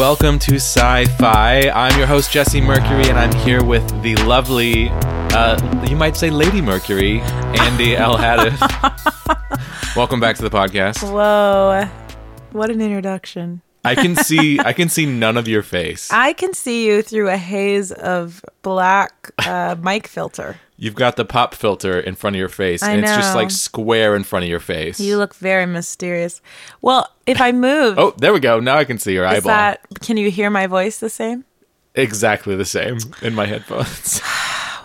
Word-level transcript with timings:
Welcome 0.00 0.38
to 0.38 0.54
Sci 0.54 1.04
Fi. 1.18 1.68
I'm 1.68 1.98
your 1.98 2.06
host, 2.06 2.32
Jesse 2.32 2.58
Mercury, 2.58 3.06
and 3.10 3.18
I'm 3.18 3.34
here 3.44 3.62
with 3.62 3.86
the 4.02 4.16
lovely, 4.24 4.88
uh, 4.88 5.84
you 5.86 5.94
might 5.94 6.16
say 6.16 6.30
Lady 6.30 6.62
Mercury, 6.62 7.20
Andy 7.20 7.94
L. 7.98 8.16
Hadith. 8.16 8.58
Welcome 9.94 10.18
back 10.18 10.36
to 10.36 10.42
the 10.42 10.48
podcast. 10.48 11.02
Whoa. 11.02 11.86
What 12.52 12.70
an 12.70 12.80
introduction. 12.80 13.60
I 13.84 13.94
can 13.94 14.16
see 14.16 14.58
I 14.64 14.72
can 14.72 14.88
see 14.88 15.04
none 15.04 15.36
of 15.36 15.46
your 15.46 15.62
face. 15.62 16.10
I 16.10 16.32
can 16.32 16.54
see 16.54 16.86
you 16.86 17.02
through 17.02 17.28
a 17.28 17.36
haze 17.36 17.92
of 17.92 18.42
black 18.62 19.32
uh, 19.46 19.76
mic 19.82 20.06
filter. 20.06 20.56
You've 20.82 20.94
got 20.94 21.16
the 21.16 21.26
pop 21.26 21.54
filter 21.54 22.00
in 22.00 22.14
front 22.14 22.36
of 22.36 22.40
your 22.40 22.48
face, 22.48 22.82
I 22.82 22.92
and 22.92 23.02
it's 23.04 23.14
just 23.14 23.34
like 23.34 23.50
square 23.50 24.16
in 24.16 24.24
front 24.24 24.44
of 24.44 24.48
your 24.48 24.60
face. 24.60 24.98
You 24.98 25.18
look 25.18 25.34
very 25.34 25.66
mysterious. 25.66 26.40
Well, 26.80 27.06
if 27.26 27.38
I 27.38 27.52
move, 27.52 27.98
oh, 27.98 28.14
there 28.16 28.32
we 28.32 28.40
go. 28.40 28.60
Now 28.60 28.78
I 28.78 28.84
can 28.84 28.98
see 28.98 29.12
your 29.12 29.26
is 29.26 29.38
eyeball. 29.44 29.48
that 29.50 29.82
can 30.00 30.16
you 30.16 30.30
hear 30.30 30.48
my 30.48 30.66
voice 30.66 30.98
the 30.98 31.10
same? 31.10 31.44
Exactly 31.94 32.56
the 32.56 32.64
same 32.64 32.96
in 33.20 33.34
my 33.34 33.46
headphones. 33.46 34.20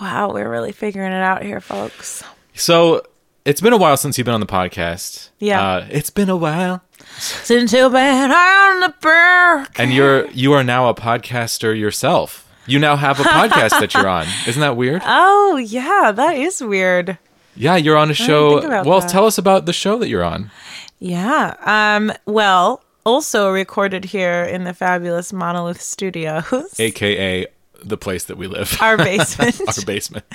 Wow, 0.01 0.33
we're 0.33 0.49
really 0.49 0.73
figuring 0.73 1.13
it 1.13 1.21
out 1.23 1.41
here, 1.41 1.61
folks. 1.61 2.21
So 2.53 3.01
it's 3.45 3.61
been 3.61 3.71
a 3.71 3.77
while 3.77 3.95
since 3.95 4.17
you've 4.17 4.25
been 4.25 4.33
on 4.33 4.41
the 4.41 4.45
podcast. 4.45 5.29
Yeah. 5.39 5.65
uh, 5.65 5.87
it's 5.89 6.09
been 6.09 6.29
a 6.29 6.35
while, 6.35 6.83
Since 7.17 7.71
you've 7.71 7.93
been 7.93 8.31
on 8.31 8.79
the 8.81 8.93
break. 8.99 9.79
and 9.79 9.93
you're 9.93 10.29
you 10.31 10.51
are 10.51 10.65
now 10.65 10.89
a 10.89 10.93
podcaster 10.93 11.79
yourself. 11.79 12.44
You 12.67 12.79
now 12.79 12.95
have 12.95 13.19
a 13.19 13.23
podcast 13.23 13.79
that 13.79 13.93
you're 13.93 14.07
on. 14.07 14.27
Isn't 14.47 14.61
that 14.61 14.75
weird? 14.77 15.01
Oh 15.47 15.57
yeah, 15.57 16.11
that 16.11 16.35
is 16.37 16.61
weird. 16.61 17.17
Yeah, 17.55 17.77
you're 17.77 17.95
on 17.95 18.11
a 18.11 18.13
show. 18.13 18.67
Well, 18.83 18.99
that. 18.99 19.09
tell 19.09 19.25
us 19.25 19.37
about 19.37 19.65
the 19.65 19.71
show 19.73 19.97
that 19.99 20.09
you're 20.09 20.23
on. 20.23 20.51
Yeah. 20.99 21.55
Um. 21.61 22.11
Well, 22.25 22.83
also 23.05 23.49
recorded 23.49 24.05
here 24.05 24.43
in 24.43 24.65
the 24.65 24.73
fabulous 24.73 25.31
Monolith 25.31 25.81
Studios, 25.81 26.77
aka 26.79 27.47
the 27.83 27.97
place 27.97 28.25
that 28.25 28.37
we 28.37 28.47
live. 28.47 28.77
our 28.81 28.97
basement. 28.97 29.61
Our 29.67 29.85
basement. 29.85 30.25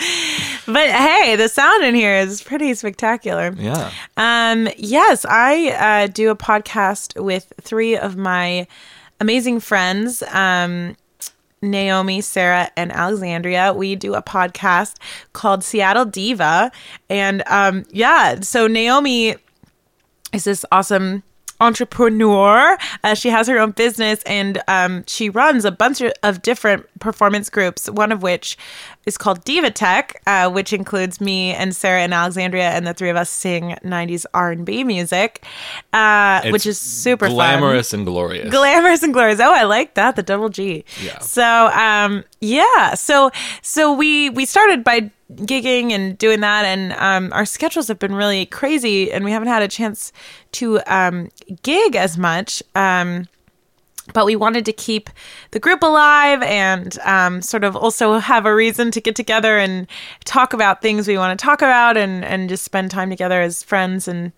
but 0.67 0.89
hey, 0.89 1.36
the 1.36 1.48
sound 1.48 1.84
in 1.84 1.95
here 1.95 2.14
is 2.14 2.42
pretty 2.42 2.73
spectacular. 2.75 3.53
Yeah. 3.56 3.91
Um, 4.17 4.69
yes, 4.77 5.25
I 5.28 5.70
uh, 5.70 6.06
do 6.06 6.31
a 6.31 6.36
podcast 6.36 7.20
with 7.23 7.53
three 7.61 7.97
of 7.97 8.17
my 8.17 8.67
amazing 9.19 9.61
friends. 9.61 10.23
Um, 10.31 10.97
Naomi, 11.62 12.20
Sarah, 12.20 12.70
and 12.77 12.91
Alexandria. 12.92 13.72
We 13.72 13.97
do 13.97 14.14
a 14.14 14.22
podcast 14.22 14.97
called 15.33 15.62
Seattle 15.62 16.05
Diva. 16.05 16.72
And 17.08 17.42
um, 17.47 17.84
yeah, 17.91 18.41
so 18.41 18.67
Naomi 18.67 19.36
is 20.33 20.44
this 20.44 20.64
awesome 20.72 21.22
entrepreneur. 21.61 22.77
Uh, 23.05 23.14
she 23.14 23.28
has 23.28 23.47
her 23.48 23.58
own 23.58 23.72
business 23.72 24.22
and 24.25 24.62
um, 24.69 25.05
she 25.06 25.28
runs 25.30 25.64
a 25.64 25.70
bunch 25.70 26.00
of- 26.00 26.42
different 26.42 26.86
performance 27.00 27.48
groups, 27.50 27.89
one 27.91 28.12
of 28.12 28.22
which 28.22 28.56
is 29.06 29.17
called 29.17 29.44
Diva 29.44 29.70
Tech, 29.70 30.20
uh, 30.27 30.50
which 30.50 30.72
includes 30.72 31.20
me 31.20 31.52
and 31.55 31.75
Sarah 31.75 32.00
and 32.02 32.12
Alexandria, 32.12 32.70
and 32.70 32.86
the 32.86 32.92
three 32.94 33.08
of 33.08 33.17
us 33.17 33.30
sing 33.30 33.77
90s 33.84 34.27
R&B 34.34 34.84
music, 34.84 35.44
uh, 35.92 36.42
which 36.50 36.67
is 36.67 36.78
super 36.78 37.27
fun 37.27 37.34
glamorous 37.34 37.92
and 37.95 38.05
glorious. 38.05 38.50
glamorous 38.50 39.02
and 39.02 39.12
glorious. 39.12 39.41
Oh, 39.41 39.52
I 39.55 39.64
like 39.64 39.95
that. 39.95 40.17
The 40.17 40.22
double 40.22 40.48
G. 40.50 40.84
Yeah. 41.02 41.19
So, 41.20 41.69
um, 41.69 42.24
yeah. 42.41 42.95
So, 42.95 43.30
so 43.62 43.92
we 43.92 44.28
we 44.30 44.45
started 44.45 44.84
by 44.84 45.11
gigging 45.33 45.92
and 45.92 46.19
doing 46.19 46.41
that, 46.41 46.64
and 46.64 46.92
um, 46.95 47.33
our 47.33 47.47
schedules 47.47 47.89
have 47.89 47.98
been 47.98 48.14
really 48.14 48.45
crazy, 48.47 49.11
and 49.11 49.24
we 49.24 49.30
haven't 49.30 49.48
had 49.48 49.62
a 49.62 49.69
chance 49.69 50.12
to 50.53 50.81
um, 50.87 51.29
gig 51.62 51.97
as 51.97 52.17
much. 52.19 52.62
Um, 52.75 53.27
but 54.12 54.27
we 54.27 54.34
wanted 54.34 54.65
to 54.65 54.73
keep 54.73 55.09
the 55.53 55.61
group 55.61 55.83
alive 55.83 56.42
and 56.42 56.98
um, 57.05 57.41
sort 57.42 57.63
of 57.63 57.77
also 57.77 58.19
have 58.19 58.45
a 58.45 58.52
reason 58.55 58.91
to 58.91 59.01
get 59.01 59.14
together 59.14 59.57
and 59.58 59.86
talk 60.24 60.52
about 60.52 60.83
things 60.83 61.07
we 61.07 61.17
want 61.17 61.39
to 61.39 61.45
talk 61.45 61.63
about 61.63 61.97
and, 61.97 62.24
and 62.24 62.48
just 62.48 62.64
spend 62.64 62.91
time 62.91 63.08
together 63.11 63.41
as 63.41 63.63
friends 63.63 64.08
and 64.08 64.33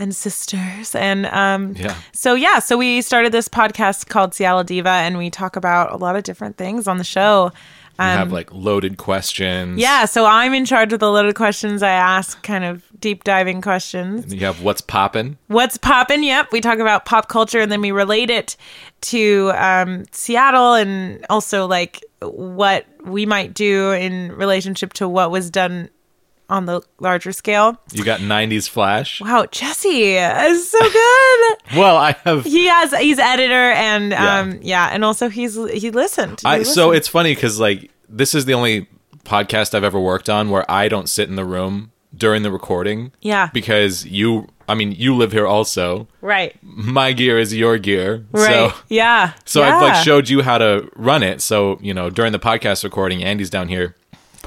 and 0.00 0.14
sisters 0.14 0.94
and 0.94 1.26
um, 1.26 1.74
Yeah. 1.76 1.96
so 2.12 2.34
yeah 2.34 2.60
so 2.60 2.76
we 2.76 3.02
started 3.02 3.32
this 3.32 3.48
podcast 3.48 4.06
called 4.08 4.32
Seattle 4.32 4.62
Diva 4.62 4.88
and 4.90 5.18
we 5.18 5.28
talk 5.28 5.56
about 5.56 5.90
a 5.90 5.96
lot 5.96 6.14
of 6.14 6.22
different 6.22 6.56
things 6.56 6.86
on 6.86 6.98
the 6.98 7.04
show 7.04 7.50
You 7.98 8.04
have 8.04 8.30
like 8.30 8.52
loaded 8.54 8.96
questions. 8.98 9.72
um, 9.72 9.76
yeah 9.78 10.04
so 10.04 10.24
I'm 10.26 10.54
in 10.54 10.64
charge 10.64 10.92
of 10.92 11.00
the 11.00 11.10
loaded 11.10 11.34
questions 11.34 11.82
I 11.82 11.90
ask 11.90 12.40
kind 12.44 12.62
of 12.62 12.84
deep 13.00 13.24
diving 13.24 13.60
questions 13.62 14.32
You 14.34 14.40
have 14.46 14.62
what's 14.62 14.80
poppin'. 14.80 15.38
What's 15.46 15.76
poppin'? 15.78 16.22
Yep. 16.22 16.52
We 16.52 16.60
talk 16.60 16.78
about 16.78 17.04
pop 17.04 17.28
culture 17.28 17.60
and 17.60 17.70
then 17.70 17.80
we 17.80 17.90
relate 17.92 18.30
it 18.30 18.56
to 19.02 19.52
um, 19.54 20.04
Seattle 20.12 20.74
and 20.74 21.24
also 21.30 21.66
like 21.66 22.04
what 22.20 22.86
we 23.04 23.26
might 23.26 23.54
do 23.54 23.92
in 23.92 24.32
relationship 24.32 24.92
to 24.94 25.08
what 25.08 25.30
was 25.30 25.50
done 25.50 25.88
on 26.50 26.64
the 26.64 26.80
larger 26.98 27.30
scale. 27.30 27.78
You 27.92 28.02
got 28.04 28.20
90s 28.20 28.68
Flash. 28.68 29.20
Wow, 29.20 29.46
Jesse 29.50 30.14
is 30.16 30.70
so 30.70 30.78
good. 30.80 31.56
Well, 31.76 31.98
I 31.98 32.16
have. 32.24 32.44
he 32.46 32.66
has 32.68 32.96
he's 32.96 33.18
editor 33.18 33.52
and 33.72 34.12
Yeah. 34.12 34.38
um 34.38 34.58
yeah, 34.62 34.88
and 34.90 35.04
also 35.04 35.28
he's 35.28 35.54
he 35.70 35.90
listened. 35.90 36.40
He 36.40 36.46
I, 36.48 36.62
so 36.62 36.90
it's 36.92 37.06
funny 37.08 37.34
because 37.34 37.60
like 37.60 37.90
this 38.08 38.34
is 38.34 38.46
the 38.46 38.54
only 38.54 38.88
podcast 39.24 39.74
I've 39.74 39.84
ever 39.84 40.00
worked 40.00 40.30
on 40.30 40.48
where 40.48 40.68
I 40.70 40.88
don't 40.88 41.06
sit 41.08 41.28
in 41.28 41.36
the 41.36 41.44
room 41.44 41.92
during 42.16 42.42
the 42.42 42.50
recording. 42.50 43.12
Yeah. 43.20 43.50
Because 43.52 44.06
you, 44.06 44.48
I 44.68 44.74
mean, 44.74 44.92
you 44.92 45.14
live 45.14 45.32
here 45.32 45.46
also. 45.46 46.08
right. 46.20 46.56
My 46.62 47.12
gear 47.12 47.38
is 47.38 47.54
your 47.54 47.78
gear. 47.78 48.24
Right. 48.32 48.70
So, 48.70 48.72
yeah. 48.88 49.32
so 49.44 49.62
I've 49.62 49.82
like 49.82 50.04
showed 50.04 50.28
you 50.28 50.42
how 50.42 50.58
to 50.58 50.90
run 50.96 51.22
it. 51.22 51.40
So 51.40 51.78
you 51.80 51.94
know, 51.94 52.10
during 52.10 52.32
the 52.32 52.38
podcast 52.38 52.84
recording, 52.84 53.22
Andy's 53.22 53.50
down 53.50 53.68
here 53.68 53.94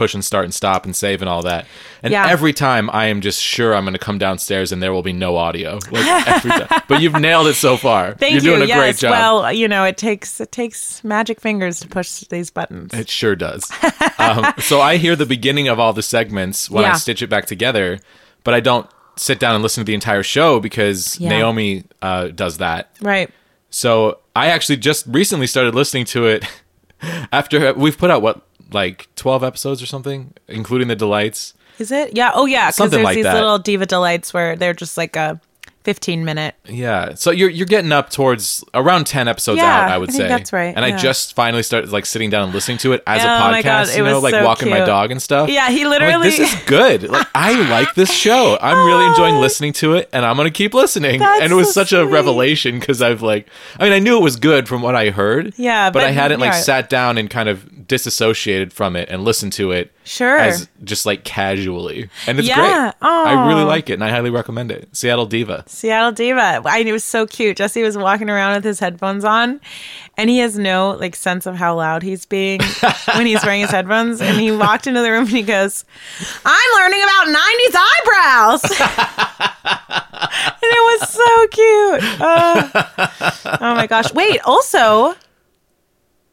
pushing 0.01 0.23
start 0.23 0.45
and 0.45 0.53
stop 0.53 0.84
and 0.85 0.95
save 0.95 1.22
and 1.22 1.29
all 1.29 1.44
that. 1.44 1.67
And 2.01 2.12
Yeah. 2.12 2.28
every 2.28 2.53
time 2.53 2.89
I 2.91 3.06
am 3.06 3.22
just 3.22 3.39
sure 3.39 3.75
I'm 3.75 3.84
going 3.84 3.94
to 3.94 4.00
come 4.00 4.17
downstairs 4.17 4.72
and 4.72 4.81
there 4.81 4.91
will 4.91 5.03
be 5.03 5.13
no 5.13 5.38
audio. 5.38 5.78
Like 5.91 6.28
every 6.28 6.50
time. 6.50 6.81
But 6.88 7.01
you've 7.01 7.19
nailed 7.19 7.45
it 7.47 7.53
so 7.53 7.78
far. 7.78 8.16
Thank 8.16 8.34
You're 8.34 8.41
you. 8.44 8.50
doing 8.57 8.61
a 8.63 8.66
yes. 8.66 8.78
great 8.79 8.97
job. 8.97 9.11
Well, 9.11 9.53
you 9.53 9.67
know, 9.67 9.84
it 9.85 9.97
takes 9.97 10.41
it 10.41 10.51
takes 10.51 11.03
magic 11.03 11.40
fingers 11.40 11.79
to 11.81 11.88
push 11.88 12.22
these 12.29 12.50
buttons. 12.50 12.94
It 12.94 13.09
sure 13.09 13.35
does. 13.35 13.69
um, 14.17 14.51
so 14.59 14.81
I 14.81 14.97
hear 14.97 15.16
the 15.16 15.28
beginning 15.28 15.67
of 15.67 15.79
all 15.79 15.94
the 15.94 16.01
segments 16.03 16.69
when 16.69 16.84
I 16.84 16.94
stitch 16.97 17.22
it 17.22 17.29
back 17.29 17.45
together, 17.45 18.00
but 18.44 18.53
I 18.56 18.59
don't 18.59 18.90
sit 19.17 19.40
down 19.40 19.53
and 19.53 19.61
listen 19.61 19.81
to 19.81 19.85
the 19.85 19.94
entire 19.94 20.23
show 20.23 20.59
because 20.59 21.19
Yeah. 21.19 21.29
Naomi 21.29 21.84
uh, 22.01 22.29
does 22.29 22.57
that. 22.57 22.90
right. 23.01 23.29
So 23.69 24.17
I 24.35 24.47
actually 24.47 24.78
just 24.78 25.06
recently 25.07 25.47
started 25.47 25.75
listening 25.75 26.06
to 26.06 26.25
it 26.25 26.44
after 27.31 27.73
we've 27.73 27.97
put 27.97 28.09
out 28.09 28.22
what 28.22 28.41
like 28.72 29.08
12 29.16 29.44
episodes 29.44 29.82
or 29.82 29.86
something, 29.86 30.34
including 30.48 30.88
the 30.88 30.96
delights. 30.96 31.54
Is 31.80 31.92
it? 31.92 32.16
Yeah. 32.16 32.32
Oh, 32.34 32.46
yeah. 32.46 32.70
Because 32.70 32.92
there's 32.92 33.04
like 33.04 33.16
these 33.16 33.24
that. 33.24 33.34
little 33.34 33.58
diva 33.58 33.86
delights 33.86 34.34
where 34.34 34.56
they're 34.56 34.74
just 34.74 34.98
like 34.98 35.16
a 35.16 35.40
15 35.84 36.24
minute. 36.24 36.56
Yeah. 36.66 37.16
So 37.16 37.31
you're 37.31 37.50
you're 37.50 37.66
getting 37.66 37.92
up 37.92 38.09
towards 38.09 38.64
around 38.74 39.08
10 39.08 39.28
episodes 39.28 39.58
Yeah, 39.58 39.84
out, 39.84 39.92
I 39.92 39.97
would 39.97 40.09
I 40.09 40.14
say. 40.14 40.28
that's 40.28 40.53
right, 40.53 40.74
And 40.75 40.86
I 40.86 40.96
just 40.96 41.34
finally 41.36 41.64
started 41.64 41.92
like 41.92 42.06
sitting 42.06 42.30
down 42.30 42.46
and 42.46 42.53
listening 42.53 42.78
to 42.80 42.94
it 42.94 43.03
as 43.06 43.24
a 43.24 43.25
Oh 43.25 43.30
podcast, 43.30 43.52
my 43.52 43.62
God, 43.62 43.96
you 43.96 44.03
know, 44.03 44.20
like 44.20 44.34
so 44.34 44.46
walking 44.46 44.70
my 44.70 44.80
dog 44.80 45.12
and 45.12 45.22
stuff. 45.22 45.50
Yeah, 45.50 45.70
he 45.70 45.81
I'm 45.81 45.90
like, 45.90 46.02
literally. 46.02 46.30
this 46.30 46.40
is 46.40 46.64
good. 46.64 47.09
Like, 47.09 47.28
I 47.36 47.70
like 47.70 47.94
this 47.96 48.12
show. 48.12 48.58
I'm 48.62 48.86
really 48.86 49.06
enjoying 49.08 49.36
oh. 49.36 49.41
listening 49.41 49.74
to 49.74 49.96
it, 49.96 50.09
and 50.14 50.25
I'm 50.25 50.38
gonna 50.38 50.52
keep 50.52 50.74
listening. 50.74 51.20
That's 51.20 51.44
and 51.44 51.52
it 51.52 51.56
was 51.56 51.74
so 51.74 51.81
such 51.81 51.94
a 51.94 52.06
revelation 52.06 52.80
because 52.80 53.02
I've 53.02 53.22
like, 53.22 53.47
I 53.80 53.86
mean, 53.86 53.94
I 53.94 54.00
knew 54.00 54.18
it 54.18 54.24
was 54.24 54.36
good 54.36 54.68
from 54.68 54.81
what 54.81 54.96
I 54.96 55.09
heard. 55.09 55.53
Yeah, 55.58 55.90
but, 55.90 56.03
I 56.03 56.12
hadn't 56.12 56.40
like 56.40 56.53
sat 56.53 56.90
down 56.90 57.18
and 57.18 57.30
kind 57.30 57.50
of 57.50 57.88
disassociated 57.88 58.72
from 58.72 58.96
it 58.96 59.09
and 59.09 59.24
listened 59.24 59.53
to 59.53 59.72
it. 59.72 59.91
Sure. 60.11 60.38
As 60.38 60.67
just 60.83 61.05
like 61.05 61.23
casually, 61.23 62.09
and 62.27 62.38
it's 62.38 62.45
Yeah. 62.45 62.55
great. 62.55 62.94
I 63.01 63.47
really 63.47 63.63
like 63.63 63.89
it, 63.89 63.94
and 63.94 64.03
I 64.03 64.09
highly 64.09 64.29
recommend 64.29 64.69
it. 64.69 64.90
Seattle 64.91 65.25
Diva. 65.25 65.63
Seattle 65.67 66.11
Diva. 66.11 66.61
I 66.66 66.79
it 66.79 66.91
was 66.91 67.05
so 67.05 67.25
cute. 67.25 67.55
Jesse 67.55 67.81
was 67.81 67.97
walking 67.97 68.29
around 68.29 68.55
with 68.55 68.66
his 68.66 68.79
headphones 68.81 69.23
on, 69.23 69.61
and 70.17 70.29
he 70.29 70.40
has 70.40 70.58
no 70.59 70.97
like 70.99 71.16
sense 71.16 71.46
of 71.46 71.55
how 71.55 71.75
loud 71.78 72.03
he's 72.03 72.25
being 72.25 72.59
when 73.16 73.25
he's 73.25 73.41
wearing 73.46 73.61
his 73.61 73.72
headphones. 73.72 74.19
And 74.19 74.37
he 74.37 74.52
walked 74.52 74.85
into 74.85 74.99
the 75.02 75.09
room 75.11 75.22
and 75.22 75.29
he 75.29 75.43
goes, 75.43 75.85
"I'm 76.46 76.81
learning 76.81 77.03
about 77.03 77.28
'90s 77.29 77.75
eyebrows," 77.79 78.64
and 79.64 80.72
it 80.73 80.99
was 80.99 81.09
so 81.09 81.47
cute. 81.47 82.22
Uh, 82.22 83.57
oh 83.61 83.75
my 83.75 83.87
gosh! 83.87 84.11
Wait, 84.14 84.41
also, 84.43 85.16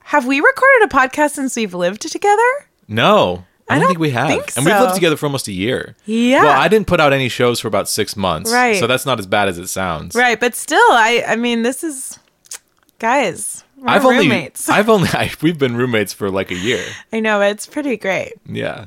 have 0.01 0.27
we 0.27 0.41
recorded 0.41 0.83
a 0.83 0.89
podcast 0.89 1.31
since 1.35 1.55
we've 1.55 1.75
lived 1.75 2.03
together? 2.03 2.43
No. 2.89 3.45
I, 3.69 3.75
don't, 3.75 3.81
don't 3.83 3.89
think 3.89 3.99
we 4.01 4.11
have. 4.11 4.29
think 4.29 4.53
And 4.57 4.65
we've 4.65 4.75
lived 4.75 4.95
together 4.95 5.17
for 5.17 5.27
almost 5.27 5.49
a 5.49 5.53
year. 5.53 5.95
Yeah. 6.07 6.43
Well, 6.45 6.61
I 6.61 6.69
didn't 6.69 6.87
put 6.87 7.01
out 7.01 7.13
any 7.13 7.29
shows 7.29 7.61
for 7.61 7.69
about 7.69 7.89
six 7.89 8.17
months. 8.17 8.53
Right. 8.53 8.77
So 8.77 8.87
that's 8.87 9.05
not 9.07 9.19
as 9.19 9.27
bad 9.27 9.49
as 9.49 9.59
it 9.59 9.69
sounds. 9.69 10.15
Right, 10.15 10.39
but 10.41 10.55
still, 10.55 10.79
I 10.93 11.25
I 11.27 11.37
mean, 11.37 11.63
this 11.63 11.85
is 11.85 12.19
guys. 12.99 13.65
We're 13.77 13.89
I've 13.91 14.05
roommates. 14.05 14.69
only, 14.69 14.79
I've 14.81 14.89
only, 14.89 15.09
I, 15.13 15.31
we've 15.41 15.59
been 15.59 15.77
roommates 15.77 16.13
for 16.13 16.31
like 16.31 16.51
a 16.51 16.57
year. 16.57 16.85
I 17.13 17.21
know 17.21 17.41
it's 17.43 17.67
pretty 17.67 17.97
great. 17.97 18.33
Yeah. 18.47 18.87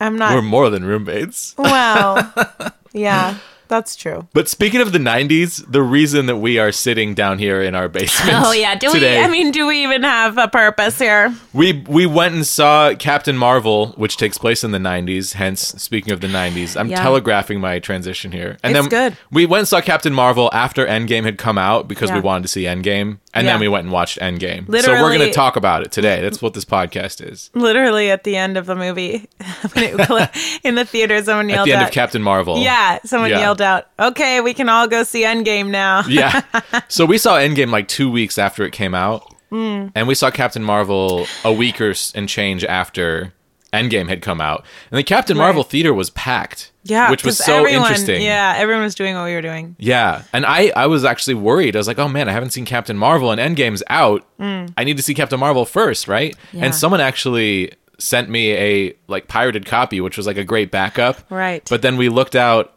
I'm 0.00 0.16
not 0.16 0.34
We're 0.34 0.42
more 0.42 0.70
than 0.70 0.84
roommates. 0.84 1.54
well. 1.58 2.32
Yeah. 2.94 3.36
That's 3.68 3.94
true. 3.96 4.26
But 4.32 4.48
speaking 4.48 4.80
of 4.80 4.92
the 4.92 4.98
90s, 4.98 5.64
the 5.70 5.82
reason 5.82 6.26
that 6.26 6.36
we 6.36 6.58
are 6.58 6.72
sitting 6.72 7.14
down 7.14 7.38
here 7.38 7.60
in 7.62 7.74
our 7.74 7.88
basement 7.88 8.32
Oh 8.44 8.52
yeah. 8.52 8.74
Do 8.74 8.90
today, 8.92 9.18
we? 9.18 9.24
I 9.24 9.28
mean, 9.28 9.50
do 9.50 9.66
we 9.66 9.82
even 9.82 10.02
have 10.02 10.38
a 10.38 10.48
purpose 10.48 10.98
here? 10.98 11.34
we 11.52 11.84
we 11.88 12.06
went 12.06 12.34
and 12.34 12.46
saw 12.46 12.94
Captain 12.94 13.36
Marvel, 13.36 13.88
which 13.96 14.16
takes 14.16 14.38
place 14.38 14.64
in 14.64 14.70
the 14.72 14.78
90s. 14.78 15.34
Hence, 15.34 15.60
speaking 15.60 16.12
of 16.12 16.20
the 16.20 16.28
90s, 16.28 16.76
I'm 16.78 16.88
Yeah. 16.88 17.02
telegraphing 17.02 17.60
my 17.60 17.78
transition 17.78 18.32
here. 18.32 18.56
And 18.62 18.76
It's 18.76 18.88
then 18.88 19.10
good. 19.10 19.18
we 19.30 19.46
went 19.46 19.60
and 19.60 19.68
saw 19.68 19.80
Captain 19.80 20.12
Marvel 20.14 20.50
after 20.52 20.86
Endgame 20.86 21.24
had 21.24 21.38
come 21.38 21.58
out 21.58 21.88
because 21.88 22.10
we 22.12 22.20
wanted 22.20 22.42
to 22.42 22.48
see 22.48 22.62
Endgame, 22.64 23.18
and 23.34 23.46
Yeah. 23.46 23.52
then 23.52 23.60
we 23.60 23.68
went 23.68 23.84
and 23.84 23.92
watched 23.92 24.18
Endgame. 24.20 24.66
so 24.82 24.92
we're 24.92 25.14
going 25.16 25.20
to 25.20 25.32
talk 25.32 25.56
about 25.56 25.82
it 25.82 25.92
today. 25.92 26.20
That's 26.22 26.40
what 26.42 26.54
this 26.54 26.64
podcast 26.64 27.20
is. 27.26 27.50
Literally 27.54 28.10
at 28.10 28.24
the 28.24 28.36
end 28.36 28.56
of 28.56 28.66
the 28.66 28.74
movie, 28.74 29.28
when 29.72 29.84
it 29.84 30.06
cl- 30.06 30.28
in 30.64 30.74
the 30.74 30.84
theater, 30.84 31.22
someone 31.22 31.50
At 31.50 31.54
yelled 31.54 31.68
the 31.68 31.72
end 31.72 31.82
out, 31.82 31.88
of 31.88 31.94
Captain 31.94 32.22
Marvel. 32.22 32.58
"Yeah!" 32.62 32.98
Someone 33.04 33.30
Yeah. 33.30 33.40
Yelled 33.58 33.84
out, 33.98 34.10
"Okay, 34.12 34.40
we 34.40 34.54
can 34.54 34.68
all 34.68 34.86
go 34.88 35.02
see 35.02 35.22
Endgame 35.24 35.68
now." 35.68 36.02
yeah. 36.08 36.42
So 36.88 37.04
we 37.04 37.18
saw 37.18 37.38
Endgame 37.38 37.70
like 37.70 37.88
two 37.88 38.10
weeks 38.10 38.38
after 38.38 38.64
it 38.64 38.72
came 38.72 38.94
out, 38.94 39.34
Mm. 39.52 39.92
and 39.94 40.06
we 40.08 40.14
saw 40.14 40.30
Captain 40.30 40.62
Marvel 40.62 41.26
a 41.44 41.52
week 41.52 41.80
or 41.80 41.90
s- 41.90 42.12
and 42.14 42.28
change 42.28 42.64
after 42.64 43.32
Endgame 43.72 44.08
had 44.08 44.22
come 44.22 44.40
out, 44.40 44.64
and 44.90 44.98
the 44.98 45.02
Captain 45.02 45.36
Marvel 45.36 45.62
theater 45.62 45.92
was 45.92 46.10
packed. 46.10 46.70
Yeah, 46.84 47.10
which 47.10 47.22
was 47.22 47.36
so 47.36 47.54
everyone, 47.58 47.82
interesting. 47.82 48.22
Yeah, 48.22 48.54
everyone 48.56 48.82
was 48.82 48.94
doing 48.94 49.14
what 49.14 49.24
we 49.24 49.34
were 49.34 49.42
doing. 49.42 49.76
Yeah, 49.78 50.22
and 50.32 50.46
I 50.46 50.72
I 50.74 50.86
was 50.86 51.04
actually 51.04 51.34
worried. 51.34 51.76
I 51.76 51.78
was 51.78 51.86
like, 51.88 51.98
oh 51.98 52.08
man, 52.08 52.28
I 52.28 52.32
haven't 52.32 52.50
seen 52.50 52.64
Captain 52.64 52.96
Marvel, 52.96 53.30
and 53.30 53.38
Endgame's 53.40 53.82
out. 53.90 54.24
I 54.40 54.84
need 54.84 54.96
to 54.96 55.02
see 55.02 55.14
Captain 55.14 55.38
Marvel 55.40 55.64
first, 55.66 56.08
right? 56.08 56.34
Mm. 56.52 56.58
Yeah. 56.58 56.64
And 56.66 56.74
someone 56.74 57.00
actually 57.00 57.72
sent 57.98 58.30
me 58.30 58.52
a 58.52 58.94
like 59.08 59.28
pirated 59.28 59.66
copy, 59.66 60.00
which 60.00 60.16
was 60.16 60.26
like 60.26 60.36
a 60.38 60.44
great 60.44 60.70
backup. 60.70 61.18
Right. 61.30 61.66
But 61.68 61.82
then 61.82 61.96
we 61.96 62.08
looked 62.08 62.36
out. 62.36 62.72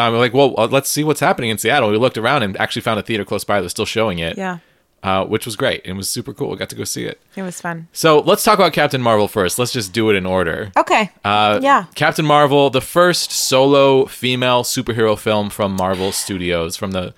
Um, 0.00 0.12
we're 0.14 0.18
like, 0.18 0.34
well, 0.34 0.54
uh, 0.58 0.66
let's 0.66 0.88
see 0.88 1.04
what's 1.04 1.20
happening 1.20 1.50
in 1.50 1.58
Seattle. 1.58 1.90
We 1.90 1.96
looked 1.98 2.18
around 2.18 2.42
and 2.42 2.56
actually 2.58 2.82
found 2.82 2.98
a 2.98 3.02
theater 3.02 3.24
close 3.24 3.44
by 3.44 3.56
that 3.56 3.62
was 3.62 3.72
still 3.72 3.86
showing 3.86 4.18
it. 4.18 4.38
Yeah, 4.38 4.58
uh, 5.02 5.24
which 5.24 5.46
was 5.46 5.56
great. 5.56 5.82
It 5.84 5.92
was 5.94 6.08
super 6.10 6.32
cool. 6.34 6.50
We 6.50 6.56
got 6.56 6.68
to 6.70 6.76
go 6.76 6.84
see 6.84 7.04
it. 7.04 7.20
it 7.36 7.42
was 7.42 7.60
fun. 7.60 7.88
So 7.92 8.20
let's 8.20 8.44
talk 8.44 8.58
about 8.58 8.72
Captain 8.72 9.00
Marvel 9.00 9.28
first. 9.28 9.58
Let's 9.58 9.72
just 9.72 9.92
do 9.92 10.10
it 10.10 10.16
in 10.16 10.26
order. 10.26 10.72
Okay. 10.76 11.10
Uh, 11.24 11.58
Yeah. 11.62 11.84
Captain 11.94 12.24
Marvel, 12.26 12.70
the 12.70 12.80
first 12.82 13.30
solo 13.30 14.06
female 14.06 14.62
superhero 14.62 15.18
film 15.18 15.48
from 15.50 15.74
Marvel 15.76 16.12
Studios, 16.12 16.76
from 16.76 16.90
the 16.92 17.14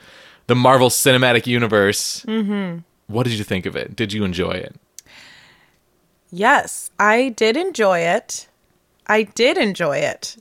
the 0.49 0.55
Marvel 0.55 0.90
Cinematic 0.90 1.46
Universe. 1.46 2.25
Mm-hmm. 2.26 2.78
What 3.06 3.25
did 3.25 3.35
you 3.38 3.44
think 3.44 3.67
of 3.67 3.75
it? 3.76 3.94
Did 3.96 4.12
you 4.12 4.25
enjoy 4.25 4.52
it? 4.52 4.75
Yes, 6.31 6.90
I 6.99 7.31
did 7.31 7.56
enjoy 7.56 7.99
it. 8.00 8.49
I 9.06 9.25
did 9.25 9.58
enjoy 9.58 9.99
it. 9.99 10.37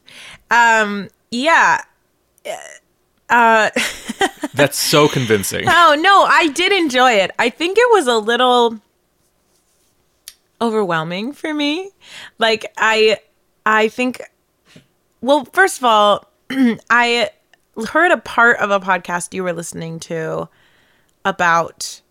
Um, 0.50 1.10
yeah. 1.32 1.82
That's 4.54 4.78
so 4.78 5.08
convincing. 5.08 5.66
Oh 5.68 5.96
no, 6.00 6.24
I 6.24 6.48
did 6.48 6.72
enjoy 6.74 7.14
it. 7.14 7.32
I 7.40 7.50
think 7.50 7.78
it 7.78 7.88
was 7.92 8.08
a 8.08 8.18
little 8.18 8.80
overwhelming 10.62 11.34
for 11.34 11.54
me. 11.54 11.92
Like 12.38 12.72
I 12.78 13.20
I 13.66 13.88
think 13.88 14.22
well, 15.22 15.46
first 15.54 15.78
of 15.78 15.86
all, 15.86 16.28
I 16.90 17.30
heard 17.90 18.12
a 18.12 18.18
part 18.18 18.58
of 18.60 18.72
a 18.72 18.80
podcast 18.80 19.34
you 19.34 19.44
were 19.44 19.54
listening 19.54 20.00
to 20.02 20.50
about 21.24 22.02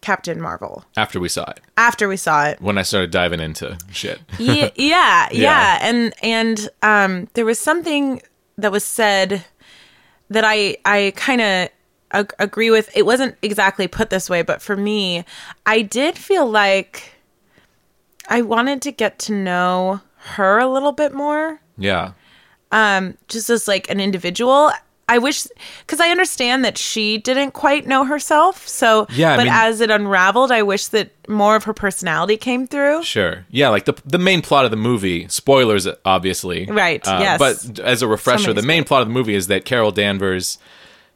Captain 0.00 0.40
Marvel 0.40 0.84
After 0.96 1.20
we 1.20 1.28
saw 1.28 1.44
it, 1.50 1.60
after 1.76 2.08
we 2.08 2.16
saw 2.16 2.46
it. 2.46 2.60
when 2.60 2.78
I 2.78 2.82
started 2.82 3.10
diving 3.10 3.40
into 3.40 3.76
shit. 3.92 4.20
yeah, 4.38 4.54
yeah, 4.54 4.70
Yeah. 4.76 5.28
yeah, 5.32 5.78
and 5.82 6.14
and 6.22 6.68
um, 6.82 7.28
there 7.34 7.44
was 7.44 7.58
something 7.60 8.22
that 8.56 8.72
was 8.72 8.84
said 8.84 9.44
that 10.30 10.44
I 10.44 10.76
I 10.84 11.12
kind 11.16 11.40
of 11.40 11.68
ag- 12.12 12.34
agree 12.38 12.70
with. 12.70 12.90
It 12.96 13.06
wasn't 13.06 13.36
exactly 13.42 13.88
put 13.88 14.10
this 14.10 14.28
way, 14.30 14.42
but 14.42 14.60
for 14.62 14.76
me, 14.76 15.24
I 15.66 15.82
did 15.82 16.16
feel 16.16 16.46
like 16.48 17.12
I 18.28 18.42
wanted 18.42 18.82
to 18.82 18.92
get 18.92 19.18
to 19.20 19.32
know 19.32 20.00
her 20.34 20.58
a 20.58 20.66
little 20.68 20.92
bit 20.92 21.14
more, 21.14 21.60
Yeah. 21.76 22.12
Um 22.72 23.16
just 23.28 23.48
as 23.48 23.66
like 23.66 23.88
an 23.90 24.00
individual. 24.00 24.70
I 25.08 25.18
wish 25.18 25.46
because 25.80 26.00
I 26.00 26.10
understand 26.10 26.64
that 26.64 26.76
she 26.76 27.18
didn't 27.18 27.52
quite 27.52 27.86
know 27.86 28.04
herself. 28.04 28.68
So, 28.68 29.06
Yeah, 29.10 29.32
I 29.32 29.36
but 29.36 29.44
mean- 29.44 29.52
as 29.54 29.80
it 29.80 29.90
unraveled, 29.90 30.52
I 30.52 30.62
wish 30.62 30.88
that 30.88 31.10
more 31.28 31.56
of 31.56 31.64
her 31.64 31.72
personality 31.72 32.36
came 32.36 32.66
through. 32.66 33.02
Sure. 33.04 33.46
Yeah, 33.50 33.70
like 33.70 33.84
the 33.86 33.94
the 34.04 34.18
main 34.18 34.42
plot 34.42 34.64
of 34.64 34.70
the 34.70 34.76
movie, 34.76 35.26
spoilers 35.28 35.86
obviously. 36.04 36.66
Right, 36.66 37.06
Uh, 37.06 37.18
yes. 37.20 37.38
But 37.38 37.80
as 37.80 38.02
a 38.02 38.06
refresher, 38.08 38.52
the 38.52 38.62
main 38.62 38.84
plot 38.84 39.02
of 39.02 39.08
the 39.08 39.14
movie 39.14 39.34
is 39.34 39.46
that 39.46 39.64
Carol 39.64 39.90
Danvers 39.90 40.58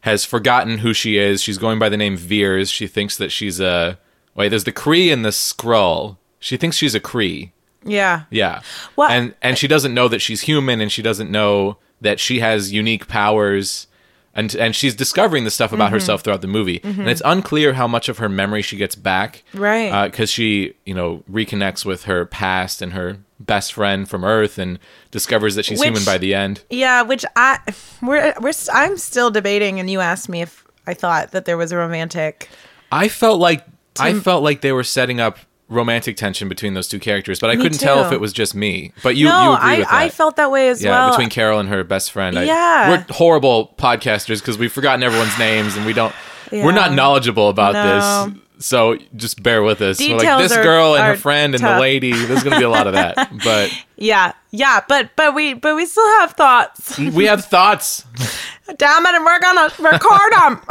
has 0.00 0.24
forgotten 0.24 0.78
who 0.78 0.92
she 0.92 1.16
is. 1.18 1.42
She's 1.42 1.58
going 1.58 1.78
by 1.78 1.88
the 1.88 1.96
name 1.96 2.16
Vers. 2.16 2.70
She 2.70 2.86
thinks 2.86 3.16
that 3.18 3.30
she's 3.30 3.60
a 3.60 3.98
Wait, 4.34 4.48
there's 4.48 4.64
the 4.64 4.72
Kree 4.72 5.12
and 5.12 5.24
the 5.24 5.28
Skrull. 5.30 6.16
She 6.40 6.56
thinks 6.56 6.76
she's 6.78 6.94
a 6.94 7.00
Kree. 7.00 7.50
Yeah. 7.84 8.22
Yeah. 8.30 8.60
Well- 8.96 9.10
and 9.10 9.34
and 9.42 9.58
she 9.58 9.68
doesn't 9.68 9.92
know 9.94 10.08
that 10.08 10.20
she's 10.20 10.42
human 10.42 10.80
and 10.80 10.90
she 10.90 11.02
doesn't 11.02 11.30
know 11.30 11.76
that 12.02 12.20
she 12.20 12.40
has 12.40 12.72
unique 12.72 13.08
powers 13.08 13.86
and 14.34 14.54
and 14.54 14.74
she's 14.74 14.94
discovering 14.94 15.44
the 15.44 15.50
stuff 15.50 15.72
about 15.72 15.86
Mm-hmm. 15.86 15.94
herself 15.94 16.22
throughout 16.22 16.40
the 16.40 16.46
movie. 16.46 16.80
And 16.84 17.08
it's 17.08 17.20
unclear 17.24 17.72
how 17.74 17.86
much 17.86 18.08
of 18.08 18.18
her 18.18 18.28
memory 18.28 18.62
she 18.62 18.76
gets 18.76 18.94
back. 18.94 19.42
Right. 19.52 20.06
Because 20.10 20.30
she, 20.30 20.74
you 20.86 20.94
know, 20.94 21.22
reconnects 21.30 21.84
with 21.84 22.04
her 22.04 22.24
past 22.24 22.80
and 22.80 22.92
her 22.94 23.18
best 23.40 23.72
friend 23.74 24.08
from 24.08 24.24
Earth 24.24 24.56
and 24.58 24.78
discovers 25.10 25.54
that 25.56 25.64
she's 25.64 25.80
Which- 25.80 25.88
human 25.88 26.04
by 26.04 26.16
the 26.18 26.34
end. 26.34 26.62
Yeah, 26.70 27.02
which 27.02 27.24
I 27.36 27.58
we're 28.00 28.32
we're 28.40 28.52
I'm 28.72 28.96
still 28.96 29.30
debating, 29.30 29.78
and 29.80 29.90
you 29.90 30.00
asked 30.00 30.28
me 30.30 30.40
if 30.42 30.64
I 30.86 30.94
thought 30.94 31.32
that 31.32 31.44
there 31.44 31.56
was 31.58 31.70
a 31.72 31.76
romantic. 31.76 32.48
I 32.90 33.08
felt 33.08 33.38
like 33.38 33.64
I 34.00 34.14
felt 34.14 34.42
like 34.42 34.62
they 34.62 34.72
were 34.72 34.84
setting 34.84 35.20
up 35.20 35.36
romantic 35.72 36.16
tension 36.16 36.48
between 36.48 36.74
those 36.74 36.86
two 36.88 36.98
characters, 36.98 37.40
but 37.40 37.50
I 37.50 37.56
Me 37.56 37.62
couldn't 37.62 37.78
tell 37.78 38.04
if 38.04 38.12
it 38.12 38.20
was 38.20 38.32
just 38.32 38.54
me. 38.54 38.92
But 39.02 39.16
you, 39.16 39.26
no, 39.26 39.42
you 39.50 39.56
agree 39.56 39.66
I 39.66 39.78
with 39.78 39.88
that. 39.88 39.94
I 39.94 40.08
felt 40.08 40.36
that 40.36 40.50
way 40.50 40.68
as 40.68 40.82
Yeah, 40.82 40.90
well. 40.90 41.10
between 41.10 41.30
Carol 41.30 41.58
and 41.58 41.68
her 41.68 41.82
best 41.84 42.12
friend. 42.12 42.38
I, 42.38 42.44
Yeah. 42.44 42.90
we're 42.90 43.06
horrible 43.10 43.74
podcasters 43.78 44.40
because 44.40 44.58
we've 44.58 44.72
forgotten 44.72 45.02
everyone's 45.02 45.38
names 45.38 45.76
and 45.76 45.86
we 45.86 45.92
don't. 45.92 46.14
We're 46.52 46.72
not 46.72 46.92
knowledgeable 46.92 47.48
about 47.48 47.72
No. 47.72 48.30
this, 48.58 48.66
so 48.66 48.98
just 49.16 49.42
bear 49.42 49.62
with 49.62 49.80
us. 49.80 49.98
We're 49.98 50.18
like 50.18 50.38
this 50.38 50.52
are- 50.52 50.62
girl 50.62 50.94
and 50.94 51.04
her 51.06 51.16
friend 51.16 51.54
and 51.54 51.64
the 51.64 51.80
lady. 51.80 52.12
There's 52.12 52.42
gonna 52.44 52.58
be 52.58 52.64
a 52.64 52.68
lot 52.68 52.86
of 52.86 52.92
that, 52.92 53.30
but 53.44 53.70
yeah, 53.96 54.32
yeah, 54.50 54.80
but 54.86 55.10
but 55.16 55.34
we 55.34 55.54
but 55.54 55.74
we 55.74 55.86
still 55.86 56.06
have 56.20 56.32
thoughts. 56.32 56.98
we 56.98 57.24
have 57.24 57.44
thoughts. 57.46 58.04
Damn 58.76 59.06
it, 59.06 59.14
and 59.14 59.24
we're 59.24 59.40
gonna 59.40 59.68
record 59.78 60.32
them. 60.32 60.62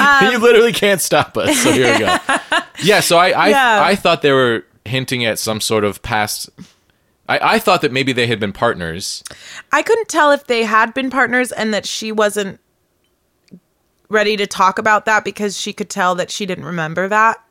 Um, 0.00 0.32
you 0.32 0.38
literally 0.38 0.72
can't 0.72 1.00
stop 1.00 1.36
us. 1.36 1.58
So 1.58 1.72
here 1.72 1.92
we 1.92 1.98
go. 2.00 2.16
Yeah. 2.82 3.00
So 3.00 3.18
I 3.18 3.30
I, 3.30 3.48
Yeah. 3.48 3.82
I 3.84 3.96
thought 3.96 4.22
they 4.22 4.32
were 4.32 4.64
hinting 4.84 5.24
at 5.24 5.38
some 5.38 5.60
sort 5.60 5.84
of 5.84 6.00
past. 6.02 6.48
I, 7.28 7.54
I 7.56 7.58
thought 7.58 7.82
that 7.82 7.92
maybe 7.92 8.12
they 8.12 8.26
had 8.28 8.38
been 8.40 8.52
partners. 8.52 9.22
I 9.72 9.82
couldn't 9.82 10.08
tell 10.08 10.30
if 10.30 10.46
they 10.46 10.62
had 10.62 10.94
been 10.94 11.10
partners 11.10 11.50
and 11.52 11.74
that 11.74 11.84
she 11.86 12.12
wasn't 12.12 12.60
ready 14.08 14.36
to 14.36 14.46
talk 14.46 14.78
about 14.78 15.04
that 15.04 15.24
because 15.24 15.58
she 15.60 15.72
could 15.72 15.90
tell 15.90 16.14
that 16.14 16.30
she 16.30 16.46
didn't 16.46 16.64
remember 16.64 17.08
that 17.08 17.42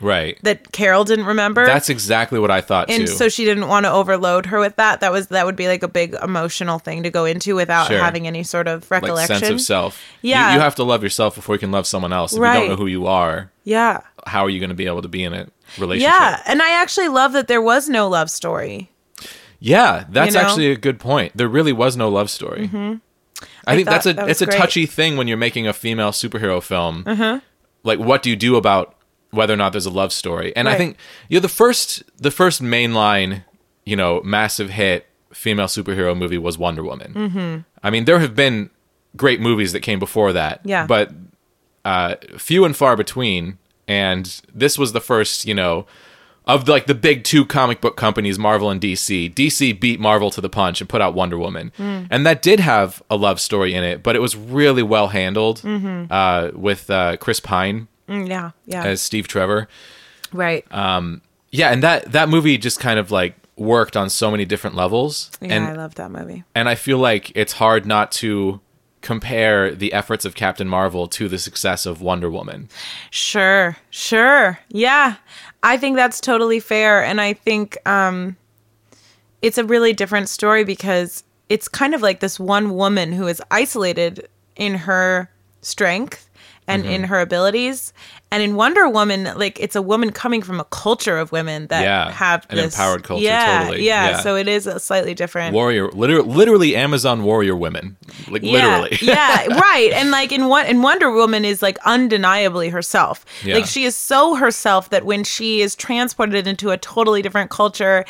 Right. 0.00 0.38
that 0.42 0.72
Carol 0.72 1.04
didn't 1.04 1.24
remember. 1.24 1.64
That's 1.64 1.88
exactly 1.88 2.38
what 2.38 2.50
I 2.50 2.60
thought 2.60 2.90
and 2.90 3.06
too. 3.06 3.12
so 3.12 3.28
she 3.30 3.44
didn't 3.44 3.68
want 3.68 3.86
to 3.86 3.90
overload 3.92 4.46
her 4.46 4.60
with 4.60 4.76
that. 4.76 5.00
That 5.00 5.10
was 5.12 5.28
that 5.28 5.46
would 5.46 5.56
be 5.56 5.68
like 5.68 5.82
a 5.82 5.88
big 5.88 6.14
emotional 6.22 6.78
thing 6.78 7.02
to 7.04 7.10
go 7.10 7.24
into 7.24 7.54
without 7.54 7.86
Sure. 7.88 7.98
having 7.98 8.26
any 8.26 8.42
sort 8.42 8.68
of 8.68 8.82
like 8.90 9.02
recollection. 9.02 9.38
sense 9.38 9.50
of 9.50 9.60
self. 9.60 10.02
Yeah. 10.20 10.54
You, 10.54 10.60
have 10.60 10.74
to 10.74 10.84
love 10.84 11.02
yourself 11.02 11.34
before 11.34 11.54
you 11.54 11.58
can 11.60 11.72
love 11.72 11.86
someone 11.86 12.12
else. 12.12 12.32
If 12.32 12.36
you 12.38 12.42
Right. 12.42 12.60
don't 12.60 12.68
know 12.70 12.76
who 12.76 12.86
you 12.86 13.06
are, 13.06 13.50
yeah. 13.64 14.00
how 14.26 14.44
are 14.44 14.50
you 14.50 14.58
going 14.60 14.68
to 14.70 14.74
be 14.76 14.86
able 14.86 15.02
to 15.02 15.08
be 15.08 15.24
in 15.24 15.32
a 15.32 15.48
relationship? 15.78 16.12
Yeah, 16.12 16.42
and 16.46 16.60
I 16.62 16.70
actually 16.82 17.08
love 17.08 17.32
that 17.32 17.48
there 17.48 17.62
was 17.62 17.88
no 17.88 18.06
love 18.08 18.30
story. 18.30 18.90
Yeah, 19.60 20.04
that's 20.10 20.34
You 20.34 20.40
know? 20.42 20.46
actually 20.46 20.70
a 20.70 20.76
good 20.76 21.00
point. 21.00 21.32
There 21.34 21.48
really 21.48 21.72
was 21.72 21.96
no 21.96 22.08
love 22.10 22.28
story. 22.30 22.68
I, 23.66 23.74
think 23.76 23.88
that's 23.88 24.06
a 24.06 24.12
that 24.12 24.28
it's 24.28 24.42
a 24.42 24.46
touchy 24.46 24.84
thing 24.86 25.16
when 25.16 25.26
you're 25.28 25.36
making 25.38 25.66
a 25.66 25.72
female 25.72 26.10
superhero 26.10 26.62
film. 26.62 27.04
Uh-huh. 27.06 27.40
Like, 27.82 27.98
what 27.98 28.22
do 28.22 28.30
you 28.30 28.36
do 28.36 28.56
about 28.56 28.95
whether 29.30 29.54
or 29.54 29.56
not 29.56 29.72
there's 29.72 29.86
a 29.86 29.90
love 29.90 30.12
story? 30.12 30.54
And 30.56 30.68
I 30.68 30.76
think 30.76 30.96
you 31.28 31.36
know 31.36 31.42
the 31.42 31.48
first 31.48 32.02
the 32.16 32.30
first 32.30 32.62
mainline, 32.62 33.44
you 33.84 33.96
know, 33.96 34.20
massive 34.24 34.70
hit 34.70 35.06
female 35.32 35.66
superhero 35.66 36.16
movie 36.16 36.38
was 36.38 36.56
Wonder 36.58 36.82
Woman. 36.82 37.12
Mm-hmm. 37.14 37.60
I 37.82 37.90
mean, 37.90 38.04
there 38.04 38.18
have 38.20 38.34
been 38.34 38.70
great 39.16 39.40
movies 39.40 39.72
that 39.72 39.80
came 39.80 39.98
before 39.98 40.32
that. 40.32 40.60
Yeah. 40.64 40.86
but 40.86 41.12
uh, 41.86 42.16
few 42.36 42.64
and 42.64 42.76
far 42.76 42.96
between. 42.96 43.58
And 43.88 44.40
this 44.52 44.76
was 44.76 44.92
the 44.92 45.00
first, 45.00 45.46
you 45.46 45.54
know, 45.54 45.86
of 46.44 46.66
like 46.66 46.86
the 46.86 46.94
big 46.94 47.22
two 47.22 47.46
comic 47.46 47.80
book 47.80 47.96
companies, 47.96 48.38
Marvel 48.38 48.70
and 48.70 48.80
DC. 48.80 49.32
DC 49.32 49.78
beat 49.78 50.00
Marvel 50.00 50.30
to 50.32 50.40
the 50.40 50.48
punch 50.48 50.80
and 50.80 50.90
put 50.90 51.00
out 51.00 51.14
Wonder 51.14 51.38
Woman, 51.38 51.72
and 51.78 52.26
that 52.26 52.42
did 52.42 52.58
have 52.60 53.02
a 53.08 53.16
love 53.16 53.40
story 53.40 53.74
in 53.74 53.84
it, 53.84 54.02
but 54.02 54.16
it 54.16 54.20
was 54.20 54.36
really 54.36 54.82
well 54.82 55.08
handled 55.08 55.62
uh, 55.64 56.50
with 56.54 56.90
uh, 56.90 57.16
Chris 57.18 57.38
Pine 57.38 57.86
Mm, 58.08 58.28
yeah, 58.28 58.50
yeah, 58.66 58.84
as 58.84 59.00
Steve 59.02 59.28
Trevor. 59.28 59.68
right. 60.32 60.64
Yeah, 61.50 61.70
and 61.70 61.82
that 61.82 62.12
that 62.12 62.28
movie 62.28 62.58
just 62.58 62.80
kind 62.80 62.98
of 62.98 63.10
like 63.10 63.34
worked 63.56 63.96
on 63.96 64.10
so 64.10 64.30
many 64.30 64.44
different 64.44 64.76
levels, 64.76 65.30
yeah, 65.40 65.54
and 65.54 65.64
I 65.64 65.72
love 65.72 65.94
that 65.94 66.10
movie. 66.10 66.44
and 66.54 66.68
I 66.68 66.74
feel 66.74 66.98
like 66.98 67.32
it's 67.34 67.54
hard 67.54 67.86
not 67.86 68.12
to 68.12 68.60
compare 69.00 69.72
the 69.74 69.92
efforts 69.92 70.24
of 70.24 70.34
Captain 70.34 70.68
Marvel 70.68 71.06
to 71.06 71.28
the 71.28 71.38
success 71.38 71.86
of 71.86 72.02
Wonder 72.02 72.28
Woman. 72.28 72.68
Sure, 73.10 73.76
sure. 73.90 74.58
Yeah. 74.68 75.16
I 75.62 75.76
think 75.76 75.94
that's 75.96 76.20
totally 76.20 76.58
fair. 76.58 77.04
And 77.04 77.20
I 77.20 77.32
think 77.32 77.78
um, 77.86 78.36
it's 79.42 79.58
a 79.58 79.64
really 79.64 79.92
different 79.92 80.28
story 80.28 80.64
because 80.64 81.22
it's 81.48 81.68
kind 81.68 81.94
of 81.94 82.02
like 82.02 82.18
this 82.18 82.40
one 82.40 82.74
woman 82.74 83.12
who 83.12 83.28
is 83.28 83.40
isolated 83.52 84.28
in 84.56 84.74
her 84.74 85.30
strength 85.60 86.25
and 86.66 86.84
in 86.84 87.02
mm-hmm. 87.02 87.10
her 87.10 87.20
abilities. 87.20 87.92
And 88.36 88.42
in 88.42 88.54
Wonder 88.54 88.86
Woman, 88.86 89.30
like 89.36 89.58
it's 89.58 89.74
a 89.76 89.80
woman 89.80 90.12
coming 90.12 90.42
from 90.42 90.60
a 90.60 90.64
culture 90.64 91.16
of 91.16 91.32
women 91.32 91.68
that 91.68 91.82
Yeah, 91.84 92.10
have 92.10 92.44
an 92.50 92.56
this 92.58 92.74
empowered 92.74 93.02
culture, 93.02 93.24
Yeah, 93.24 93.60
totally. 93.60 93.82
Yeah, 93.86 94.10
Yeah. 94.10 94.20
so 94.20 94.36
it 94.36 94.46
is 94.46 94.66
a 94.66 94.78
slightly 94.78 95.14
different. 95.14 95.54
Warrior, 95.54 95.88
literally, 95.92 96.28
literally 96.28 96.76
Amazon 96.76 97.22
warrior 97.24 97.56
women, 97.56 97.96
like 98.28 98.42
Yeah, 98.42 98.52
literally. 98.52 98.98
yeah, 99.00 99.46
right. 99.58 99.90
And 99.94 100.10
like 100.10 100.32
in 100.32 100.48
what 100.48 100.68
in 100.68 100.82
Wonder 100.82 101.10
Woman 101.10 101.46
is 101.46 101.62
like 101.62 101.78
undeniably 101.86 102.68
herself. 102.68 103.24
Like 103.46 103.64
she 103.64 103.84
is 103.84 103.96
so 103.96 104.34
herself 104.34 104.90
that 104.90 105.06
when 105.06 105.24
she 105.24 105.62
is 105.62 105.74
transported 105.74 106.46
into 106.46 106.68
a 106.72 106.76
totally 106.76 107.22
different 107.22 107.50
culture, 107.50 108.04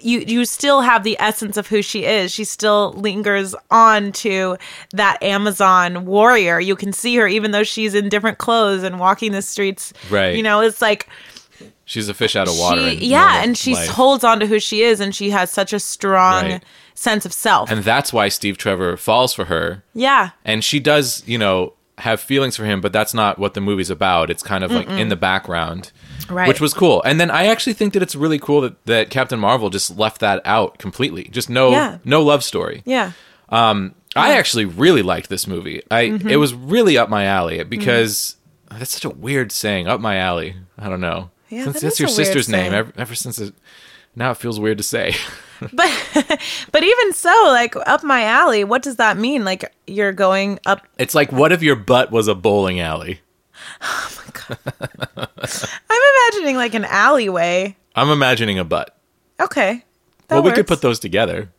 you 0.00 0.20
you 0.20 0.44
still 0.44 0.82
have 0.82 1.02
the 1.02 1.16
essence 1.18 1.56
of 1.56 1.66
who 1.66 1.82
she 1.82 2.04
is. 2.04 2.30
She 2.30 2.44
still 2.44 2.92
lingers 2.92 3.56
on 3.72 4.12
to 4.12 4.56
that 4.92 5.20
Amazon 5.20 6.06
warrior. 6.06 6.60
You 6.60 6.76
can 6.76 6.92
see 6.92 7.16
her 7.16 7.26
even 7.26 7.50
though 7.50 7.64
she's 7.64 7.92
in 7.94 8.08
different 8.08 8.38
clothes 8.38 8.84
and 8.84 9.00
walking 9.00 9.32
the 9.32 9.42
streets. 9.64 9.92
Right. 10.10 10.36
You 10.36 10.42
know, 10.42 10.60
it's 10.60 10.82
like 10.82 11.08
She's 11.86 12.08
a 12.08 12.14
fish 12.14 12.34
out 12.34 12.48
of 12.48 12.56
water. 12.58 12.90
she, 12.90 13.06
yeah, 13.08 13.42
and 13.42 13.56
she 13.58 13.74
life. 13.74 13.88
holds 13.90 14.24
on 14.24 14.40
to 14.40 14.46
who 14.46 14.58
she 14.58 14.82
is, 14.82 15.00
and 15.00 15.14
she 15.14 15.30
has 15.30 15.50
such 15.50 15.72
a 15.72 15.78
strong 15.78 16.44
Right. 16.44 16.64
sense 16.94 17.26
of 17.26 17.32
self. 17.32 17.70
and 17.70 17.84
that's 17.84 18.12
why 18.12 18.28
Steve 18.28 18.56
Trevor 18.56 18.96
falls 18.96 19.32
for 19.34 19.46
her. 19.46 19.82
yeah, 19.94 20.30
And 20.44 20.64
she 20.64 20.80
does, 20.80 21.22
you 21.26 21.36
know, 21.38 21.74
have 21.98 22.20
feelings 22.20 22.56
for 22.56 22.64
him, 22.64 22.80
but 22.80 22.92
that's 22.92 23.14
not 23.14 23.38
what 23.38 23.54
the 23.54 23.60
movie's 23.60 23.90
about. 23.90 24.28
It's 24.30 24.42
kind 24.42 24.64
of 24.64 24.72
like 24.72 24.88
in 24.88 25.10
the 25.10 25.16
background. 25.16 25.92
Right. 26.28 26.48
Which 26.48 26.60
was 26.60 26.72
cool. 26.74 27.02
And 27.04 27.20
then 27.20 27.30
I 27.30 27.46
actually 27.46 27.74
think 27.74 27.92
that 27.92 28.02
it's 28.02 28.16
really 28.16 28.38
cool 28.38 28.62
that, 28.62 28.84
that 28.86 29.10
Captain 29.10 29.38
Marvel 29.38 29.68
just 29.70 29.96
left 29.96 30.20
that 30.20 30.40
out 30.44 30.78
completely. 30.78 31.24
Just 31.30 31.48
no 31.50 31.70
Yeah. 31.70 31.98
no 32.04 32.22
love 32.22 32.42
story. 32.42 32.82
yeah. 32.84 33.12
I 34.16 34.32
actually 34.38 34.64
really 34.64 35.02
liked 35.02 35.28
this 35.28 35.46
movie. 35.46 35.82
I 35.90 36.04
Mm-hmm. 36.08 36.28
it 36.30 36.36
was 36.36 36.54
really 36.54 36.96
up 36.98 37.08
my 37.10 37.24
alley 37.26 37.62
because 37.64 38.36
Oh, 38.74 38.78
that's 38.78 38.92
such 38.92 39.04
a 39.04 39.10
weird 39.10 39.52
saying, 39.52 39.86
up 39.86 40.00
my 40.00 40.16
alley. 40.16 40.56
I 40.76 40.88
don't 40.88 41.00
know. 41.00 41.30
Yeah, 41.48 41.64
Since 41.64 41.76
that 41.76 41.82
that's 41.82 42.00
your 42.00 42.08
sister's 42.08 42.48
name 42.48 42.72
ever, 42.74 42.92
ever 42.96 43.14
since 43.14 43.38
it 43.38 43.54
now 44.16 44.32
it 44.32 44.38
feels 44.38 44.58
weird 44.58 44.78
to 44.78 44.84
say. 44.84 45.14
but 45.72 46.40
but 46.72 46.82
even 46.82 47.12
so 47.12 47.32
like 47.46 47.76
up 47.86 48.02
my 48.02 48.24
alley 48.24 48.64
what 48.64 48.82
does 48.82 48.96
that 48.96 49.16
mean 49.16 49.44
like 49.44 49.72
you're 49.86 50.12
going 50.12 50.58
up 50.66 50.84
it's 50.98 51.14
like 51.14 51.30
what 51.30 51.52
if 51.52 51.62
your 51.62 51.76
butt 51.76 52.10
was 52.10 52.26
a 52.26 52.34
bowling 52.34 52.80
alley? 52.80 53.20
Oh 53.80 54.18
my 54.18 54.32
god. 54.56 55.28
I'm 55.88 56.32
imagining 56.32 56.56
like 56.56 56.74
an 56.74 56.84
alleyway 56.86 57.76
I'm 57.94 58.10
imagining 58.10 58.58
a 58.58 58.64
butt. 58.64 58.96
okay 59.38 59.84
well, 60.28 60.42
we 60.42 60.50
could 60.50 60.66
put 60.66 60.80
those 60.82 60.98
together. 60.98 61.50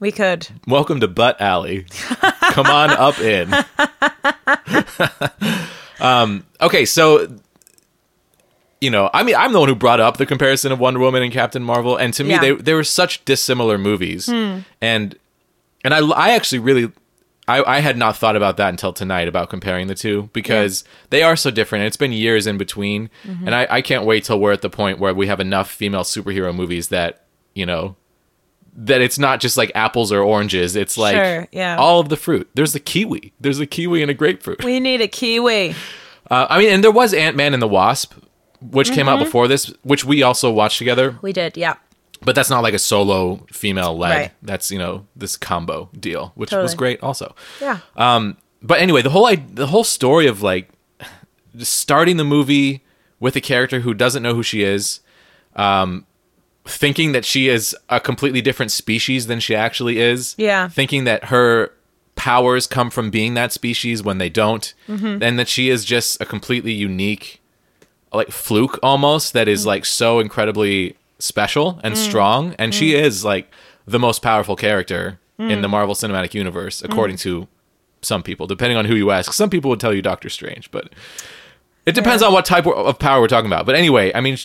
we 0.00 0.10
could 0.10 0.48
Welcome 0.66 1.00
to 1.00 1.08
Butt 1.08 1.40
Alley. 1.40 1.84
Come 2.52 2.66
on 2.66 2.90
up 2.90 3.18
in. 3.20 3.52
um, 6.04 6.44
okay, 6.60 6.84
so 6.84 7.38
you 8.80 8.90
know, 8.90 9.08
I 9.14 9.22
mean, 9.22 9.34
I'm 9.34 9.52
the 9.52 9.60
one 9.60 9.68
who 9.68 9.74
brought 9.74 10.00
up 10.00 10.18
the 10.18 10.26
comparison 10.26 10.70
of 10.70 10.78
Wonder 10.78 11.00
Woman 11.00 11.22
and 11.22 11.32
Captain 11.32 11.62
Marvel, 11.62 11.96
and 11.96 12.12
to 12.14 12.24
me, 12.24 12.30
Yeah. 12.30 12.40
they 12.40 12.52
they 12.52 12.74
were 12.74 12.84
such 12.84 13.24
dissimilar 13.24 13.78
movies, 13.78 14.28
and 14.28 14.64
and 14.82 15.94
I 15.94 15.98
I 16.00 16.30
actually 16.30 16.58
really. 16.60 16.92
I, 17.46 17.62
I 17.76 17.80
had 17.80 17.98
not 17.98 18.16
thought 18.16 18.36
about 18.36 18.56
that 18.56 18.70
until 18.70 18.94
tonight 18.94 19.28
about 19.28 19.50
comparing 19.50 19.86
the 19.86 19.94
two 19.94 20.30
because 20.32 20.82
they 21.10 21.22
are 21.22 21.36
so 21.36 21.50
different. 21.50 21.84
It's 21.84 21.98
been 21.98 22.10
years 22.10 22.46
in 22.46 22.56
between, 22.56 23.10
and 23.22 23.54
I, 23.54 23.66
I 23.68 23.82
can't 23.82 24.06
wait 24.06 24.24
till 24.24 24.40
we're 24.40 24.52
at 24.52 24.62
the 24.62 24.70
point 24.70 24.98
where 24.98 25.12
we 25.12 25.26
have 25.26 25.40
enough 25.40 25.70
female 25.70 26.04
superhero 26.04 26.54
movies 26.56 26.88
that 26.88 27.26
you 27.54 27.66
know 27.66 27.96
that 28.76 29.00
it's 29.00 29.18
not 29.18 29.40
just 29.40 29.56
like 29.56 29.70
apples 29.74 30.10
or 30.12 30.20
oranges. 30.20 30.74
It's 30.76 30.96
like 30.98 31.14
Sure, 31.14 31.48
yeah. 31.52 31.76
all 31.76 32.00
of 32.00 32.08
the 32.08 32.16
fruit. 32.16 32.48
There's 32.54 32.74
a 32.74 32.80
kiwi. 32.80 33.32
There's 33.40 33.60
a 33.60 33.66
kiwi 33.66 34.02
and 34.02 34.10
a 34.10 34.14
grapefruit. 34.14 34.64
we 34.64 34.80
need 34.80 35.00
a 35.00 35.08
kiwi 35.08 35.74
Uh, 36.30 36.46
I 36.50 36.58
mean, 36.58 36.70
and 36.70 36.82
there 36.82 36.90
was 36.90 37.12
Ant 37.14 37.36
Man 37.36 37.52
and 37.54 37.62
the 37.62 37.68
Wasp, 37.68 38.14
which 38.60 38.88
came 38.88 39.06
Mm-hmm. 39.06 39.08
out 39.10 39.18
before 39.24 39.46
this, 39.48 39.72
which 39.82 40.04
we 40.04 40.22
also 40.22 40.50
watched 40.50 40.78
together. 40.78 41.18
we 41.22 41.32
did 41.32 41.56
yeah 41.56 41.74
But 42.22 42.34
that's 42.34 42.50
not 42.50 42.62
like 42.62 42.74
a 42.74 42.78
solo 42.78 43.44
female 43.52 43.96
led. 43.96 44.16
Right. 44.16 44.30
That's 44.42 44.70
you 44.70 44.78
know 44.78 45.06
this 45.14 45.36
combo 45.36 45.88
deal, 45.98 46.32
which 46.34 46.50
was 46.52 46.74
great 46.74 47.00
also. 47.02 47.34
yeah 47.60 47.78
Um, 47.96 48.36
but 48.62 48.80
anyway, 48.80 49.02
the 49.02 49.10
whole 49.10 49.26
I- 49.26 49.44
the 49.54 49.66
whole 49.68 49.84
story 49.84 50.26
of 50.26 50.40
like 50.42 50.70
starting 51.58 52.16
the 52.16 52.24
movie 52.24 52.82
with 53.20 53.36
a 53.36 53.40
character 53.40 53.80
who 53.80 53.94
doesn't 53.94 54.22
know 54.22 54.34
who 54.34 54.42
she 54.42 54.62
is, 54.62 55.00
um, 55.56 56.06
thinking 56.66 57.12
that 57.12 57.24
she 57.24 57.48
is 57.48 57.76
a 57.90 58.00
completely 58.00 58.40
different 58.40 58.72
species 58.72 59.26
than 59.26 59.40
she 59.40 59.54
actually 59.54 59.98
is. 60.00 60.34
Yeah. 60.38 60.68
Thinking 60.68 61.04
that 61.04 61.24
her 61.26 61.70
powers 62.16 62.66
come 62.66 62.90
from 62.90 63.10
being 63.10 63.34
that 63.34 63.52
species 63.52 64.02
when 64.02 64.18
they 64.18 64.28
don't, 64.30 64.72
Mm-hmm. 64.88 65.22
and 65.22 65.38
that 65.38 65.48
she 65.48 65.68
is 65.68 65.84
just 65.84 66.20
a 66.20 66.24
completely 66.24 66.72
unique, 66.72 67.40
like 68.12 68.30
fluke 68.30 68.78
almost 68.82 69.32
that 69.32 69.48
is 69.48 69.64
Mm. 69.64 69.66
like 69.66 69.84
so 69.84 70.20
incredibly 70.20 70.96
special 71.18 71.80
and 71.82 71.98
strong, 71.98 72.54
and 72.58 72.74
she 72.74 72.92
Mm. 72.92 73.02
is 73.02 73.24
like 73.24 73.50
the 73.86 73.98
most 73.98 74.22
powerful 74.22 74.56
character 74.56 75.18
in 75.38 75.60
the 75.62 75.68
Marvel 75.68 75.94
Cinematic 75.94 76.32
Universe, 76.32 76.80
Mm. 76.80 76.84
according 76.92 77.16
to 77.18 77.48
some 78.00 78.22
people, 78.22 78.46
depending 78.46 78.78
on 78.78 78.84
who 78.84 78.94
you 78.94 79.10
ask. 79.10 79.32
Some 79.32 79.50
people 79.50 79.68
would 79.70 79.80
tell 79.80 79.92
you 79.92 80.00
Doctor 80.00 80.28
Strange, 80.30 80.70
but 80.70 80.90
it 81.86 81.94
depends 81.94 82.22
on 82.22 82.32
what 82.32 82.44
type 82.44 82.66
of 82.66 82.98
power 82.98 83.20
we're 83.20 83.28
talking 83.28 83.50
about. 83.50 83.66
But 83.66 83.74
anyway, 83.74 84.12
I 84.14 84.20
mean, 84.20 84.38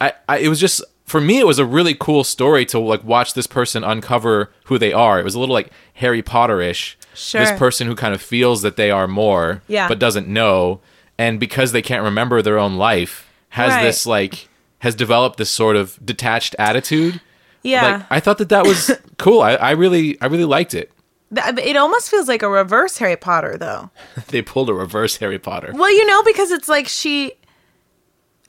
I, 0.00 0.12
I 0.28 0.38
it 0.38 0.48
was 0.48 0.60
just 0.60 0.80
for 1.06 1.20
me, 1.20 1.38
it 1.38 1.46
was 1.46 1.58
a 1.58 1.64
really 1.64 1.94
cool 1.98 2.24
story 2.24 2.66
to 2.66 2.78
like 2.78 3.02
watch 3.04 3.34
this 3.34 3.46
person 3.46 3.84
uncover 3.84 4.50
who 4.64 4.76
they 4.78 4.92
are. 4.92 5.18
It 5.20 5.24
was 5.24 5.34
a 5.34 5.40
little 5.40 5.54
like 5.54 5.70
Harry 5.94 6.20
Potter 6.22 6.60
ish. 6.60 6.98
Sure. 7.14 7.40
This 7.40 7.58
person 7.58 7.86
who 7.86 7.94
kind 7.94 8.12
of 8.14 8.20
feels 8.20 8.60
that 8.62 8.76
they 8.76 8.90
are 8.90 9.06
more, 9.08 9.62
Yeah. 9.68 9.88
but 9.88 9.98
doesn't 9.98 10.28
know, 10.28 10.80
and 11.16 11.40
because 11.40 11.72
they 11.72 11.80
can't 11.80 12.02
remember 12.02 12.42
their 12.42 12.58
own 12.58 12.76
life, 12.76 13.32
has 13.50 13.70
Right. 13.72 13.82
this 13.84 14.04
like 14.06 14.48
has 14.80 14.94
developed 14.94 15.38
this 15.38 15.48
sort 15.50 15.76
of 15.76 15.98
detached 16.04 16.54
attitude. 16.58 17.20
yeah 17.62 17.82
Like 17.98 18.06
I 18.10 18.20
thought 18.20 18.38
that 18.38 18.50
that 18.50 18.66
was 18.66 18.90
cool. 19.18 19.40
I, 19.40 19.54
I 19.54 19.70
really 19.70 20.20
I 20.20 20.26
really 20.26 20.44
liked 20.44 20.74
it. 20.74 20.90
Uh, 21.36 21.52
it 21.62 21.76
almost 21.76 22.08
feels 22.10 22.28
like 22.28 22.42
a 22.42 22.48
reverse 22.48 22.98
harry 22.98 23.16
potter 23.16 23.56
though 23.58 23.90
They 24.28 24.42
pulled 24.42 24.70
a 24.70 24.74
reverse 24.74 25.16
Harry 25.16 25.40
Potter. 25.40 25.72
well 25.74 25.90
you 25.90 26.06
know 26.06 26.22
because 26.22 26.52
it's 26.52 26.68
like 26.68 26.86
she 26.86 27.32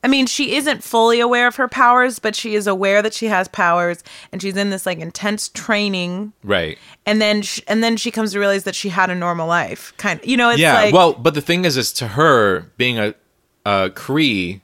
I 0.03 0.07
mean, 0.07 0.27
she 0.27 0.55
isn't 0.55 0.83
fully 0.83 1.19
aware 1.19 1.47
of 1.47 1.55
her 1.55 1.67
powers, 1.67 2.19
but 2.19 2.35
she 2.35 2.53
is 2.55 2.67
aware 2.67 3.01
that 3.01 3.13
she 3.13 3.25
has 3.27 3.47
powers, 3.47 4.03
and 4.31 4.41
she's 4.41 4.55
in 4.55 4.69
this 4.69 4.85
like 4.85 4.99
intense 4.99 5.49
training, 5.49 6.33
Right. 6.43 6.77
and 7.05 7.19
then 7.21 7.41
sh- 7.41 7.61
and 7.67 7.83
then 7.83 7.97
she 7.97 8.11
comes 8.11 8.31
to 8.33 8.39
realize 8.39 8.63
that 8.65 8.75
she 8.75 8.89
had 8.89 9.09
a 9.09 9.15
normal 9.15 9.47
life, 9.47 9.93
kind 9.97 10.19
of. 10.19 10.25
You 10.27 10.37
know, 10.37 10.49
it's 10.51 10.59
yeah. 10.59 10.73
like 10.75 10.93
well, 10.93 11.13
but 11.13 11.33
the 11.33 11.41
thing 11.41 11.65
is, 11.65 11.77
is 11.77 11.91
to 11.93 12.09
her 12.09 12.71
being 12.77 12.99
a 12.99 13.15
a 13.65 13.89
Kree 13.89 14.61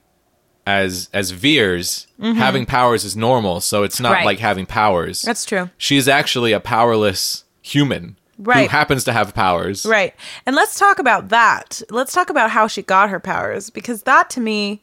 as 0.66 1.10
as 1.14 1.32
Vers 1.32 2.08
having 2.20 2.66
powers 2.66 3.04
is 3.04 3.18
normal, 3.18 3.60
so 3.60 3.84
it's 3.84 4.00
not 4.00 4.10
Mm-hmm. 4.10 4.16
Right. 4.20 4.26
like 4.26 4.40
having 4.40 4.66
powers. 4.66 5.22
that's 5.24 5.46
true, 5.46 5.70
She's 5.78 6.08
actually 6.08 6.54
a 6.54 6.60
powerless 6.60 7.44
human 7.62 8.18
who 8.38 8.68
happens 8.68 9.04
to 9.06 9.14
have 9.14 9.34
powers. 9.34 9.86
right? 9.86 10.14
And 10.46 10.56
let's 10.56 10.78
talk 10.80 11.00
about 11.00 11.30
that. 11.30 11.82
Let's 11.90 12.14
talk 12.14 12.30
about 12.30 12.50
how 12.52 12.68
she 12.68 12.82
got 12.82 13.10
her 13.10 13.20
powers 13.20 13.70
because 13.70 14.04
that 14.04 14.30
to 14.32 14.40
me 14.40 14.83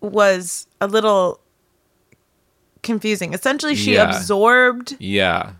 was 0.00 0.66
a 0.80 0.86
little 0.86 1.40
confusing. 2.82 3.34
Essentially, 3.34 3.74
she 3.74 3.94
Yeah. 3.94 4.04
absorbed 4.08 4.96
Yeah. 4.98 5.52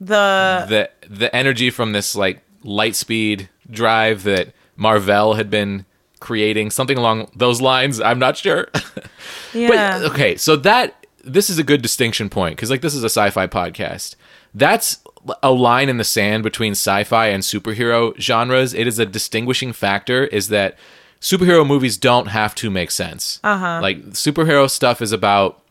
the 0.00 0.64
the 0.68 0.90
the 1.08 1.34
energy 1.34 1.70
from 1.70 1.92
this 1.92 2.14
like 2.14 2.40
light 2.62 2.94
speed 2.94 3.48
drive 3.70 4.22
that 4.24 4.52
Mar-Vell 4.76 5.34
had 5.34 5.50
been 5.50 5.84
creating, 6.20 6.70
something 6.70 6.96
along 6.98 7.30
those 7.34 7.60
lines. 7.60 8.00
I'm 8.00 8.18
not 8.18 8.36
sure. 8.36 8.68
yeah. 9.52 9.98
But 10.00 10.10
okay, 10.12 10.36
so 10.36 10.56
that 10.56 11.06
this 11.24 11.50
is 11.50 11.58
a 11.58 11.64
good 11.64 11.82
distinction 11.82 12.28
point 12.28 12.56
because 12.56 12.70
like 12.70 12.80
this 12.80 12.94
is 12.94 13.02
a 13.02 13.06
sci-fi 13.10 13.46
podcast. 13.48 14.14
That's 14.54 14.98
a 15.42 15.50
line 15.50 15.88
in 15.88 15.98
the 15.98 16.04
sand 16.04 16.42
between 16.44 16.72
sci-fi 16.72 17.26
and 17.26 17.42
superhero 17.42 18.16
genres. 18.18 18.72
It 18.72 18.86
is 18.86 18.98
a 18.98 19.04
distinguishing 19.06 19.72
factor. 19.72 20.24
Is 20.26 20.48
that 20.48 20.76
superhero 21.20 21.66
movies 21.66 21.96
don't 21.96 22.26
have 22.26 22.54
to 22.56 22.70
make 22.70 22.90
sense. 22.90 23.40
Uh-huh. 23.42 23.80
Like 23.82 24.10
superhero 24.10 24.70
stuff 24.70 25.02
is 25.02 25.12
about 25.12 25.62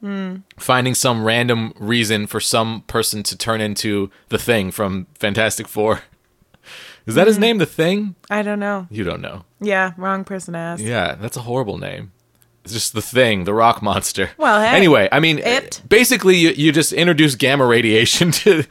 finding 0.57 0.93
some 0.93 1.23
random 1.23 1.73
reason 1.79 2.27
for 2.27 2.39
some 2.39 2.81
person 2.81 3.23
to 3.23 3.37
turn 3.37 3.61
into 3.61 4.09
the 4.29 4.37
thing 4.37 4.71
from 4.71 5.07
Fantastic 5.15 5.67
Four. 5.67 6.01
Is 7.05 7.15
that 7.15 7.27
his 7.27 7.39
name, 7.39 7.57
the 7.57 7.65
thing? 7.65 8.15
I 8.29 8.41
don't 8.41 8.59
know. 8.59 8.87
You 8.89 9.05
don't 9.05 9.21
know. 9.21 9.45
Yeah, 9.61 9.93
wrong 9.95 10.25
person 10.25 10.53
to 10.53 10.59
ask. 10.59 10.83
Yeah, 10.83 11.15
that's 11.15 11.37
a 11.37 11.41
horrible 11.41 11.77
name. 11.77 12.11
Just 12.73 12.93
the 12.93 13.01
thing, 13.01 13.43
the 13.45 13.53
rock 13.53 13.81
monster. 13.81 14.31
Well, 14.37 14.61
hey, 14.61 14.75
anyway, 14.75 15.09
I 15.11 15.19
mean, 15.19 15.39
it. 15.39 15.81
basically, 15.87 16.35
you, 16.37 16.49
you 16.49 16.71
just 16.71 16.93
introduce 16.93 17.35
gamma 17.35 17.65
radiation 17.65 18.31
to 18.43 18.63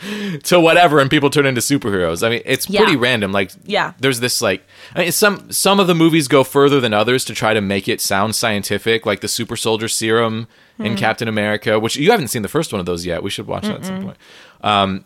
to 0.44 0.60
whatever, 0.60 1.00
and 1.00 1.10
people 1.10 1.30
turn 1.30 1.46
into 1.46 1.60
superheroes. 1.60 2.26
I 2.26 2.30
mean, 2.30 2.42
it's 2.44 2.68
Yeah. 2.68 2.80
pretty 2.82 2.96
random. 2.96 3.32
Like, 3.32 3.52
Yeah. 3.64 3.92
there's 4.00 4.20
this 4.20 4.40
like, 4.42 4.62
I 4.94 5.00
mean, 5.00 5.12
some 5.12 5.50
some 5.52 5.80
of 5.80 5.86
the 5.86 5.94
movies 5.94 6.28
go 6.28 6.44
further 6.44 6.80
than 6.80 6.92
others 6.94 7.24
to 7.26 7.34
try 7.34 7.54
to 7.54 7.60
make 7.60 7.88
it 7.88 8.00
sound 8.00 8.34
scientific, 8.34 9.06
like 9.06 9.20
the 9.20 9.28
super 9.28 9.56
soldier 9.56 9.88
serum 9.88 10.46
in 10.78 10.92
Hmm. 10.92 10.98
Captain 10.98 11.28
America, 11.28 11.80
which 11.80 11.96
you 11.96 12.10
haven't 12.10 12.28
seen 12.28 12.42
the 12.42 12.48
first 12.48 12.72
one 12.72 12.80
of 12.80 12.86
those 12.86 13.06
yet. 13.06 13.22
We 13.22 13.30
should 13.30 13.46
watch 13.46 13.62
that 13.64 13.76
at 13.76 13.84
some 13.86 14.02
point. 14.02 14.16
Um, 14.62 15.04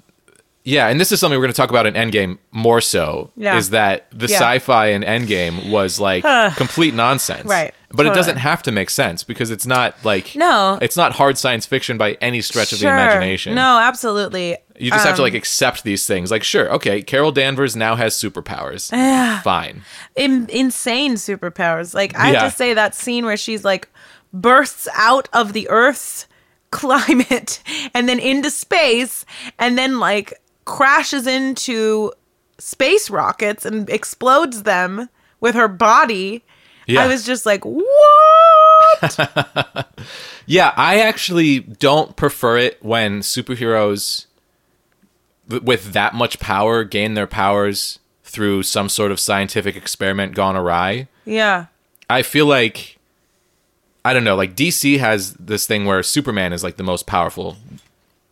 yeah, 0.64 0.88
and 0.88 1.00
this 1.00 1.10
is 1.12 1.20
something 1.20 1.38
we're 1.38 1.44
going 1.46 1.52
to 1.52 1.56
talk 1.56 1.70
about 1.70 1.86
in 1.86 1.94
Endgame 1.94 2.38
more 2.52 2.80
so. 2.80 3.30
Yeah. 3.36 3.56
Is 3.56 3.70
that 3.70 4.06
the 4.12 4.26
Yeah. 4.26 4.36
sci-fi 4.38 4.88
in 4.88 5.02
Endgame 5.02 5.70
was 5.70 5.98
like 5.98 6.22
complete 6.56 6.94
nonsense, 6.94 7.46
Right, 7.46 7.74
But 7.92 8.06
it 8.06 8.14
doesn't 8.14 8.36
have 8.36 8.62
to 8.64 8.72
make 8.72 8.90
sense 8.90 9.24
because 9.24 9.50
it's 9.50 9.66
not 9.66 9.96
like 10.04 10.34
No. 10.36 10.78
it's 10.82 10.96
not 10.96 11.12
hard 11.12 11.38
science 11.38 11.66
fiction 11.66 11.96
by 11.98 12.18
any 12.20 12.40
stretch 12.42 12.72
of 12.72 12.78
the 12.80 12.88
imagination. 12.88 13.54
No, 13.54 13.78
absolutely. 13.78 14.56
You 14.78 14.90
just 14.90 15.04
have 15.06 15.16
to 15.16 15.22
Um, 15.22 15.26
like 15.26 15.34
accept 15.34 15.82
these 15.84 16.06
things. 16.06 16.30
Like, 16.30 16.42
sure, 16.42 16.70
okay, 16.74 17.02
Carol 17.02 17.32
Danvers 17.32 17.76
now 17.76 17.96
has 17.96 18.14
superpowers. 18.14 18.90
Fine. 19.42 19.82
in, 20.16 20.46
insane 20.50 21.14
superpowers. 21.14 21.94
Like 21.94 22.18
I 22.18 22.32
Yeah. 22.32 22.40
have 22.42 22.52
to 22.52 22.56
say 22.56 22.74
that 22.74 22.94
scene 22.94 23.24
where 23.26 23.36
she's 23.36 23.64
like 23.64 23.88
bursts 24.32 24.88
out 24.94 25.28
of 25.32 25.52
the 25.54 25.68
Earth's 25.70 26.26
climate 26.70 27.60
and 27.94 28.08
then 28.08 28.18
into 28.20 28.48
space 28.50 29.24
and 29.58 29.76
then 29.76 29.98
like 29.98 30.32
crashes 30.70 31.26
into 31.26 32.12
space 32.58 33.10
rockets 33.10 33.66
and 33.66 33.90
explodes 33.90 34.62
them 34.62 35.08
with 35.40 35.56
her 35.56 35.66
body. 35.66 36.44
Yeah. 36.86 37.02
I 37.02 37.08
was 37.08 37.26
just 37.26 37.44
like, 37.44 37.64
what? 37.64 37.86
Yeah, 40.46 40.72
I 40.76 40.98
actually 40.98 41.60
don't 41.60 42.16
prefer 42.16 42.56
it 42.58 42.82
when 42.82 43.20
superheroes 43.20 44.26
with 45.48 45.92
that 45.92 46.12
much 46.12 46.40
power 46.40 46.82
gain 46.82 47.14
their 47.14 47.28
powers 47.28 48.00
through 48.24 48.64
some 48.64 48.88
sort 48.88 49.12
of 49.12 49.20
scientific 49.20 49.76
experiment 49.76 50.34
gone 50.34 50.56
awry. 50.56 51.06
yeah. 51.24 51.66
I 52.08 52.22
feel 52.22 52.46
like 52.46 52.98
I 54.04 54.12
don't 54.12 54.24
know, 54.24 54.34
like 54.34 54.56
DC 54.56 54.98
has 54.98 55.34
this 55.34 55.68
thing 55.68 55.84
where 55.84 56.02
Superman 56.02 56.52
is 56.52 56.64
like 56.64 56.76
the 56.78 56.82
most 56.82 57.06
powerful 57.06 57.56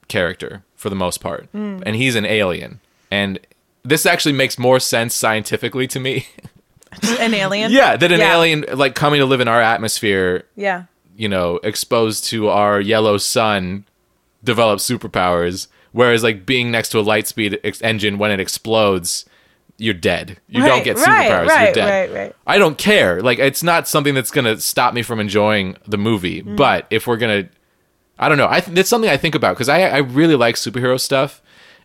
character 0.09 0.64
for 0.78 0.88
the 0.88 0.97
most 0.97 1.18
part. 1.20 1.47
And 1.52 1.94
he's 1.94 2.14
an 2.14 2.25
alien. 2.25 2.80
And 3.11 3.38
this 3.85 4.06
actually 4.06 4.32
makes 4.32 4.58
more 4.58 4.80
sense 4.80 5.14
scientifically 5.14 5.87
to 5.88 6.00
me. 6.00 6.26
An 7.20 7.35
alien. 7.35 7.70
yeah, 7.70 7.97
that 7.97 8.11
an 8.11 8.20
Yeah. 8.20 8.32
alien 8.35 8.64
like 8.73 8.94
coming 8.94 9.20
to 9.20 9.26
live 9.26 9.40
in 9.42 9.47
our 9.49 9.61
atmosphere 9.61 10.44
Yeah. 10.56 10.85
you 11.16 11.28
know, 11.28 11.56
exposed 11.62 12.25
to 12.30 12.49
our 12.49 12.80
yellow 12.80 13.18
sun 13.18 13.85
develops 14.42 14.88
superpowers, 14.88 15.66
whereas 15.92 16.23
like 16.23 16.47
being 16.47 16.70
next 16.70 16.88
to 16.90 16.99
a 16.99 17.02
light 17.02 17.26
speed 17.26 17.61
ex- 17.62 17.82
engine 17.82 18.16
when 18.16 18.30
it 18.30 18.40
explodes, 18.40 19.26
you're 19.76 19.92
dead. 19.94 20.38
You 20.49 20.61
don't 20.62 20.70
Right, 20.70 20.85
get 20.85 20.97
right, 20.97 21.30
superpowers. 21.30 21.64
you're 21.64 21.73
dead. 21.75 22.11
right, 22.11 22.18
right. 22.20 22.37
I 22.47 22.56
don't 22.58 22.78
care. 22.78 23.20
Like 23.20 23.38
it's 23.38 23.62
not 23.62 23.87
something 23.87 24.14
that's 24.14 24.30
gonna 24.30 24.58
stop 24.58 24.94
me 24.94 25.02
from 25.02 25.20
enjoying 25.20 25.76
the 25.87 25.99
movie. 25.99 26.42
Mm. 26.42 26.56
But 26.56 26.87
if 26.90 27.06
we're 27.06 27.18
gonna, 27.18 27.49
I 28.18 28.28
don't 28.28 28.38
know. 28.38 28.48
I 28.50 28.60
th- 28.60 28.76
it's 28.78 28.88
something 28.90 29.10
I 29.10 29.16
think 29.16 29.34
about 29.34 29.54
because 29.54 29.68
I 29.68 29.82
I 29.82 29.98
really 29.98 30.34
like 30.37 30.56
superhero 30.56 30.98
stuff. 31.00 31.40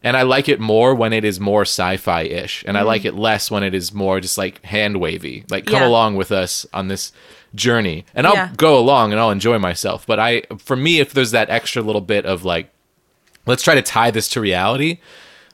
And 0.05 0.17
I 0.17 0.23
like 0.23 0.49
it 0.49 0.59
more 0.59 0.93
when 0.93 1.13
it 1.13 1.23
is 1.23 1.39
more 1.39 1.61
sci-fi 1.61 2.23
ish, 2.23 2.61
and 2.67 2.77
I 2.77 2.81
like 2.81 3.05
it 3.05 3.13
less 3.13 3.49
when 3.49 3.63
it 3.63 3.73
is 3.73 3.93
more 3.93 4.19
just 4.19 4.37
like 4.37 4.61
hand 4.65 4.99
wavy. 4.99 5.45
Like 5.49 5.65
come. 5.65 5.75
Yeah. 5.81 5.87
along 5.87 6.17
with 6.17 6.29
us 6.29 6.65
on 6.73 6.89
this 6.89 7.13
journey, 7.55 8.03
and 8.13 8.27
I'll 8.27 8.33
Yeah. 8.35 8.49
go 8.57 8.77
along 8.77 9.13
and 9.13 9.21
I'll 9.21 9.31
enjoy 9.31 9.59
myself. 9.59 10.05
But 10.05 10.19
I, 10.19 10.41
for 10.57 10.75
me, 10.75 10.99
if 10.99 11.13
there's 11.13 11.31
that 11.31 11.49
extra 11.49 11.81
little 11.81 12.01
bit 12.01 12.25
of 12.25 12.43
like, 12.43 12.69
let's 13.45 13.63
try 13.63 13.75
to 13.75 13.81
tie 13.81 14.11
this 14.11 14.27
to 14.29 14.41
reality 14.41 14.97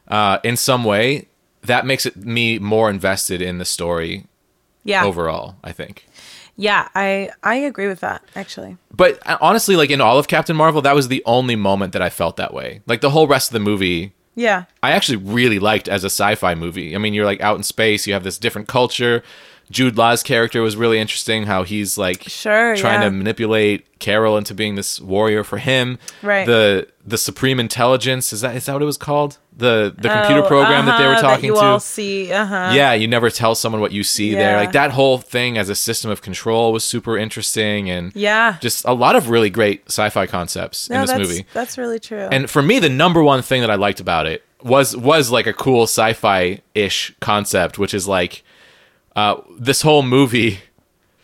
uh, 0.07 0.39
in 0.43 0.57
some 0.57 0.83
way, 0.83 1.27
that 1.61 1.85
makes 1.85 2.07
it 2.07 2.15
me 2.17 2.57
more 2.57 2.89
invested 2.89 3.43
in 3.43 3.59
the 3.59 3.65
story 3.65 4.25
Yeah. 4.83 5.05
overall. 5.05 5.57
I 5.63 5.73
think. 5.73 6.07
Yeah. 6.59 6.89
I 6.93 7.29
I 7.41 7.55
agree 7.55 7.87
with 7.87 8.01
that 8.01 8.21
actually. 8.35 8.75
But 8.93 9.19
uh, 9.25 9.37
honestly, 9.39 9.75
like 9.77 9.89
in 9.89 10.01
all 10.01 10.19
of 10.19 10.27
Captain 10.27 10.55
Marvel, 10.55 10.81
that 10.81 10.93
was 10.93 11.07
the 11.07 11.23
only 11.25 11.55
moment 11.55 11.93
that 11.93 12.01
I 12.01 12.09
felt 12.09 12.35
that 12.37 12.53
way. 12.53 12.81
Like 12.85 12.99
the 13.01 13.11
whole 13.11 13.27
rest 13.27 13.49
of 13.49 13.53
the 13.53 13.59
movie, 13.61 14.13
Yeah. 14.35 14.65
I 14.83 14.91
actually 14.91 15.17
really 15.17 15.57
liked 15.59 15.87
as 15.87 16.03
a 16.03 16.09
sci-fi 16.11 16.55
movie. 16.55 16.95
I 16.95 16.97
mean, 16.99 17.13
you're 17.13 17.25
like 17.25 17.41
out 17.41 17.55
in 17.57 17.63
space, 17.63 18.05
you 18.05 18.13
have 18.13 18.23
this 18.25 18.37
different 18.37 18.67
culture. 18.67 19.23
Jude 19.71 19.97
Law's 19.97 20.23
character 20.23 20.61
was 20.63 20.75
really 20.75 20.99
interesting. 20.99 21.43
How 21.45 21.63
he's 21.63 21.97
like 21.97 22.23
Sure, 22.27 22.75
trying 22.75 23.01
yeah. 23.01 23.09
to 23.09 23.11
manipulate 23.11 23.99
Carol 23.99 24.35
into 24.37 24.53
being 24.55 24.75
this 24.75 24.99
warrior 24.99 25.43
for 25.43 25.59
him. 25.59 25.97
Right. 26.23 26.45
The 26.45 26.87
the 27.09 27.17
Supreme 27.17 27.59
Intelligence 27.59 28.31
is 28.33 28.41
that 28.41 28.55
is 28.55 28.65
that 28.65 28.73
what 28.73 28.81
it 28.81 28.85
was 28.85 28.97
called? 28.97 29.37
The 29.57 29.93
the 29.97 30.09
computer 30.09 30.43
Oh, 30.43 30.47
program 30.47 30.85
that 30.85 30.97
they 30.99 31.05
were 31.05 31.13
uh-huh, 31.13 31.21
talking 31.21 31.45
you 31.45 31.55
to. 31.55 31.59
all 31.61 31.79
see. 31.79 32.31
Uh 32.31 32.45
huh. 32.45 32.71
yeah, 32.73 32.93
you 32.93 33.07
never 33.07 33.29
tell 33.29 33.55
someone 33.55 33.81
what 33.81 33.91
you 33.91 34.03
see 34.03 34.33
there. 34.33 34.57
Like 34.57 34.71
that 34.73 34.91
whole 34.91 35.17
thing 35.17 35.57
as 35.57 35.69
a 35.69 35.75
system 35.75 36.11
of 36.11 36.21
control 36.21 36.71
was 36.71 36.83
super 36.83 37.17
interesting 37.17 37.89
and 37.89 38.15
Yeah. 38.15 38.57
just 38.61 38.85
a 38.85 38.93
lot 38.93 39.15
of 39.15 39.29
really 39.29 39.49
great 39.49 39.83
sci-fi 39.87 40.27
concepts 40.27 40.89
No, 40.89 40.95
in 40.95 41.01
this 41.01 41.09
that's, 41.11 41.19
movie. 41.19 41.45
That's 41.53 41.77
really 41.77 41.99
true. 41.99 42.27
And 42.31 42.49
for 42.49 42.61
me, 42.61 42.79
the 42.79 42.89
number 42.89 43.21
one 43.23 43.41
thing 43.41 43.61
that 43.61 43.71
I 43.71 43.75
liked 43.75 43.99
about 43.99 44.25
it 44.27 44.43
was 44.61 44.95
was 44.95 45.31
like 45.31 45.47
a 45.47 45.53
cool 45.53 45.83
sci-fi 45.83 46.61
ish 46.75 47.13
concept, 47.19 47.77
which 47.79 47.93
is 47.93 48.07
like 48.07 48.43
uh, 49.15 49.35
this 49.59 49.81
whole 49.81 50.03
movie 50.03 50.59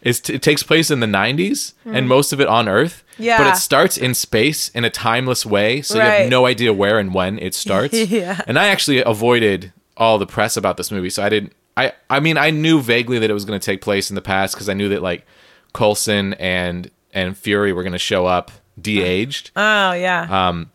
it 0.06 0.42
takes 0.44 0.62
place 0.64 0.92
in 0.92 1.00
the 1.00 1.08
90s 1.08 1.74
and 1.86 2.08
most 2.08 2.32
of 2.32 2.40
it 2.40 2.48
on 2.48 2.68
Earth. 2.70 3.04
Yeah. 3.18 3.38
But 3.40 3.48
Hmm. 3.48 3.54
It 3.54 3.58
starts 3.58 3.98
in 3.98 4.14
space 4.14 4.70
in 4.70 4.86
a 4.86 4.90
timeless 4.90 5.46
way, 5.46 5.82
so 5.82 5.96
you 5.96 6.02
have 6.02 6.30
no 6.30 6.46
idea 6.46 6.72
where 6.74 7.00
and 7.00 7.14
when 7.14 7.40
it 7.40 7.54
starts. 7.56 7.94
Yeah. 8.10 8.40
And 8.48 8.60
I 8.60 8.68
actually 8.68 9.00
avoided 9.02 9.74
all 9.98 10.18
the 10.18 10.28
press 10.28 10.56
about 10.58 10.78
this 10.78 10.92
movie, 10.92 11.10
so 11.10 11.24
I 11.24 11.30
didn't. 11.30 11.54
I 11.78 11.94
I 12.10 12.20
mean, 12.20 12.38
I 12.38 12.52
knew 12.52 12.82
vaguely 12.82 13.20
that 13.20 13.30
it 13.30 13.34
was 13.34 13.46
going 13.46 13.60
to 13.60 13.66
take 13.66 13.82
place 13.82 14.10
in 14.12 14.16
the 14.16 14.22
past 14.22 14.54
because 14.56 14.70
I 14.70 14.74
knew 14.74 14.90
that 14.90 15.02
like 15.02 15.26
Coulson 15.74 16.34
and 16.36 16.90
and 17.14 17.38
Fury 17.38 17.74
were 17.74 17.84
going 17.84 17.94
to 17.94 17.98
show 18.00 18.26
up 18.26 18.52
de-aged 18.80 19.52
oh 19.56 19.94
yeah. 19.94 20.28
Uh, 20.30 20.66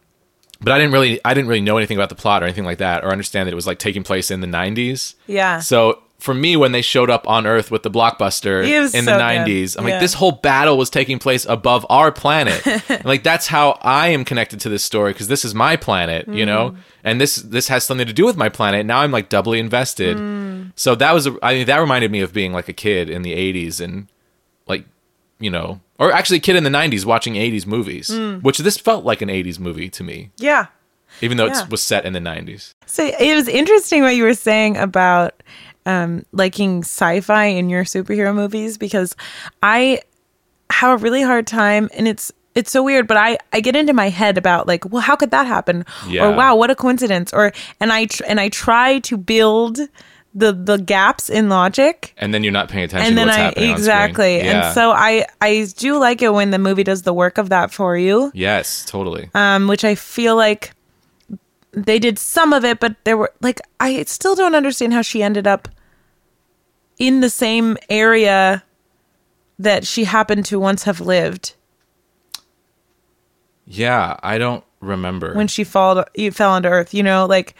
but 0.62 0.72
I 0.72 0.78
didn't 0.78 0.92
really 0.92 1.20
I 1.24 1.34
didn't 1.34 1.48
really 1.48 1.60
know 1.60 1.76
anything 1.76 1.96
about 1.98 2.08
the 2.08 2.14
plot 2.14 2.42
or 2.42 2.46
anything 2.46 2.64
like 2.64 2.78
that 2.78 3.04
or 3.04 3.10
understand 3.10 3.46
that 3.46 3.52
it 3.52 3.56
was 3.56 3.66
like 3.66 3.78
taking 3.78 4.02
place 4.02 4.30
in 4.30 4.40
the 4.40 4.46
90s. 4.46 5.14
yeah. 5.26 5.60
So 5.60 6.02
for 6.20 6.34
me 6.34 6.56
when 6.56 6.72
they 6.72 6.82
showed 6.82 7.10
up 7.10 7.28
on 7.28 7.46
Earth 7.46 7.70
with 7.70 7.82
the 7.82 7.90
blockbuster 7.90 8.62
in 8.62 8.88
so 8.88 8.98
the 9.00 9.06
good. 9.12 9.20
90s, 9.20 9.76
I'm 9.78 9.86
Yeah. 9.86 9.94
like 9.94 10.00
this 10.00 10.14
whole 10.14 10.32
battle 10.32 10.76
was 10.78 10.90
taking 10.90 11.18
place 11.18 11.44
above 11.46 11.84
our 11.90 12.12
planet. 12.12 12.62
Like 13.04 13.22
that's 13.22 13.46
how 13.46 13.78
I 13.82 14.08
am 14.08 14.24
connected 14.24 14.60
to 14.60 14.68
this 14.68 14.84
story 14.84 15.12
because 15.12 15.28
this 15.28 15.44
is 15.44 15.54
my 15.54 15.76
planet, 15.76 16.28
you 16.28 16.44
know? 16.46 16.70
Mm. 16.70 16.76
And 17.04 17.20
this 17.20 17.36
this 17.36 17.68
has 17.68 17.84
something 17.84 18.06
to 18.06 18.12
do 18.12 18.24
with 18.26 18.36
my 18.36 18.48
planet. 18.48 18.84
Now 18.86 19.00
I'm 19.00 19.10
like 19.10 19.28
doubly 19.28 19.58
invested. 19.58 20.16
Mm. 20.18 20.72
So 20.76 20.94
that 20.94 21.12
was 21.12 21.26
a, 21.26 21.36
I 21.42 21.54
mean 21.54 21.66
that 21.66 21.78
reminded 21.78 22.10
me 22.10 22.20
of 22.20 22.32
being 22.32 22.52
like 22.52 22.68
a 22.68 22.72
kid 22.74 23.08
in 23.10 23.22
the 23.22 23.32
80s 23.32 23.80
and 23.80 24.08
like 24.66 24.84
you 25.38 25.50
know, 25.50 25.80
or 25.98 26.12
actually 26.12 26.36
a 26.36 26.40
kid 26.40 26.56
in 26.56 26.64
the 26.64 26.70
90s 26.70 27.06
watching 27.06 27.34
80s 27.34 27.66
movies, 27.66 28.10
Mm. 28.10 28.42
which 28.42 28.58
this 28.58 28.76
felt 28.76 29.04
like 29.06 29.22
an 29.22 29.28
80s 29.30 29.58
movie 29.58 29.88
to 29.88 30.04
me 30.04 30.30
yeah. 30.36 30.66
even 31.22 31.38
though 31.38 31.46
Yeah. 31.46 31.62
it 31.62 31.70
was 31.70 31.80
set 31.82 32.04
in 32.04 32.12
the 32.12 32.20
90s. 32.20 32.74
So 32.86 33.04
it 33.06 33.34
was 33.34 33.48
interesting 33.48 34.02
what 34.02 34.14
you 34.14 34.24
were 34.24 34.34
saying 34.34 34.76
about 34.76 35.42
um, 35.86 36.24
liking 36.32 36.80
sci-fi 36.80 37.46
in 37.46 37.68
your 37.70 37.84
superhero 37.84 38.34
movies 38.34 38.78
because 38.78 39.16
I 39.62 40.00
have 40.70 41.00
a 41.00 41.02
really 41.02 41.22
hard 41.22 41.46
time, 41.46 41.88
and 41.94 42.06
it's 42.06 42.32
it's 42.54 42.70
so 42.70 42.82
weird, 42.82 43.06
but 43.06 43.16
I 43.16 43.38
I 43.52 43.60
get 43.60 43.76
into 43.76 43.92
my 43.92 44.08
head 44.08 44.38
about 44.38 44.66
like, 44.66 44.90
well, 44.90 45.02
how 45.02 45.16
could 45.16 45.30
that 45.30 45.46
happen? 45.46 45.84
Yeah. 46.08 46.26
Or 46.26 46.36
wow, 46.36 46.56
what 46.56 46.70
a 46.70 46.74
coincidence! 46.74 47.32
Or 47.32 47.52
and 47.80 47.92
I 47.92 48.06
tr- 48.06 48.24
and 48.26 48.40
I 48.40 48.48
try 48.48 48.98
to 49.00 49.16
build 49.16 49.78
the 50.34 50.52
the 50.52 50.78
gaps 50.78 51.28
in 51.28 51.48
logic 51.48 52.14
And 52.16 52.32
then 52.32 52.44
you're 52.44 52.52
not 52.52 52.68
paying 52.68 52.84
attention 52.84 53.18
and 53.18 53.18
to 53.18 53.34
then 53.34 53.56
I 53.56 53.72
exactly. 53.72 54.36
Yeah. 54.36 54.66
and 54.66 54.74
so 54.74 54.92
I 54.92 55.26
I 55.40 55.66
do 55.76 55.98
like 55.98 56.22
it 56.22 56.32
when 56.32 56.50
the 56.52 56.58
movie 56.58 56.84
does 56.84 57.02
the 57.02 57.12
work 57.12 57.36
of 57.38 57.48
that 57.48 57.72
for 57.72 57.96
you 57.96 58.30
yes, 58.32 58.84
totally. 58.84 59.28
um, 59.34 59.66
which 59.66 59.84
I 59.84 59.96
feel 59.96 60.36
like 60.36 60.72
they 61.72 61.98
did 61.98 62.18
some 62.18 62.52
of 62.52 62.64
it, 62.64 62.80
but 62.80 62.96
there 63.04 63.16
were 63.16 63.32
like 63.40 63.60
I 63.78 64.02
still 64.04 64.34
don't 64.34 64.54
understand 64.54 64.92
how 64.92 65.02
she 65.02 65.22
ended 65.22 65.46
up 65.46 65.68
in 66.98 67.20
the 67.20 67.30
same 67.30 67.76
area 67.88 68.62
that 69.58 69.86
she 69.86 70.04
happened 70.04 70.44
to 70.46 70.58
once 70.58 70.82
have 70.84 71.00
lived 71.00 71.54
yeah, 73.66 74.16
I 74.22 74.38
don't 74.38 74.64
remember. 74.80 75.34
when 75.34 75.46
she 75.46 75.64
fall 75.64 76.04
you 76.14 76.30
fell 76.32 76.50
onto 76.52 76.68
Earth. 76.68 76.92
You 76.94 77.02
know, 77.02 77.26
like 77.26 77.54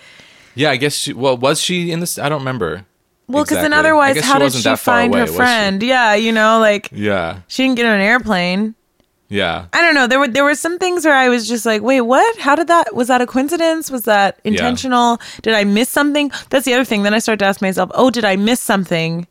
yeah, 0.54 0.70
I 0.70 0.76
guess 0.76 0.94
she 0.94 1.12
well, 1.12 1.36
was 1.36 1.60
she 1.60 1.92
in 1.92 2.00
this 2.00 2.18
I 2.18 2.28
don't 2.28 2.40
remember. 2.40 2.84
well, 3.28 3.44
because 3.44 3.58
then 3.58 3.66
exactly. 3.72 3.76
I 3.76 3.78
otherwise, 3.80 4.20
how 4.24 4.32
she 4.34 4.38
did 4.38 4.44
wasn't 4.44 4.78
she 4.78 4.84
find 4.84 5.12
away, 5.12 5.20
her 5.20 5.24
was 5.26 5.30
she? 5.32 5.36
friend? 5.36 5.82
Yeah, 5.82 6.14
you 6.14 6.32
know, 6.32 6.58
like 6.58 6.88
Yeah. 6.92 7.40
she 7.46 7.62
didn't 7.64 7.76
get 7.76 7.86
on 7.86 7.94
an 7.94 8.00
airplane. 8.00 8.74
Yeah. 9.30 9.66
I 9.72 9.80
don't 9.80 9.94
know. 9.94 10.06
There 10.06 10.18
were 10.18 10.28
there 10.28 10.44
were 10.44 10.54
some 10.54 10.78
things 10.78 11.06
where 11.06 11.16
I 11.16 11.30
was 11.30 11.48
just 11.48 11.64
like, 11.64 11.80
wait, 11.80 12.02
what? 12.02 12.38
How 12.38 12.54
did 12.54 12.66
that? 12.66 12.94
Was 12.94 13.08
that 13.08 13.22
a 13.22 13.26
coincidence? 13.26 13.90
Was 13.90 14.02
that 14.04 14.38
intentional? 14.44 15.18
Did 15.40 15.54
I 15.54 15.64
miss 15.64 15.88
something? 15.88 16.30
That's 16.50 16.66
the 16.66 16.74
other 16.74 16.84
thing. 16.84 17.04
Then 17.04 17.14
I 17.14 17.20
start 17.20 17.38
to 17.38 17.46
ask 17.46 17.62
myself, 17.62 17.90
oh, 17.94 18.10
did 18.10 18.26
I 18.26 18.36
miss 18.36 18.60
something 18.60 19.26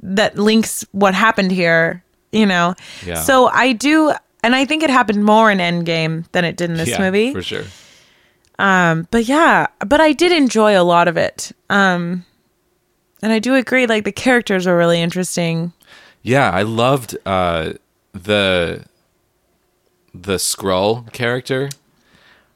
that 0.00 0.38
links 0.38 0.84
what 0.92 1.14
happened 1.14 1.50
here 1.50 2.04
you 2.36 2.46
know. 2.46 2.74
Yeah. 3.04 3.14
So 3.14 3.48
I 3.48 3.72
do, 3.72 4.12
and 4.42 4.54
I 4.54 4.64
think 4.64 4.82
it 4.82 4.90
happened 4.90 5.24
more 5.24 5.50
in 5.50 5.58
Endgame 5.58 6.30
than 6.32 6.44
it 6.44 6.56
did 6.56 6.70
in 6.70 6.76
this 6.76 6.90
yeah, 6.90 6.98
movie. 6.98 7.32
for 7.32 7.42
sure. 7.42 7.64
Um, 8.58 9.06
But 9.10 9.24
yeah, 9.26 9.66
but 9.86 10.00
I 10.00 10.12
did 10.12 10.32
enjoy 10.32 10.78
a 10.78 10.84
lot 10.84 11.08
of 11.08 11.16
it. 11.16 11.52
Um, 11.70 12.24
and 13.22 13.32
I 13.32 13.38
do 13.38 13.54
agree, 13.54 13.86
like 13.86 14.04
the 14.04 14.12
characters 14.12 14.66
are 14.66 14.76
really 14.76 15.00
interesting. 15.00 15.72
Yeah, 16.22 16.50
I 16.50 16.62
loved 16.62 17.16
uh, 17.24 17.74
the 18.12 18.84
the 20.22 20.36
Skrull 20.36 21.10
character. 21.12 21.68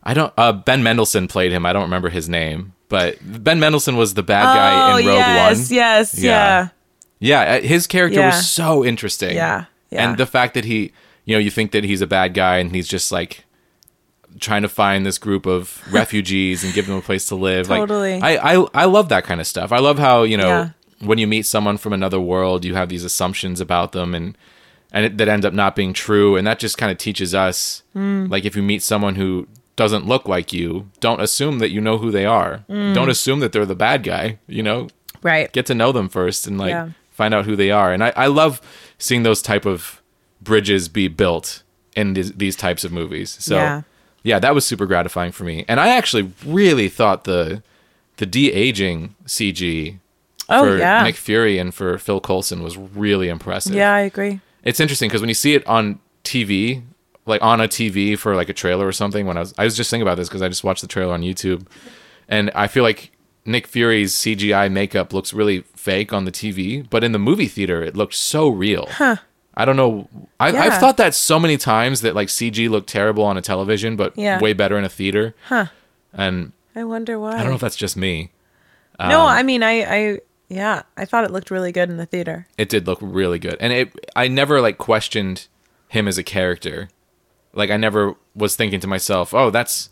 I 0.03 0.15
don't. 0.15 0.33
Uh, 0.37 0.53
ben 0.53 0.83
Mendelsohn 0.83 1.29
played 1.29 1.53
him. 1.53 1.67
I 1.67 1.73
don't 1.73 1.83
remember 1.83 2.09
his 2.09 2.29
name, 2.29 2.73
but 2.89 3.19
Ben 3.23 3.61
Mendelsohn 3.61 3.97
was 3.97 4.15
the 4.15 4.23
bad 4.23 4.45
guy 4.45 4.93
oh 4.95 4.97
in 4.99 5.07
Rogue 5.07 5.17
yes, 5.17 5.69
One. 5.71 5.77
yes, 5.77 6.19
Yeah. 6.19 6.69
yeah, 7.21 7.45
Yeah, 7.47 7.55
uh, 7.57 7.61
his 7.61 7.87
character 7.87 8.19
Yeah. 8.21 8.27
was 8.37 8.49
so 8.49 8.85
interesting. 8.85 9.35
Yeah, 9.37 9.67
yeah. 9.91 10.09
And 10.09 10.19
the 10.19 10.27
fact 10.27 10.55
that 10.55 10.65
he, 10.65 10.93
you 11.27 11.35
know, 11.35 11.39
you 11.39 11.51
think 11.51 11.73
that 11.73 11.85
he's 11.85 12.01
a 12.01 12.07
bad 12.07 12.33
guy 12.35 12.59
and 12.59 12.75
he's 12.75 12.89
just 12.89 13.13
like 13.13 13.45
trying 14.39 14.63
to 14.63 14.69
find 14.69 15.05
this 15.05 15.19
group 15.19 15.45
of 15.47 15.83
refugees 15.93 16.65
and 16.65 16.73
give 16.73 16.87
them 16.87 16.97
a 16.97 17.03
place 17.03 17.27
to 17.27 17.35
live. 17.35 17.67
Totally. 17.69 18.19
Like 18.21 18.41
I, 18.43 18.55
I 18.63 18.67
I 18.75 18.85
love 18.87 19.09
that 19.11 19.25
kind 19.25 19.41
of 19.41 19.47
stuff. 19.47 19.71
I 19.73 19.79
love 19.81 19.99
how, 19.99 20.23
you 20.23 20.37
know, 20.39 20.49
Yeah. 20.49 20.69
when 21.01 21.19
you 21.19 21.27
meet 21.27 21.45
someone 21.47 21.77
from 21.77 21.93
another 21.93 22.21
world, 22.21 22.65
you 22.65 22.75
have 22.75 22.89
these 22.89 23.05
assumptions 23.05 23.61
about 23.61 23.93
them 23.93 24.15
and 24.15 24.37
and 24.93 25.05
it, 25.07 25.19
that 25.19 25.29
end 25.29 25.45
up 25.45 25.53
not 25.55 25.77
being 25.77 25.93
true 25.93 26.37
and 26.37 26.47
that 26.47 26.59
just 26.59 26.77
kind 26.79 26.91
of 26.93 26.99
teaches 26.99 27.35
us 27.35 27.83
Mm. 27.95 28.31
like 28.31 28.45
if 28.45 28.55
you 28.57 28.63
meet 28.63 28.83
someone 28.83 29.15
who 29.17 29.47
doesn't 29.77 30.07
look 30.07 30.29
like 30.29 30.53
you, 30.53 30.91
don't 31.01 31.21
assume 31.23 31.59
that 31.61 31.71
you 31.71 31.81
know 31.81 31.97
who 31.99 32.11
they 32.11 32.27
are. 32.27 32.65
Mm. 32.69 32.93
Don't 32.95 33.09
assume 33.09 33.41
that 33.41 33.53
they're 33.53 33.65
the 33.65 33.75
bad 33.75 34.03
guy, 34.03 34.39
you 34.47 34.63
know? 34.63 34.89
right. 35.23 35.53
get 35.53 35.67
to 35.67 35.75
know 35.75 35.93
them 35.93 36.09
first 36.09 36.47
and 36.47 36.57
like 36.59 36.71
Yeah. 36.71 36.91
find 37.11 37.35
out 37.35 37.45
who 37.45 37.55
they 37.57 37.71
are 37.71 37.93
and 37.93 38.03
I, 38.03 38.13
I 38.17 38.27
love 38.27 38.61
seeing 38.99 39.23
those 39.23 39.43
type 39.43 39.67
of 39.67 40.01
bridges 40.41 40.89
be 40.89 41.09
built 41.09 41.63
in 41.95 42.15
these, 42.15 42.33
these 42.33 42.57
types 42.57 42.85
of 42.85 42.91
movies 42.93 43.37
so 43.39 43.57
Yeah. 43.57 43.83
yeah. 44.23 44.39
that 44.39 44.55
was 44.55 44.65
super 44.65 44.87
gratifying 44.87 45.33
for 45.33 45.45
me 45.45 45.65
and 45.69 45.79
i 45.79 45.89
actually 45.89 46.33
really 46.47 46.89
thought 46.89 47.25
the 47.25 47.63
the 48.17 48.25
de-aging 48.27 49.15
cg 49.27 49.99
Oh 50.49 50.65
for 50.65 50.77
yeah, 50.79 51.03
nick 51.03 51.17
fury 51.17 51.59
and 51.59 51.75
for 51.75 51.99
phil 51.99 52.21
coulson 52.21 52.63
was 52.63 52.77
really 52.79 53.29
impressive 53.29 53.75
yeah, 53.75 53.93
I 53.93 54.01
agree. 54.01 54.41
It's 54.65 54.81
interesting 54.81 55.09
because 55.09 55.21
when 55.21 55.29
you 55.29 55.35
see 55.35 55.55
it 55.55 55.67
on 55.67 55.99
tv 56.25 56.83
like 57.27 57.43
on 57.43 57.61
a 57.61 57.69
tv 57.69 58.19
for 58.19 58.35
like 58.37 58.49
a 58.49 58.53
trailer 58.53 58.87
or 58.87 58.93
something 58.93 59.27
when 59.27 59.37
i 59.37 59.41
was 59.41 59.55
i 59.59 59.65
was 59.65 59.77
just 59.77 59.91
thinking 59.91 60.03
about 60.07 60.17
this 60.17 60.29
because 60.29 60.43
i 60.43 60.49
just 60.49 60.65
watched 60.65 60.83
the 60.83 60.89
trailer 60.89 61.13
on 61.15 61.23
youtube 61.23 61.67
and 62.29 62.51
i 62.55 62.67
feel 62.67 62.83
like 62.83 63.11
nick 63.45 63.67
fury's 63.67 64.15
cgi 64.15 64.71
makeup 64.71 65.13
looks 65.13 65.33
really 65.33 65.61
fake 65.75 66.13
on 66.13 66.25
the 66.25 66.33
tv 66.33 66.87
but 66.91 67.03
in 67.05 67.13
the 67.13 67.19
movie 67.19 67.47
theater 67.49 67.83
it 67.83 67.97
looked 67.97 68.15
so 68.15 68.49
real 68.49 68.87
huh. 68.91 69.17
i 69.55 69.65
don't 69.65 69.77
know 69.77 70.09
I, 70.39 70.51
Yeah. 70.51 70.63
i've 70.65 70.79
thought 70.79 70.97
that 70.99 71.15
so 71.15 71.39
many 71.39 71.57
times 71.57 72.03
that 72.03 72.15
like 72.15 72.29
cg 72.29 72.69
looked 72.69 72.89
terrible 72.89 73.25
on 73.25 73.37
a 73.37 73.43
television 73.43 73.97
but 73.97 74.17
Yeah. 74.17 74.41
way 74.41 74.53
better 74.53 74.77
in 74.79 74.85
a 74.85 74.89
theater 74.91 75.35
Huh. 75.49 75.67
and 76.13 76.53
I 76.77 76.85
wonder 76.85 77.19
why. 77.19 77.33
i 77.35 77.39
don't 77.39 77.49
know 77.49 77.55
if 77.55 77.61
that's 77.61 77.77
just 77.77 77.97
me 77.97 78.31
no, 78.99 79.23
um, 79.23 79.29
I 79.29 79.43
mean, 79.43 79.63
I, 79.63 79.73
I, 79.83 80.19
yeah, 80.51 80.83
I 80.97 81.05
thought 81.07 81.25
it 81.25 81.31
looked 81.31 81.51
really 81.51 81.73
good 81.73 81.89
in 81.89 81.97
the 81.97 82.07
theater. 82.07 82.47
it 82.59 82.69
did 82.69 82.87
look 82.87 82.99
really 83.01 83.39
good. 83.39 83.57
And 83.61 83.73
it 83.73 83.93
i 84.17 84.29
never 84.29 84.61
like 84.61 84.77
questioned 84.79 85.47
him 85.89 86.07
as 86.09 86.19
a 86.19 86.23
character. 86.23 86.89
Like 87.53 87.71
i 87.71 87.77
never 87.77 88.15
was 88.35 88.55
thinking 88.57 88.81
to 88.81 88.87
myself 88.87 89.33
oh 89.35 89.51
that's 89.51 89.91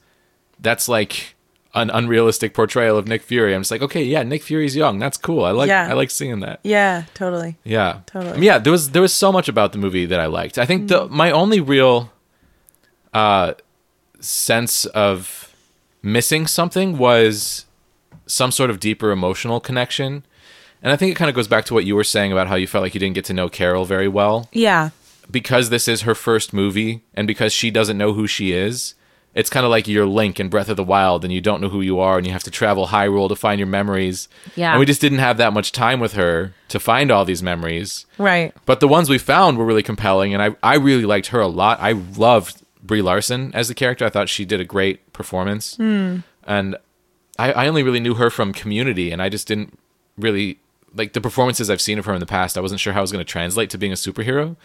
that's 0.61 0.88
like 0.88 1.35
an 1.75 1.90
unrealistic 1.90 2.55
portrayal 2.55 2.97
of 2.99 3.07
nick 3.07 3.23
fury. 3.23 3.55
I'm 3.55 3.61
just 3.62 3.71
like 3.71 3.83
okay 3.83 4.03
yeah 4.03 4.23
nick 4.25 4.42
fury's 4.42 4.75
young. 4.77 4.99
That's 4.99 5.16
cool. 5.16 5.44
I 5.44 5.53
like 5.53 5.68
Yeah. 5.68 5.88
i 5.88 5.92
like 5.94 6.11
seeing 6.11 6.40
that. 6.40 6.61
Yeah, 6.64 7.05
totally. 7.14 7.57
yeah. 7.64 8.01
Totally. 8.07 8.33
I 8.33 8.35
mean, 8.35 8.42
yeah 8.44 8.59
there 8.59 8.73
was 8.73 8.90
there 8.90 9.03
was 9.03 9.14
so 9.14 9.31
much 9.33 9.49
about 9.49 9.73
the 9.73 9.79
movie 9.79 10.07
that 10.07 10.21
i 10.21 10.27
liked. 10.27 10.59
I 10.59 10.66
think 10.66 10.88
the 10.88 11.09
my 11.09 11.31
only 11.31 11.61
real 11.61 12.11
uh 13.14 13.55
sense 14.21 14.85
of 14.87 15.55
missing 16.03 16.47
something 16.47 16.99
was 16.99 17.66
some 18.27 18.51
sort 18.51 18.71
of 18.71 18.79
deeper 18.81 19.11
emotional 19.11 19.61
connection 19.61 20.25
and 20.82 20.92
i 20.92 20.96
think 20.96 21.12
it 21.12 21.16
kind 21.16 21.28
of 21.28 21.34
goes 21.34 21.48
back 21.48 21.64
to 21.64 21.74
what 21.74 21.84
you 21.84 21.94
were 21.96 22.04
saying 22.04 22.32
about 22.32 22.46
how 22.48 22.54
you 22.54 22.66
felt 22.66 22.82
like 22.82 22.94
you 22.94 23.00
didn't 23.00 23.14
get 23.14 23.24
to 23.26 23.34
know 23.34 23.48
carol 23.48 23.84
very 23.84 24.08
well. 24.08 24.48
Yeah, 24.52 24.90
because 25.30 25.70
this 25.70 25.88
is 25.88 26.02
her 26.02 26.14
first 26.14 26.52
movie 26.52 27.02
and 27.14 27.26
because 27.26 27.52
she 27.52 27.70
doesn't 27.70 27.98
know 27.98 28.12
who 28.12 28.26
she 28.26 28.52
is 28.52 28.94
it's 29.34 29.50
kind 29.50 29.64
of 29.64 29.70
like 29.70 29.86
your 29.86 30.06
link 30.06 30.40
in 30.40 30.48
breath 30.48 30.68
of 30.68 30.76
the 30.76 30.82
wild 30.82 31.22
and 31.22 31.32
you 31.32 31.40
don't 31.40 31.60
know 31.60 31.68
who 31.68 31.80
you 31.80 32.00
are 32.00 32.16
and 32.16 32.26
you 32.26 32.32
have 32.32 32.42
to 32.42 32.50
travel 32.50 32.88
hyrule 32.88 33.28
to 33.28 33.36
find 33.36 33.60
your 33.60 33.68
memories. 33.68 34.28
Yeah. 34.56 34.72
and 34.72 34.80
we 34.80 34.86
just 34.86 35.00
didn't 35.00 35.18
have 35.18 35.36
that 35.36 35.52
much 35.52 35.70
time 35.70 36.00
with 36.00 36.14
her 36.14 36.54
to 36.68 36.80
find 36.80 37.10
all 37.12 37.24
these 37.24 37.42
memories. 37.42 38.06
Right. 38.16 38.52
but 38.66 38.80
the 38.80 38.88
ones 38.88 39.08
we 39.08 39.18
found 39.18 39.56
were 39.56 39.64
really 39.64 39.82
compelling 39.82 40.34
and 40.34 40.42
i, 40.42 40.56
I 40.62 40.74
really 40.76 41.04
liked 41.04 41.28
her 41.28 41.40
a 41.40 41.46
lot. 41.46 41.78
I 41.80 41.92
loved 41.92 42.62
brie 42.82 43.02
larson 43.02 43.52
as 43.54 43.68
the 43.68 43.74
character. 43.74 44.04
I 44.04 44.10
thought 44.10 44.28
she 44.28 44.44
did 44.44 44.60
a 44.60 44.64
great 44.64 45.12
performance. 45.12 45.76
Hmm. 45.76 46.18
And 46.44 46.76
I, 47.38 47.52
I 47.52 47.68
only 47.68 47.82
really 47.84 48.00
knew 48.00 48.14
her 48.14 48.30
from 48.30 48.52
community 48.52 49.12
and 49.12 49.22
i 49.22 49.28
just 49.28 49.46
didn't 49.46 49.78
really 50.16 50.58
like 50.94 51.12
the 51.12 51.20
performances 51.20 51.68
i've 51.70 51.81
seen 51.81 51.98
of 51.98 52.05
her 52.07 52.14
in 52.14 52.20
the 52.20 52.27
past 52.27 52.57
i 52.59 52.61
wasn't 52.61 52.81
sure 52.81 52.92
how 52.92 53.01
it 53.01 53.03
was 53.03 53.12
going 53.12 53.24
to 53.24 53.31
translate 53.31 53.70
to 53.70 53.79
being 53.79 53.92
a 53.92 53.96
superhero 53.96 54.57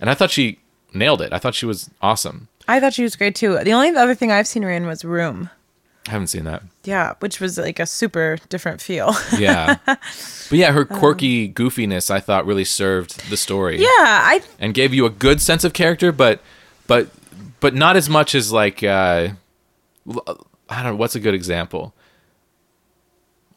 and 0.00 0.10
i 0.10 0.14
thought 0.14 0.30
she 0.30 0.58
nailed 0.92 1.20
it 1.22 1.32
i 1.32 1.38
thought 1.38 1.54
she 1.54 1.66
was 1.66 1.90
awesome 2.02 2.48
I 2.70 2.80
thought 2.80 2.92
she 2.92 3.02
was 3.02 3.16
great 3.16 3.34
too. 3.34 3.58
The 3.64 3.72
only 3.72 3.88
other 3.96 4.14
thing 4.14 4.30
I've 4.30 4.46
seen 4.46 4.62
her 4.62 4.70
in 4.70 4.86
was 4.86 5.02
Room. 5.02 5.48
i 6.06 6.10
haven't 6.10 6.26
seen 6.26 6.44
that 6.44 6.62
Yeah, 6.84 7.14
which 7.20 7.40
was 7.40 7.56
like 7.56 7.78
a 7.80 7.86
super 7.86 8.36
different 8.50 8.82
feel. 8.82 9.14
yeah 9.38 9.76
but 9.86 10.50
yeah 10.50 10.72
her 10.72 10.84
quirky 10.84 11.48
goofiness 11.50 12.10
i 12.10 12.20
thought 12.20 12.44
really 12.44 12.66
served 12.66 13.26
the 13.30 13.38
story 13.38 13.78
yeah, 13.80 13.86
I 13.88 14.42
and 14.58 14.74
gave 14.74 14.92
you 14.92 15.06
a 15.06 15.10
good 15.10 15.40
sense 15.40 15.64
of 15.64 15.72
character, 15.72 16.12
but 16.12 16.42
but 16.86 17.08
but 17.60 17.74
not 17.74 17.96
as 17.96 18.08
much 18.10 18.34
as 18.34 18.52
like 18.52 18.82
uh, 18.82 19.28
I 20.68 20.82
don't 20.82 20.84
know 20.92 20.96
what's 20.96 21.14
a 21.14 21.20
good 21.20 21.34
example. 21.34 21.94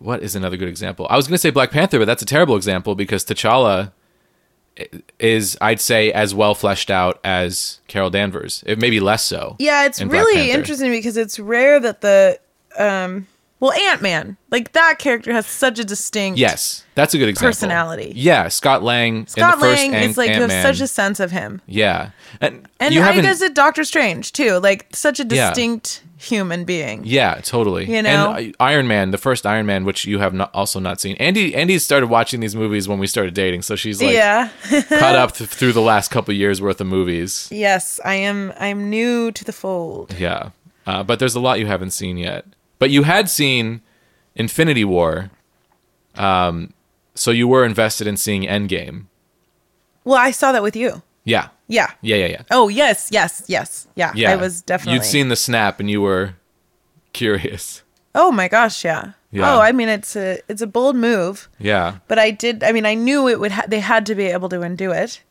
What 0.01 0.23
is 0.23 0.35
another 0.35 0.57
good 0.57 0.67
example? 0.67 1.05
I 1.09 1.15
was 1.15 1.27
going 1.27 1.35
to 1.35 1.39
say 1.39 1.51
Black 1.51 1.71
Panther, 1.71 1.99
but 1.99 2.05
that's 2.05 2.21
a 2.21 2.25
terrible 2.25 2.55
example 2.55 2.95
because 2.95 3.23
T'Challa 3.23 3.91
is 5.19 5.57
I'd 5.61 5.79
say 5.79 6.11
as 6.11 6.33
well 6.33 6.55
fleshed 6.55 6.89
out 6.89 7.19
as 7.23 7.79
Carol 7.87 8.09
Danvers. 8.09 8.63
It 8.65 8.79
maybe 8.79 8.99
less 8.99 9.23
so. 9.23 9.55
yeah, 9.59 9.85
it's 9.85 9.99
in 10.01 10.09
really 10.09 10.51
interesting 10.51 10.91
because 10.91 11.17
it's 11.17 11.39
rare 11.39 11.79
that 11.79 12.01
the 12.01 12.39
um 12.77 13.27
well 13.59 13.73
Ant 13.73 14.01
Man 14.01 14.37
like 14.49 14.71
that 14.71 14.97
character 14.97 15.33
has 15.33 15.45
such 15.45 15.77
a 15.77 15.83
distinct 15.83 16.39
Yes, 16.39 16.85
that's 16.95 17.13
a 17.13 17.17
good 17.17 17.29
example. 17.29 17.49
Personality. 17.49 18.13
Yeah, 18.15 18.47
Scott 18.47 18.81
Lang. 18.81 19.27
Scott 19.27 19.55
in 19.55 19.59
the 19.59 19.65
Lang 19.67 19.93
is 19.93 20.17
like 20.17 20.33
you 20.33 20.41
have 20.41 20.51
such 20.63 20.81
a 20.81 20.87
sense 20.87 21.19
of 21.19 21.31
him, 21.31 21.61
yeah, 21.67 22.11
and, 22.39 22.67
and 22.79 22.93
haven't. 22.95 23.25
does 23.25 23.41
it 23.41 23.53
Doctor 23.53 23.83
Strange 23.83 24.31
too, 24.31 24.57
like 24.59 24.87
such 24.95 25.19
a 25.19 25.25
Yeah. 25.29 25.53
Human 26.21 26.63
being. 26.63 27.01
Yeah, 27.03 27.35
totally. 27.41 27.85
You 27.89 28.01
know? 28.01 28.33
and 28.33 28.55
Iron 28.59 28.87
Man, 28.87 29.11
the 29.11 29.17
first 29.17 29.45
Iron 29.45 29.65
Man, 29.65 29.85
which 29.85 30.05
you 30.05 30.19
have 30.19 30.33
not, 30.33 30.53
also 30.53 30.79
not 30.79 31.01
seen. 31.01 31.15
Andy, 31.17 31.55
Andy 31.55 31.79
started 31.79 32.07
watching 32.07 32.39
these 32.39 32.55
movies 32.55 32.87
when 32.87 32.99
we 32.99 33.07
started 33.07 33.33
dating, 33.33 33.63
so 33.63 33.75
she's 33.75 34.01
like 34.01 34.13
yeah. 34.13 34.49
caught 34.89 35.15
up 35.15 35.33
th- 35.33 35.49
through 35.49 35.73
the 35.73 35.81
last 35.81 36.11
couple 36.11 36.33
years 36.33 36.61
worth 36.61 36.79
of 36.79 36.87
movies. 36.87 37.47
yes, 37.51 37.99
I 38.05 38.15
am. 38.15 38.53
I'm 38.59 38.89
new 38.89 39.31
to 39.31 39.43
the 39.43 39.53
fold. 39.53 40.15
Yeah, 40.17 40.51
uh, 40.85 41.03
but 41.03 41.19
there's 41.19 41.35
a 41.35 41.39
lot 41.39 41.59
you 41.59 41.67
haven't 41.67 41.91
seen 41.91 42.17
yet. 42.17 42.45
But 42.79 42.89
you 42.89 43.03
had 43.03 43.29
seen 43.29 43.81
Infinity 44.35 44.85
War, 44.85 45.31
um, 46.15 46.73
so 47.15 47.31
you 47.31 47.47
were 47.47 47.65
invested 47.65 48.07
in 48.07 48.17
seeing 48.17 48.43
Endgame. 48.43 49.05
Well, 50.03 50.17
I 50.17 50.31
saw 50.31 50.51
that 50.51 50.63
with 50.63 50.75
you. 50.75 51.01
Yeah, 51.23 51.49
Yeah. 51.71 51.89
yeah, 52.01 52.17
yeah, 52.17 52.25
yeah. 52.27 52.41
Oh 52.51 52.67
yes, 52.69 53.09
yes, 53.11 53.43
yes. 53.47 53.87
Yeah. 53.95 54.11
Yeah, 54.15 54.31
I 54.31 54.35
was 54.35 54.61
definitely. 54.61 54.95
You'd 54.95 55.05
seen 55.05 55.29
the 55.29 55.35
snap, 55.35 55.79
and 55.79 55.89
you 55.89 56.01
were 56.01 56.35
curious. 57.13 57.83
Oh 58.13 58.31
my 58.31 58.47
gosh, 58.47 58.83
yeah. 58.83 59.13
Yeah. 59.31 59.55
Oh, 59.55 59.59
I 59.61 59.71
mean, 59.71 59.87
it's 59.87 60.15
a 60.15 60.39
it's 60.49 60.61
a 60.61 60.67
bold 60.67 60.95
move, 60.97 61.47
Yeah, 61.57 61.99
but 62.09 62.19
I 62.19 62.31
did. 62.31 62.63
I 62.63 62.73
mean, 62.73 62.85
I 62.85 62.93
knew 62.95 63.29
it 63.29 63.39
would. 63.39 63.51
Ha- 63.53 63.65
they 63.67 63.79
had 63.79 64.05
to 64.07 64.15
be 64.15 64.25
able 64.25 64.49
to 64.49 64.61
undo 64.61 64.91
it. 64.91 65.21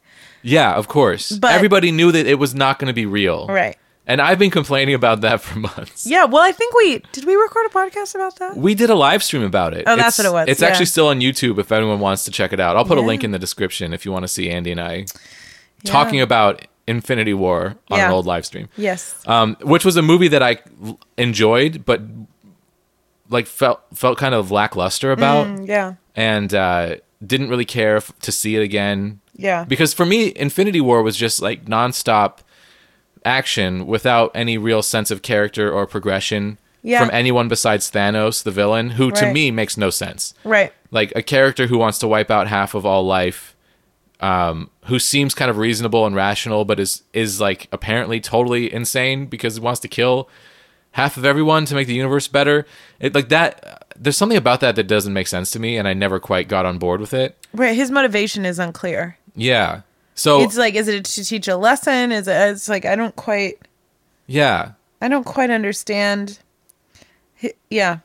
yeah, 0.43 0.73
of 0.73 0.89
course. 0.89 1.33
But- 1.33 1.53
Everybody 1.53 1.93
knew 1.93 2.11
that 2.13 2.27
it 2.27 2.39
was 2.39 2.55
not 2.55 2.79
going 2.79 2.89
to 2.89 2.95
be 2.95 3.05
real. 3.05 3.47
Right. 3.47 3.77
And 4.07 4.21
I've 4.23 4.39
been 4.39 4.51
complaining 4.51 4.95
about 4.95 5.21
that 5.21 5.43
for 5.43 5.59
months. 5.59 6.07
Yeah. 6.07 6.25
Well, 6.25 6.43
I 6.43 6.53
think 6.53 6.75
we 6.75 7.03
did. 7.13 7.27
We 7.27 7.35
record 7.37 7.67
a 7.67 7.69
podcast 7.69 8.15
about 8.15 8.37
that. 8.39 8.57
We 8.57 8.75
did 8.75 8.89
a 8.89 8.95
live 8.95 9.23
stream 9.23 9.43
about 9.43 9.75
it. 9.75 9.85
Oh, 9.87 9.95
that's 9.97 10.19
It's- 10.19 10.19
what 10.19 10.27
it 10.27 10.33
was, 10.33 10.49
It's 10.49 10.63
yeah. 10.63 10.69
actually 10.69 10.87
still 10.87 11.09
on 11.09 11.21
YouTube 11.21 11.59
if 11.59 11.71
anyone 11.71 12.01
wants 12.01 12.25
to 12.25 12.31
check 12.31 12.55
it 12.55 12.61
out. 12.61 12.77
I'll 12.77 12.87
put 12.87 12.97
a 12.97 13.03
link 13.03 13.23
in 13.23 13.31
the 13.33 13.39
description 13.39 13.93
if 13.93 14.07
you 14.07 14.13
want 14.13 14.23
to 14.25 14.29
see 14.29 14.49
Andy 14.49 14.73
and 14.73 14.81
I 14.81 15.05
talking 15.85 16.21
about 16.21 16.63
Infinity 16.87 17.35
War 17.35 17.77
on 17.91 17.99
Yeah. 17.99 18.07
an 18.07 18.13
old 18.13 18.27
live 18.27 18.45
stream. 18.47 18.69
Yes. 18.77 19.15
Um, 19.27 19.57
which 19.63 19.85
was 19.85 19.97
a 19.97 20.03
movie 20.03 20.29
that 20.29 20.43
I 20.43 20.59
enjoyed, 21.17 21.85
but 21.85 22.01
like 23.29 23.47
felt 23.47 23.81
felt 23.95 24.19
kind 24.19 24.35
of 24.35 24.51
lackluster 24.51 25.13
about, 25.13 25.47
Mm, 25.47 25.69
yeah. 25.69 25.95
and 26.17 26.53
uh, 26.53 26.97
didn't 27.25 27.49
really 27.49 27.65
care 27.65 27.97
f- 27.99 28.13
to 28.23 28.33
see 28.33 28.57
it 28.57 28.63
again. 28.63 29.21
Yeah. 29.37 29.65
Because 29.65 29.95
for 29.95 30.05
me, 30.05 30.33
Infinity 30.37 30.81
War 30.81 31.03
was 31.03 31.17
just 31.17 31.41
like 31.41 31.67
nonstop 31.67 32.39
action 33.25 33.87
without 33.87 34.31
any 34.35 34.59
real 34.59 34.83
sense 34.83 35.11
of 35.11 35.23
character 35.23 35.71
or 35.71 35.87
progression 35.87 36.59
Yeah. 36.83 37.01
from 37.01 37.11
anyone 37.13 37.49
besides 37.49 37.91
Thanos, 37.91 38.43
the 38.43 38.51
villain, 38.51 38.91
who 38.91 39.11
to 39.13 39.33
me 39.33 39.51
makes 39.51 39.77
no 39.77 39.91
sense. 39.91 40.35
Right. 40.45 40.73
Like 40.91 41.13
a 41.15 41.23
character 41.23 41.67
who 41.69 41.79
wants 41.79 41.99
to 41.99 42.09
wipe 42.09 42.31
out 42.31 42.49
half 42.49 42.75
of 42.75 42.85
all 42.87 43.05
life 43.05 43.50
um, 44.21 44.71
who 44.85 44.99
seems 44.99 45.35
kind 45.35 45.51
of 45.51 45.57
reasonable 45.57 46.07
and 46.07 46.15
rational, 46.15 46.65
but 46.65 46.79
is 46.79 47.03
is 47.13 47.41
like 47.41 47.69
apparently 47.73 48.21
totally 48.21 48.73
insane 48.73 49.27
because 49.27 49.55
he 49.57 49.61
wants 49.61 49.81
to 49.81 49.89
kill 49.89 50.29
half 50.93 51.17
of 51.17 51.25
everyone 51.25 51.65
to 51.67 51.75
make 51.75 51.87
the 51.87 51.95
universe 51.95 52.29
better. 52.29 52.67
It 52.99 53.15
like 53.15 53.29
that. 53.31 53.87
There's 53.97 54.17
something 54.17 54.39
about 54.39 54.61
that 54.61 54.77
that 54.77 54.85
doesn't 54.85 55.13
make 55.13 55.27
sense 55.27 55.51
to 55.53 55.59
me, 55.59 55.77
and 55.77 55.87
I 55.87 55.93
never 55.95 56.19
quite 56.21 56.49
got 56.49 56.65
on 56.67 56.79
board 56.79 57.01
with 57.01 57.13
it. 57.15 57.37
Right. 57.53 57.77
His 57.77 57.91
motivation 57.91 58.47
is 58.47 58.59
unclear. 58.59 59.19
Yeah. 59.37 59.83
So 60.15 60.43
It's 60.43 60.57
like, 60.57 60.75
is 60.75 60.89
it 60.89 61.05
to 61.05 61.25
teach 61.25 61.49
a 61.49 61.57
lesson? 61.57 62.13
Is 62.13 62.29
it? 62.29 62.33
It's 62.51 62.69
like 62.69 62.85
I 62.85 62.97
don't 62.97 63.15
quite. 63.17 63.59
yeah, 64.27 64.73
I 65.01 65.09
don't 65.09 65.25
quite 65.25 65.51
understand. 65.51 66.39
Yeah. 67.71 67.99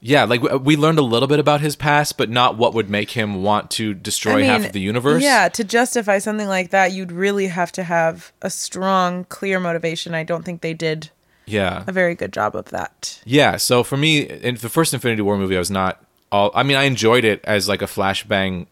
Yeah. 0.00 0.24
Like 0.24 0.42
we, 0.42 0.76
learned 0.76 0.98
a 0.98 1.02
little 1.02 1.28
bit 1.28 1.38
about 1.38 1.60
his 1.60 1.76
past, 1.76 2.16
but 2.18 2.30
not 2.30 2.56
what 2.56 2.74
would 2.74 2.88
make 2.88 3.10
him 3.10 3.42
want 3.42 3.70
to 3.72 3.94
destroy 3.94 4.38
I 4.38 4.42
half 4.44 4.64
of 4.66 4.72
the 4.72 4.80
universe. 4.80 5.22
Yeah, 5.22 5.48
to 5.48 5.64
justify 5.64 6.18
something 6.18 6.48
like 6.48 6.70
that, 6.70 6.92
you'd 6.92 7.12
really 7.12 7.48
have 7.48 7.72
to 7.72 7.82
have 7.84 8.32
a 8.42 8.50
strong, 8.50 9.24
clear 9.24 9.58
motivation. 9.60 10.14
I 10.14 10.22
don't 10.24 10.44
think 10.44 10.60
they 10.60 10.74
did 10.74 11.10
Yeah. 11.46 11.84
a 11.86 11.92
very 11.92 12.14
good 12.14 12.32
job 12.32 12.54
of 12.54 12.66
that. 12.66 13.20
Yeah, 13.24 13.56
so 13.56 13.82
for 13.82 13.96
me, 13.96 14.20
in 14.20 14.56
the 14.56 14.68
first 14.68 14.92
Infinity 14.94 15.22
War 15.22 15.36
movie, 15.38 15.56
I 15.56 15.58
was 15.58 15.70
not 15.70 16.02
all. 16.30 16.50
I 16.54 16.62
mean, 16.62 16.76
I 16.76 16.84
enjoyed 16.84 17.24
it 17.24 17.40
as 17.44 17.68
like 17.68 17.80
a 17.82 17.86
flashbang, 17.86 18.66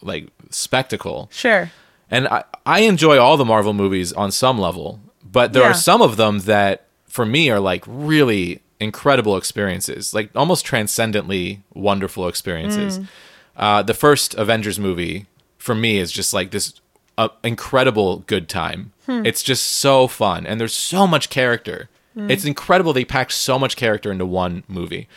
like 0.00 0.28
spectacle, 0.50 1.28
Sure. 1.32 1.70
and 2.10 2.26
I 2.28 2.44
I 2.64 2.80
enjoy 2.80 3.18
all 3.18 3.36
the 3.36 3.44
Marvel 3.44 3.72
movies 3.74 4.12
on 4.14 4.30
some 4.32 4.58
level, 4.58 5.00
but 5.22 5.52
there 5.52 5.62
Yeah. 5.62 5.70
are 5.70 5.74
some 5.74 6.00
of 6.00 6.16
them 6.16 6.40
that 6.40 6.86
for 7.06 7.26
me 7.26 7.50
are 7.50 7.60
like 7.60 7.84
really 7.86 8.61
incredible 8.82 9.36
experiences, 9.36 10.12
like 10.12 10.30
almost 10.34 10.64
transcendently 10.64 11.62
wonderful 11.74 12.28
experiences. 12.28 12.98
Mm. 12.98 13.08
Uh, 13.56 13.82
the 13.82 13.94
first 13.94 14.34
Avengers 14.34 14.78
movie 14.78 15.26
for 15.58 15.74
me 15.74 15.98
is 15.98 16.10
just 16.10 16.34
like 16.34 16.50
this 16.50 16.80
uh, 17.18 17.28
incredible 17.44 18.18
good 18.26 18.48
time. 18.48 18.92
Hmm. 19.06 19.24
It's 19.24 19.42
just 19.42 19.64
so 19.64 20.06
fun, 20.06 20.46
and 20.46 20.60
there's 20.60 20.74
so 20.74 21.06
much 21.06 21.30
character. 21.30 21.88
Hmm. 22.14 22.30
It's 22.30 22.44
incredible 22.44 22.92
they 22.92 23.04
packed 23.04 23.32
so 23.32 23.58
much 23.58 23.76
character 23.76 24.10
into 24.10 24.26
one 24.26 24.64
movie. 24.68 25.08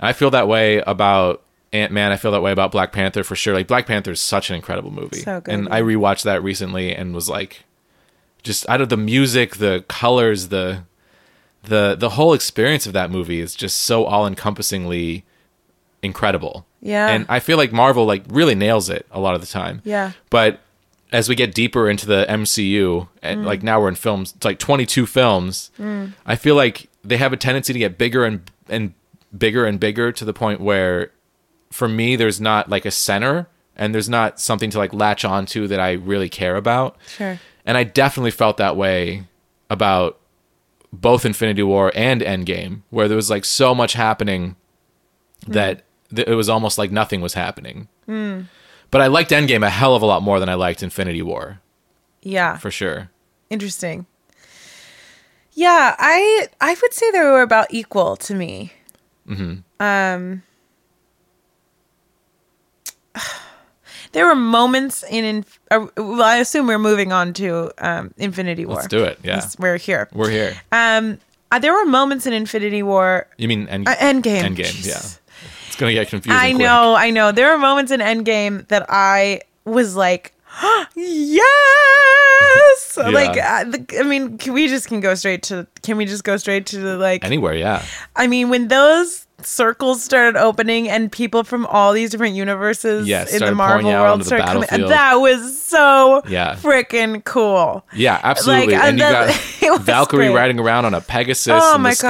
I 0.00 0.12
feel 0.12 0.30
that 0.30 0.48
way 0.48 0.78
about 0.86 1.42
Ant 1.72 1.92
Man. 1.92 2.12
I 2.12 2.16
feel 2.16 2.32
that 2.32 2.42
way 2.42 2.52
about 2.52 2.72
Black 2.72 2.92
Panther 2.92 3.24
for 3.24 3.36
sure. 3.36 3.54
Like 3.54 3.68
Black 3.68 3.86
Panther 3.86 4.12
is 4.12 4.20
such 4.20 4.50
an 4.50 4.56
incredible 4.56 4.90
movie, 4.90 5.20
So 5.20 5.40
good, 5.40 5.52
and 5.52 5.64
yeah. 5.64 5.74
I 5.76 5.82
rewatched 5.82 6.24
that 6.24 6.42
recently 6.42 6.94
and 6.94 7.14
was 7.14 7.28
like, 7.28 7.64
just 8.42 8.68
out 8.68 8.80
of 8.80 8.88
the 8.88 8.96
music, 8.96 9.56
the 9.56 9.84
colors, 9.88 10.48
the 10.48 10.84
the 11.64 11.96
the 11.98 12.10
whole 12.10 12.34
experience 12.34 12.86
of 12.86 12.92
that 12.92 13.10
movie 13.10 13.40
is 13.40 13.54
just 13.54 13.82
so 13.82 14.04
all 14.04 14.26
encompassingly 14.26 15.24
incredible. 16.02 16.66
Yeah. 16.80 17.08
and 17.08 17.26
I 17.28 17.38
feel 17.38 17.56
like 17.58 17.72
Marvel 17.72 18.04
like 18.06 18.24
really 18.28 18.56
nails 18.56 18.90
it 18.90 19.06
a 19.12 19.20
lot 19.20 19.34
of 19.34 19.40
the 19.40 19.46
time. 19.46 19.82
Yeah. 19.84 20.12
but 20.30 20.60
as 21.12 21.28
we 21.28 21.34
get 21.34 21.54
deeper 21.54 21.88
into 21.90 22.06
the 22.06 22.26
MCU, 22.28 23.06
and 23.22 23.42
mm. 23.42 23.44
like 23.44 23.62
now 23.62 23.80
we're 23.80 23.88
in 23.88 23.94
films, 23.94 24.32
it's 24.34 24.44
like 24.44 24.58
22 24.58 25.06
films. 25.06 25.70
Mm. 25.78 26.14
I 26.24 26.36
feel 26.36 26.54
like 26.54 26.88
they 27.04 27.18
have 27.18 27.32
a 27.32 27.36
tendency 27.36 27.72
to 27.72 27.78
get 27.78 27.98
bigger 27.98 28.24
and 28.24 28.50
and 28.68 28.94
bigger 29.36 29.66
and 29.66 29.78
bigger 29.78 30.10
to 30.12 30.24
the 30.24 30.32
point 30.32 30.60
where, 30.60 31.10
for 31.70 31.86
me, 31.88 32.16
there's 32.16 32.40
not 32.40 32.68
like 32.68 32.84
a 32.84 32.90
center 32.90 33.46
and 33.76 33.94
there's 33.94 34.08
not 34.08 34.40
something 34.40 34.70
to 34.70 34.78
like 34.78 34.92
latch 34.92 35.24
onto 35.24 35.66
that 35.66 35.80
I 35.80 35.92
really 35.92 36.28
care 36.28 36.56
about. 36.56 36.96
Sure. 37.06 37.38
And 37.64 37.76
I 37.78 37.84
definitely 37.84 38.30
felt 38.30 38.56
that 38.56 38.76
way 38.76 39.24
about 39.70 40.18
both 40.92 41.24
Infinity 41.24 41.62
War 41.62 41.90
and 41.94 42.20
Endgame, 42.20 42.82
where 42.90 43.08
there 43.08 43.16
was 43.16 43.30
like 43.30 43.44
so 43.44 43.74
much 43.74 43.94
happening 43.94 44.56
that 45.46 45.84
th- 46.14 46.28
it 46.28 46.34
was 46.34 46.48
almost 46.48 46.78
like 46.78 46.90
nothing 46.92 47.20
was 47.20 47.34
happening. 47.34 47.88
But 48.06 49.00
I 49.00 49.06
liked 49.06 49.30
Endgame 49.30 49.64
a 49.66 49.70
hell 49.70 49.94
of 49.96 50.02
a 50.02 50.06
lot 50.06 50.22
more 50.22 50.38
than 50.38 50.48
I 50.50 50.54
liked 50.54 50.82
Infinity 50.82 51.22
War, 51.22 51.60
Yeah. 52.22 52.58
for 52.58 52.70
sure. 52.70 53.10
Interesting. 53.48 54.06
Yeah, 55.54 55.96
I 55.98 56.48
I 56.60 56.76
would 56.80 56.92
say 56.94 57.10
they 57.10 57.20
were 57.20 57.42
about 57.42 57.66
equal 57.70 58.16
to 58.16 58.34
me. 58.34 58.72
Um, 59.80 60.42
there 64.12 64.26
were 64.26 64.34
moments 64.34 65.02
in, 65.08 65.24
in 65.24 65.44
uh, 65.70 65.86
well, 65.96 66.22
I 66.22 66.36
assume 66.38 66.66
we're 66.66 66.78
moving 66.78 67.12
on 67.12 67.32
to 67.34 67.70
um, 67.78 68.12
Infinity 68.18 68.66
War. 68.66 68.76
Let's 68.76 68.88
do 68.88 69.04
it. 69.04 69.18
Yeah. 69.22 69.46
We're 69.58 69.76
here. 69.78 70.08
We're 70.12 70.30
here. 70.30 70.54
Um, 70.70 71.18
uh, 71.50 71.58
there 71.58 71.72
were 71.72 71.86
moments 71.86 72.26
in 72.26 72.32
Infinity 72.32 72.82
War. 72.82 73.26
You 73.36 73.48
mean 73.48 73.68
End- 73.68 73.88
Uh, 73.88 73.94
Endgame. 73.96 74.42
Endgame, 74.42 74.56
Jesus. 74.72 74.86
yeah. 74.86 75.18
It's 75.66 75.76
going 75.76 75.90
to 75.90 75.94
get 75.94 76.08
confusing. 76.08 76.38
I 76.38 76.50
quick. 76.50 76.58
know, 76.62 76.94
I 76.94 77.10
know. 77.10 77.32
There 77.32 77.50
were 77.52 77.58
moments 77.58 77.90
in 77.92 78.00
Endgame 78.00 78.66
that 78.68 78.86
I 78.90 79.40
was 79.64 79.96
like, 79.96 80.34
yes. 80.94 81.42
Like, 82.96 83.38
uh, 83.38 83.64
the, 83.64 83.86
I 83.98 84.02
mean, 84.02 84.36
can 84.38 84.52
we 84.52 84.68
just 84.68 84.86
can 84.88 85.00
go 85.00 85.14
straight 85.14 85.42
to? 85.44 85.66
Can 85.82 85.96
we 85.96 86.04
just 86.04 86.24
go 86.24 86.36
straight 86.36 86.66
to 86.66 86.78
the 86.78 86.96
like? 86.98 87.24
Anywhere, 87.24 87.54
yeah. 87.54 87.82
I 88.16 88.26
mean, 88.26 88.50
when 88.50 88.68
those 88.68 89.26
circles 89.46 90.02
started 90.02 90.38
opening 90.38 90.88
and 90.88 91.10
people 91.10 91.44
from 91.44 91.66
all 91.66 91.92
these 91.92 92.10
different 92.10 92.34
universes 92.34 93.06
Yeah, 93.06 93.26
in 93.30 93.38
the 93.40 93.54
Marvel 93.54 93.90
out 93.90 94.02
world 94.02 94.20
the 94.20 94.24
started 94.24 94.68
coming, 94.68 94.88
that 94.88 95.14
was 95.16 95.62
so 95.62 96.22
Yeah. 96.28 96.56
freaking 96.56 97.24
cool. 97.24 97.84
Yeah, 97.94 98.20
absolutely. 98.22 98.74
Like, 98.74 98.84
and 98.84 98.98
you 98.98 99.04
got 99.04 99.80
Valkyrie 99.82 100.26
great. 100.26 100.34
riding 100.36 100.58
around 100.60 100.84
on 100.84 100.94
a 100.94 101.00
Pegasus 101.00 101.52
Oh 101.62 101.76
in 101.76 101.82
my 101.82 101.90
the 101.90 101.96
sky. 101.96 102.08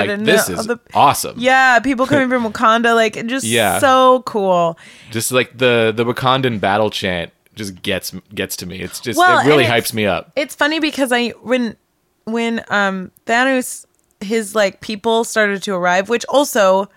I'm 0.00 0.06
God, 0.08 0.18
like, 0.18 0.24
this 0.26 0.46
the- 0.46 0.52
is 0.54 0.66
the- 0.66 0.80
awesome. 0.94 1.34
Yeah, 1.38 1.78
people 1.80 2.06
coming 2.06 2.28
from 2.28 2.44
Wakanda, 2.52 2.94
like 2.94 3.14
just 3.26 3.44
Yeah. 3.46 3.78
so 3.78 4.22
cool. 4.26 4.78
Just 5.10 5.32
like 5.32 5.56
the 5.58 5.92
the 5.94 6.04
Wakandan 6.04 6.60
battle 6.60 6.90
chant 6.90 7.32
just 7.54 7.82
gets 7.82 8.12
gets 8.34 8.56
to 8.56 8.66
me. 8.66 8.78
It's 8.80 9.00
just 9.00 9.18
Well, 9.18 9.40
it 9.40 9.46
really 9.46 9.64
hypes 9.64 9.92
me 9.92 10.06
up. 10.06 10.32
It's 10.36 10.54
funny 10.54 10.80
because 10.80 11.12
I 11.12 11.30
when 11.42 11.76
when 12.24 12.64
um 12.68 13.10
Thanos 13.26 13.86
his 14.20 14.54
like 14.54 14.80
people 14.80 15.24
started 15.24 15.62
to 15.64 15.74
arrive, 15.74 16.08
which 16.08 16.24
also 16.28 16.88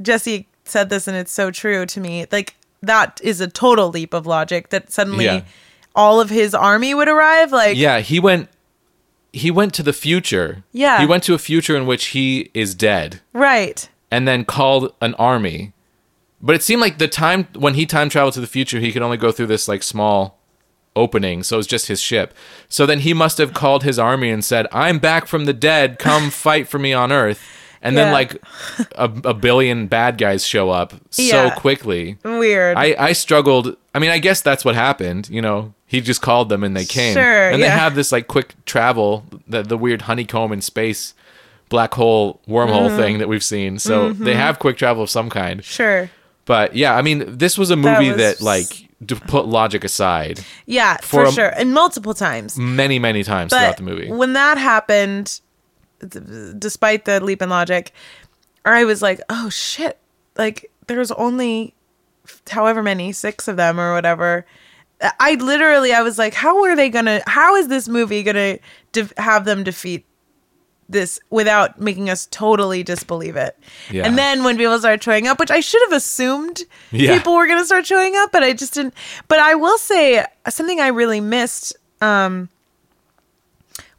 Jesse 0.00 0.46
said 0.64 0.90
this 0.90 1.08
and 1.08 1.16
it's 1.16 1.32
so 1.32 1.50
true 1.50 1.86
to 1.86 2.00
me. 2.00 2.26
Like 2.30 2.54
that 2.82 3.20
is 3.24 3.40
a 3.40 3.48
total 3.48 3.88
leap 3.88 4.14
of 4.14 4.26
logic 4.26 4.68
that 4.70 4.92
suddenly 4.92 5.24
Yeah. 5.24 5.42
all 5.94 6.20
of 6.20 6.30
his 6.30 6.54
army 6.54 6.94
would 6.94 7.08
arrive. 7.08 7.52
Like 7.52 7.76
Yeah, 7.76 8.00
he 8.00 8.20
went 8.20 8.48
he 9.32 9.50
went 9.50 9.74
to 9.74 9.82
the 9.82 9.92
future. 9.92 10.62
Yeah. 10.72 11.00
He 11.00 11.06
went 11.06 11.22
to 11.24 11.34
a 11.34 11.38
future 11.38 11.76
in 11.76 11.86
which 11.86 12.06
he 12.06 12.50
is 12.54 12.74
dead 12.74 13.20
right. 13.32 13.88
and 14.10 14.26
then 14.26 14.44
called 14.44 14.94
an 15.00 15.14
army. 15.14 15.72
But 16.40 16.54
it 16.54 16.62
seemed 16.62 16.80
like 16.80 16.98
the 16.98 17.08
time 17.08 17.48
when 17.56 17.74
he 17.74 17.84
time 17.84 18.08
traveled 18.08 18.34
to 18.34 18.40
the 18.40 18.46
future, 18.46 18.78
he 18.78 18.92
could 18.92 19.02
only 19.02 19.16
go 19.16 19.32
through 19.32 19.46
this 19.48 19.66
like 19.68 19.82
small 19.82 20.37
opening, 20.96 21.42
so 21.42 21.56
it 21.56 21.58
was 21.58 21.66
just 21.66 21.88
his 21.88 22.00
ship. 22.00 22.34
So 22.68 22.86
then 22.86 23.00
he 23.00 23.14
must 23.14 23.38
have 23.38 23.52
called 23.54 23.82
his 23.84 23.98
army 23.98 24.30
and 24.30 24.44
said, 24.44 24.66
"I'm 24.72 24.98
back 24.98 25.26
from 25.26 25.44
the 25.44 25.52
dead. 25.52 25.98
Come 25.98 26.30
fight 26.30 26.68
for 26.68 26.78
me 26.78 26.92
on 26.92 27.12
Earth." 27.12 27.40
And 27.80 27.96
then 27.96 28.12
like 28.12 28.42
a, 28.96 29.04
a 29.24 29.32
billion 29.34 29.86
bad 29.86 30.18
guys 30.18 30.44
show 30.44 30.68
up 30.70 30.94
so 31.10 31.22
Yeah. 31.22 31.50
quickly. 31.54 32.18
Weird. 32.24 32.76
I, 32.76 32.96
I 32.98 33.12
struggled. 33.12 33.76
I 33.94 34.00
mean, 34.00 34.10
I 34.10 34.18
guess 34.18 34.40
that's 34.40 34.64
what 34.64 34.74
happened. 34.74 35.28
You 35.30 35.40
know, 35.40 35.74
he 35.86 36.00
just 36.00 36.20
called 36.20 36.48
them 36.48 36.64
and 36.64 36.76
they 36.76 36.84
came. 36.84 37.14
Sure, 37.14 37.50
and 37.50 37.62
they 37.62 37.68
have 37.68 37.94
this 37.94 38.10
like 38.10 38.26
quick 38.26 38.54
travel, 38.64 39.24
the 39.46 39.62
the 39.62 39.78
weird 39.78 40.02
honeycomb 40.02 40.50
in 40.50 40.60
space, 40.60 41.14
black 41.68 41.94
hole 41.94 42.40
wormhole 42.48 42.88
Mm-hmm. 42.88 42.96
thing 42.96 43.18
that 43.18 43.28
we've 43.28 43.44
seen. 43.44 43.78
So 43.78 44.12
they 44.12 44.34
have 44.34 44.58
quick 44.58 44.76
travel 44.76 45.04
of 45.04 45.10
some 45.10 45.30
kind. 45.30 45.64
sure. 45.64 46.10
But 46.46 46.74
yeah, 46.74 46.96
I 46.96 47.02
mean, 47.02 47.36
this 47.38 47.56
was 47.56 47.70
a 47.70 47.76
movie 47.76 48.08
that, 48.10 48.38
was- 48.38 48.42
like 48.42 48.87
to 49.06 49.14
put 49.16 49.46
logic 49.46 49.84
aside 49.84 50.40
Yeah, 50.66 50.96
For 50.96 51.24
for, 51.24 51.24
a- 51.24 51.32
sure. 51.32 51.48
And 51.56 51.72
multiple 51.72 52.14
times. 52.14 52.58
many 52.58 52.98
many 52.98 53.22
times 53.22 53.50
but 53.50 53.58
throughout 53.60 53.76
the 53.76 53.82
movie. 53.84 54.10
when 54.10 54.32
that 54.32 54.58
happened 54.58 55.40
d- 56.06 56.52
despite 56.58 57.04
the 57.04 57.20
leap 57.22 57.40
in 57.42 57.48
logic 57.48 57.92
i 58.64 58.84
was 58.84 59.00
like 59.02 59.20
oh 59.30 59.48
shit 59.50 59.98
like 60.36 60.70
there's 60.88 61.10
only 61.12 61.74
however 62.50 62.82
many 62.82 63.12
six 63.12 63.48
of 63.48 63.56
them 63.56 63.78
or 63.80 63.94
whatever 63.94 64.44
i 65.20 65.34
literally 65.34 65.92
i 65.92 66.02
was 66.02 66.18
like 66.18 66.34
how 66.34 66.62
are 66.64 66.74
they 66.76 66.88
gonna 66.90 67.20
how 67.26 67.54
is 67.56 67.68
this 67.68 67.88
movie 67.88 68.22
gonna 68.24 68.58
de- 68.92 69.08
have 69.16 69.44
them 69.44 69.62
defeat 69.64 70.04
this 70.88 71.20
without 71.30 71.80
making 71.80 72.08
us 72.08 72.26
totally 72.30 72.82
disbelieve 72.82 73.36
it 73.36 73.58
Yeah. 73.90 74.06
and 74.06 74.16
then 74.16 74.42
when 74.44 74.56
people 74.56 74.78
start 74.78 75.02
showing 75.02 75.26
up 75.26 75.38
which 75.38 75.50
i 75.50 75.60
should 75.60 75.82
have 75.82 75.92
assumed 75.92 76.62
Yeah. 76.90 77.16
people 77.16 77.34
were 77.34 77.46
gonna 77.46 77.64
start 77.66 77.86
showing 77.86 78.16
up 78.16 78.32
but 78.32 78.42
i 78.42 78.52
just 78.52 78.74
didn't 78.74 78.94
but 79.28 79.38
i 79.38 79.54
will 79.54 79.76
say 79.78 80.24
something 80.48 80.80
i 80.80 80.86
really 80.88 81.20
missed 81.20 81.76
um 82.00 82.48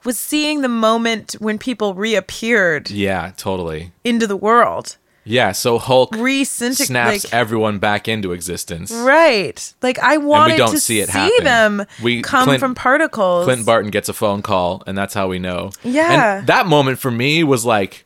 was 0.06 0.18
seeing 0.18 0.62
the 0.62 0.70
moment 0.70 1.34
when 1.40 1.58
people 1.60 1.94
reappeared 1.94 2.90
yeah, 2.90 3.32
totally. 3.36 3.92
into 4.06 4.26
the 4.28 4.38
world. 4.38 4.96
Yeah, 5.30 5.52
so 5.52 5.78
Hulk 5.78 6.16
snaps 6.16 7.24
like, 7.26 7.34
everyone 7.34 7.80
back 7.80 8.08
into 8.08 8.32
existence. 8.34 8.92
right. 8.92 9.74
Like 9.82 10.00
I 10.00 10.18
wanted 10.18 10.58
don't 10.58 10.72
to 10.72 10.80
see 10.80 11.00
it 11.00 11.10
see 11.10 11.18
happen. 11.20 11.44
them 11.44 11.86
We- 12.02 12.22
come 12.22 12.46
Clint- 12.46 12.60
from 12.60 12.76
particles. 12.76 13.46
Clint 13.46 13.66
Barton 13.66 13.92
gets 13.92 14.10
a 14.10 14.14
phone 14.14 14.42
call, 14.42 14.84
and 14.88 14.98
that's 14.98 15.14
how 15.14 15.28
we 15.28 15.40
know. 15.40 15.72
Yeah. 15.84 16.40
And 16.40 16.48
that 16.48 16.66
moment 16.68 17.00
for 17.00 17.12
me 17.12 17.44
was 17.44 17.64
like, 17.66 18.06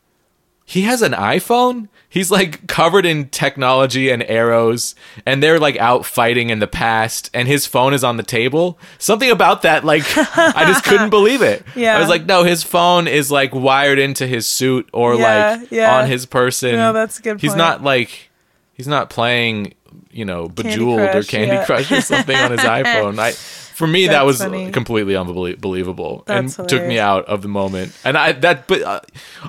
he 0.64 0.82
has 0.82 1.02
an 1.02 1.12
iPhone. 1.12 1.88
He's 2.08 2.30
like 2.30 2.66
covered 2.68 3.04
in 3.04 3.28
technology 3.28 4.08
and 4.08 4.22
arrows, 4.22 4.94
and 5.26 5.42
they're 5.42 5.58
like 5.58 5.76
out 5.78 6.06
fighting 6.06 6.48
in 6.50 6.60
the 6.60 6.66
past, 6.68 7.28
and 7.34 7.48
his 7.48 7.66
phone 7.66 7.92
is 7.92 8.04
on 8.04 8.16
the 8.16 8.22
table. 8.22 8.78
Something 8.98 9.30
about 9.30 9.62
that, 9.62 9.84
like, 9.84 10.04
I 10.16 10.64
just 10.66 10.84
couldn't 10.84 11.10
believe 11.18 11.42
it. 11.42 11.64
Yeah. 11.74 11.96
I 11.96 12.00
was 12.00 12.08
like, 12.08 12.24
no, 12.24 12.44
his 12.44 12.62
phone 12.62 13.08
is 13.08 13.30
like 13.32 13.52
wired 13.54 13.98
into 13.98 14.26
his 14.26 14.46
suit 14.46 14.88
or 14.92 15.16
Yeah, 15.16 15.58
like 15.60 15.70
yeah. 15.72 15.98
on 15.98 16.08
his 16.08 16.24
person. 16.24 16.76
No, 16.76 16.92
that's 16.92 17.18
a 17.18 17.22
good 17.22 17.40
He's 17.40 17.50
point. 17.50 17.58
not 17.58 17.82
like, 17.82 18.30
he's 18.74 18.88
not 18.88 19.10
playing, 19.10 19.74
you 20.12 20.24
know, 20.24 20.48
Bejeweled 20.48 21.00
or 21.00 21.10
Crush, 21.10 21.26
Candy 21.26 21.48
yeah. 21.56 21.64
Crush 21.66 21.90
or 21.90 22.00
something 22.00 22.36
on 22.36 22.52
his 22.52 22.60
iPhone. 22.60 23.18
I, 23.18 23.32
for 23.74 23.86
me, 23.86 24.06
that 24.06 24.24
was 24.24 24.38
funny. 24.38 24.70
completely 24.70 25.16
unbelievable 25.16 26.24
and 26.26 26.48
took 26.50 26.86
me 26.86 26.98
out 26.98 27.24
of 27.26 27.42
the 27.42 27.48
moment. 27.48 27.92
And 28.04 28.16
I 28.16 28.32
that, 28.32 28.66
but 28.66 28.82
uh, 28.82 29.00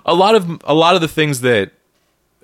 a 0.06 0.14
lot 0.16 0.36
of 0.36 0.62
a 0.66 0.74
lot 0.74 0.96
of 0.96 1.02
the 1.02 1.08
things 1.08 1.42
that 1.42 1.72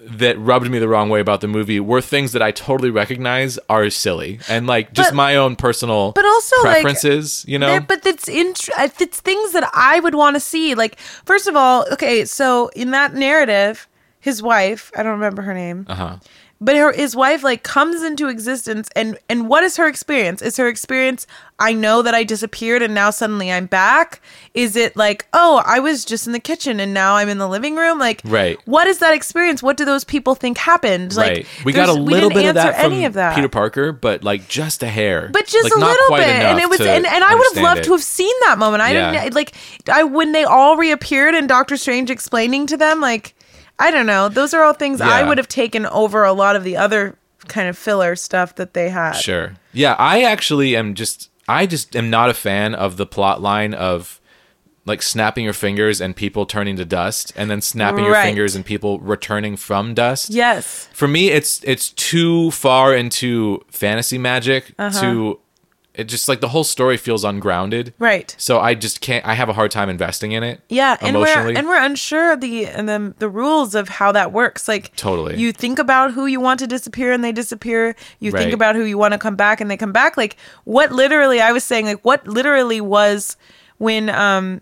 that 0.03 0.37
rubbed 0.39 0.67
me 0.69 0.79
the 0.79 0.87
wrong 0.87 1.09
way 1.09 1.19
about 1.19 1.41
the 1.41 1.47
movie 1.47 1.79
were 1.79 2.01
things 2.01 2.31
that 2.31 2.41
I 2.41 2.49
totally 2.51 2.89
recognize 2.89 3.59
are 3.69 3.87
silly 3.91 4.39
and 4.49 4.65
like 4.65 4.93
just 4.93 5.11
But- 5.11 5.15
my 5.15 5.35
own 5.35 5.55
personal 5.55 6.11
but 6.13 6.25
also, 6.25 6.55
like, 6.63 6.81
preferences. 6.81 7.45
you 7.47 7.59
know, 7.59 7.79
but 7.79 8.03
it's 8.05 8.27
int- 8.27 8.69
it's 8.79 9.19
things 9.21 9.51
that 9.51 9.69
I 9.75 9.99
would 9.99 10.15
want 10.15 10.35
to 10.35 10.39
see. 10.39 10.73
Like, 10.73 10.99
first 11.25 11.47
of 11.47 11.55
all, 11.55 11.85
okay, 11.91 12.25
so 12.25 12.69
in 12.69 12.91
that 12.91 13.13
narrative, 13.13 13.87
his 14.19 14.41
wife, 14.41 14.91
I 14.95 15.03
don't 15.03 15.13
remember 15.13 15.43
her 15.43 15.53
name, 15.53 15.85
uh 15.87 15.95
huh. 15.95 16.15
But 16.61 16.75
her 16.75 16.93
his 16.93 17.15
wife 17.15 17.43
like 17.43 17.63
comes 17.63 18.03
into 18.03 18.27
existence, 18.29 18.87
and 18.95 19.17
and 19.29 19.49
what 19.49 19.63
is 19.63 19.75
her 19.77 19.87
experience? 19.87 20.41
Is 20.41 20.57
her 20.57 20.67
experience 20.67 21.25
I 21.59 21.73
know 21.73 22.01
that 22.01 22.15
I 22.15 22.23
disappeared 22.23 22.81
and 22.81 22.93
now 22.95 23.09
suddenly 23.11 23.51
I'm 23.51 23.65
back? 23.65 24.21
Is 24.53 24.75
it 24.75 24.95
like 24.95 25.25
oh 25.33 25.61
I 25.65 25.79
was 25.79 26.05
just 26.05 26.25
in 26.27 26.33
the 26.33 26.39
kitchen 26.39 26.79
and 26.79 26.93
now 26.93 27.15
I'm 27.15 27.29
in 27.29 27.37
the 27.39 27.47
living 27.49 27.75
room? 27.75 27.99
Like, 27.99 28.21
Right. 28.25 28.59
What 28.65 28.87
is 28.87 28.99
that 28.99 29.13
experience? 29.13 29.61
What 29.63 29.75
do 29.77 29.85
those 29.85 30.03
people 30.03 30.35
think 30.35 30.57
happened? 30.57 31.15
Like, 31.15 31.29
right. 31.31 31.47
We 31.65 31.73
got 31.73 31.89
a 31.89 31.93
little 31.93 32.29
bit 32.29 32.45
of 32.45 32.55
that 32.55 32.75
from 32.75 32.91
any 32.93 33.05
of 33.05 33.13
that. 33.13 33.35
Peter 33.35 33.49
Parker, 33.49 33.91
but 33.91 34.23
like 34.23 34.47
just 34.47 34.83
a 34.83 34.87
hair. 34.87 35.29
but 35.33 35.45
just 35.47 35.65
Like, 35.65 35.73
a 35.73 35.85
little 35.85 36.15
bit 36.17 36.27
and 36.27 36.59
it 36.59 36.69
was 36.69 36.79
and, 36.81 37.05
and 37.05 37.23
i 37.23 37.33
would 37.35 37.47
have 37.55 37.63
loved 37.63 37.79
it. 37.79 37.83
to 37.85 37.91
have 37.91 38.03
seen 38.03 38.33
that 38.41 38.57
moment 38.57 38.81
i 38.83 38.91
Yeah. 38.93 39.11
didn't 39.23 39.33
like 39.35 39.53
i 39.91 40.03
when 40.03 40.31
they 40.31 40.43
all 40.43 40.77
reappeared 40.77 41.33
and 41.35 41.47
doctor 41.49 41.77
strange 41.77 42.09
explaining 42.09 42.67
to 42.67 42.77
them 42.77 42.99
like 43.01 43.33
i 43.81 43.91
don't 43.91 44.05
know 44.05 44.29
those 44.29 44.53
are 44.53 44.63
all 44.63 44.73
things 44.73 45.01
i 45.01 45.21
would 45.27 45.37
have 45.37 45.47
taken 45.47 45.85
over 45.87 46.23
a 46.23 46.33
lot 46.33 46.55
of 46.55 46.63
the 46.63 46.77
other 46.77 47.15
kind 47.47 47.67
of 47.67 47.77
filler 47.77 48.15
stuff 48.15 48.55
that 48.55 48.73
they 48.73 48.89
had 48.89 49.13
Sure. 49.13 49.55
Yeah, 49.73 49.95
I 49.97 50.23
actually 50.23 50.75
am 50.75 50.93
just 50.95 51.29
I 51.47 51.65
just 51.65 51.95
am 51.95 52.09
not 52.09 52.29
a 52.29 52.33
fan 52.33 52.75
of 52.75 52.97
the 52.97 53.05
plot 53.05 53.41
line 53.41 53.73
of 53.73 54.19
like 54.85 55.01
snapping 55.01 55.43
your 55.43 55.53
fingers 55.53 55.99
and 56.01 56.15
people 56.15 56.45
turning 56.45 56.75
to 56.77 56.85
dust 56.85 57.33
and 57.35 57.49
then 57.49 57.61
snapping 57.61 58.03
your 58.05 58.15
fingers 58.15 58.55
and 58.55 58.65
people 58.65 58.99
returning 58.99 59.55
from 59.57 59.93
dust. 59.93 60.29
yes 60.31 60.87
For 60.93 61.07
me 61.07 61.29
it's 61.29 61.63
it's 61.63 61.89
too 61.89 62.51
far 62.51 62.95
into 62.95 63.63
fantasy 63.71 64.17
magic 64.17 64.73
Uh-huh. 64.79 65.01
to 65.01 65.39
it 65.93 66.05
just 66.05 66.29
like 66.29 66.39
the 66.39 66.47
whole 66.47 66.63
story 66.63 66.95
feels 66.95 67.23
ungrounded. 67.25 67.93
right 67.99 68.33
So 68.37 68.59
I 68.59 68.75
just 68.75 69.01
can't 69.01 69.25
I 69.25 69.33
have 69.33 69.49
a 69.49 69.53
hard 69.53 69.71
time 69.71 69.89
investing 69.89 70.31
in 70.31 70.41
it. 70.43 70.61
yeah 70.69 70.95
and 71.01 71.17
we're 71.19 71.49
and 71.57 71.67
we're 71.67 71.81
unsure 71.83 72.31
of 72.33 72.39
the 72.41 72.65
and 72.67 72.87
the 72.87 73.13
the 73.19 73.27
rules 73.29 73.75
of 73.75 73.89
how 73.89 74.11
that 74.13 74.31
works 74.31 74.67
like 74.67 74.95
Totally. 74.95 75.37
you 75.37 75.51
think 75.51 75.79
about 75.79 76.11
who 76.13 76.25
you 76.27 76.39
want 76.39 76.59
to 76.61 76.67
disappear 76.67 77.11
and 77.11 77.23
they 77.23 77.31
disappear 77.33 77.95
you 78.19 78.31
Right. 78.31 78.39
think 78.41 78.53
about 78.53 78.75
who 78.75 78.83
you 78.85 78.97
want 78.97 79.11
to 79.13 79.17
come 79.17 79.35
back 79.35 79.59
and 79.59 79.69
they 79.69 79.75
come 79.77 79.91
back 79.91 80.15
like 80.15 80.37
what 80.63 80.91
literally 80.93 81.41
i 81.41 81.51
was 81.51 81.63
saying 81.63 81.85
like 81.85 82.03
what 82.05 82.25
literally 82.27 82.79
was 82.81 83.35
when 83.77 84.09
um 84.09 84.61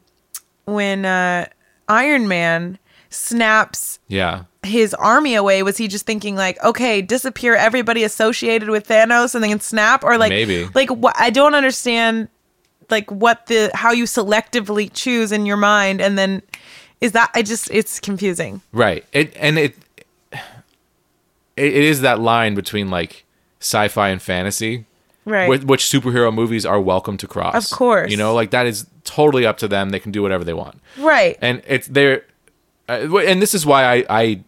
when 0.65 1.06
uh 1.06 1.46
iron 1.88 2.28
man 2.28 2.78
snaps 3.10 4.00
yeah. 4.08 4.43
his 4.63 4.93
army 4.93 5.34
away 5.36 5.63
was 5.63 5.78
he 5.78 5.88
just 5.88 6.06
thinking 6.06 6.36
like 6.36 6.63
okay 6.63 7.02
disappear 7.02 7.56
everybody 7.56 8.04
associated 8.04 8.69
with 8.69 8.88
thanos 8.88 9.34
and 9.34 9.43
then 9.43 9.60
snap 9.60 10.04
or 10.04 10.17
like 10.17 10.30
Maybe. 10.30 10.67
like 10.76 10.89
what 10.89 11.15
i 11.17 11.30
don't 11.30 11.56
understand 11.56 12.28
like 12.89 13.10
what 13.12 13.48
the 13.48 13.72
how 13.74 13.91
you 13.91 14.04
selectively 14.04 14.91
choose 14.93 15.32
in 15.32 15.45
your 15.45 15.58
mind 15.58 16.02
and 16.02 16.17
then 16.17 16.41
is 17.02 17.13
that 17.13 17.32
i 17.34 17.41
just 17.41 17.69
it's 17.72 18.00
confusing 18.00 18.62
Right. 18.72 19.06
It 19.12 19.36
and 19.38 19.58
it 19.58 19.76
it, 20.32 21.74
it 21.74 21.84
is 21.84 22.02
that 22.02 22.19
line 22.19 22.56
between 22.56 22.89
like 22.89 23.26
sci-fi 23.60 24.10
and 24.10 24.22
fantasy. 24.22 24.86
right 25.26 25.50
which, 25.50 25.63
which 25.63 25.84
superhero 25.84 26.34
movies 26.34 26.65
are 26.65 26.80
welcome 26.80 27.17
to 27.17 27.28
cross. 27.28 27.72
Of 27.72 27.78
course. 27.78 28.10
you 28.10 28.17
know, 28.17 28.34
like 28.34 28.52
that 28.52 28.65
is 28.65 28.86
totally 29.04 29.45
up 29.45 29.58
to 29.60 29.67
them. 29.67 29.89
They 29.89 30.00
can 30.00 30.12
do 30.12 30.22
whatever 30.22 30.43
they 30.43 30.54
want, 30.54 30.80
right 30.98 31.38
and 31.41 31.62
it's 31.67 31.88
they're, 31.88 32.24
Uh, 32.89 33.17
and 33.19 33.41
this 33.41 33.54
is 33.54 33.65
why 33.65 33.84
I, 33.84 34.06
I, 34.10 34.43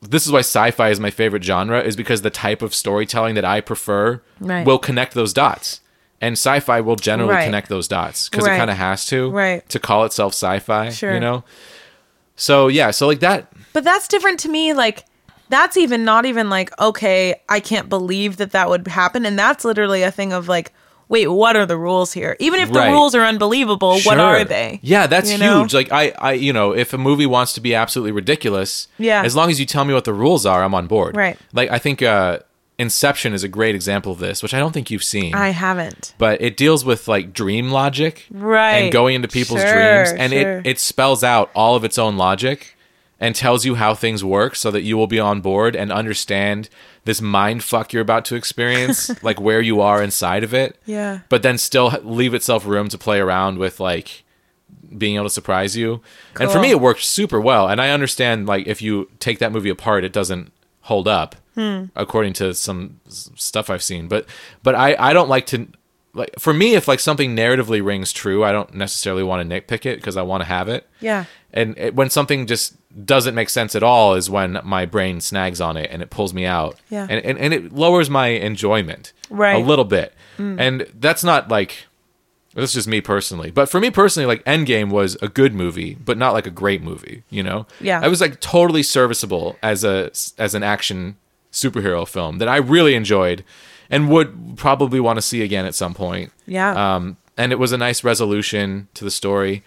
this 0.00 0.26
is 0.26 0.32
why 0.32 0.40
sci-fi 0.40 0.88
is 0.90 0.98
my 0.98 1.10
favorite 1.10 1.44
genre, 1.44 1.80
is 1.80 1.94
because 1.96 2.22
the 2.22 2.30
type 2.30 2.62
of 2.62 2.74
storytelling 2.74 3.34
that 3.34 3.44
I 3.44 3.60
prefer 3.60 4.20
Right. 4.40 4.66
will 4.66 4.78
connect 4.78 5.14
those 5.14 5.32
dots, 5.32 5.80
and 6.20 6.32
sci-fi 6.32 6.80
will 6.80 6.96
generally 6.96 7.34
Right. 7.34 7.44
connect 7.44 7.68
those 7.68 7.86
dots 7.88 8.28
because 8.28 8.46
Right. 8.46 8.54
it 8.54 8.58
kind 8.58 8.70
of 8.70 8.76
has 8.78 9.06
to, 9.06 9.30
Right. 9.30 9.68
to 9.68 9.78
call 9.78 10.04
itself 10.04 10.32
sci-fi, 10.32 10.90
Sure. 10.90 11.12
you 11.14 11.20
know. 11.20 11.44
So 12.36 12.68
yeah, 12.68 12.90
so 12.90 13.06
like 13.06 13.20
that, 13.20 13.52
But 13.72 13.84
that's 13.84 14.08
different 14.08 14.40
to 14.40 14.48
me. 14.48 14.72
Like, 14.72 15.04
that's 15.50 15.76
even 15.76 16.04
not 16.04 16.24
even 16.26 16.48
like, 16.48 16.70
okay, 16.80 17.34
I 17.48 17.60
can't 17.60 17.88
believe 17.88 18.38
that 18.38 18.52
that 18.52 18.68
would 18.68 18.86
happen. 18.88 19.26
And 19.26 19.38
that's 19.38 19.64
literally 19.64 20.02
a 20.02 20.10
thing 20.10 20.32
of 20.32 20.48
like, 20.48 20.72
wait, 21.14 21.28
what 21.28 21.54
are 21.56 21.66
the 21.66 21.76
rules 21.88 22.12
here? 22.12 22.36
Even 22.40 22.58
if 22.60 22.68
the 22.72 22.80
Right. 22.80 22.90
rules 22.90 23.14
are 23.14 23.24
unbelievable, 23.24 24.00
what 24.08 24.18
are 24.18 24.44
they? 24.44 24.80
Yeah, 24.82 25.06
that's 25.06 25.30
You 25.32 25.38
know? 25.38 25.60
huge. 25.60 25.72
Like 25.80 25.90
I, 25.92 26.12
I, 26.18 26.32
you 26.46 26.52
know, 26.52 26.72
if 26.74 26.92
a 26.92 26.98
movie 26.98 27.26
wants 27.36 27.52
to 27.54 27.60
be 27.60 27.74
absolutely 27.74 28.12
ridiculous, 28.12 28.88
Yeah. 28.98 29.22
as 29.24 29.34
long 29.36 29.48
as 29.52 29.58
you 29.60 29.66
tell 29.66 29.84
me 29.84 29.94
what 29.94 30.04
the 30.04 30.12
rules 30.24 30.44
are, 30.44 30.64
I'm 30.64 30.74
on 30.74 30.86
board. 30.86 31.16
Right. 31.16 31.36
Like 31.52 31.70
I 31.70 31.78
think 31.78 32.02
uh, 32.02 32.38
Inception 32.76 33.32
is 33.34 33.44
a 33.44 33.48
great 33.48 33.76
example 33.76 34.10
of 34.10 34.18
this, 34.18 34.42
which 34.42 34.52
I 34.52 34.58
don't 34.58 34.72
think 34.72 34.90
you've 34.90 35.04
seen. 35.04 35.32
I 35.32 35.50
haven't. 35.50 36.12
but 36.18 36.40
it 36.42 36.56
deals 36.56 36.84
with 36.84 37.06
like 37.06 37.32
dream 37.32 37.70
logic, 37.70 38.26
Right. 38.32 38.78
and 38.78 38.92
going 38.92 39.14
into 39.14 39.28
people's 39.28 39.60
Sure, 39.62 39.72
dreams, 40.04 40.10
and 40.18 40.32
sure. 40.32 40.58
it 40.58 40.66
it 40.66 40.78
spells 40.80 41.22
out 41.22 41.50
all 41.54 41.76
of 41.76 41.84
its 41.84 41.98
own 41.98 42.16
logic 42.16 42.76
and 43.20 43.36
tells 43.36 43.64
you 43.64 43.76
how 43.76 43.94
things 43.94 44.24
work, 44.24 44.56
so 44.56 44.72
that 44.72 44.82
you 44.82 44.96
will 44.96 45.06
be 45.06 45.20
on 45.20 45.40
board 45.40 45.76
and 45.76 45.92
understand 45.92 46.68
this 47.04 47.20
mind 47.20 47.62
fuck 47.62 47.92
you're 47.92 48.02
about 48.02 48.24
to 48.26 48.34
experience, 48.34 49.10
like 49.22 49.40
where 49.40 49.60
you 49.60 49.80
are 49.80 50.02
inside 50.02 50.42
of 50.44 50.54
it 50.54 50.78
Yeah. 50.86 51.20
but 51.28 51.42
then 51.42 51.58
still 51.58 51.90
leave 52.02 52.34
itself 52.34 52.66
room 52.66 52.88
to 52.88 52.98
play 52.98 53.18
around 53.20 53.58
with 53.58 53.78
like 53.80 54.24
being 54.96 55.16
able 55.16 55.24
to 55.26 55.30
surprise 55.30 55.76
you. 55.76 56.00
And 56.38 56.50
for 56.50 56.60
me, 56.60 56.70
it 56.70 56.80
worked 56.80 57.02
super 57.02 57.40
well. 57.40 57.68
And 57.68 57.80
I 57.80 57.90
understand 57.90 58.46
like 58.46 58.66
if 58.66 58.80
you 58.82 59.10
take 59.18 59.38
that 59.40 59.52
movie 59.52 59.70
apart, 59.70 60.04
it 60.04 60.12
doesn't 60.12 60.52
hold 60.82 61.08
up, 61.08 61.36
Hmm. 61.54 61.84
according 61.94 62.32
to 62.34 62.52
some 62.54 63.00
stuff 63.06 63.70
I've 63.70 63.82
seen. 63.82 64.08
But 64.08 64.26
but 64.62 64.74
I 64.74 64.96
I 64.98 65.12
don't 65.12 65.28
like 65.28 65.46
to 65.46 65.68
like 66.12 66.34
for 66.38 66.52
me 66.54 66.74
if 66.74 66.86
like 66.88 67.00
something 67.00 67.34
narratively 67.36 67.84
rings 67.84 68.12
true, 68.12 68.44
I 68.44 68.52
don't 68.52 68.74
necessarily 68.74 69.22
want 69.22 69.48
to 69.48 69.60
nitpick 69.60 69.84
it 69.86 69.96
because 69.96 70.16
I 70.16 70.22
want 70.22 70.42
to 70.42 70.46
have 70.46 70.68
it. 70.68 70.88
Yeah. 71.00 71.24
And 71.52 71.76
it, 71.78 71.94
when 71.94 72.10
something 72.10 72.46
just 72.46 72.74
doesn't 73.04 73.34
make 73.34 73.48
sense 73.50 73.74
at 73.74 73.82
all 73.82 74.14
is 74.14 74.28
when 74.30 74.58
my 74.64 74.86
brain 74.86 75.20
snags 75.20 75.60
on 75.60 75.76
it 75.76 75.90
and 75.90 76.02
it 76.02 76.10
pulls 76.10 76.32
me 76.34 76.44
out. 76.46 76.78
Yeah. 76.90 77.06
And 77.10 77.24
and, 77.24 77.38
and 77.38 77.54
it 77.54 77.72
lowers 77.72 78.08
my 78.10 78.28
enjoyment 78.28 79.12
Right. 79.30 79.54
a 79.54 79.58
little 79.58 79.84
bit. 79.84 80.14
And 80.38 80.86
that's 80.98 81.22
not 81.24 81.48
like 81.48 81.86
this 82.54 82.70
is 82.70 82.74
just 82.74 82.88
me 82.88 83.00
personally. 83.00 83.50
But 83.50 83.68
for 83.68 83.80
me 83.80 83.90
personally, 83.90 84.26
like 84.26 84.44
Endgame 84.44 84.90
was 84.90 85.16
a 85.22 85.28
good 85.28 85.54
movie, 85.54 85.94
but 85.94 86.16
not 86.18 86.32
like 86.32 86.46
a 86.46 86.50
great 86.50 86.82
movie, 86.82 87.24
you 87.30 87.42
know? 87.42 87.66
Yeah. 87.80 88.00
I 88.00 88.06
was 88.08 88.20
like 88.20 88.40
totally 88.40 88.82
serviceable 88.82 89.56
as 89.62 89.82
a 89.84 90.10
as 90.38 90.54
an 90.54 90.62
action 90.62 91.16
superhero 91.52 92.06
film 92.06 92.38
that 92.38 92.48
I 92.48 92.56
really 92.56 92.94
enjoyed 92.94 93.44
and 93.90 94.08
would 94.10 94.54
probably 94.56 94.98
want 95.00 95.16
to 95.18 95.22
see 95.22 95.42
again 95.42 95.66
at 95.66 95.74
some 95.74 95.94
point. 95.94 96.32
Yeah. 96.46 96.94
Um, 96.96 97.16
and 97.36 97.52
it 97.52 97.58
was 97.58 97.72
a 97.72 97.78
nice 97.78 98.02
resolution 98.04 98.88
to 98.94 99.04
the 99.04 99.10
story. 99.10 99.62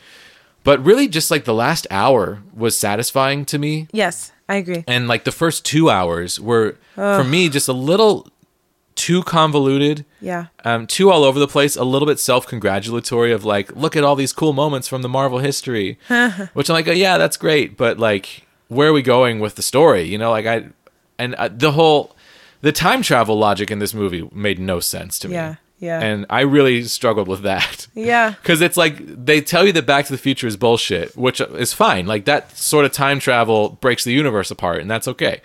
But 0.68 0.84
really, 0.86 1.08
just 1.08 1.32
like 1.32 1.46
the 1.46 1.54
last 1.54 1.88
hour 1.90 2.44
was 2.54 2.78
satisfying 2.78 3.46
to 3.46 3.58
me. 3.58 3.88
yes, 3.94 4.34
I 4.50 4.56
agree. 4.58 4.84
And 4.86 5.08
like 5.08 5.24
the 5.24 5.32
first 5.32 5.64
two 5.64 5.90
hours 5.90 6.40
were, 6.42 6.76
for 6.96 7.24
me, 7.24 7.48
just 7.48 7.70
a 7.70 7.74
little 7.74 8.28
too 8.96 9.24
convoluted, 9.24 10.04
Yeah. 10.20 10.48
um, 10.66 10.86
too 10.88 11.10
all 11.10 11.24
over 11.24 11.40
the 11.40 11.48
place, 11.48 11.78
a 11.78 11.84
little 11.86 12.06
bit 12.06 12.20
self 12.20 12.46
congratulatory 12.48 13.32
of 13.32 13.46
like, 13.46 13.74
look 13.78 13.96
at 13.96 14.04
all 14.04 14.16
these 14.18 14.34
cool 14.34 14.52
moments 14.54 14.88
from 14.90 15.04
the 15.04 15.10
Marvel 15.10 15.40
history. 15.40 15.98
Which 16.54 16.70
I'm 16.70 16.74
like, 16.74 16.88
oh, 16.90 16.92
yeah, 16.92 17.18
that's 17.18 17.38
great. 17.38 17.78
But 17.78 17.98
like, 17.98 18.46
where 18.68 18.90
are 18.90 18.94
we 18.94 19.02
going 19.02 19.40
with 19.40 19.56
the 19.56 19.62
story? 19.62 20.04
You 20.04 20.18
know, 20.18 20.32
like 20.32 20.46
I, 20.46 20.66
and 21.18 21.34
uh, 21.36 21.48
the 21.50 21.72
whole, 21.72 22.14
the 22.62 22.74
time 22.74 23.02
travel 23.04 23.38
logic 23.38 23.72
in 23.72 23.80
this 23.80 23.94
movie 23.94 24.28
made 24.34 24.60
no 24.60 24.80
sense 24.82 25.18
to 25.20 25.28
me. 25.30 25.36
Yeah, 25.36 25.56
yeah. 25.80 26.00
And 26.02 26.26
I 26.30 26.42
really 26.42 26.84
struggled 26.84 27.28
with 27.28 27.42
that. 27.44 27.88
Yeah. 27.94 28.34
Because 28.42 28.62
it's 28.62 28.78
like 28.78 28.98
they 29.00 29.42
tell 29.42 29.66
you 29.66 29.72
that 29.74 29.86
Back 29.86 30.06
to 30.08 30.12
the 30.12 30.18
Future 30.18 30.48
is 30.48 30.58
bullshit, 30.58 31.16
which 31.16 31.40
is 31.42 31.74
fine. 31.74 32.08
Like 32.08 32.26
that 32.26 32.58
sort 32.58 32.86
of 32.86 32.92
time 32.92 33.20
travel 33.20 33.78
breaks 33.82 34.04
the 34.04 34.14
universe 34.14 34.50
apart, 34.52 34.82
and 34.82 34.90
that's 34.90 35.08
okay. 35.08 35.42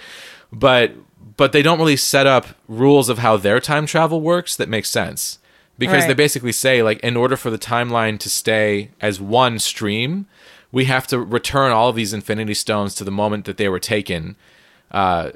But 0.53 0.93
but 1.37 1.53
they 1.53 1.63
don't 1.63 1.79
really 1.79 1.97
set 1.97 2.27
up 2.27 2.47
rules 2.69 3.09
of 3.09 3.19
how 3.19 3.37
their 3.37 3.59
time 3.61 3.87
travel 3.87 4.21
works 4.21 4.55
that 4.57 4.69
make 4.69 4.85
sense. 4.87 5.39
Because 5.79 6.01
Right. 6.03 6.09
they 6.09 6.15
basically 6.15 6.53
say 6.53 6.83
like 6.83 7.01
in 7.01 7.17
order 7.17 7.37
for 7.37 7.51
the 7.51 7.59
timeline 7.59 8.19
to 8.21 8.29
stay 8.31 8.91
as 9.01 9.21
one 9.21 9.59
stream, 9.59 10.27
we 10.71 10.85
have 10.85 11.07
to 11.09 11.19
return 11.19 11.73
all 11.73 11.89
of 11.89 11.97
these 11.97 12.13
Infinity 12.13 12.55
Stones 12.55 12.95
to 12.97 13.05
the 13.05 13.11
moment 13.11 13.47
that 13.47 13.57
they 13.57 13.69
were 13.69 13.81
taken, 13.81 14.37
uh, 14.91 15.31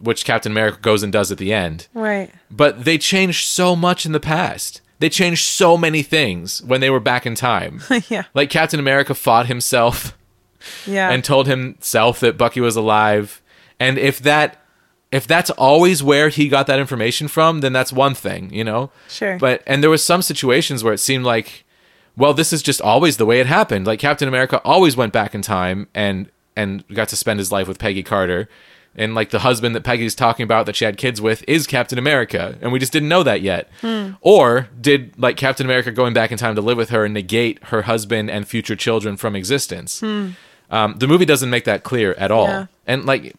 which 0.00 0.24
Captain 0.24 0.52
America 0.52 0.78
goes 0.80 1.02
and 1.02 1.12
does 1.12 1.30
at 1.32 1.38
the 1.38 1.52
end. 1.52 1.88
Right. 1.94 2.30
But 2.50 2.84
they 2.84 2.98
changed 2.98 3.46
so 3.48 3.74
much 3.76 4.06
in 4.06 4.12
the 4.12 4.20
past. 4.20 4.80
They 5.00 5.08
changed 5.08 5.44
so 5.44 5.76
many 5.76 6.02
things 6.02 6.62
when 6.62 6.80
they 6.80 6.90
were 6.90 7.00
back 7.00 7.24
in 7.26 7.34
time. 7.34 7.82
yeah. 8.08 8.24
like 8.34 8.50
Captain 8.50 8.80
America 8.80 9.14
fought 9.14 9.46
himself 9.46 10.16
Yeah. 10.86 11.10
and 11.10 11.22
told 11.22 11.46
himself 11.46 12.18
that 12.20 12.36
Bucky 12.38 12.60
was 12.60 12.76
alive. 12.76 13.40
And 13.78 13.98
if 13.98 14.18
that 14.20 14.62
if 15.10 15.26
that's 15.26 15.48
always 15.50 16.02
where 16.02 16.28
he 16.28 16.48
got 16.48 16.66
that 16.66 16.78
information 16.78 17.28
from, 17.28 17.60
then 17.60 17.72
that's 17.72 17.92
one 17.92 18.14
thing, 18.14 18.52
you 18.52 18.62
know? 18.64 18.90
Sure. 19.08 19.38
But 19.38 19.62
and 19.66 19.82
there 19.82 19.88
was 19.90 20.04
some 20.04 20.20
situations 20.20 20.82
where 20.84 20.92
it 20.92 20.98
seemed 20.98 21.24
like 21.24 21.64
well, 22.16 22.34
this 22.34 22.52
is 22.52 22.62
just 22.62 22.80
always 22.80 23.16
the 23.16 23.24
way 23.26 23.38
it 23.38 23.46
happened. 23.46 23.86
Like 23.86 24.00
Captain 24.00 24.26
America 24.26 24.60
always 24.64 24.96
went 24.96 25.12
back 25.12 25.34
in 25.36 25.42
time 25.42 25.86
and 25.94 26.28
and 26.56 26.84
got 26.88 27.08
to 27.10 27.16
spend 27.16 27.38
his 27.38 27.52
life 27.52 27.68
with 27.68 27.78
Peggy 27.78 28.02
Carter. 28.02 28.48
And 28.98 29.14
like 29.14 29.30
the 29.30 29.38
husband 29.38 29.74
that 29.76 29.84
Peggy's 29.84 30.14
talking 30.14 30.44
about 30.44 30.66
that 30.66 30.76
she 30.76 30.84
had 30.84 30.98
kids 30.98 31.20
with 31.20 31.44
is 31.46 31.66
Captain 31.66 31.98
America, 31.98 32.58
and 32.60 32.72
we 32.72 32.78
just 32.78 32.92
didn't 32.92 33.08
know 33.08 33.22
that 33.22 33.40
yet. 33.40 33.70
Or 34.20 34.68
did 34.78 35.16
like 35.16 35.36
Captain 35.36 35.64
America 35.64 35.92
going 35.92 36.12
back 36.12 36.32
in 36.32 36.36
time 36.36 36.54
to 36.56 36.60
live 36.60 36.76
with 36.76 36.90
her 36.90 37.08
negate 37.08 37.62
her 37.64 37.82
husband 37.82 38.30
and 38.30 38.46
future 38.46 38.76
children 38.76 39.16
from 39.16 39.36
existence? 39.36 40.02
Um, 40.02 40.36
the 40.98 41.06
movie 41.06 41.24
doesn't 41.24 41.48
make 41.48 41.64
that 41.64 41.82
clear 41.84 42.12
at 42.14 42.30
all. 42.30 42.48
Yeah. 42.48 42.66
And 42.86 43.06
like 43.06 43.34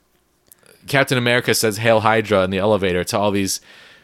Captain 0.87 1.17
America 1.17 1.53
says 1.53 1.77
"Hail 1.77 1.99
Hydra" 1.99 2.43
in 2.43 2.49
the 2.49 2.57
elevator 2.57 3.03
to 3.03 3.19
all 3.19 3.31
these 3.31 3.61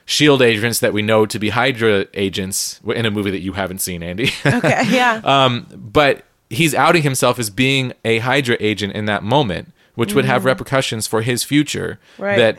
Shield 0.07 0.43
agents 0.43 0.79
that 0.81 0.93
we 0.93 1.01
know 1.01 1.25
to 1.25 1.39
be 1.39 1.49
Hydra 1.49 2.05
agents 2.13 2.79
in 2.85 3.07
a 3.07 3.11
movie 3.11 3.31
that 3.31 3.39
you 3.39 3.53
haven't 3.53 3.79
seen, 3.79 4.03
Andy. 4.03 4.29
okay. 4.45 4.83
Yeah. 4.89 5.19
um, 5.23 5.65
but 5.73 6.25
he's 6.49 6.75
outing 6.75 7.01
himself 7.01 7.39
as 7.39 7.49
being 7.49 7.91
a 8.03 8.19
Hydra 8.19 8.55
agent 8.59 8.93
in 8.93 9.05
that 9.05 9.23
moment, 9.23 9.73
which 9.95 10.13
would 10.13 10.25
have 10.25 10.45
repercussions 10.45 11.07
for 11.07 11.21
his 11.21 11.43
future 11.43 11.99
Mm. 12.17 12.23
Right. 12.23 12.37
that 12.37 12.57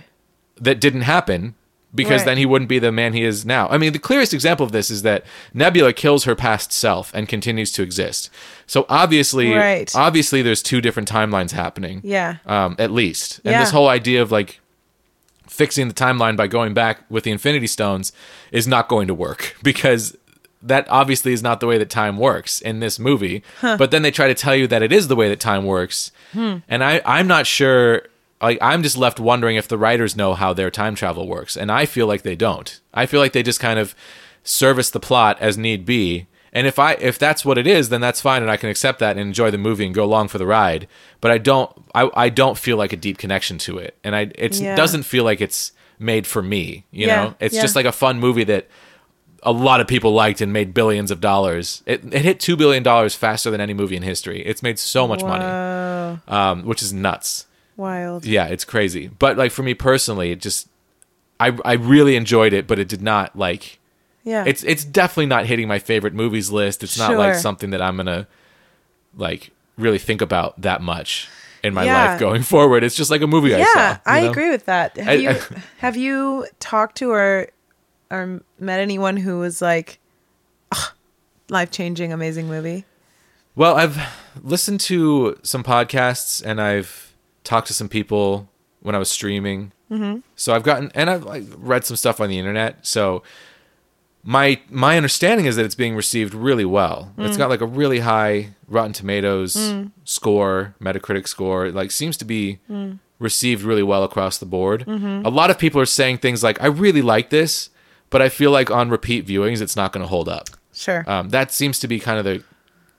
that 0.61 0.81
didn't 0.81 1.03
happen 1.03 1.55
because 1.95 2.21
Right. 2.21 2.25
then 2.27 2.39
he 2.39 2.47
wouldn't 2.47 2.69
be 2.69 2.79
the 2.79 2.91
man 2.93 3.13
he 3.13 3.23
is 3.25 3.47
now. 3.47 3.69
I 3.69 3.79
mean, 3.79 3.93
the 3.93 3.99
clearest 3.99 4.35
example 4.35 4.67
of 4.67 4.73
this 4.73 4.91
is 4.91 5.03
that 5.03 5.25
Nebula 5.55 5.93
kills 5.93 6.25
her 6.25 6.35
past 6.35 6.73
self 6.73 7.11
and 7.15 7.29
continues 7.29 7.73
to 7.73 7.83
exist. 7.83 8.29
So 8.67 8.85
obviously, 8.89 9.53
Right. 9.53 9.91
obviously, 9.95 10.43
there's 10.43 10.63
two 10.63 10.81
different 10.81 11.11
timelines 11.11 11.53
happening. 11.53 12.01
Yeah. 12.05 12.37
um, 12.47 12.75
at 12.79 12.91
least, 12.91 13.41
and 13.45 13.53
Yeah. 13.53 13.61
this 13.61 13.71
whole 13.71 13.89
idea 13.89 14.21
of 14.21 14.31
like 14.33 14.61
fixing 15.49 15.89
the 15.89 15.95
timeline 15.95 16.37
by 16.37 16.47
going 16.47 16.75
back 16.75 17.01
with 17.09 17.25
the 17.25 17.31
Infinity 17.31 17.67
Stones 17.67 18.13
is 18.53 18.67
not 18.67 18.89
going 18.89 19.07
to 19.07 19.15
work 19.15 19.57
because 19.63 20.17
that 20.63 20.87
obviously 20.89 21.33
is 21.33 21.43
not 21.43 21.61
the 21.61 21.67
way 21.67 21.79
that 21.79 21.91
time 21.91 22.17
works 22.17 22.61
in 22.61 22.81
this 22.81 22.99
movie. 22.99 23.43
But 23.61 23.91
then 23.91 24.03
they 24.03 24.11
try 24.11 24.27
to 24.29 24.35
tell 24.35 24.55
you 24.57 24.67
that 24.69 24.83
it 24.83 24.93
is 24.93 25.09
the 25.09 25.17
way 25.17 25.29
that 25.29 25.41
time 25.41 25.65
works, 25.65 26.13
Hmm. 26.33 26.57
and 26.69 26.83
I 26.85 27.01
I'm 27.05 27.27
not 27.27 27.47
sure. 27.47 28.03
Like 28.41 28.59
I'm 28.61 28.83
just 28.83 28.99
left 28.99 29.19
wondering 29.19 29.57
if 29.57 29.67
the 29.69 29.79
writers 29.79 30.15
know 30.15 30.35
how 30.35 30.53
their 30.53 30.71
time 30.71 30.95
travel 30.95 31.27
works, 31.27 31.57
and 31.57 31.73
I 31.73 31.87
feel 31.87 32.07
like 32.07 32.23
they 32.23 32.37
don't. 32.37 32.81
I 32.93 33.07
feel 33.07 33.21
like 33.21 33.33
they 33.33 33.43
just 33.43 33.61
kind 33.61 33.79
of 33.79 33.95
service 34.45 34.91
the 34.91 35.01
plot 35.01 35.39
as 35.41 35.57
need 35.59 35.85
be. 35.85 36.27
And 36.53 36.67
if 36.67 36.79
I 36.79 36.93
if 36.95 37.19
that's 37.19 37.45
what 37.45 37.59
it 37.59 37.67
is, 37.67 37.89
then 37.91 38.01
that's 38.01 38.21
fine, 38.21 38.43
and 38.43 38.51
I 38.51 38.57
can 38.57 38.71
accept 38.71 38.99
that 39.01 39.13
and 39.17 39.21
enjoy 39.21 39.51
the 39.51 39.59
movie 39.59 39.85
and 39.87 39.95
go 39.95 40.05
along 40.05 40.29
for 40.29 40.39
the 40.39 40.47
ride. 40.47 40.87
But 41.21 41.31
I 41.31 41.39
don't 41.39 41.71
I, 41.95 42.11
I 42.15 42.29
don't 42.29 42.57
feel 42.59 42.77
like 42.77 42.93
a 42.93 42.97
deep 42.97 43.19
connection 43.19 43.59
to 43.59 43.79
it, 43.79 43.97
and 44.05 44.15
I 44.17 44.31
it 44.37 44.59
Yeah. 44.61 44.75
doesn't 44.77 45.03
feel 45.05 45.25
like 45.25 45.41
it's 45.41 45.73
made 45.99 46.27
for 46.27 46.43
me. 46.43 46.85
You 46.91 47.07
Yeah, 47.07 47.17
know, 47.25 47.35
it's 47.41 47.55
yeah. 47.55 47.63
just 47.63 47.77
like 47.77 47.87
a 47.87 47.93
fun 47.93 48.19
movie 48.21 48.45
that 48.45 48.69
a 49.43 49.53
lot 49.53 49.81
of 49.81 49.87
people 49.87 50.13
liked 50.13 50.41
and 50.41 50.53
made 50.53 50.75
billions 50.75 51.11
of 51.11 51.21
dollars. 51.21 51.83
It, 51.87 52.03
it 52.13 52.23
hit 52.23 52.41
two 52.41 52.57
billion 52.57 52.83
dollars 52.83 53.15
faster 53.15 53.51
than 53.51 53.61
any 53.61 53.75
movie 53.75 53.97
in 53.97 54.03
history. 54.03 54.45
It's 54.45 54.63
made 54.63 54.79
so 54.79 55.07
much 55.07 55.23
money, 55.23 56.21
um, 56.29 56.65
which 56.65 56.83
is 56.83 56.93
nuts. 56.93 57.47
Wild. 57.77 58.25
Yeah, 58.25 58.47
it's 58.47 58.65
crazy. 58.65 59.09
But 59.09 59.37
like 59.37 59.53
for 59.53 59.63
me 59.63 59.75
personally, 59.75 60.31
it 60.33 60.41
just 60.41 60.69
I 61.39 61.57
I 61.65 61.75
really 61.75 62.17
enjoyed 62.17 62.53
it, 62.53 62.67
but 62.67 62.79
it 62.79 62.89
did 62.89 63.03
not 63.03 63.37
like 63.37 63.79
Yeah. 64.25 64.45
it's 64.47 64.65
it's 64.65 64.85
definitely 64.85 65.27
not 65.27 65.47
hitting 65.47 65.69
my 65.69 65.79
favorite 65.79 66.15
movies 66.15 66.51
list. 66.51 66.83
It's 66.83 66.99
not 66.99 67.17
like 67.17 67.35
something 67.35 67.71
that 67.71 67.83
I'm 67.83 67.97
gonna 67.99 68.27
like 69.17 69.51
really 69.77 69.99
think 69.99 70.23
about 70.23 70.61
that 70.63 70.81
much 70.81 71.29
in 71.63 71.75
my 71.75 71.85
Yeah. 71.85 72.07
life 72.13 72.21
going 72.21 72.43
forward. 72.43 72.83
It's 72.83 72.95
just 72.97 73.11
like 73.11 73.21
a 73.21 73.27
movie 73.27 73.55
I 73.55 73.59
saw. 73.63 73.65
yeah, 73.79 73.99
I 74.07 74.21
know? 74.23 74.31
agree 74.31 74.51
with 74.51 74.65
that. 74.67 74.97
Have 74.97 75.09
I- 75.09 75.13
you 75.13 75.31
I- 75.31 75.41
have 75.79 75.97
you 75.97 76.47
talked 76.61 76.97
to 76.99 77.11
or 77.11 77.49
or 78.11 78.41
met 78.59 78.81
anyone 78.81 79.17
who 79.17 79.39
was 79.39 79.61
like 79.63 79.99
life 81.49 81.71
changing, 81.71 82.13
amazing 82.13 82.49
movie? 82.49 82.85
Well, 83.55 83.77
I've 83.77 83.99
listened 84.43 84.81
to 84.81 85.39
some 85.43 85.65
podcasts 85.65 86.45
and 86.45 86.61
I've 86.61 87.15
talked 87.45 87.69
to 87.69 87.75
some 87.75 87.89
people 87.89 88.49
when 88.81 88.95
I 88.95 88.99
was 88.99 89.11
streaming. 89.11 89.73
Mm-hmm. 89.91 90.21
So 90.35 90.55
I've 90.55 90.63
gotten 90.63 90.91
and 90.95 91.09
I've 91.09 91.25
like, 91.25 91.45
read 91.57 91.85
some 91.85 91.97
stuff 91.97 92.21
on 92.21 92.29
the 92.29 92.39
internet. 92.39 92.87
So 92.87 93.23
my 94.27 94.61
my 94.69 94.97
understanding 94.97 95.47
is 95.47 95.57
that 95.57 95.65
it's 95.65 95.77
being 95.77 95.95
received 95.95 96.35
really 96.35 96.65
well. 96.65 97.13
It's 97.17 97.37
mm. 97.37 97.39
got 97.39 97.49
like 97.49 97.61
a 97.61 97.67
really 97.67 98.01
high 98.01 98.51
Rotten 98.67 98.93
Tomatoes 98.93 99.55
mm. 99.55 99.93
score, 100.05 100.75
Metacritic 100.81 101.29
score. 101.29 101.67
It 101.67 101.75
like 101.75 101.93
seems 101.93 102.17
to 102.19 102.25
be 102.25 102.59
mm. 102.69 102.99
received 103.21 103.63
really 103.63 103.85
well 103.85 104.03
across 104.03 104.39
the 104.39 104.47
board. 104.47 104.85
Mm-hmm. 104.85 105.25
A 105.25 105.31
lot 105.31 105.51
of 105.51 105.59
people 105.59 105.81
are 105.81 105.87
saying 105.87 106.19
things 106.19 106.43
like, 106.43 106.61
"I 106.61 106.67
really 106.67 107.03
like 107.03 107.31
this," 107.31 107.71
but 108.11 108.23
I 108.23 108.29
feel 108.29 108.51
like 108.51 108.71
on 108.71 108.89
repeat 108.91 109.27
viewings, 109.27 109.61
it's 109.61 109.77
not 109.77 109.93
going 109.93 110.03
to 110.03 110.09
hold 110.09 110.29
up. 110.29 110.49
Sure. 110.73 111.05
Um, 111.07 111.31
that 111.31 111.53
seems 111.53 111.79
to 111.81 111.89
be 111.89 111.99
kind 111.99 112.19
of 112.19 112.25
the 112.25 112.43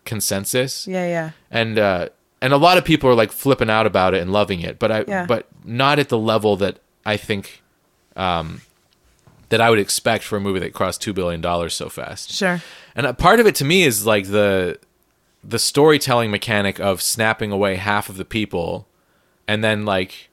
consensus 0.05 0.87
yeah, 0.87 1.05
yeah. 1.05 1.31
and 1.51 1.77
uh 1.77 2.07
and 2.41 2.53
a 2.53 2.57
lot 2.57 2.77
of 2.77 2.85
people 2.85 3.09
are 3.09 3.13
like 3.13 3.29
flipping 3.29 3.69
out 3.69 3.85
about 3.85 4.13
it 4.13 4.21
and 4.21 4.31
loving 4.31 4.61
it 4.61 4.79
but 4.79 4.89
i 4.89 5.03
Yeah. 5.05 5.25
but 5.25 5.47
not 5.65 5.99
at 5.99 6.07
the 6.07 6.17
level 6.17 6.55
that 6.55 6.79
i 7.05 7.17
think 7.17 7.61
um 8.15 8.61
that 9.49 9.59
i 9.59 9.69
would 9.69 9.79
expect 9.79 10.23
for 10.23 10.37
a 10.37 10.39
movie 10.39 10.61
that 10.61 10.73
crossed 10.73 11.01
2 11.01 11.11
billion 11.11 11.41
dollars 11.41 11.73
so 11.73 11.89
fast 11.89 12.31
Sure. 12.31 12.61
and 12.95 13.05
a 13.05 13.13
part 13.13 13.41
of 13.41 13.47
it 13.47 13.55
to 13.55 13.65
me 13.65 13.83
is 13.83 14.05
like 14.05 14.27
the 14.27 14.79
the 15.43 15.59
storytelling 15.59 16.31
mechanic 16.31 16.79
of 16.79 17.01
snapping 17.01 17.51
away 17.51 17.75
half 17.75 18.07
of 18.07 18.15
the 18.15 18.23
people 18.25 18.87
and 19.45 19.61
then 19.61 19.83
like 19.83 20.29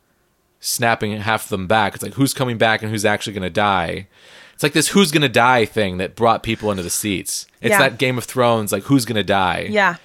snapping 0.61 1.17
half 1.17 1.45
of 1.45 1.49
them 1.51 1.67
back 1.67 1.95
it's 1.95 2.03
like 2.05 2.15
who's 2.15 2.33
coming 2.33 2.57
back 2.59 2.81
and 2.81 2.93
who's 2.93 3.05
actually 3.05 3.33
going 3.33 3.43
to 3.43 3.51
die 3.51 4.07
it's 4.55 4.63
like 4.63 4.73
this 4.73 4.89
who's 4.89 5.11
to 5.23 5.29
die 5.29 5.65
thing 5.67 5.99
that 5.99 6.17
brought 6.17 6.43
people 6.43 6.71
into 6.71 6.83
the 6.83 6.91
seats 6.91 7.47
it's 7.61 7.71
Yeah. 7.73 7.79
that 7.79 7.99
game 7.99 8.17
of 8.17 8.25
thrones 8.25 8.73
like 8.73 8.85
who's 8.85 9.05
to 9.17 9.23
die 9.25 9.67
Yeah. 9.71 9.97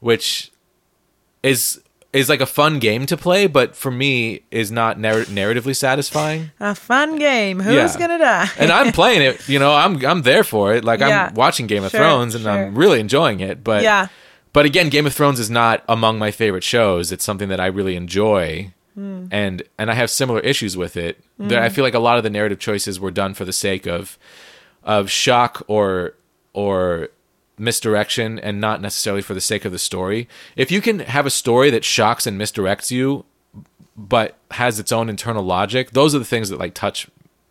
which 0.00 0.50
is 1.42 1.80
is 2.12 2.28
like 2.28 2.42
a 2.42 2.46
fun 2.46 2.78
game 2.78 3.06
to 3.06 3.16
play, 3.16 3.46
but 3.46 3.74
for 3.74 3.90
me 3.90 4.42
is 4.50 4.70
not 4.70 4.98
narr- 5.00 5.24
narratively 5.24 5.74
satisfying. 5.74 6.50
A 6.60 6.74
fun 6.74 7.16
game. 7.16 7.58
Who's 7.60 7.74
Yeah. 7.74 7.98
gonna 7.98 8.18
die? 8.18 8.50
And 8.58 8.70
I'm 8.70 8.92
playing 9.00 9.22
it, 9.22 9.48
you 9.48 9.58
know, 9.58 9.72
I'm 9.74 10.04
I'm 10.04 10.20
there 10.20 10.44
for 10.44 10.74
it. 10.74 10.84
Like 10.84 11.00
Yeah. 11.00 11.28
I'm 11.28 11.34
watching 11.34 11.66
Game 11.66 11.84
of 11.84 11.90
Sure, 11.90 12.00
Thrones 12.00 12.34
and 12.34 12.46
I'm 12.46 12.74
really 12.74 13.00
enjoying 13.00 13.40
it. 13.40 13.64
But 13.64 13.82
Yeah. 13.82 14.08
but 14.52 14.66
again, 14.66 14.90
Game 14.90 15.06
of 15.06 15.14
Thrones 15.14 15.40
is 15.40 15.48
not 15.48 15.84
among 15.88 16.18
my 16.18 16.30
favorite 16.30 16.64
shows. 16.64 17.12
It's 17.12 17.24
something 17.24 17.48
that 17.48 17.60
I 17.60 17.66
really 17.66 17.96
enjoy. 17.96 18.72
Hmm. 18.94 19.26
And 19.30 19.62
and 19.78 19.90
I 19.90 19.94
have 19.94 20.10
similar 20.10 20.40
issues 20.40 20.76
with 20.76 20.96
it. 20.96 21.22
That 21.38 21.62
I 21.62 21.68
feel 21.70 21.82
like 21.82 21.94
a 21.94 21.98
lot 21.98 22.18
of 22.18 22.22
the 22.22 22.30
narrative 22.30 22.58
choices 22.60 23.00
were 23.00 23.10
done 23.10 23.34
for 23.34 23.44
the 23.44 23.52
sake 23.52 23.86
of 23.86 24.18
of 24.84 25.10
shock 25.10 25.62
or 25.66 26.14
or 26.52 27.08
misdirection 27.58 28.38
and 28.38 28.60
not 28.60 28.80
necessarily 28.80 29.22
for 29.22 29.34
the 29.34 29.40
sake 29.40 29.64
of 29.64 29.72
the 29.72 29.78
story. 29.78 30.28
If 30.56 30.70
you 30.70 30.80
can 30.80 31.00
have 31.00 31.26
a 31.26 31.30
story 31.30 31.70
that 31.70 31.84
shocks 31.84 32.26
and 32.26 32.40
misdirects 32.40 32.90
you 32.90 33.24
but 33.96 34.36
has 34.52 34.78
its 34.78 34.90
own 34.92 35.08
internal 35.08 35.42
logic, 35.44 35.90
those 35.92 36.14
are 36.14 36.18
the 36.18 36.24
things 36.24 36.48
that 36.48 36.58
like 36.58 36.74
touch 36.74 37.08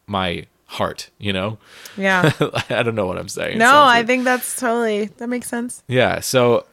my 0.08 0.46
heart, 0.66 1.10
you 1.18 1.32
know? 1.34 1.58
yeah. 1.98 2.32
I 2.70 2.82
don't 2.84 2.96
know 2.96 3.06
what 3.06 3.18
I'm 3.18 3.28
saying. 3.30 3.58
No, 3.58 3.72
I 3.72 3.98
like- 4.00 4.08
think 4.08 4.24
that's 4.24 4.60
totally 4.60 5.06
that 5.18 5.28
makes 5.28 5.48
sense. 5.48 5.84
yeah. 5.88 6.20
So, 6.20 6.66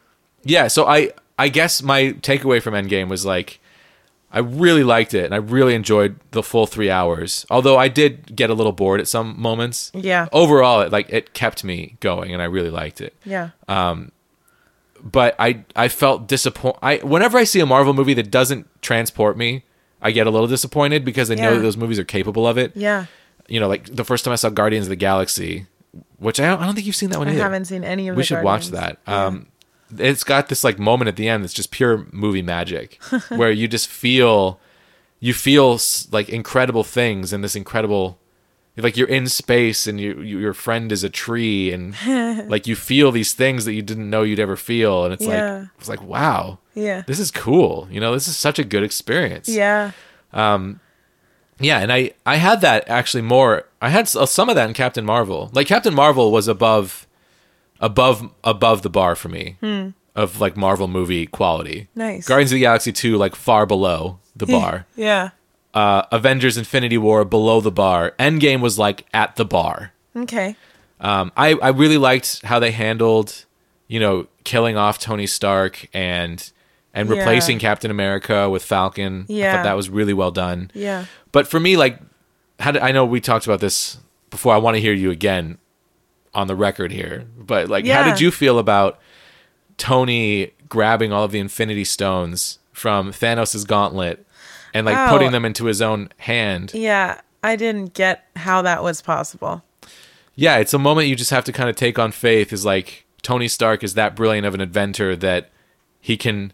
yeah. 0.45 0.69
So 0.69 0.87
I, 0.87 1.11
I 1.39 1.49
guess 1.49 1.83
my 1.83 2.12
takeaway 2.14 2.62
from 2.62 2.75
Endgame 2.75 3.09
was 3.09 3.25
like, 3.27 3.61
I 4.31 4.41
really 4.41 4.85
liked 4.85 5.14
it 5.14 5.24
and 5.24 5.35
I 5.35 5.39
really 5.39 5.74
enjoyed 5.74 6.18
the 6.33 6.43
full 6.43 6.66
three 6.66 6.91
hours. 6.91 7.47
Although 7.51 7.79
I 7.79 7.89
did 7.89 8.37
get 8.37 8.51
a 8.51 8.55
little 8.55 8.72
bored 8.72 9.01
at 9.01 9.09
some 9.09 9.41
moments. 9.41 9.91
Yeah. 9.95 10.29
Overall, 10.33 10.83
it 10.83 10.93
like 10.93 11.09
it 11.11 11.33
kept 11.33 11.64
me 11.64 11.97
going 12.01 12.33
and 12.33 12.43
I 12.43 12.45
really 12.45 12.70
liked 12.70 13.01
it. 13.01 13.14
Yeah. 13.24 13.51
Um, 13.68 14.12
but 15.03 15.35
I, 15.39 15.64
I 15.76 15.89
felt 15.89 16.26
disappointed. 16.29 16.79
I 16.83 16.97
whenever 16.99 17.39
I 17.39 17.45
see 17.45 17.61
a 17.61 17.66
Marvel 17.66 17.95
movie 17.95 18.14
that 18.14 18.31
doesn't 18.31 18.66
transport 18.83 19.39
me, 19.39 19.62
I 20.03 20.11
get 20.11 20.26
a 20.26 20.31
little 20.31 20.47
disappointed 20.49 21.05
because 21.05 21.31
I 21.31 21.35
know 21.35 21.55
that 21.55 21.61
those 21.61 21.76
movies 21.76 21.99
are 21.99 22.05
capable 22.05 22.47
of 22.47 22.59
it. 22.59 22.76
Yeah. 22.76 23.07
You 23.49 23.61
know, 23.61 23.68
like 23.68 23.87
the 23.87 24.05
first 24.05 24.24
time 24.24 24.33
I 24.33 24.37
saw 24.37 24.51
Guardians 24.51 24.87
of 24.87 24.91
the 24.91 24.97
Galaxy, 24.97 25.66
which 26.18 26.39
I 26.39 26.47
don't, 26.47 26.61
I 26.61 26.66
don't 26.66 26.74
think 26.74 26.87
you've 26.87 26.97
seen 26.97 27.11
that 27.11 27.18
one 27.18 27.29
I 27.29 27.33
either. 27.33 27.43
haven't 27.43 27.64
seen 27.64 27.83
any 27.83 28.09
of 28.09 28.16
we 28.16 28.22
should 28.24 28.43
watch 28.45 28.70
Guardians. 28.70 28.99
that. 29.07 29.12
Um, 29.12 29.47
it's 29.97 30.24
got 30.24 30.49
this 30.49 30.64
like 30.64 30.78
moment 30.78 31.09
at 31.09 31.16
the 31.16 31.28
end 31.28 31.43
that's 31.45 31.55
just 31.55 31.70
pure 31.70 32.07
movie 32.12 32.43
magic, 32.43 33.03
where 33.28 33.51
you 33.51 33.68
just 33.68 33.89
feel, 33.89 34.61
you 35.20 35.32
feel 35.34 35.78
like 36.11 36.28
incredible 36.28 36.84
things 36.84 37.32
in 37.32 37.41
this 37.41 37.57
incredible 37.57 38.18
like 38.80 38.97
you're 38.97 39.09
in 39.09 39.26
space 39.26 39.89
and 39.89 40.01
you, 40.01 40.20
you 40.22 40.39
your 40.39 40.55
friend 40.55 40.93
is 40.93 41.03
a 41.03 41.11
tree 41.11 41.72
and 41.72 41.97
like 42.49 42.68
you 42.68 42.76
feel 42.76 43.11
these 43.11 43.32
things 43.32 43.64
that 43.64 43.72
you 43.72 43.82
didn't 43.82 44.09
know 44.09 44.22
you'd 44.22 44.39
ever 44.39 44.55
feel 44.55 45.05
and 45.05 45.12
it's 45.12 45.26
Yeah. 45.26 45.59
like 45.59 45.68
it's 45.80 45.89
like 45.89 46.01
wow 46.01 46.59
Yeah. 46.74 47.03
this 47.09 47.18
is 47.18 47.32
cool 47.32 47.89
you 47.91 47.99
know 47.99 48.12
this 48.12 48.28
is 48.28 48.36
such 48.36 48.57
a 48.61 48.62
good 48.62 48.84
experience 48.84 49.49
Yeah. 49.49 49.91
Um, 50.32 50.78
yeah 51.59 51.80
and 51.80 51.93
i 51.93 52.12
i 52.24 52.36
had 52.36 52.61
that 52.61 52.89
actually 52.89 53.22
more 53.22 53.64
i 53.82 53.89
had 53.89 54.09
uh, 54.14 54.24
some 54.26 54.49
of 54.49 54.55
that 54.55 54.68
in 54.68 54.74
captain 54.74 55.05
marvel 55.05 55.51
like 55.55 55.66
captain 55.66 55.93
marvel 55.93 56.30
was 56.30 56.47
above 56.47 57.07
above 57.81 58.31
above 58.45 58.83
the 58.83 58.91
bar 58.91 59.14
for 59.14 59.29
me 59.29 59.57
of 60.16 60.41
like 60.41 60.57
marvel 60.57 60.89
movie 60.89 61.26
quality 61.26 61.89
Hmm. 61.95 61.99
Nice. 62.01 62.26
guardians 62.26 62.51
of 62.53 62.57
the 62.57 62.61
galaxy 62.62 62.93
2 62.93 63.16
like 63.16 63.35
far 63.37 63.66
below 63.66 64.18
the 64.35 64.47
bar 64.47 64.87
Yeah. 64.97 65.31
uh 65.74 66.03
avengers 66.11 66.57
infinity 66.57 66.99
war 66.99 67.24
below 67.24 67.61
the 67.61 67.70
bar 67.70 68.14
endgame 68.18 68.61
was 68.61 68.79
like 68.79 69.07
at 69.14 69.37
the 69.37 69.45
bar 69.45 69.93
Okay. 70.16 70.57
um, 71.01 71.31
I, 71.37 71.55
I 71.55 71.68
really 71.68 71.99
liked 71.99 72.45
how 72.45 72.59
they 72.59 72.72
handled, 72.72 73.45
you 73.87 74.01
know, 74.01 74.26
killing 74.43 74.76
off 74.76 74.99
Tony 74.99 75.29
Stark 75.29 75.87
and 75.95 76.51
and 76.93 77.09
Yeah. 77.09 77.18
replacing 77.18 77.61
Captain 77.61 77.89
America 77.91 78.51
with 78.51 78.64
Falcon. 78.64 79.26
I 79.29 79.33
Yeah. 79.33 79.53
thought 79.53 79.62
that 79.62 79.76
was 79.76 79.89
really 79.91 80.12
well 80.14 80.33
done. 80.33 80.72
Yeah. 80.74 81.05
But 81.31 81.47
for 81.47 81.61
me, 81.61 81.76
like, 81.76 82.01
how 82.59 82.72
did, 82.72 82.83
I 82.83 82.91
know 82.91 83.05
we 83.05 83.20
talked 83.20 83.47
about 83.47 83.61
this 83.61 83.99
before. 84.31 84.53
I 84.55 84.59
want 84.59 84.74
to 84.76 84.81
hear 84.81 84.93
you 84.95 85.12
again 85.12 85.59
on 86.35 86.47
the 86.47 86.55
record 86.57 86.93
here. 86.93 87.26
But 87.39 87.68
like, 87.68 87.87
how 87.87 88.03
did 88.05 88.20
you 88.20 88.31
feel 88.31 88.59
about 88.59 88.99
Tony 89.76 90.53
grabbing 90.68 91.12
all 91.12 91.24
of 91.24 91.33
the 91.33 91.39
Infinity 91.39 91.85
Stones 91.85 92.59
from 92.72 93.12
Thanos' 93.12 93.66
gauntlet 93.66 94.26
and 94.74 94.87
like 94.87 94.97
Oh. 94.97 95.12
putting 95.12 95.33
them 95.33 95.45
into 95.45 95.66
his 95.66 95.81
own 95.83 96.11
hand? 96.18 96.72
Yeah. 96.74 97.20
I 97.43 97.55
didn't 97.57 97.95
get 97.95 98.24
how 98.37 98.62
that 98.62 98.83
was 98.83 99.01
possible. 99.01 99.62
yeah, 100.35 100.59
it's 100.59 100.74
a 100.74 100.79
moment 100.79 101.09
you 101.09 101.16
just 101.16 101.31
have 101.33 101.43
to 101.45 101.53
kind 101.53 101.68
of 101.68 101.74
take 101.76 101.99
on 101.99 102.12
faith. 102.12 102.53
Is 102.53 102.64
like 102.64 103.05
Tony 103.22 103.49
Stark 103.49 103.83
is 103.83 103.95
that 103.95 104.14
brilliant 104.14 104.47
of 104.47 104.55
an 104.55 104.61
inventor 104.61 105.16
that 105.16 105.51
he 106.01 106.16
can 106.16 106.53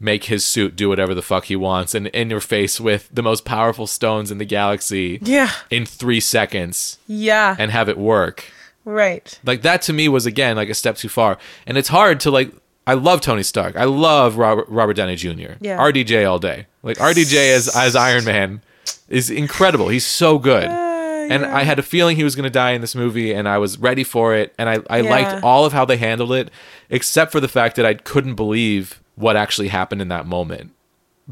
make 0.00 0.24
his 0.24 0.44
suit 0.44 0.76
do 0.76 0.88
whatever 0.90 1.14
the 1.14 1.22
fuck 1.22 1.44
he 1.46 1.56
wants 1.56 1.94
and 1.94 2.08
in 2.08 2.28
your 2.28 2.40
face 2.40 2.78
with 2.80 3.08
the 3.12 3.22
most 3.22 3.44
powerful 3.46 3.86
stones 3.86 4.30
in 4.30 4.36
the 4.38 4.44
galaxy 4.44 5.18
Yeah. 5.22 5.50
in 5.70 5.86
three 5.86 6.20
seconds 6.20 6.98
Yeah. 7.06 7.56
and 7.58 7.70
have 7.70 7.88
it 7.88 7.96
work. 7.96 8.44
Right. 8.84 9.38
Like 9.44 9.62
that 9.62 9.82
to 9.82 9.92
me 9.92 10.08
was 10.08 10.26
again 10.26 10.56
like 10.56 10.68
a 10.68 10.74
step 10.74 10.96
too 10.96 11.08
far. 11.08 11.38
And 11.66 11.76
it's 11.78 11.88
hard 11.88 12.20
to 12.20 12.30
like 12.30 12.52
I 12.86 12.94
love 12.94 13.20
Tony 13.22 13.42
Stark. 13.42 13.76
I 13.76 13.84
love 13.84 14.36
Robert, 14.36 14.68
Robert 14.68 14.94
Downey 14.94 15.16
Jr. 15.16 15.52
Yeah. 15.60 15.78
RDJ 15.78 16.28
all 16.28 16.38
day. 16.38 16.66
Like 16.82 16.98
RDJ 16.98 17.54
as 17.54 17.74
as 17.74 17.96
Iron 17.96 18.24
Man 18.24 18.62
is 19.08 19.30
incredible. 19.30 19.88
He's 19.88 20.06
so 20.06 20.38
good. 20.38 20.64
and 20.64 21.46
I 21.46 21.62
had 21.62 21.78
a 21.78 21.82
feeling 21.82 22.16
he 22.16 22.24
was 22.24 22.36
going 22.36 22.44
to 22.44 22.50
die 22.50 22.72
in 22.72 22.82
this 22.82 22.94
movie 22.94 23.32
and 23.32 23.48
I 23.48 23.56
was 23.56 23.78
ready 23.78 24.04
for 24.04 24.34
it 24.34 24.54
and 24.58 24.68
I 24.68 24.78
I 24.90 24.98
Yeah. 25.00 25.10
liked 25.10 25.42
all 25.44 25.64
of 25.64 25.72
how 25.72 25.86
they 25.86 25.96
handled 25.96 26.32
it 26.32 26.50
except 26.90 27.32
for 27.32 27.40
the 27.40 27.48
fact 27.48 27.76
that 27.76 27.86
I 27.86 27.94
couldn't 27.94 28.34
believe 28.34 29.00
what 29.14 29.34
actually 29.36 29.68
happened 29.68 30.02
in 30.02 30.08
that 30.08 30.26
moment 30.26 30.72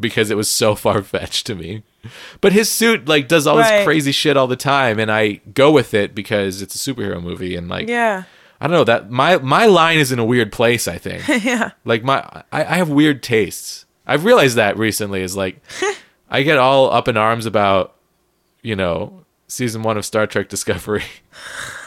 because 0.01 0.31
it 0.31 0.37
was 0.37 0.49
so 0.49 0.75
far 0.85 1.03
fetched 1.03 1.45
to 1.47 1.55
me. 1.55 1.83
But 2.41 2.53
his 2.53 2.71
suit 2.71 3.07
like 3.09 3.29
does 3.29 3.47
all 3.47 3.59
Right. 3.59 3.79
this 3.79 3.85
crazy 3.85 4.13
shit 4.13 4.37
all 4.37 4.47
the 4.47 4.57
time 4.57 4.99
and 4.99 5.11
I 5.11 5.41
go 5.55 5.71
with 5.71 5.95
it 5.95 6.15
because 6.15 6.61
it's 6.63 6.75
a 6.75 6.79
superhero 6.95 7.23
movie 7.23 7.55
and 7.57 7.69
like 7.69 7.89
Yeah. 7.89 8.25
I 8.61 8.67
don't 8.67 8.77
know 8.77 8.85
that 8.85 9.11
my 9.11 9.39
my 9.39 9.67
line 9.67 9.99
is 9.99 10.13
in 10.13 10.19
a 10.19 10.25
weird 10.25 10.53
place. 10.53 10.87
I 10.89 10.99
think. 10.99 11.27
Yeah. 11.45 11.71
Like 11.85 12.05
my 12.05 12.19
I, 12.53 12.65
I 12.65 12.77
have 12.77 12.89
weird 12.91 13.23
tastes. 13.23 13.87
I've 14.07 14.25
realized 14.25 14.57
that 14.57 14.77
recently. 14.79 15.23
Is 15.23 15.37
like 15.37 15.61
I 16.31 16.43
get 16.43 16.59
all 16.59 16.91
up 16.93 17.09
in 17.09 17.17
arms 17.17 17.47
about 17.47 17.95
you 18.63 18.75
know 18.77 19.25
season 19.49 19.83
one 19.83 19.97
of 19.97 20.05
Star 20.05 20.27
Trek 20.27 20.49
Discovery, 20.49 21.05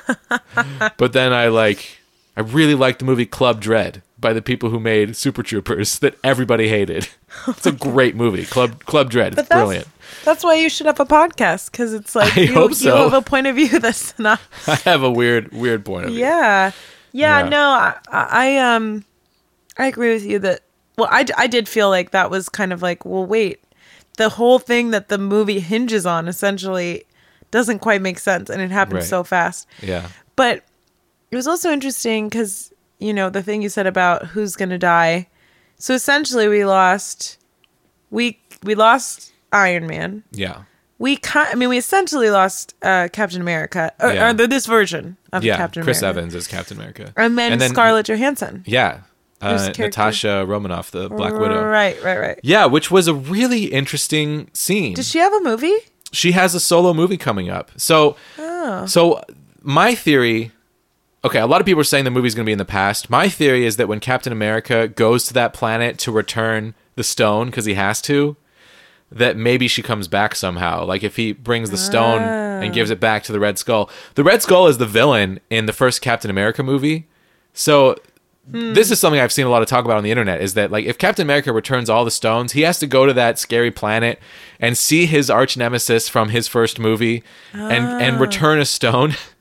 but 0.97 1.13
then 1.13 1.33
I 1.33 1.47
like 1.47 1.99
I 2.37 2.41
really 2.41 2.75
like 2.75 2.99
the 2.99 3.05
movie 3.05 3.25
Club 3.25 3.59
Dread 3.61 4.01
by 4.25 4.33
the 4.33 4.41
people 4.41 4.71
who 4.71 4.79
made 4.79 5.15
Super 5.15 5.43
Troopers 5.43 5.99
that 5.99 6.17
everybody 6.23 6.67
hated. 6.67 7.07
It's 7.47 7.65
a 7.65 7.73
great 7.73 8.15
movie. 8.15 8.45
Club 8.45 8.85
Club 8.85 9.09
Dread. 9.09 9.33
It's 9.33 9.49
that's, 9.49 9.59
brilliant. 9.59 9.87
That's 10.23 10.41
why 10.41 10.55
you 10.55 10.69
should 10.69 10.85
have 10.87 11.01
a 11.01 11.05
podcast 11.05 11.69
because 11.69 11.93
it's 11.93 12.15
like 12.21 12.35
I 12.37 12.41
you, 12.41 12.53
hope 12.53 12.71
you 12.79 12.89
have 12.89 13.11
a 13.11 13.21
point 13.21 13.45
of 13.45 13.57
view 13.57 13.77
that's 13.85 14.17
not. 14.17 14.39
I 14.65 14.75
have 14.75 15.03
a 15.03 15.11
weird 15.11 15.51
weird 15.51 15.83
point 15.83 16.05
of 16.05 16.11
view. 16.11 16.21
Yeah. 16.21 16.71
Yeah. 17.11 17.43
Yeah. 17.43 17.49
No, 17.49 17.67
I, 17.67 17.95
I 18.09 18.57
um, 18.57 19.03
I 19.77 19.87
agree 19.87 20.13
with 20.13 20.23
you 20.25 20.39
that. 20.39 20.61
Well, 20.97 21.09
I 21.11 21.25
I 21.37 21.47
did 21.47 21.67
feel 21.67 21.89
like 21.89 22.11
that 22.11 22.31
was 22.31 22.47
kind 22.47 22.71
of 22.71 22.81
like, 22.81 23.03
well, 23.03 23.25
wait, 23.25 23.61
the 24.17 24.29
whole 24.29 24.57
thing 24.57 24.91
that 24.91 25.09
the 25.09 25.17
movie 25.17 25.59
hinges 25.59 26.05
on 26.05 26.29
essentially 26.29 27.03
doesn't 27.51 27.79
quite 27.79 28.01
make 28.01 28.17
sense, 28.17 28.49
and 28.49 28.61
it 28.61 28.71
happened 28.71 28.99
Right. 28.99 29.03
so 29.03 29.25
fast. 29.25 29.67
Yeah. 29.81 30.07
But 30.37 30.63
it 31.31 31.35
was 31.35 31.47
also 31.47 31.69
interesting 31.69 32.29
because 32.29 32.71
you 32.99 33.13
know 33.13 33.29
the 33.29 33.43
thing 33.43 33.61
you 33.61 33.69
said 33.69 33.87
about 33.87 34.27
who's 34.27 34.55
gonna 34.55 34.77
die. 34.77 35.27
So 35.77 35.93
essentially, 35.93 36.47
we 36.47 36.65
lost. 36.65 37.37
We 38.09 38.39
we 38.63 38.75
lost 38.75 39.33
Iron 39.51 39.87
Man. 39.87 40.23
Yeah. 40.31 40.63
We 40.97 41.17
kind. 41.17 41.49
I 41.51 41.55
mean, 41.55 41.67
we 41.69 41.77
essentially 41.77 42.29
lost 42.29 42.73
uh, 42.81 43.09
Captain 43.11 43.41
America, 43.41 43.91
or, 43.99 44.13
Yeah. 44.13 44.29
or 44.29 44.33
this 44.33 44.65
version 44.65 45.17
of 45.33 45.43
Yeah. 45.43 45.57
Captain 45.57 45.83
Chris 45.83 45.99
America. 46.01 46.19
Evans 46.19 46.35
is 46.35 46.47
Captain 46.47 46.77
America. 46.77 47.11
and 47.17 47.37
then, 47.37 47.59
Scarlett 47.69 48.05
Johansson. 48.07 48.63
Yeah. 48.65 49.01
Uh, 49.41 49.71
Natasha 49.77 50.45
Romanoff, 50.47 50.91
the 50.91 51.09
Black 51.09 51.33
Widow. 51.33 51.61
Right, 51.65 52.01
right, 52.01 52.17
right. 52.17 52.39
Yeah, 52.41 52.65
which 52.65 52.89
was 52.89 53.07
a 53.09 53.13
really 53.13 53.65
interesting 53.65 54.49
scene. 54.53 54.93
Does 54.95 55.09
she 55.09 55.19
have 55.19 55.33
a 55.33 55.41
movie? 55.41 55.75
she 56.13 56.31
has 56.31 56.55
a 56.55 56.59
solo 56.61 56.93
movie 56.93 57.17
coming 57.17 57.49
up. 57.49 57.71
So, 57.75 58.15
Oh. 58.39 58.85
so 58.85 59.21
my 59.61 59.93
theory. 59.95 60.51
Okay, 61.25 61.39
a 61.39 61.47
lot 61.47 61.59
of 61.59 61.65
people 61.65 61.81
are 61.81 61.83
saying 61.83 62.05
the 62.05 62.11
movie's 62.11 62.35
going 62.35 62.45
to 62.45 62.49
be 62.49 62.51
in 62.51 62.59
the 62.59 62.65
past. 62.65 63.09
My 63.09 63.29
theory 63.29 63.65
is 63.65 63.77
that 63.77 63.87
when 63.87 63.99
Captain 63.99 64.31
America 64.31 64.87
goes 64.87 65.25
to 65.25 65.33
that 65.33 65.53
planet 65.53 65.97
to 65.99 66.11
return 66.11 66.75
the 66.93 67.03
stone 67.03 67.47
because 67.47 67.65
he 67.65 67.73
has 67.73 67.99
to, 68.03 68.37
that 69.11 69.35
maybe 69.35 69.67
she 69.67 69.81
comes 69.81 70.07
back 70.07 70.35
somehow. 70.35 70.85
Like 70.85 71.03
if 71.03 71.15
he 71.15 71.33
brings 71.33 71.71
the 71.71 71.77
stone 71.77 72.21
and 72.21 72.71
gives 72.75 72.91
it 72.91 72.99
back 72.99 73.23
to 73.23 73.31
the 73.31 73.39
Red 73.39 73.57
Skull. 73.57 73.89
The 74.13 74.23
Red 74.23 74.43
Skull 74.43 74.67
is 74.67 74.77
the 74.77 74.85
villain 74.85 75.39
in 75.49 75.65
the 75.65 75.73
first 75.73 75.99
Captain 75.99 76.29
America 76.29 76.61
movie. 76.61 77.07
So 77.53 77.95
this 78.47 78.91
is 78.91 78.99
something 78.99 79.19
I've 79.19 79.31
seen 79.31 79.47
a 79.47 79.49
lot 79.49 79.63
of 79.63 79.67
talk 79.67 79.83
about 79.83 79.97
on 79.97 80.03
the 80.03 80.11
internet 80.11 80.39
is 80.39 80.53
that 80.53 80.69
like 80.69 80.85
if 80.85 80.99
Captain 80.99 81.25
America 81.25 81.51
returns 81.51 81.89
all 81.89 82.05
the 82.05 82.11
stones, 82.11 82.51
he 82.51 82.61
has 82.61 82.77
to 82.77 82.85
go 82.85 83.07
to 83.07 83.13
that 83.13 83.39
scary 83.39 83.71
planet 83.71 84.19
and 84.59 84.77
see 84.77 85.07
his 85.07 85.31
arch 85.31 85.57
nemesis 85.57 86.07
from 86.07 86.29
his 86.29 86.47
first 86.47 86.77
movie 86.77 87.23
and 87.53 87.83
and 88.03 88.19
return 88.19 88.59
a 88.59 88.65
stone 88.65 89.15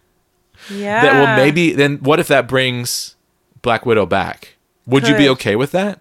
Yeah. 0.71 1.03
that 1.03 1.21
will 1.21 1.45
maybe 1.45 1.73
then 1.73 1.99
what 1.99 2.21
if 2.21 2.29
that 2.29 2.49
brings 2.49 3.17
Black 3.63 3.85
Widow 3.87 4.07
back? 4.07 4.57
Would 4.87 5.09
you 5.09 5.17
be 5.17 5.29
okay 5.31 5.57
with 5.57 5.73
that? 5.73 6.01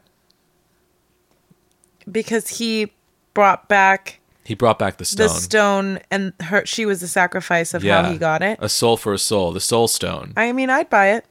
because 2.11 2.47
he 2.59 2.91
brought 3.33 3.67
back 3.69 4.19
He 4.43 4.55
brought 4.55 4.77
back 4.79 4.97
the 4.97 5.05
stone. 5.05 5.27
the 5.27 5.33
stone, 5.33 5.99
and 6.11 6.33
her. 6.41 6.65
She 6.65 6.85
was 6.85 6.99
the 7.01 7.07
sacrifice 7.07 7.73
of 7.73 7.83
how 7.83 8.11
he 8.11 8.17
got 8.17 8.41
it. 8.41 8.59
A 8.61 8.69
soul 8.69 8.97
for 8.97 9.13
a 9.13 9.17
soul, 9.17 9.51
the 9.51 9.61
soul 9.61 9.87
stone. 9.87 10.33
I 10.35 10.51
mean, 10.51 10.69
I'd 10.69 10.89
buy 10.89 11.11
it. 11.11 11.25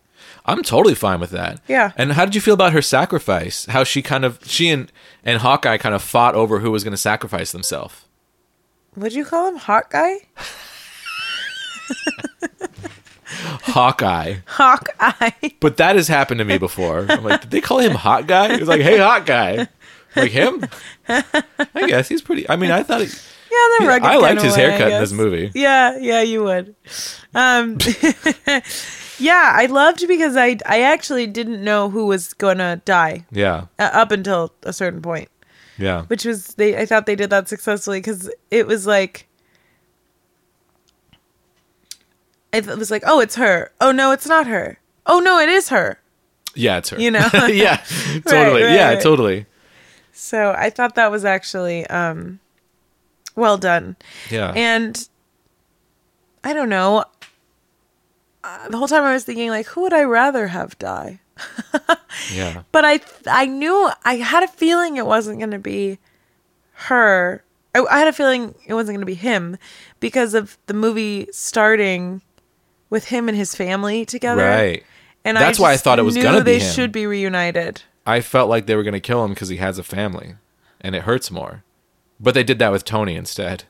I'm 0.47 0.63
totally 0.63 0.95
fine 0.95 1.21
with 1.21 1.31
that. 1.31 1.61
Yeah. 1.69 1.93
And 1.97 2.13
how 2.13 2.25
did 2.25 2.35
you 2.35 2.41
feel 2.41 2.55
about 2.55 2.73
her 2.73 2.83
sacrifice? 2.83 3.67
How 3.67 3.85
she 3.85 4.03
kind 4.03 4.25
of 4.25 4.39
she 4.47 4.71
and 4.71 4.91
and 5.25 5.41
Hawkeye 5.41 5.77
kind 5.79 5.95
of 5.95 6.03
fought 6.03 6.35
over 6.35 6.61
who 6.61 6.71
was 6.71 6.85
going 6.85 6.93
to 6.93 6.97
sacrifice 6.99 7.53
themselves. 7.53 8.07
Would 8.97 9.13
you 9.15 9.25
call 9.25 9.49
him 9.49 9.61
guy? 9.91 10.17
Hawkeye. 13.33 14.37
Hawkeye. 14.47 15.31
But 15.61 15.77
that 15.77 15.97
has 15.97 16.09
happened 16.09 16.39
to 16.39 16.45
me 16.45 16.59
before. 16.59 17.07
I'm 17.09 17.23
like, 17.25 17.43
did 17.43 17.51
they 17.51 17.61
call 17.61 17.79
him 17.79 17.93
hot 17.93 18.27
guy? 18.27 18.53
He 18.55 18.59
was 18.59 18.69
like, 18.69 18.81
hey, 18.81 18.99
hot 18.99 19.27
guy. 19.27 19.69
Like 20.17 20.31
him? 20.33 20.65
I 21.09 21.87
guess 21.87 22.09
he's 22.09 22.21
pretty. 22.23 22.49
I 22.49 22.57
mean, 22.57 22.71
I 22.71 22.83
thought. 22.83 23.01
He, 23.01 23.07
Yeah, 23.07 23.79
the 23.79 23.87
rugged 23.87 24.05
I 24.07 24.17
liked 24.17 24.43
his 24.43 24.57
way, 24.57 24.63
haircut 24.63 24.93
in 24.93 25.01
this 25.01 25.13
movie. 25.13 25.51
Yeah, 25.55 25.97
yeah, 25.99 26.23
you 26.23 26.43
would. 26.45 26.75
Um, 27.35 27.79
yeah, 29.19 29.53
I 29.55 29.67
loved 29.71 30.07
because 30.09 30.37
I 30.37 30.59
I 30.67 30.83
actually 30.83 31.27
didn't 31.27 31.63
know 31.63 31.89
who 31.91 32.07
was 32.07 32.35
gonna 32.35 32.83
die 32.85 33.25
Yeah, 33.31 33.67
uh, 33.79 33.91
up 33.93 34.11
until 34.11 34.53
a 34.65 34.73
certain 34.73 35.01
point, 35.03 35.29
yeah, 35.79 36.03
which 36.07 36.25
was 36.25 36.49
they. 36.57 36.77
I 36.77 36.87
thought 36.87 37.07
they 37.07 37.17
did 37.17 37.31
that 37.31 37.49
successfully 37.49 37.99
because 37.99 38.31
it 38.51 38.67
was 38.67 38.87
like. 38.87 39.29
It 42.53 42.67
was 42.67 42.91
like, 42.91 43.03
oh, 43.07 43.21
it's 43.21 43.37
her. 43.37 43.73
Oh 43.81 43.93
no, 43.93 44.13
it's 44.13 44.27
not 44.27 44.47
her. 44.47 44.79
Oh 45.07 45.21
no, 45.21 45.39
it 45.39 45.49
is 45.49 45.71
her. 45.71 45.99
yeah. 46.55 46.79
It's 46.79 46.91
her. 46.91 47.01
You 47.01 47.11
know? 47.11 47.29
yeah, 47.49 47.77
totally. 48.27 48.63
right, 48.63 48.75
yeah, 48.75 48.89
right. 48.91 49.01
totally. 49.01 49.47
So 50.13 50.55
I 50.57 50.71
thought 50.71 50.95
that 50.97 51.11
was 51.11 51.25
actually 51.25 51.87
um, 51.87 52.41
well 53.35 53.57
done. 53.57 53.97
Yeah, 54.31 54.53
And 54.55 55.09
I 56.45 56.53
don't 56.53 56.69
know. 56.69 57.05
Uh, 58.45 58.69
the 58.69 58.77
whole 58.77 58.89
time 58.89 59.05
I 59.05 59.13
was 59.15 59.25
thinking, 59.25 59.51
like, 59.51 59.67
who 59.67 59.83
would 59.83 59.93
I 59.93 60.03
rather 60.03 60.49
have 60.49 60.79
die? 60.79 61.21
yeah, 62.33 62.63
But 62.73 62.85
I, 62.85 63.01
I 63.27 63.47
knew 63.47 63.91
I 64.05 64.17
had 64.17 64.43
a 64.43 64.49
feeling 64.49 64.97
it 64.97 65.07
wasn't 65.07 65.39
going 65.39 65.53
to 65.53 65.59
be 65.59 65.99
her 66.73 67.43
I, 67.75 67.85
I 67.91 67.99
had 67.99 68.09
a 68.09 68.13
feeling 68.13 68.55
it 68.67 68.75
wasn't 68.75 68.97
going 68.97 69.01
to 69.01 69.07
be 69.07 69.15
him 69.15 69.57
because 70.01 70.35
of 70.35 70.59
the 70.67 70.75
movie 70.75 71.29
starting 71.31 72.23
with 72.93 73.07
him 73.07 73.27
and 73.27 73.37
his 73.37 73.55
family 73.55 74.05
together. 74.05 74.45
Right. 74.45 74.85
And 75.25 75.37
That's 75.37 75.59
why 75.59 75.73
I 75.73 75.79
thought 75.79 75.99
it 75.99 76.03
was 76.03 76.15
knew 76.15 76.23
gonna 76.23 76.45
be 76.45 76.53
they 76.53 76.59
him. 76.61 76.73
should 76.73 76.93
be 76.93 77.07
reunited. 77.07 77.83
I 78.07 78.21
felt 78.21 78.51
like 78.51 78.67
they 78.67 78.77
were 78.77 78.83
going 78.83 78.93
to 78.93 79.01
kill 79.01 79.25
him 79.25 79.31
because 79.31 79.49
he 79.49 79.57
has 79.57 79.79
a 79.79 79.83
family, 79.83 80.35
and 80.81 80.95
it 80.95 81.03
hurts 81.03 81.31
more. 81.31 81.63
But 82.21 82.35
they 82.35 82.43
did 82.45 82.59
that 82.59 82.71
with 82.71 82.85
Tony 82.85 83.15
instead. 83.15 83.65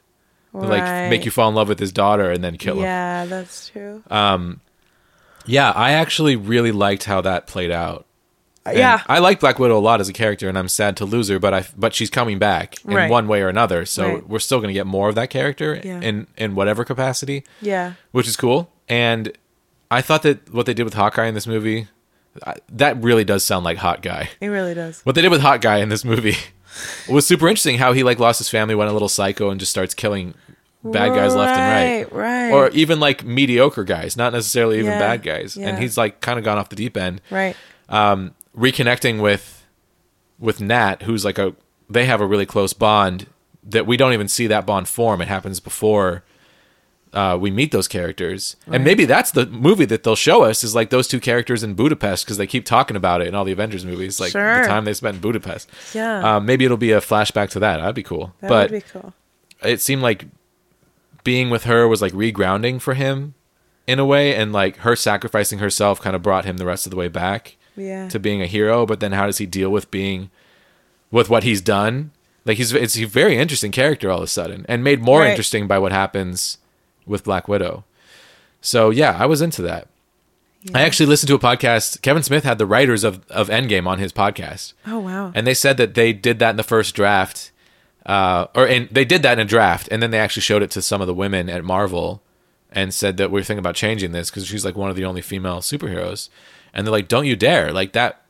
They, 0.53 0.61
Like 0.67 1.11
make 1.11 1.25
you 1.25 1.31
fall 1.31 1.49
in 1.49 1.55
love 1.55 1.69
with 1.69 1.79
his 1.79 1.93
daughter 1.93 2.31
and 2.31 2.43
then 2.43 2.57
kill 2.59 2.77
him. 2.77 2.83
Yeah, 2.83 3.27
that's 3.27 3.69
true. 3.69 4.03
Um, 4.11 4.61
Yeah, 5.47 5.71
I 5.71 5.93
actually 5.93 6.35
really 6.37 6.73
liked 6.73 7.05
how 7.05 7.21
that 7.21 7.47
played 7.47 7.71
out. 7.71 8.07
And 8.65 8.79
yeah. 8.79 9.03
I 9.09 9.19
like 9.19 9.41
Black 9.41 9.59
Widow 9.59 9.77
a 9.77 9.81
lot 9.81 10.01
as 10.01 10.09
a 10.09 10.13
character, 10.13 10.49
and 10.49 10.57
I'm 10.57 10.69
sad 10.69 10.97
to 10.99 11.05
lose 11.05 11.29
her. 11.29 11.39
But 11.41 11.53
I, 11.53 11.65
but 11.77 11.95
she's 11.95 12.11
coming 12.11 12.39
back 12.39 12.77
in 12.85 12.95
Right. 12.95 13.11
one 13.11 13.27
way 13.27 13.43
or 13.43 13.49
another, 13.49 13.85
so 13.85 14.07
Right. 14.07 14.29
we're 14.29 14.39
still 14.39 14.59
going 14.59 14.69
to 14.69 14.75
get 14.75 14.87
more 14.87 15.09
of 15.09 15.15
that 15.17 15.31
character 15.31 15.81
Yeah. 15.83 16.01
in 16.01 16.27
in 16.37 16.55
whatever 16.55 16.85
capacity, 16.85 17.43
yeah. 17.61 17.95
which 18.13 18.29
is 18.29 18.37
cool. 18.37 18.71
And 18.89 19.33
I 19.91 20.01
thought 20.01 20.23
that 20.23 20.53
what 20.55 20.67
they 20.67 20.75
did 20.75 20.85
with 20.85 20.95
Hawkeye 20.95 21.27
in 21.27 21.35
this 21.35 21.47
movie, 21.47 21.89
I, 22.47 22.55
that 22.71 23.03
really 23.03 23.25
does 23.25 23.45
sound 23.45 23.65
like 23.65 23.79
Hot 23.79 24.01
Guy. 24.01 24.31
It 24.41 24.49
really 24.49 24.75
does. 24.75 25.01
What 25.03 25.15
they 25.17 25.23
did 25.23 25.31
with 25.33 25.41
Hot 25.41 25.61
Guy 25.61 25.79
in 25.79 25.89
this 25.89 26.05
movie 26.05 26.37
was 27.09 27.27
super 27.27 27.49
interesting. 27.49 27.79
How 27.79 27.93
he 27.93 28.03
like 28.05 28.19
lost 28.21 28.39
his 28.39 28.49
family, 28.49 28.75
went 28.77 28.91
a 28.91 28.93
little 28.93 29.09
psycho, 29.09 29.51
and 29.51 29.59
just 29.59 29.71
starts 29.73 29.93
killing 29.93 30.35
bad 30.85 31.11
guys 31.15 31.35
left 31.35 31.57
and 31.59 32.11
right, 32.13 32.13
Right, 32.13 32.51
right. 32.51 32.53
or 32.53 32.69
even 32.71 33.01
like 33.01 33.25
mediocre 33.25 33.85
guys, 33.85 34.17
not 34.17 34.33
necessarily 34.33 34.79
even 34.79 34.93
Yeah, 34.93 34.99
bad 34.99 35.23
guys. 35.23 35.57
yeah. 35.57 35.69
And 35.69 35.79
he's 35.79 35.97
like 35.99 36.21
kind 36.21 36.39
of 36.39 36.45
gone 36.45 36.59
off 36.59 36.69
the 36.71 36.77
deep 36.77 36.97
end. 36.97 37.21
right. 37.31 37.57
Um, 37.89 38.33
reconnecting 38.57 39.21
with 39.21 39.67
with 40.39 40.61
Nat, 40.61 41.03
who's 41.03 41.25
like 41.25 41.39
a 41.39 41.55
they 41.89 42.07
have 42.07 42.21
a 42.21 42.27
really 42.27 42.47
close 42.47 42.73
bond 42.73 43.27
that 43.65 43.87
we 43.87 43.97
don't 43.97 44.13
even 44.13 44.29
see 44.29 44.47
that 44.49 44.67
bond 44.67 44.89
form. 44.89 45.21
It 45.21 45.29
happens 45.29 45.61
before 45.61 46.25
uh, 47.13 47.37
we 47.41 47.51
meet 47.51 47.71
those 47.71 47.87
characters, 47.87 48.57
and 48.67 48.83
maybe 48.85 49.05
that's 49.05 49.31
the 49.33 49.47
movie 49.47 49.85
that 49.85 50.03
they'll 50.03 50.17
show 50.17 50.43
us 50.43 50.65
is 50.65 50.75
like 50.75 50.91
those 50.91 51.07
two 51.07 51.21
characters 51.21 51.63
in 51.63 51.75
Budapest 51.75 52.25
because 52.25 52.39
they 52.39 52.47
keep 52.47 52.65
talking 52.65 52.97
about 52.97 53.21
it 53.21 53.29
in 53.29 53.35
all 53.35 53.45
the 53.45 53.53
Avengers 53.53 53.85
movies, 53.85 54.19
like 54.19 54.33
Sure. 54.33 54.63
the 54.63 54.67
time 54.69 54.85
they 54.87 54.95
spent 54.95 55.17
in 55.17 55.21
Budapest. 55.21 55.69
Yeah. 55.95 56.37
Um, 56.37 56.47
maybe 56.47 56.65
it'll 56.65 56.77
be 56.79 56.93
a 56.93 57.01
flashback 57.01 57.51
to 57.51 57.61
that. 57.61 57.77
That'd 57.77 57.95
be 57.95 58.03
cool. 58.03 58.35
that 58.41 58.49
but 58.49 58.71
would 58.71 58.83
be 58.83 58.89
cool. 58.91 59.13
it 59.63 59.81
seemed 59.83 60.01
like 60.03 60.25
being 61.23 61.51
with 61.51 61.65
her 61.65 61.87
was 61.87 62.01
like 62.03 62.13
regrounding 62.15 62.81
for 62.81 62.95
him 62.95 63.35
in 63.87 63.99
a 63.99 64.05
way, 64.07 64.35
and 64.35 64.53
like 64.53 64.79
her 64.79 64.97
sacrificing 64.97 65.59
herself 65.59 66.01
kind 66.01 66.17
of 66.17 66.23
brought 66.23 66.45
him 66.47 66.57
the 66.57 66.67
rest 66.67 66.87
of 66.87 66.91
the 66.91 66.97
way 66.97 67.09
back 67.09 67.57
Yeah. 67.77 68.09
to 68.09 68.19
being 68.19 68.43
a 68.43 68.47
hero. 68.47 68.85
But 68.87 69.01
then 69.01 69.13
how 69.13 69.27
does 69.27 69.39
he 69.39 69.47
deal 69.47 69.71
with 69.71 69.91
being 69.91 70.31
with 71.11 71.29
what 71.31 71.43
he's 71.45 71.61
done? 71.61 72.11
Like 72.45 72.57
he's 72.59 72.73
it's 72.73 72.99
a 72.99 73.05
very 73.05 73.37
interesting 73.37 73.71
character 73.73 74.11
all 74.11 74.19
of 74.19 74.25
a 74.25 74.27
sudden, 74.29 74.67
and 74.69 74.83
made 74.83 75.01
more 75.01 75.21
Right. 75.21 75.31
interesting 75.31 75.67
by 75.69 75.79
what 75.79 75.93
happens 75.93 76.59
with 77.07 77.25
Black 77.25 77.47
Widow. 77.49 77.85
So 78.61 78.91
yeah, 78.91 79.17
I 79.19 79.27
was 79.27 79.41
into 79.43 79.63
that. 79.63 79.89
I 80.73 80.83
actually 80.83 81.07
listened 81.07 81.27
to 81.29 81.35
a 81.35 81.39
podcast. 81.41 82.03
Kevin 82.03 82.23
Smith 82.23 82.45
had 82.45 82.59
the 82.59 82.67
writers 82.67 83.03
of, 83.03 83.29
of 83.31 83.49
Endgame 83.49 83.87
on 83.89 83.99
his 83.99 84.13
podcast. 84.13 84.75
oh 84.87 85.01
wow. 85.01 85.33
And 85.35 85.45
they 85.47 85.55
said 85.55 85.77
that 85.79 85.95
they 85.95 86.13
did 86.13 86.39
that 86.39 86.51
in 86.51 86.57
the 86.57 86.63
first 86.63 86.95
draft, 86.95 87.51
uh, 88.07 88.47
or 88.55 88.67
in, 88.69 88.89
they 88.91 89.05
did 89.05 89.23
that 89.23 89.39
in 89.41 89.47
a 89.47 89.49
draft, 89.49 89.89
and 89.91 90.01
then 90.03 90.13
they 90.13 90.21
actually 90.21 90.43
showed 90.43 90.63
it 90.63 90.71
to 90.73 90.83
some 90.83 91.01
of 91.01 91.09
the 91.09 91.15
women 91.15 91.49
at 91.49 91.65
Marvel, 91.65 92.23
and 92.71 92.95
said 92.95 93.17
that 93.17 93.31
we're 93.33 93.43
thinking 93.43 93.59
about 93.59 93.75
changing 93.75 94.13
this 94.13 94.31
because 94.31 94.47
she's 94.47 94.65
like 94.65 94.77
one 94.77 94.89
of 94.89 94.95
the 94.97 95.05
only 95.05 95.21
female 95.21 95.59
superheroes, 95.59 96.29
and 96.75 96.87
they're 96.87 96.93
like, 96.93 97.09
"Don't 97.09 97.27
you 97.27 97.37
dare!" 97.37 97.73
Like 97.73 97.93
that, 97.93 98.23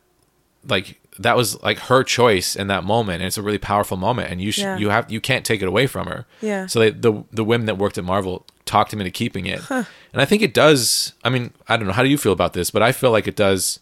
like 0.67 0.99
that 1.19 1.37
was 1.37 1.61
like 1.61 1.77
her 1.79 2.03
choice 2.03 2.55
in 2.55 2.67
that 2.67 2.83
moment, 2.83 3.21
and 3.21 3.27
it's 3.27 3.37
a 3.37 3.41
really 3.43 3.57
powerful 3.59 3.97
moment, 3.97 4.31
and 4.31 4.41
you 4.41 4.51
should 4.51 4.63
Yeah. 4.63 4.77
you 4.77 4.89
have 4.89 5.11
you 5.11 5.21
can't 5.21 5.45
take 5.45 5.61
it 5.61 5.67
away 5.67 5.87
from 5.87 6.07
her. 6.07 6.25
Yeah. 6.41 6.65
So 6.67 6.79
they, 6.79 6.89
the 6.91 7.23
the 7.31 7.43
women 7.43 7.65
that 7.67 7.77
worked 7.77 7.97
at 7.97 8.03
Marvel 8.03 8.45
talked 8.65 8.91
him 8.93 8.99
into 9.01 9.11
keeping 9.11 9.45
it, 9.45 9.61
and 9.69 9.85
I 10.15 10.25
think 10.25 10.41
it 10.41 10.53
does. 10.53 11.13
I 11.23 11.29
mean, 11.29 11.51
I 11.67 11.77
don't 11.77 11.85
know. 11.87 11.93
How 11.93 12.03
do 12.03 12.09
you 12.09 12.17
feel 12.17 12.31
about 12.31 12.53
this? 12.53 12.71
But 12.71 12.81
I 12.81 12.91
feel 12.91 13.11
like 13.11 13.27
it 13.27 13.35
does. 13.35 13.79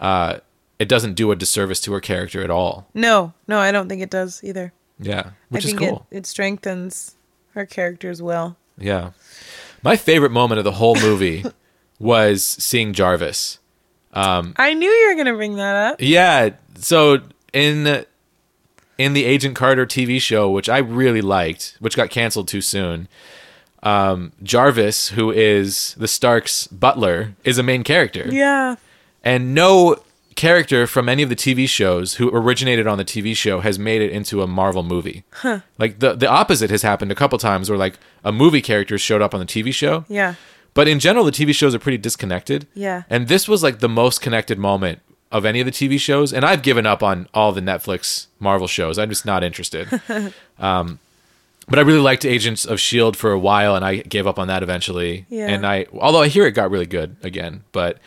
Uh, 0.00 0.38
it 0.78 0.88
doesn't 0.88 1.14
do 1.14 1.30
a 1.30 1.36
disservice 1.36 1.80
to 1.82 1.92
her 1.92 2.00
character 2.00 2.42
at 2.42 2.50
all. 2.50 2.88
no, 2.94 3.34
no, 3.46 3.58
I 3.60 3.70
don't 3.70 3.88
think 3.88 4.02
it 4.02 4.10
does 4.10 4.42
either. 4.42 4.72
Yeah, 4.98 5.30
which 5.48 5.64
I 5.64 5.68
is 5.68 5.74
cool. 5.74 6.06
it, 6.10 6.18
it 6.18 6.26
strengthens 6.26 7.14
her 7.54 7.64
character's 7.66 8.20
will. 8.20 8.56
Yeah. 8.76 9.10
My 9.84 9.96
favorite 9.96 10.32
moment 10.32 10.58
of 10.58 10.64
the 10.64 10.72
whole 10.72 10.96
movie 10.96 11.44
was 12.00 12.44
seeing 12.44 12.92
Jarvis. 12.94 13.58
I 14.12 14.74
knew 14.74 14.88
you 14.88 15.08
were 15.08 15.16
gonna 15.16 15.36
bring 15.36 15.56
that 15.56 15.92
up. 15.92 15.96
Yeah, 16.00 16.50
so 16.76 17.20
in 17.52 18.04
in 18.98 19.14
the 19.14 19.24
Agent 19.24 19.56
Carter 19.56 19.86
TV 19.86 20.20
show, 20.20 20.50
which 20.50 20.68
I 20.68 20.78
really 20.78 21.22
liked, 21.22 21.76
which 21.80 21.96
got 21.96 22.10
canceled 22.10 22.48
too 22.48 22.60
soon, 22.60 23.08
um, 23.82 24.32
Jarvis, 24.42 25.08
who 25.08 25.30
is 25.30 25.94
the 25.94 26.08
Stark's 26.08 26.66
butler, 26.68 27.34
is 27.44 27.58
a 27.58 27.62
main 27.62 27.82
character. 27.82 28.26
Yeah. 28.30 28.76
And 29.24 29.54
no 29.54 29.96
character 30.34 30.86
from 30.86 31.08
any 31.08 31.22
of 31.22 31.28
the 31.28 31.36
TV 31.36 31.68
shows 31.68 32.14
who 32.14 32.30
originated 32.34 32.86
on 32.86 32.98
the 32.98 33.04
TV 33.04 33.36
show 33.36 33.60
has 33.60 33.78
made 33.78 34.00
it 34.00 34.10
into 34.10 34.42
a 34.42 34.46
Marvel 34.46 34.82
movie. 34.82 35.24
Huh. 35.30 35.60
Like 35.78 35.98
the 35.98 36.14
the 36.14 36.28
opposite 36.28 36.70
has 36.70 36.82
happened 36.82 37.12
a 37.12 37.14
couple 37.14 37.38
times 37.38 37.68
where 37.68 37.78
like 37.78 37.98
a 38.24 38.32
movie 38.32 38.62
character 38.62 38.98
showed 38.98 39.22
up 39.22 39.34
on 39.34 39.40
the 39.40 39.46
TV 39.46 39.72
show. 39.74 40.04
Yeah. 40.08 40.34
But 40.74 40.88
in 40.88 40.98
general, 40.98 41.24
the 41.24 41.32
TV 41.32 41.54
shows 41.54 41.74
are 41.74 41.78
pretty 41.78 41.98
disconnected. 41.98 42.66
Yeah. 42.74 43.02
And 43.10 43.28
this 43.28 43.46
was 43.46 43.62
like 43.62 43.80
the 43.80 43.88
most 43.88 44.20
connected 44.20 44.58
moment 44.58 45.00
of 45.30 45.44
any 45.44 45.60
of 45.60 45.66
the 45.66 45.72
TV 45.72 45.98
shows. 45.98 46.32
And 46.32 46.44
I've 46.44 46.62
given 46.62 46.86
up 46.86 47.02
on 47.02 47.28
all 47.34 47.52
the 47.52 47.60
Netflix 47.60 48.26
Marvel 48.38 48.66
shows. 48.66 48.98
I'm 48.98 49.08
just 49.08 49.26
not 49.26 49.44
interested. 49.44 49.88
um, 50.58 50.98
but 51.68 51.78
I 51.78 51.82
really 51.82 52.00
liked 52.00 52.24
Agents 52.24 52.64
of 52.64 52.80
Shield 52.80 53.16
for 53.16 53.32
a 53.32 53.38
while, 53.38 53.76
and 53.76 53.84
I 53.84 53.96
gave 53.96 54.26
up 54.26 54.38
on 54.38 54.48
that 54.48 54.62
eventually. 54.62 55.26
Yeah. 55.28 55.46
And 55.48 55.66
I, 55.66 55.86
although 55.92 56.22
I 56.22 56.28
hear 56.28 56.46
it 56.46 56.52
got 56.52 56.70
really 56.70 56.86
good 56.86 57.16
again, 57.22 57.64
but 57.72 57.98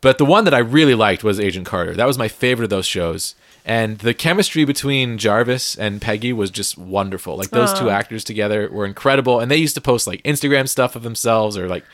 but 0.00 0.18
the 0.18 0.24
one 0.24 0.44
that 0.44 0.54
I 0.54 0.58
really 0.58 0.94
liked 0.94 1.24
was 1.24 1.40
Agent 1.40 1.66
Carter. 1.66 1.94
That 1.94 2.06
was 2.06 2.18
my 2.18 2.28
favorite 2.28 2.64
of 2.64 2.70
those 2.70 2.86
shows. 2.86 3.34
And 3.66 3.98
the 3.98 4.14
chemistry 4.14 4.64
between 4.64 5.18
Jarvis 5.18 5.74
and 5.76 6.00
Peggy 6.00 6.32
was 6.32 6.52
just 6.52 6.78
wonderful. 6.78 7.36
Like 7.36 7.50
those 7.50 7.76
two 7.76 7.90
actors 7.90 8.22
together 8.22 8.70
were 8.70 8.86
incredible. 8.86 9.40
And 9.40 9.50
they 9.50 9.56
used 9.56 9.74
to 9.74 9.80
post 9.80 10.06
like 10.06 10.22
Instagram 10.22 10.68
stuff 10.68 10.94
of 10.94 11.02
themselves 11.02 11.58
or 11.58 11.68
like 11.68 11.84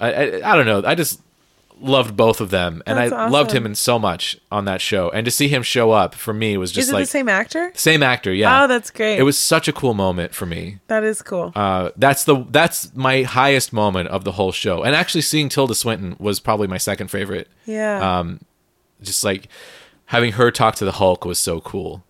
I, 0.00 0.12
I, 0.12 0.52
I 0.52 0.56
don't 0.56 0.64
know. 0.64 0.82
I 0.84 0.94
just 0.94 1.20
loved 1.80 2.16
both 2.16 2.40
of 2.40 2.50
them, 2.50 2.82
and 2.86 2.98
That's 2.98 3.12
I 3.12 3.28
loved 3.28 3.52
him 3.52 3.66
in 3.66 3.74
so 3.74 3.98
much 3.98 4.38
on 4.50 4.64
that 4.64 4.80
show. 4.80 5.10
And 5.10 5.24
to 5.24 5.30
see 5.30 5.48
him 5.48 5.62
show 5.62 5.90
up 5.90 6.14
for 6.14 6.32
me 6.32 6.56
was 6.56 6.72
just 6.72 6.86
Is 6.88 6.90
it 6.90 6.94
like 6.94 7.02
the 7.02 7.06
same 7.10 7.28
actor? 7.28 7.70
same 7.74 8.02
actor. 8.02 8.32
Yeah. 8.32 8.64
Oh, 8.64 8.66
that's 8.66 8.90
great. 8.90 9.18
It 9.18 9.24
was 9.24 9.38
such 9.38 9.68
a 9.68 9.72
cool 9.72 9.94
moment 9.94 10.34
for 10.34 10.46
me. 10.46 10.78
That 10.86 11.04
is 11.04 11.20
cool. 11.20 11.52
Uh, 11.54 11.90
that's 11.96 12.24
the 12.24 12.44
that's 12.50 12.94
my 12.94 13.22
highest 13.22 13.72
moment 13.72 14.08
of 14.08 14.24
the 14.24 14.32
whole 14.32 14.52
show. 14.52 14.82
And 14.82 14.94
actually, 14.94 15.20
seeing 15.22 15.48
Tilda 15.48 15.74
Swinton 15.74 16.16
was 16.18 16.40
probably 16.40 16.66
my 16.66 16.78
second 16.78 17.08
favorite. 17.08 17.48
yeah. 17.66 18.18
Um, 18.20 18.40
just 19.02 19.22
like 19.22 19.48
having 20.14 20.32
her 20.32 20.50
talk 20.50 20.76
to 20.76 20.84
the 20.84 20.92
Hulk 20.92 21.24
was 21.24 21.38
so 21.38 21.60
cool. 21.60 22.04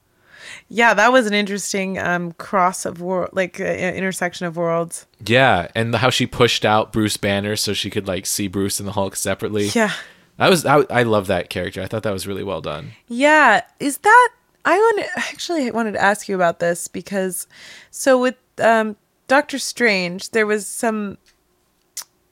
yeah, 0.68 0.94
that 0.94 1.12
was 1.12 1.26
an 1.26 1.34
interesting 1.34 1.98
um 1.98 2.32
cross 2.32 2.84
of 2.84 3.00
world 3.00 3.30
like 3.32 3.60
uh, 3.60 3.64
intersection 3.64 4.46
of 4.46 4.56
worlds. 4.56 5.06
Yeah, 5.24 5.68
and 5.74 5.94
how 5.94 6.10
she 6.10 6.26
pushed 6.26 6.64
out 6.64 6.92
Bruce 6.92 7.16
Banner 7.16 7.56
so 7.56 7.72
she 7.72 7.90
could 7.90 8.06
like 8.06 8.26
see 8.26 8.48
Bruce 8.48 8.78
and 8.80 8.86
the 8.88 8.92
Hulk 8.92 9.16
separately. 9.16 9.66
Yeah. 9.68 9.92
That 10.36 10.50
was 10.50 10.66
I, 10.66 10.78
I 10.90 11.02
love 11.04 11.28
that 11.28 11.48
character. 11.48 11.80
I 11.80 11.86
thought 11.86 12.02
that 12.02 12.12
was 12.12 12.26
really 12.26 12.42
well 12.42 12.60
done. 12.60 12.92
Yeah, 13.08 13.62
is 13.78 13.98
that 13.98 14.28
I 14.64 14.76
wanted 14.76 15.06
actually 15.16 15.66
I 15.68 15.70
wanted 15.70 15.92
to 15.92 16.02
ask 16.02 16.28
you 16.28 16.34
about 16.34 16.58
this 16.58 16.88
because 16.88 17.46
so 17.90 18.20
with 18.20 18.36
um 18.58 18.96
Doctor 19.28 19.58
Strange 19.58 20.30
there 20.30 20.46
was 20.46 20.66
some 20.66 21.18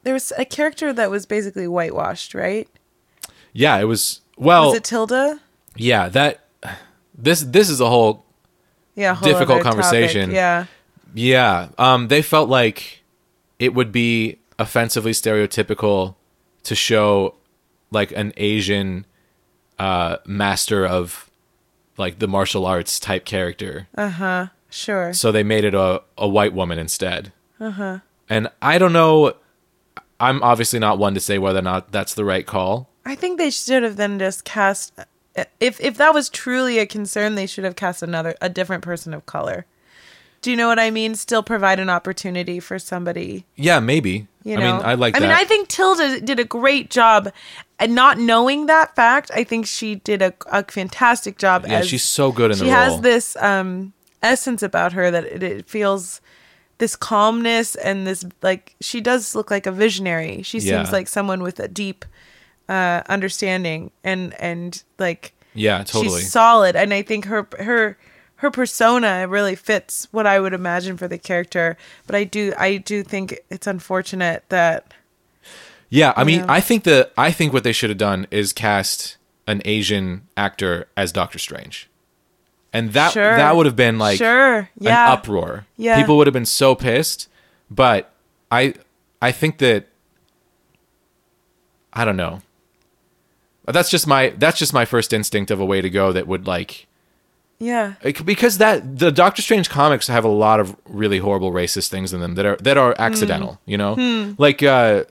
there 0.03 0.15
was 0.15 0.33
a 0.37 0.45
character 0.45 0.93
that 0.93 1.11
was 1.11 1.27
basically 1.27 1.69
whitewashed, 1.69 2.35
right? 2.35 2.69
Yeah, 3.53 3.79
it 3.79 3.85
was 3.85 4.21
well. 4.37 4.69
was 4.69 4.77
it 4.79 4.85
Tilda? 4.85 5.41
Yeah, 5.77 6.09
that 6.11 6.45
this 7.17 7.41
this 7.43 7.69
is 7.71 7.81
a 7.81 7.89
whole 7.89 8.25
Yeah, 8.95 9.15
whole 9.15 9.29
Difficult 9.29 9.61
other 9.61 9.71
topic. 9.71 9.83
conversation. 9.83 10.31
Yeah. 10.31 10.67
yeah. 11.15 11.69
Um, 11.79 12.09
they 12.09 12.23
felt 12.23 12.49
like 12.49 13.03
it 13.59 13.75
would 13.75 13.93
be 13.93 14.39
offensively 14.59 15.13
stereotypical 15.13 16.15
to 16.65 16.75
show 16.75 17.35
like 17.91 18.13
an 18.13 18.33
Asian 18.37 19.07
uh 19.79 20.19
master 20.27 20.87
of 20.87 21.31
like 21.97 22.19
the 22.19 22.29
martial 22.29 22.67
arts 22.67 23.01
type 23.01 23.25
character. 23.25 23.89
Uh 23.97 24.09
huh. 24.09 24.47
Sure. 24.71 25.13
So 25.13 25.31
they 25.33 25.43
made 25.43 25.65
it 25.65 25.75
a, 25.75 26.03
a 26.17 26.27
white 26.29 26.55
woman 26.55 26.79
instead. 26.79 27.33
Uh-huh. 27.61 27.99
And 28.29 28.49
I 28.63 28.79
don't 28.79 28.93
know 28.93 29.35
I'm 30.19 30.43
obviously 30.43 30.79
not 30.79 30.99
one 30.99 31.15
to 31.15 31.21
say 31.21 31.39
whether 31.39 31.59
or 31.59 31.63
not 31.63 31.91
that's 31.93 32.15
the 32.15 32.25
right 32.25 32.47
call. 32.47 32.89
I 33.05 33.15
think 33.17 33.39
they 33.39 33.51
should 33.51 33.83
have 33.83 33.97
then 33.97 34.19
just 34.19 34.45
cast 34.45 34.93
if 35.61 35.81
if 35.81 35.97
that 35.97 36.13
was 36.15 36.29
truly 36.29 36.79
a 36.79 36.87
concern, 36.87 37.35
they 37.35 37.47
should 37.47 37.65
have 37.65 37.77
cast 37.77 38.03
another 38.03 38.35
a 38.41 38.49
different 38.49 38.83
person 38.83 39.15
of 39.15 39.27
color. 39.27 39.67
Do 40.43 40.51
you 40.51 40.57
know 40.57 40.67
what 40.67 40.81
I 40.81 40.91
mean? 40.91 41.15
Still 41.15 41.43
provide 41.45 41.79
an 41.79 41.89
opportunity 41.89 42.59
for 42.59 42.79
somebody. 42.79 43.47
Yeah, 43.55 43.79
maybe. 43.79 44.27
You 44.43 44.57
I 44.57 44.61
know, 44.61 44.77
mean, 44.77 44.85
I 44.85 44.95
like 44.95 45.15
I 45.17 45.21
that. 45.21 45.27
mean, 45.27 45.37
I 45.37 45.45
think 45.45 45.69
Tilda 45.69 46.21
did 46.21 46.41
a 46.41 46.45
great 46.45 46.91
job, 46.91 47.33
and 47.79 47.95
not 47.95 48.19
knowing 48.19 48.67
that 48.67 48.97
fact, 48.97 49.31
I 49.33 49.45
think 49.45 49.67
she 49.67 49.95
did 49.97 50.21
a, 50.21 50.35
a 50.51 50.65
fantastic 50.65 51.39
job. 51.39 51.65
yeah, 51.69 51.83
she's 51.83 52.03
so 52.03 52.33
good 52.33 52.51
in 52.51 52.57
she 52.57 52.65
the 52.65 52.71
role. 52.73 52.75
She 52.75 52.93
has 52.93 53.01
this 53.03 53.37
um 53.37 53.93
essence 54.23 54.63
about 54.63 54.93
her 54.95 55.11
that 55.13 55.25
it, 55.25 55.43
it 55.43 55.69
feels 55.69 56.21
this 56.79 56.97
calmness 56.97 57.77
and 57.77 58.05
this 58.07 58.25
like 58.43 58.75
she 58.81 59.01
does 59.01 59.37
look 59.37 59.49
like 59.51 59.67
a 59.67 59.73
visionary. 59.73 60.43
She 60.43 60.59
Yeah. 60.59 60.79
seems 60.83 60.93
like 60.93 61.07
someone 61.07 61.43
with 61.45 61.61
a 61.61 61.69
deep 61.69 62.05
uh 62.73 63.03
understanding 63.17 63.91
and 64.03 64.35
and 64.41 64.83
like 64.99 65.33
Yeah, 65.55 65.85
totally. 65.85 66.21
she's 66.21 66.33
solid 66.33 66.75
and 66.77 66.93
I 66.95 67.03
think 67.03 67.27
her 67.27 67.47
her 67.59 67.97
her 68.37 68.51
persona 68.51 69.29
really 69.29 69.55
fits 69.55 70.09
what 70.11 70.27
I 70.27 70.41
would 70.41 70.53
imagine 70.55 70.97
for 70.97 71.07
the 71.09 71.19
character. 71.19 71.77
But 72.07 72.17
I 72.17 72.25
do 72.25 72.53
I 72.59 72.79
do 72.79 73.03
think 73.13 73.27
it's 73.51 73.67
unfortunate 73.67 74.41
that 74.49 74.93
Yeah, 75.91 76.13
I 76.17 76.25
mean, 76.25 76.41
Yeah. 76.41 76.47
I 76.59 76.61
think 76.61 76.85
the 76.85 77.11
I 77.19 77.31
think 77.33 77.53
what 77.53 77.65
they 77.65 77.73
should 77.79 77.91
have 77.91 77.99
done 78.11 78.27
is 78.31 78.53
cast 78.53 79.17
an 79.47 79.61
Asian 79.65 80.23
actor 80.37 80.87
as 80.97 81.13
Doctor 81.13 81.39
Strange, 81.39 81.89
and 82.73 82.93
that 82.95 83.13
Sure. 83.13 83.37
that 83.37 83.55
would 83.57 83.67
have 83.67 83.77
been 83.77 83.99
like 83.99 84.19
Sure. 84.19 84.69
Yeah. 84.79 85.07
an 85.07 85.13
uproar. 85.19 85.67
Yeah. 85.77 86.01
people 86.01 86.17
would 86.17 86.27
have 86.27 86.33
been 86.41 86.47
so 86.63 86.75
pissed. 86.75 87.29
But 87.71 88.11
I 88.51 88.75
I 89.21 89.31
think 89.33 89.59
that 89.59 89.87
I 91.93 92.05
don't 92.07 92.17
know. 92.17 92.41
That's 93.67 93.91
just 93.91 94.07
my 94.07 94.31
that's 94.31 94.59
just 94.59 94.73
my 94.73 94.85
first 94.85 95.13
instinct 95.13 95.51
of 95.51 95.61
a 95.61 95.65
way 95.65 95.81
to 95.81 95.91
go 95.91 96.13
that 96.13 96.27
would 96.27 96.47
like 96.47 96.87
yeah. 97.63 97.95
because 98.25 98.59
that 98.59 98.99
the 98.99 99.13
Doctor 99.13 99.41
Strange 99.41 99.71
comics 99.71 100.09
have 100.09 100.25
a 100.25 100.29
lot 100.29 100.59
of 100.59 100.77
really 100.85 101.19
horrible 101.19 101.53
racist 101.53 101.89
things 101.91 102.13
in 102.13 102.21
them 102.21 102.35
that 102.35 102.45
are 102.45 102.57
that 102.57 102.77
are 102.77 102.95
accidental, 102.99 103.61
you 103.67 103.79
know? 103.79 104.35
Like 104.37 104.65
uh 104.65 105.05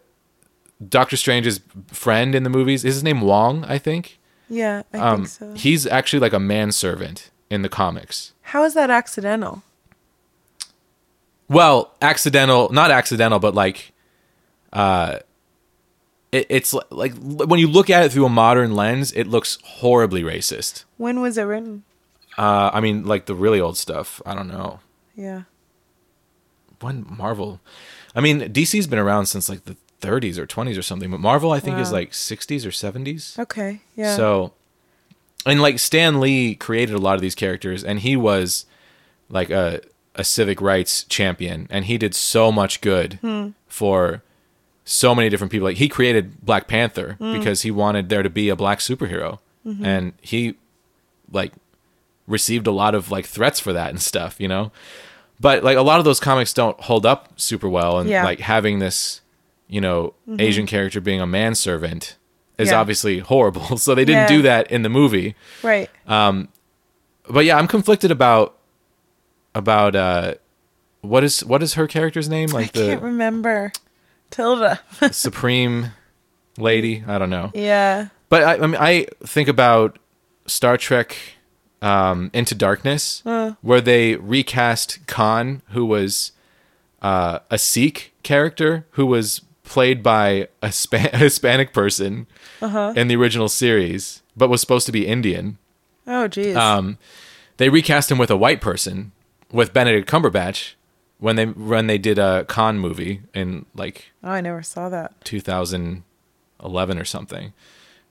Doctor 0.87 1.15
Strange's 1.15 1.61
friend 1.87 2.35
in 2.35 2.43
the 2.43 2.49
movies 2.49 2.83
is 2.83 2.95
his 2.95 3.03
name 3.03 3.21
Wong, 3.21 3.63
I 3.65 3.77
think. 3.77 4.19
Yeah, 4.49 4.83
I 4.93 4.97
Um 4.97 5.25
think 5.25 5.27
so. 5.29 5.53
he's 5.53 5.87
actually 5.87 6.19
like 6.19 6.33
a 6.33 6.39
manservant 6.39 7.31
in 7.49 7.61
the 7.61 7.69
comics. 7.69 8.33
How 8.41 8.65
is 8.65 8.73
that 8.73 8.89
accidental? 8.89 9.63
Well, 11.47 11.93
accidental, 12.01 12.69
not 12.73 12.91
accidental, 12.91 13.39
but 13.39 13.55
like 13.55 13.93
uh 14.73 15.19
it, 16.31 16.47
it's 16.49 16.73
li- 16.73 16.81
like 16.89 17.13
when 17.15 17.59
you 17.59 17.67
look 17.67 17.89
at 17.89 18.03
it 18.05 18.11
through 18.11 18.25
a 18.25 18.29
modern 18.29 18.75
lens, 18.75 19.11
it 19.13 19.27
looks 19.27 19.57
horribly 19.63 20.23
racist. 20.23 20.83
When 20.97 21.21
was 21.21 21.37
it 21.37 21.43
written? 21.43 21.83
Uh 22.37 22.69
I 22.73 22.79
mean 22.81 23.05
like 23.05 23.25
the 23.25 23.35
really 23.35 23.59
old 23.59 23.77
stuff. 23.77 24.21
I 24.25 24.33
don't 24.35 24.47
know. 24.47 24.79
Yeah. 25.15 25.43
when 26.79 27.05
Marvel, 27.07 27.59
I 28.15 28.21
mean, 28.21 28.39
DC's 28.41 28.87
been 28.87 28.99
around 28.99 29.27
since 29.27 29.47
like 29.49 29.65
the 29.65 29.75
30s 30.01 30.37
or 30.37 30.47
20s 30.47 30.77
or 30.77 30.81
something, 30.81 31.11
but 31.11 31.19
Marvel 31.19 31.51
I 31.51 31.59
think 31.59 31.77
is 31.77 31.91
like 31.91 32.11
60s 32.11 32.65
or 32.65 32.69
70s. 32.71 33.37
Okay. 33.37 33.81
Yeah. 33.95 34.15
So, 34.15 34.53
and 35.45 35.61
like 35.61 35.77
Stan 35.79 36.19
Lee 36.19 36.55
created 36.55 36.95
a 36.95 36.99
lot 36.99 37.15
of 37.15 37.21
these 37.21 37.35
characters, 37.35 37.83
and 37.83 37.99
he 37.99 38.15
was 38.15 38.65
like 39.29 39.49
a 39.49 39.81
a 40.15 40.23
civic 40.23 40.59
rights 40.59 41.03
champion, 41.05 41.67
and 41.69 41.85
he 41.85 41.97
did 41.97 42.13
so 42.15 42.51
much 42.51 42.81
good 42.81 43.13
Hmm. 43.21 43.49
for 43.67 44.23
so 44.91 45.15
many 45.15 45.29
different 45.29 45.51
people. 45.51 45.65
Like 45.67 45.77
he 45.77 45.87
created 45.87 46.43
Black 46.45 46.67
Panther 46.67 47.15
Hmm. 47.19 47.33
because 47.33 47.61
he 47.63 47.71
wanted 47.71 48.09
there 48.09 48.23
to 48.23 48.29
be 48.29 48.49
a 48.49 48.55
black 48.55 48.79
superhero, 48.79 49.39
Mm-hmm. 49.65 49.85
and 49.85 50.13
he 50.21 50.55
like 51.31 51.53
received 52.27 52.65
a 52.67 52.71
lot 52.71 52.95
of 52.95 53.11
like 53.11 53.25
threats 53.25 53.59
for 53.59 53.73
that 53.73 53.89
and 53.89 54.01
stuff, 54.01 54.35
you 54.39 54.47
know. 54.47 54.71
But 55.39 55.63
like 55.63 55.77
a 55.77 55.81
lot 55.81 55.99
of 55.99 56.05
those 56.05 56.19
comics 56.19 56.53
don't 56.53 56.79
hold 56.81 57.05
up 57.05 57.33
super 57.39 57.69
well, 57.69 57.99
and 57.99 58.09
Yeah. 58.09 58.17
Mm-hmm. 58.19 58.25
like 58.25 58.39
having 58.41 58.79
this, 58.79 59.21
you 59.67 59.79
know, 59.81 60.13
Asian 60.39 60.65
character 60.67 60.99
being 61.01 61.21
a 61.21 61.27
manservant 61.27 62.17
is 62.57 62.69
Yeah. 62.69 62.79
obviously 62.79 63.19
horrible. 63.19 63.77
So 63.85 63.95
they 63.95 64.05
didn't 64.05 64.23
Yeah. 64.31 64.37
do 64.37 64.41
that 64.43 64.69
in 64.71 64.81
the 64.83 64.89
movie. 64.89 65.35
right. 65.63 65.89
Um, 66.07 66.49
But 67.29 67.45
yeah, 67.45 67.57
I'm 67.57 67.67
conflicted 67.67 68.11
about 68.11 68.57
about 69.55 69.95
uh 69.95 70.35
what 71.01 71.23
is 71.23 71.43
what 71.45 71.61
is 71.63 71.73
her 71.75 71.87
character's 71.87 72.27
name? 72.29 72.49
Like 72.49 72.75
I 72.75 72.79
Like 72.79 72.89
can't 72.89 73.01
remember. 73.03 73.71
Tilda. 74.31 74.79
supreme 75.11 75.91
lady. 76.57 77.03
I 77.07 77.17
don't 77.17 77.29
know. 77.29 77.51
yeah. 77.53 78.07
But 78.29 78.43
I, 78.43 78.53
I 78.55 78.67
mean, 78.67 78.77
I 78.79 79.07
think 79.23 79.49
about 79.49 79.99
Star 80.45 80.77
Trek 80.77 81.17
um, 81.81 82.31
Into 82.33 82.55
Darkness, 82.55 83.23
where 83.61 83.81
they 83.81 84.15
recast 84.15 85.05
Khan, 85.05 85.61
who 85.69 85.85
was 85.85 86.31
uh, 87.01 87.39
a 87.49 87.57
Sikh 87.57 88.13
character 88.23 88.85
who 88.91 89.05
was 89.05 89.41
played 89.63 90.01
by 90.01 90.47
a, 90.61 90.73
a 90.93 91.17
Hispanic 91.17 91.73
person 91.73 92.27
in 92.61 93.07
the 93.07 93.15
original 93.15 93.49
series, 93.49 94.21
but 94.37 94.49
was 94.49 94.61
supposed 94.61 94.85
to 94.85 94.91
be 94.91 95.05
Indian. 95.07 95.57
Oh, 96.07 96.27
geez. 96.27 96.55
Um, 96.55 96.97
they 97.57 97.69
recast 97.69 98.09
him 98.11 98.17
with 98.17 98.31
a 98.31 98.37
white 98.37 98.61
person, 98.61 99.11
with 99.51 99.73
Benedict 99.73 100.09
Cumberbatch, 100.09 100.73
when 101.21 101.35
they 101.37 101.45
when 101.45 101.87
they 101.87 101.97
did 101.97 102.19
a 102.19 102.43
Khan 102.45 102.77
movie 102.77 103.21
in 103.33 103.65
like 103.73 104.11
oh, 104.23 104.31
I 104.31 104.41
never 104.41 104.61
saw 104.63 104.89
that. 104.89 105.13
2011 105.23 106.97
or 106.97 107.05
something 107.05 107.53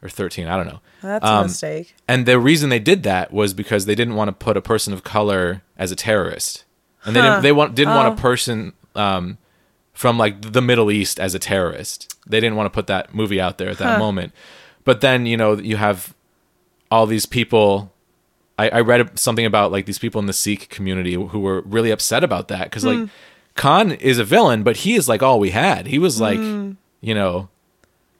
or 0.02 0.08
13 0.08 0.46
i 0.46 0.56
don't 0.56 0.66
know 0.66 0.80
That's 1.02 1.24
Um, 1.26 1.40
a 1.40 1.42
mistake. 1.48 1.94
and 2.08 2.24
the 2.24 2.38
reason 2.38 2.70
they 2.70 2.78
did 2.78 3.02
that 3.02 3.32
was 3.32 3.52
because 3.52 3.84
they 3.84 3.94
didn't 3.94 4.14
want 4.14 4.28
to 4.28 4.32
put 4.32 4.56
a 4.56 4.62
person 4.62 4.92
of 4.94 5.04
color 5.04 5.62
as 5.76 5.92
a 5.92 5.96
terrorist 5.96 6.64
and 7.04 7.14
they 7.14 7.20
Huh. 7.20 7.26
didn't 7.30 7.42
they 7.42 7.52
want 7.52 7.74
didn't 7.74 7.94
want 7.94 8.08
Oh. 8.08 8.12
a 8.12 8.16
person 8.16 8.72
um, 8.94 9.36
from 9.92 10.16
like 10.18 10.52
the 10.52 10.62
middle 10.62 10.90
east 10.90 11.20
as 11.20 11.34
a 11.34 11.38
terrorist 11.38 12.14
they 12.26 12.40
didn't 12.40 12.56
want 12.56 12.66
to 12.66 12.70
put 12.74 12.86
that 12.86 13.14
movie 13.14 13.40
out 13.40 13.58
there 13.58 13.68
at 13.70 13.78
that 13.78 13.92
Huh. 13.94 13.98
moment 13.98 14.32
but 14.84 15.00
then 15.02 15.26
you 15.26 15.36
know 15.36 15.58
you 15.58 15.76
have 15.76 16.14
all 16.90 17.06
these 17.06 17.26
people 17.26 17.92
I, 18.60 18.68
I 18.78 18.80
read 18.80 19.18
something 19.18 19.46
about 19.46 19.72
like 19.72 19.86
these 19.86 19.98
people 19.98 20.18
in 20.20 20.26
the 20.26 20.32
Sikh 20.32 20.68
community 20.68 21.14
who 21.14 21.40
were 21.40 21.60
really 21.62 21.90
upset 21.90 22.22
about 22.24 22.48
that 22.48 22.64
because 22.64 22.82
Hmm. 22.82 22.88
like 22.88 23.08
Khan 23.56 23.92
is 23.92 24.18
a 24.18 24.24
villain, 24.24 24.62
but 24.62 24.76
he 24.78 24.94
is 24.94 25.08
like 25.08 25.22
all 25.22 25.38
we 25.40 25.50
had. 25.50 25.86
He 25.86 25.98
was 25.98 26.20
like, 26.20 26.38
Hmm. 26.38 26.72
you 27.00 27.14
know, 27.14 27.48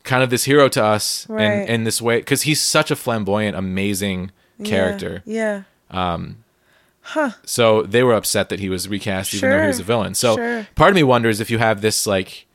kind 0.02 0.22
of 0.22 0.30
this 0.30 0.44
hero 0.44 0.68
to 0.68 0.82
us 0.82 1.26
Right. 1.28 1.44
in, 1.44 1.68
in 1.68 1.84
this 1.84 2.00
way 2.02 2.18
because 2.18 2.42
he's 2.42 2.60
such 2.60 2.90
a 2.90 2.96
flamboyant, 2.96 3.56
amazing 3.56 4.30
character. 4.64 5.22
Yeah. 5.24 5.62
Um. 5.90 6.36
Huh. 7.02 7.30
So 7.44 7.82
they 7.82 8.02
were 8.02 8.14
upset 8.14 8.48
that 8.50 8.60
he 8.60 8.68
was 8.68 8.86
recast 8.88 9.34
even 9.34 9.50
though 9.50 9.60
he 9.62 9.66
was 9.68 9.80
a 9.80 9.84
villain. 9.84 10.14
So 10.14 10.36
sure. 10.36 10.66
part 10.74 10.90
of 10.90 10.94
me 10.96 11.02
wonders 11.02 11.40
if 11.40 11.50
you 11.50 11.58
have 11.58 11.80
this 11.80 12.06
like 12.06 12.46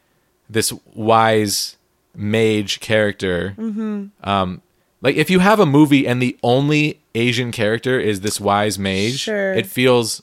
this 0.50 0.72
wise 0.94 1.78
mage 2.16 2.80
character. 2.80 3.56
Mm-hmm. 3.58 4.06
Um, 4.30 4.62
like 5.02 5.16
if 5.16 5.30
you 5.30 5.40
have 5.40 5.60
a 5.60 5.66
movie 5.66 6.08
and 6.08 6.22
the 6.22 6.38
only 6.44 7.00
Asian 7.16 7.52
character 7.52 8.00
is 8.00 8.22
this 8.22 8.40
wise 8.40 8.78
mage, 8.78 9.20
Sure. 9.20 9.54
it 9.54 9.66
feels 9.66 10.22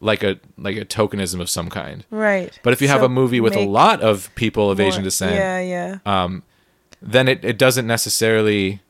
like 0.00 0.22
a 0.24 0.38
like 0.58 0.76
a 0.76 0.84
tokenism 0.84 1.40
of 1.40 1.48
some 1.48 1.70
kind. 1.70 2.04
Right. 2.10 2.58
But 2.62 2.72
if 2.72 2.82
you 2.82 2.88
have 2.88 3.02
a 3.02 3.08
movie 3.08 3.40
with 3.40 3.54
a 3.56 3.64
lot 3.64 4.00
of 4.02 4.34
people 4.34 4.70
of 4.70 4.78
more- 4.78 4.88
Asian 4.88 5.04
descent, 5.04 5.34
Yeah, 5.36 5.60
yeah. 5.60 5.98
Um, 6.04 6.42
then 7.00 7.28
it, 7.28 7.44
it 7.44 7.56
doesn't 7.58 7.86
necessarily 7.86 8.80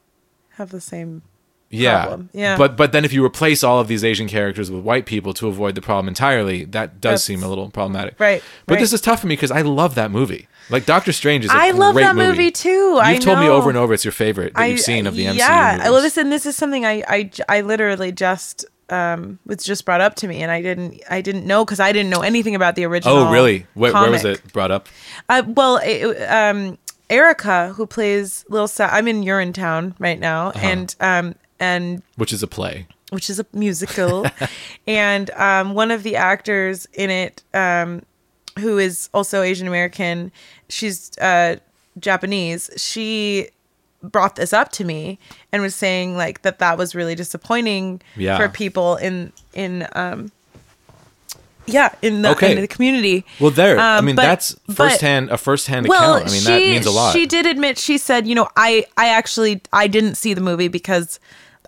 Have 0.57 0.71
the 0.71 0.81
same. 0.81 1.23
yeah. 1.71 2.03
problem. 2.07 2.31
Yeah. 2.33 2.57
But 2.57 2.77
but 2.77 2.93
then 2.93 3.05
if 3.05 3.13
you 3.13 3.25
replace 3.25 3.63
all 3.63 3.79
of 3.79 3.89
these 3.89 4.05
Asian 4.05 4.29
characters 4.29 4.71
with 4.71 4.83
white 4.83 5.05
people 5.07 5.33
to 5.35 5.49
avoid 5.49 5.75
the 5.75 5.83
problem 5.83 6.09
entirely, 6.09 6.65
that 6.65 7.01
does 7.01 7.11
That's- 7.11 7.25
seem 7.25 7.43
a 7.43 7.49
little 7.49 7.69
problematic. 7.71 8.19
Right, 8.19 8.43
But 8.67 8.75
right. 8.75 8.81
this 8.81 8.93
is 8.93 9.01
tough 9.03 9.21
for 9.21 9.27
me 9.27 9.35
because 9.37 9.51
I 9.51 9.61
love 9.63 9.95
that 9.97 10.11
movie. 10.11 10.49
Like 10.71 10.87
Doctor 10.87 11.13
Strange 11.13 11.45
is 11.45 11.51
a 11.51 11.55
I 11.55 11.71
love 11.73 11.95
great 11.95 12.05
that 12.05 12.17
movie, 12.17 12.51
too. 12.51 12.71
You've 12.71 12.99
I 12.99 13.19
told 13.19 13.39
me 13.41 13.49
over 13.49 13.69
and 13.69 13.77
over 13.79 13.93
it's 13.95 14.05
your 14.05 14.13
favorite 14.13 14.55
that 14.55 14.65
you've 14.71 14.81
seen 14.81 15.07
of 15.07 15.15
the 15.17 15.27
MCU 15.27 15.37
Yeah, 15.39 15.77
movies. 15.79 15.91
listen, 16.03 16.31
this 16.31 16.47
is 16.47 16.57
something 16.57 16.85
I 16.87 17.03
I, 17.09 17.31
I 17.49 17.61
literally 17.63 18.13
just 18.13 18.65
um 18.91 19.39
was 19.47 19.65
just 19.65 19.85
brought 19.85 20.01
up 20.01 20.15
to 20.17 20.29
me, 20.29 20.43
and 20.43 20.51
I 20.51 20.63
didn't 20.63 21.01
I 21.11 21.21
didn't 21.21 21.47
know 21.47 21.65
because 21.65 21.81
I 21.81 21.93
didn't 21.93 22.11
know 22.11 22.21
anything 22.23 22.55
about 22.55 22.75
the 22.77 22.85
original. 22.85 23.17
oh, 23.17 23.33
really? 23.33 23.67
Where, 23.75 23.93
where 23.93 24.11
was 24.11 24.25
it 24.25 24.53
brought 24.53 24.71
up? 24.71 24.89
Uh, 25.29 25.43
well, 25.47 25.79
it, 25.83 26.17
um, 26.31 26.79
Erica, 27.11 27.73
who 27.75 27.87
plays 27.87 28.45
Little 28.49 28.69
Sa- 28.69 28.89
I'm 28.91 29.07
in 29.09 29.23
Urinetown 29.23 29.95
right 29.99 30.19
now, 30.19 30.49
Uh-huh. 30.49 30.67
and 30.67 30.97
um, 31.01 31.35
and 31.61 32.03
Which 32.17 32.33
is 32.33 32.43
a 32.43 32.47
play. 32.47 32.87
which 33.11 33.29
is 33.31 33.39
a 33.39 33.47
musical, 33.53 34.27
and 34.87 35.31
um, 35.33 35.75
one 35.75 35.91
of 35.91 36.03
the 36.03 36.17
actors 36.17 36.87
in 36.95 37.11
it, 37.11 37.43
um, 37.55 38.03
who 38.59 38.79
is 38.79 39.09
also 39.15 39.43
Asian 39.43 39.67
American, 39.67 40.31
she's 40.69 41.17
uh, 41.19 41.57
Japanese. 41.99 42.71
She 42.77 43.49
brought 44.03 44.35
this 44.37 44.53
up 44.53 44.73
to 44.73 44.85
me 44.85 45.19
and 45.53 45.63
was 45.63 45.75
saying 45.77 46.17
like 46.17 46.43
that 46.43 46.59
that 46.59 46.77
was 46.77 46.95
really 46.95 47.15
disappointing 47.15 48.01
Yeah. 48.17 48.37
for 48.37 48.49
people 48.49 48.97
in 48.97 49.33
in 49.55 49.87
um 49.93 50.33
yeah 51.67 51.91
in 52.03 52.23
the 52.23 52.31
Okay. 52.31 52.57
in 52.57 52.61
the 52.61 52.67
community 52.67 53.25
Well, 53.39 53.53
there. 53.53 53.79
I 53.79 53.99
Um, 53.99 54.07
mean, 54.07 54.17
but- 54.17 54.23
that's 54.23 54.55
but- 54.67 54.77
firsthand 54.77 55.31
a 55.31 55.39
firsthand 55.39 55.87
well, 55.87 56.17
account. 56.17 56.29
I 56.31 56.33
mean, 56.33 56.41
she, 56.41 56.47
that 56.47 56.59
means 56.59 56.87
a 56.87 56.91
lot. 56.91 57.13
She 57.13 57.27
did 57.27 57.47
admit 57.47 57.79
she 57.79 57.99
said, 57.99 58.27
you 58.27 58.35
know, 58.35 58.49
I 58.57 58.85
I 58.97 59.09
actually 59.09 59.63
I 59.73 59.87
didn't 59.87 60.17
see 60.17 60.35
the 60.35 60.41
movie 60.41 60.69
because 60.69 61.21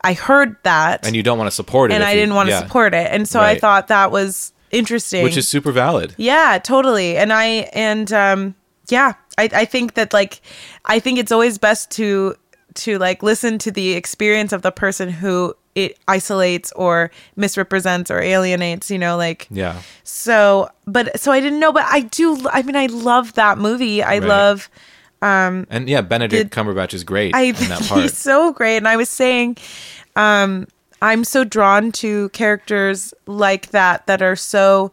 I 0.03 0.15
heard 0.15 0.57
that 0.65 1.07
and 1.07 1.15
you 1.15 1.23
don't 1.23 1.39
want 1.39 1.47
to 1.47 1.55
support 1.55 1.93
it, 1.93 1.95
and 1.95 2.03
I 2.03 2.11
you- 2.13 2.21
didn't 2.21 2.35
want 2.35 2.49
to 2.49 2.55
yeah. 2.55 2.63
support 2.63 2.95
it. 2.95 3.07
And 3.13 3.29
so 3.29 3.41
I 3.41 3.57
thought 3.59 3.87
that 3.89 4.11
was 4.11 4.53
interesting. 4.75 5.23
which 5.25 5.37
is 5.37 5.49
super 5.49 5.73
valid. 5.73 6.15
Yeah, 6.17 6.59
totally. 6.63 7.17
And 7.17 7.33
I 7.33 7.47
and 7.73 8.13
um 8.13 8.55
yeah, 8.89 9.15
I 9.39 9.49
I 9.53 9.65
think 9.65 9.95
that 9.95 10.13
like 10.13 10.41
I 10.85 10.99
think 11.01 11.19
it's 11.19 11.33
always 11.33 11.59
best 11.59 11.91
to 11.93 12.35
to 12.75 12.99
like 12.99 13.23
listen 13.23 13.59
to 13.59 13.71
the 13.71 13.93
experience 13.95 14.53
of 14.53 14.63
the 14.63 14.73
person 14.73 15.09
who 15.09 15.55
it 15.75 15.99
isolates 16.07 16.71
or 16.77 17.11
misrepresents 17.37 18.11
or 18.11 18.21
alienates, 18.21 18.91
you 18.91 18.99
know, 18.99 19.17
like 19.17 19.47
Yeah. 19.51 19.81
so 20.05 20.69
but 20.87 21.19
so 21.19 21.33
I 21.33 21.41
didn't 21.41 21.59
know, 21.61 21.73
but 21.73 21.85
I 21.89 22.01
do 22.03 22.39
I 22.53 22.63
mean 22.63 22.77
I 22.77 22.87
love 22.87 23.33
that 23.35 23.59
movie. 23.59 24.03
I 24.03 24.19
Right. 24.19 24.23
love 24.29 24.69
um 25.23 25.67
And 25.71 25.89
yeah, 25.89 26.01
Benedict 26.03 26.51
Did- 26.51 26.51
Cumberbatch 26.53 26.95
is 26.95 27.03
great 27.05 27.35
I 27.35 27.43
in 27.43 27.55
that 27.55 27.79
think 27.79 27.89
part. 27.89 28.03
he's 28.03 28.17
so 28.17 28.53
great. 28.53 28.77
And 28.77 28.87
I 28.89 28.97
was 28.97 29.09
saying, 29.09 29.57
um, 30.17 30.67
I'm 31.03 31.25
so 31.25 31.45
drawn 31.45 31.93
to 31.93 32.29
characters 32.31 33.13
like 33.27 33.71
that 33.71 34.07
that 34.07 34.23
are 34.23 34.37
so 34.37 34.93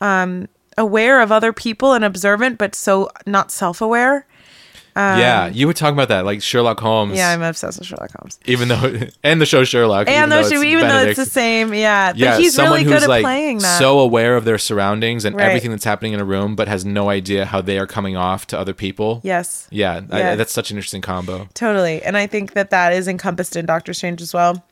um, 0.00 0.48
aware 0.76 1.20
of 1.20 1.30
other 1.30 1.52
people 1.52 1.92
and 1.92 2.04
observant, 2.04 2.58
but 2.58 2.74
so 2.74 3.10
not 3.26 3.50
self-aware. 3.52 4.26
yeah, 4.94 5.46
you 5.46 5.66
were 5.66 5.72
talking 5.72 5.94
about 5.94 6.08
that, 6.08 6.24
like 6.26 6.42
Sherlock 6.42 6.78
Holmes. 6.80 7.12
Um, 7.12 7.16
Yeah, 7.16 7.30
I'm 7.30 7.40
obsessed 7.42 7.78
with 7.78 7.88
Sherlock 7.88 8.10
Holmes. 8.18 8.38
even 8.44 8.68
though 8.68 9.00
and 9.24 9.40
the 9.40 9.46
show 9.46 9.64
Sherlock, 9.64 10.06
even 10.08 10.22
And 10.24 10.32
it's 10.34 10.50
she, 10.50 10.56
even 10.56 10.86
though 10.88 10.98
it's 11.02 11.18
the 11.18 11.24
same, 11.24 11.72
yeah, 11.72 12.12
yeah, 12.14 12.32
but 12.32 12.40
he's 12.40 12.54
someone 12.54 12.72
really 12.80 12.84
who's 12.84 12.92
good 12.94 13.02
at 13.04 13.08
like 13.08 13.22
playing 13.22 13.58
that. 13.58 13.78
so 13.78 14.00
aware 14.00 14.36
of 14.36 14.44
their 14.44 14.58
surroundings 14.58 15.24
and 15.24 15.34
Right. 15.36 15.46
everything 15.46 15.70
that's 15.70 15.84
happening 15.84 16.12
in 16.12 16.20
a 16.20 16.24
room, 16.26 16.56
but 16.56 16.68
has 16.68 16.84
no 16.84 17.08
idea 17.08 17.46
how 17.46 17.62
they 17.62 17.78
are 17.78 17.86
coming 17.86 18.16
off 18.18 18.46
to 18.48 18.58
other 18.58 18.74
people. 18.74 19.20
yes, 19.24 19.66
yeah, 19.70 20.00
I- 20.10 20.18
Yeah. 20.18 20.34
that's 20.34 20.52
such 20.52 20.70
an 20.70 20.76
interesting 20.76 21.00
combo. 21.00 21.48
totally. 21.54 22.02
And 22.02 22.16
I 22.18 22.26
think 22.26 22.52
that 22.52 22.68
that 22.70 22.92
is 22.92 23.08
encompassed 23.08 23.56
in 23.56 23.64
Doctor 23.64 23.94
Strange 23.94 24.20
as 24.20 24.34
well. 24.34 24.62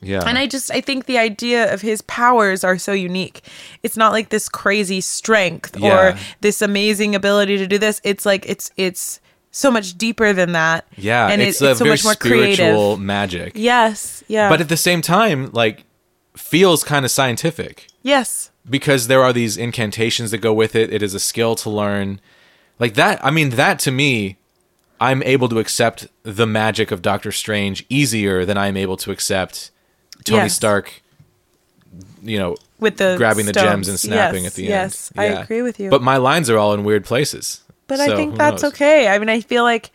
Yeah, 0.00 0.22
And 0.26 0.38
I 0.38 0.46
just 0.46 0.70
I 0.70 0.80
think 0.80 1.06
the 1.06 1.18
idea 1.18 1.72
of 1.74 1.80
his 1.80 2.02
powers 2.02 2.62
are 2.62 2.78
so 2.78 2.92
unique. 2.92 3.42
It's 3.82 3.96
not 3.96 4.12
like 4.12 4.28
this 4.28 4.48
crazy 4.48 5.00
strength 5.00 5.76
Yeah. 5.76 6.12
or 6.12 6.18
this 6.40 6.62
amazing 6.62 7.14
ability 7.16 7.56
to 7.58 7.66
do 7.66 7.78
this. 7.78 8.00
It's 8.04 8.24
like 8.24 8.46
it's 8.48 8.70
it's 8.76 9.18
so 9.50 9.70
much 9.70 9.98
deeper 9.98 10.32
than 10.32 10.52
that. 10.52 10.86
yeah, 10.96 11.26
and 11.28 11.42
it's 11.42 11.60
it- 11.60 11.70
it's 11.70 11.78
so 11.80 11.84
much 11.84 12.04
more 12.04 12.12
spiritual 12.14 12.96
creative. 12.96 13.00
magic. 13.00 13.52
Yes, 13.56 14.22
yeah, 14.28 14.48
but 14.48 14.60
at 14.60 14.68
the 14.68 14.76
same 14.76 15.02
time, 15.02 15.50
like 15.52 15.84
feels 16.36 16.84
kind 16.84 17.04
of 17.04 17.10
scientific. 17.10 17.86
yes, 18.02 18.50
because 18.70 19.08
there 19.08 19.22
are 19.24 19.32
these 19.32 19.56
incantations 19.56 20.30
that 20.30 20.38
go 20.38 20.52
with 20.52 20.76
it. 20.76 20.92
It 20.92 21.02
is 21.02 21.14
a 21.14 21.18
skill 21.20 21.56
to 21.56 21.70
learn. 21.70 22.20
Like 22.78 22.94
that, 22.94 23.18
I 23.24 23.30
mean, 23.32 23.50
that 23.50 23.80
to 23.80 23.90
me, 23.90 24.36
I'm 25.00 25.22
able 25.24 25.48
to 25.48 25.58
accept 25.58 26.06
the 26.22 26.46
magic 26.46 26.92
of 26.92 27.02
Doctor 27.02 27.32
Strange 27.32 27.84
easier 27.88 28.44
than 28.44 28.56
I'm 28.56 28.76
able 28.76 28.96
to 28.98 29.10
accept 29.10 29.72
Tony 30.28 30.42
Yes. 30.44 30.54
Stark, 30.54 30.92
you 32.22 32.38
know, 32.38 32.56
with 32.78 32.96
the 32.98 33.14
grabbing 33.16 33.46
the 33.46 33.52
gems 33.52 33.88
and 33.88 33.98
snapping 33.98 34.44
Yes, 34.44 34.52
at 34.52 34.56
the 34.56 34.62
end. 34.64 34.70
yes, 34.70 35.12
end. 35.16 35.34
I 35.38 35.40
agree 35.42 35.62
with 35.62 35.80
you. 35.80 35.90
But 35.90 36.02
my 36.02 36.16
lines 36.16 36.48
are 36.50 36.58
all 36.58 36.72
in 36.74 36.84
weird 36.84 37.04
places. 37.04 37.62
But 37.86 37.98
So, 37.98 38.12
I 38.12 38.16
think 38.16 38.36
that's 38.36 38.62
knows? 38.62 38.72
okay. 38.74 39.08
I 39.08 39.18
mean, 39.18 39.28
I 39.28 39.40
feel 39.40 39.62
like 39.62 39.90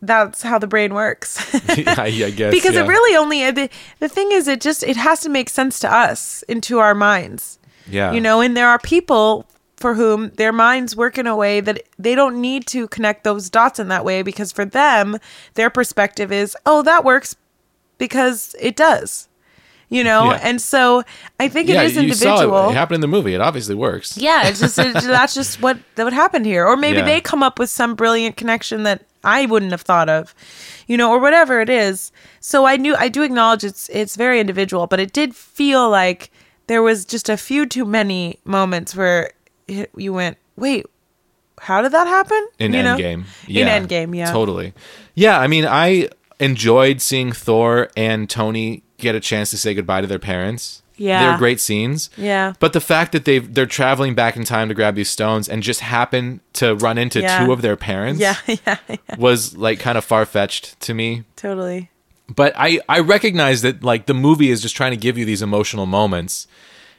that's 0.00 0.42
how 0.42 0.58
the 0.58 0.66
brain 0.66 0.94
works. 0.94 1.36
I, 1.68 2.06
I 2.06 2.30
guess 2.30 2.52
because 2.52 2.74
yeah. 2.74 2.84
it 2.84 2.88
really 2.88 3.16
only 3.16 3.50
the, 3.50 3.68
the 4.00 4.08
thing 4.08 4.32
is 4.32 4.48
it 4.48 4.60
just 4.60 4.82
it 4.82 4.96
has 4.96 5.20
to 5.20 5.28
make 5.28 5.48
sense 5.48 5.78
to 5.80 5.92
us 5.92 6.42
into 6.48 6.78
our 6.78 6.94
minds. 6.94 7.58
yeah, 7.88 8.12
you 8.12 8.20
know 8.20 8.40
and 8.40 8.56
there 8.56 8.68
are 8.68 8.78
people 8.78 9.46
for 9.76 9.94
whom 9.94 10.30
their 10.36 10.52
minds 10.52 10.94
work 10.94 11.18
in 11.18 11.26
a 11.26 11.34
way 11.34 11.60
that 11.60 11.82
they 11.98 12.14
don't 12.14 12.40
need 12.40 12.66
to 12.68 12.86
connect 12.88 13.24
those 13.24 13.50
dots 13.50 13.80
in 13.80 13.88
that 13.88 14.04
way 14.04 14.22
because 14.22 14.52
for 14.52 14.64
them 14.64 15.18
their 15.54 15.68
perspective 15.70 16.30
is 16.30 16.56
oh 16.64 16.82
that 16.82 17.04
works 17.04 17.34
because 17.98 18.54
it 18.60 18.76
does 18.76 19.28
you 19.92 20.02
know 20.02 20.30
Yeah. 20.30 20.40
and 20.48 20.60
so 20.60 21.02
i 21.38 21.48
think 21.48 21.68
yeah, 21.68 21.82
it 21.82 21.86
is 21.86 21.94
you 21.96 22.02
individual 22.02 22.38
saw 22.38 22.68
it, 22.68 22.72
it 22.72 22.74
happened 22.74 22.96
in 22.96 23.00
the 23.02 23.14
movie. 23.16 23.34
It 23.34 23.40
obviously 23.40 23.74
works. 23.74 24.16
yeah 24.16 24.48
it's 24.48 24.60
just 24.60 24.78
it, 24.78 24.94
that's 25.18 25.34
just 25.34 25.60
what 25.60 25.78
that 25.96 26.04
would 26.04 26.12
happen 26.24 26.44
here 26.44 26.66
or 26.66 26.76
maybe 26.76 26.98
Yeah. 26.98 27.04
they 27.04 27.20
come 27.20 27.42
up 27.42 27.58
with 27.58 27.70
some 27.70 27.94
brilliant 27.94 28.36
connection 28.36 28.82
that 28.84 29.02
i 29.24 29.46
wouldn't 29.46 29.70
have 29.72 29.82
thought 29.82 30.08
of 30.08 30.34
you 30.86 30.96
know 30.96 31.10
or 31.10 31.18
whatever 31.20 31.60
it 31.60 31.68
is 31.68 32.10
so 32.40 32.64
i 32.66 32.76
knew 32.76 32.94
i 32.96 33.08
do 33.08 33.22
acknowledge 33.22 33.64
it's 33.64 33.88
it's 33.90 34.16
very 34.16 34.40
individual 34.40 34.86
but 34.86 34.98
it 35.00 35.12
did 35.12 35.34
feel 35.36 35.88
like 35.90 36.30
there 36.68 36.82
was 36.82 37.04
just 37.04 37.28
a 37.28 37.36
few 37.36 37.66
too 37.66 37.84
many 37.84 38.38
moments 38.44 38.96
where 38.96 39.30
it, 39.68 39.90
you 39.96 40.12
went 40.12 40.36
wait 40.56 40.86
how 41.60 41.82
did 41.82 41.92
that 41.92 42.06
happen 42.08 42.42
in 42.58 42.72
you 42.72 42.82
know? 42.82 42.96
Endgame. 42.96 43.24
Yeah, 43.46 43.76
in 43.76 43.86
Endgame, 43.86 44.16
yeah. 44.16 44.32
totally. 44.32 44.72
Yeah, 45.14 45.38
I 45.38 45.46
mean, 45.46 45.64
I 45.64 46.08
enjoyed 46.40 47.00
seeing 47.00 47.30
Thor 47.30 47.88
and 47.96 48.28
Tony 48.28 48.82
get 49.02 49.14
a 49.14 49.20
chance 49.20 49.50
to 49.50 49.58
say 49.58 49.74
goodbye 49.74 50.00
to 50.00 50.06
their 50.06 50.18
parents. 50.18 50.78
Yeah. 50.96 51.26
they're 51.30 51.38
great 51.38 51.58
scenes. 51.60 52.10
Yeah. 52.16 52.52
but 52.60 52.72
the 52.74 52.80
fact 52.80 53.12
that 53.12 53.24
they 53.24 53.38
they're 53.40 53.66
traveling 53.66 54.14
back 54.14 54.36
in 54.36 54.44
time 54.44 54.68
to 54.68 54.74
grab 54.74 54.94
these 54.94 55.10
stones 55.10 55.48
and 55.48 55.62
just 55.62 55.80
happen 55.80 56.40
to 56.54 56.74
run 56.76 56.96
into 56.98 57.20
Yeah. 57.20 57.44
two 57.44 57.52
of 57.52 57.60
their 57.62 57.76
parents, 57.76 58.20
yeah 58.20 58.36
yeah 58.46 58.76
yeah 58.88 58.96
was 59.18 59.56
like 59.56 59.80
kind 59.80 59.98
of 59.98 60.04
far 60.04 60.24
fetched 60.26 60.78
to 60.82 60.94
me. 60.94 61.24
totally 61.36 61.90
But 62.34 62.52
I 62.56 62.80
I 62.88 63.00
recognize 63.00 63.62
that 63.62 63.82
like 63.82 64.06
the 64.06 64.14
movie 64.14 64.50
is 64.50 64.60
just 64.62 64.76
trying 64.76 64.92
to 64.92 64.96
give 65.06 65.18
you 65.18 65.24
these 65.24 65.42
emotional 65.42 65.86
moments 65.86 66.46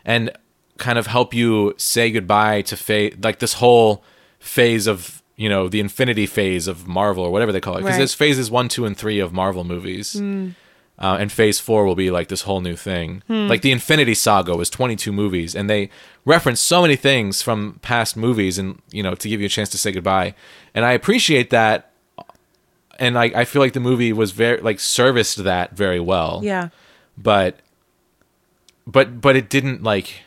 and 0.03 0.31
kind 0.77 0.97
of 0.99 1.07
help 1.07 1.33
you 1.33 1.73
say 1.77 2.11
goodbye 2.11 2.61
to 2.63 2.75
phase 2.75 3.15
like 3.23 3.39
this 3.39 3.53
whole 3.53 4.03
phase 4.39 4.85
of 4.87 5.21
you 5.37 5.47
know 5.47 5.69
the 5.69 5.79
infinity 5.79 6.25
phase 6.25 6.67
of 6.67 6.87
marvel 6.87 7.23
or 7.23 7.31
whatever 7.31 7.51
they 7.53 7.61
call 7.61 7.75
it 7.75 7.81
because 7.81 7.91
Right. 7.93 7.97
there's 7.99 8.13
phases 8.15 8.51
one 8.51 8.67
two 8.67 8.85
and 8.85 8.97
three 8.97 9.19
of 9.19 9.31
marvel 9.31 9.63
movies 9.63 10.15
mm. 10.15 10.55
Uh, 10.99 11.17
and 11.19 11.31
phase 11.31 11.59
four 11.59 11.85
will 11.85 11.95
be 11.95 12.11
like 12.11 12.27
this 12.27 12.43
whole 12.43 12.61
new 12.61 12.75
thing. 12.75 13.23
Hmm. 13.27 13.47
Like 13.47 13.61
the 13.61 13.71
infinity 13.71 14.13
saga 14.13 14.55
was 14.55 14.69
22 14.69 15.11
movies 15.11 15.55
and 15.55 15.69
they 15.69 15.89
reference 16.23 16.59
so 16.61 16.81
many 16.81 16.95
things 16.95 17.41
from 17.41 17.79
past 17.81 18.15
movies 18.15 18.57
and 18.57 18.81
you 18.91 19.01
know 19.01 19.15
to 19.15 19.27
give 19.27 19.39
you 19.39 19.47
a 19.47 19.49
chance 19.49 19.69
to 19.69 19.77
say 19.77 19.91
goodbye. 19.91 20.35
And 20.75 20.85
i 20.85 20.91
appreciate 20.91 21.49
that 21.49 21.91
and 22.99 23.15
like 23.15 23.33
i 23.35 23.43
feel 23.43 23.61
like 23.61 23.73
the 23.73 23.79
movie 23.79 24.13
was 24.13 24.31
very 24.31 24.61
like 24.61 24.79
serviced 24.79 25.43
that 25.43 25.75
very 25.75 25.99
well. 25.99 26.41
Yeah. 26.43 26.69
But 27.17 27.59
but 28.85 29.19
but 29.19 29.35
it 29.35 29.49
didn't 29.49 29.81
like 29.81 30.21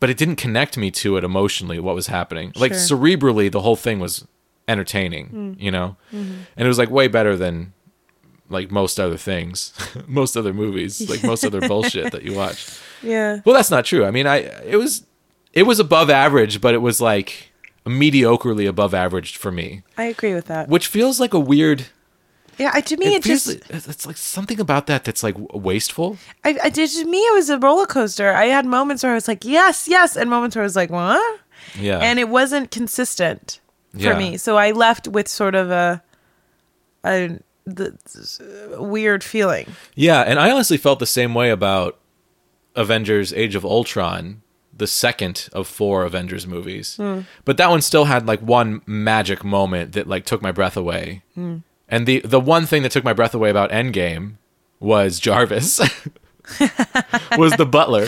but 0.00 0.08
it 0.08 0.16
didn't 0.16 0.36
connect 0.36 0.76
me 0.78 0.90
to 0.90 1.18
it 1.18 1.24
emotionally 1.24 1.78
what 1.78 1.94
was 1.94 2.06
happening. 2.06 2.52
Like 2.56 2.72
Sure. 2.72 2.98
cerebrally 2.98 3.52
the 3.52 3.60
whole 3.60 3.76
thing 3.76 4.00
was 4.00 4.26
entertaining 4.66 5.26
hmm. 5.26 5.52
you 5.58 5.70
know? 5.70 5.96
Mm-hmm. 6.10 6.34
And 6.56 6.66
it 6.66 6.68
was 6.68 6.78
like 6.78 6.90
way 6.90 7.06
better 7.06 7.36
than 7.36 7.73
like 8.54 8.70
most 8.70 8.98
other 8.98 9.18
things 9.18 9.72
most 10.06 10.36
other 10.36 10.54
movies 10.54 11.08
like 11.10 11.22
most 11.24 11.44
other 11.44 11.60
bullshit 11.68 12.10
that 12.12 12.22
you 12.22 12.32
watch 12.32 12.66
yeah 13.02 13.40
well 13.44 13.54
that's 13.54 13.70
not 13.70 13.84
true 13.84 14.04
i 14.06 14.10
mean 14.10 14.26
i 14.26 14.36
it 14.64 14.76
was 14.76 15.04
it 15.52 15.64
was 15.64 15.78
above 15.78 16.08
average 16.08 16.60
but 16.62 16.72
it 16.74 16.78
was 16.88 17.00
like 17.00 17.52
mediocrely 17.84 18.66
above 18.66 18.94
average 18.94 19.36
for 19.36 19.52
me 19.52 19.82
i 19.98 20.04
agree 20.04 20.32
with 20.34 20.46
that 20.46 20.68
which 20.68 20.86
feels 20.86 21.20
like 21.20 21.34
a 21.34 21.38
weird 21.38 21.84
yeah 22.58 22.70
to 22.80 22.96
me 22.96 23.06
it, 23.06 23.14
it 23.18 23.22
just 23.24 23.48
it's 23.68 24.06
like 24.06 24.16
something 24.16 24.58
about 24.60 24.86
that 24.86 25.04
that's 25.04 25.22
like 25.22 25.34
wasteful 25.52 26.16
I, 26.44 26.56
I 26.64 26.70
did 26.70 26.88
to 26.90 27.04
me 27.04 27.18
it 27.18 27.34
was 27.34 27.50
a 27.50 27.58
roller 27.58 27.84
coaster. 27.86 28.32
I 28.32 28.46
had 28.46 28.64
moments 28.64 29.02
where 29.02 29.10
I 29.12 29.14
was 29.16 29.26
like, 29.26 29.44
yes, 29.44 29.88
yes, 29.88 30.16
and 30.16 30.30
moments 30.30 30.54
where 30.54 30.62
I 30.62 30.66
was 30.70 30.76
like, 30.76 30.90
what? 30.90 31.40
yeah 31.74 31.98
And 32.00 32.18
it 32.20 32.28
wasn't 32.28 32.70
consistent 32.70 33.60
for 33.92 33.98
Yeah. 33.98 34.18
me. 34.18 34.36
So 34.36 34.56
I 34.56 34.70
left 34.70 35.08
with 35.08 35.26
sort 35.26 35.54
of 35.56 35.70
a 35.70 36.00
a 37.04 37.38
the, 37.64 38.76
weird 38.78 39.24
feeling. 39.24 39.66
Yeah, 39.94 40.20
and 40.22 40.38
I 40.38 40.50
honestly 40.50 40.76
felt 40.76 40.98
the 40.98 41.06
same 41.06 41.34
way 41.34 41.50
about 41.50 41.98
Avengers 42.74 43.32
Age 43.32 43.54
of 43.54 43.64
Ultron, 43.64 44.42
the 44.76 44.86
second 44.86 45.48
of 45.52 45.66
four 45.66 46.04
Avengers 46.04 46.46
movies. 46.46 46.96
Hmm. 46.96 47.20
But 47.44 47.56
that 47.56 47.70
one 47.70 47.80
still 47.80 48.06
had 48.06 48.26
like 48.26 48.40
one 48.40 48.82
magic 48.86 49.44
moment 49.44 49.92
that 49.92 50.06
like 50.06 50.24
took 50.24 50.42
my 50.42 50.52
breath 50.52 50.76
away. 50.76 51.22
Hmm. 51.34 51.58
And 51.88 52.06
the 52.06 52.20
the 52.20 52.40
one 52.40 52.66
thing 52.66 52.82
that 52.82 52.92
took 52.92 53.04
my 53.04 53.12
breath 53.12 53.34
away 53.34 53.50
about 53.50 53.70
Endgame 53.70 54.34
was 54.80 55.20
Jarvis. 55.20 55.80
was 57.38 57.52
the 57.56 57.66
butler. 57.66 58.06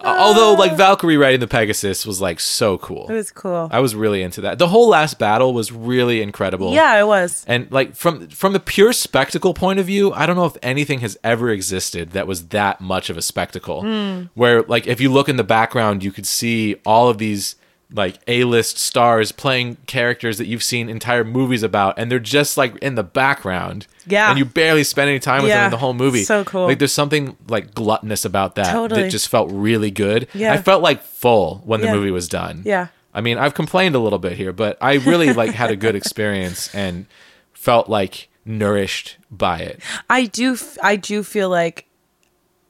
Uh, 0.00 0.16
although 0.18 0.54
like 0.54 0.72
ah. 0.72 0.76
Valkyrie 0.76 1.16
riding 1.16 1.40
the 1.40 1.46
Pegasus 1.46 2.06
was 2.06 2.20
like 2.20 2.40
so 2.40 2.78
cool. 2.78 3.08
It 3.08 3.14
was 3.14 3.30
cool. 3.30 3.68
I 3.70 3.80
was 3.80 3.94
really 3.94 4.22
into 4.22 4.40
that. 4.42 4.58
The 4.58 4.68
whole 4.68 4.88
last 4.88 5.18
battle 5.18 5.52
was 5.52 5.72
really 5.72 6.22
incredible. 6.22 6.72
yeah, 6.72 7.00
it 7.00 7.06
was. 7.06 7.44
And 7.48 7.70
like 7.70 7.94
from 7.94 8.28
from 8.28 8.52
the 8.52 8.60
pure 8.60 8.92
spectacle 8.92 9.54
point 9.54 9.80
of 9.80 9.86
view, 9.86 10.12
I 10.12 10.26
don't 10.26 10.36
know 10.36 10.46
if 10.46 10.56
anything 10.62 11.00
has 11.00 11.18
ever 11.24 11.50
existed 11.50 12.10
that 12.10 12.26
was 12.26 12.48
that 12.48 12.80
much 12.80 13.10
of 13.10 13.16
a 13.16 13.22
spectacle. 13.22 13.82
Hmm. 13.82 14.24
Where 14.34 14.62
like 14.62 14.86
if 14.86 15.00
you 15.00 15.12
look 15.12 15.28
in 15.28 15.36
the 15.36 15.44
background, 15.44 16.04
you 16.04 16.12
could 16.12 16.26
see 16.26 16.76
all 16.86 17.08
of 17.08 17.18
these 17.18 17.56
like 17.90 18.18
A-list 18.26 18.78
stars 18.78 19.32
playing 19.32 19.76
characters 19.86 20.36
that 20.38 20.46
you've 20.46 20.62
seen 20.62 20.90
entire 20.90 21.24
movies 21.24 21.62
about 21.62 21.98
and 21.98 22.10
they're 22.10 22.18
just 22.18 22.58
like 22.58 22.76
in 22.78 22.96
the 22.96 23.02
background. 23.02 23.86
Yeah. 24.06 24.28
And 24.28 24.38
you 24.38 24.44
barely 24.44 24.84
spend 24.84 25.08
any 25.08 25.18
time 25.18 25.42
with 25.42 25.50
them 25.50 25.64
in 25.66 25.70
the 25.70 25.78
whole 25.78 25.94
movie. 25.94 26.24
So 26.24 26.44
cool. 26.44 26.66
Like 26.66 26.78
there's 26.78 26.92
something 26.92 27.36
like 27.48 27.74
gluttonous 27.74 28.24
about 28.26 28.56
that 28.56 28.72
Totally. 28.72 29.02
that 29.02 29.10
just 29.10 29.28
felt 29.28 29.50
really 29.50 29.90
good. 29.90 30.28
Yeah. 30.34 30.52
I 30.52 30.58
felt 30.58 30.82
like 30.82 31.02
full 31.02 31.62
when 31.64 31.80
the 31.80 31.90
movie 31.90 32.10
was 32.10 32.28
done. 32.28 32.62
Yeah. 32.64 32.88
I 33.14 33.22
mean, 33.22 33.38
I've 33.38 33.54
complained 33.54 33.94
a 33.94 33.98
little 33.98 34.18
bit 34.18 34.34
here, 34.34 34.52
but 34.52 34.76
I 34.82 34.94
really 34.94 35.32
like 35.32 35.52
had 35.52 35.70
a 35.70 35.76
good 35.76 35.96
experience 35.96 36.72
and 36.74 37.06
felt 37.54 37.88
like 37.88 38.28
nourished 38.44 39.16
by 39.30 39.60
it. 39.60 39.80
I 40.10 40.26
do 40.26 40.52
f- 40.52 40.76
I 40.82 40.96
do 40.96 41.22
feel 41.22 41.48
like 41.48 41.86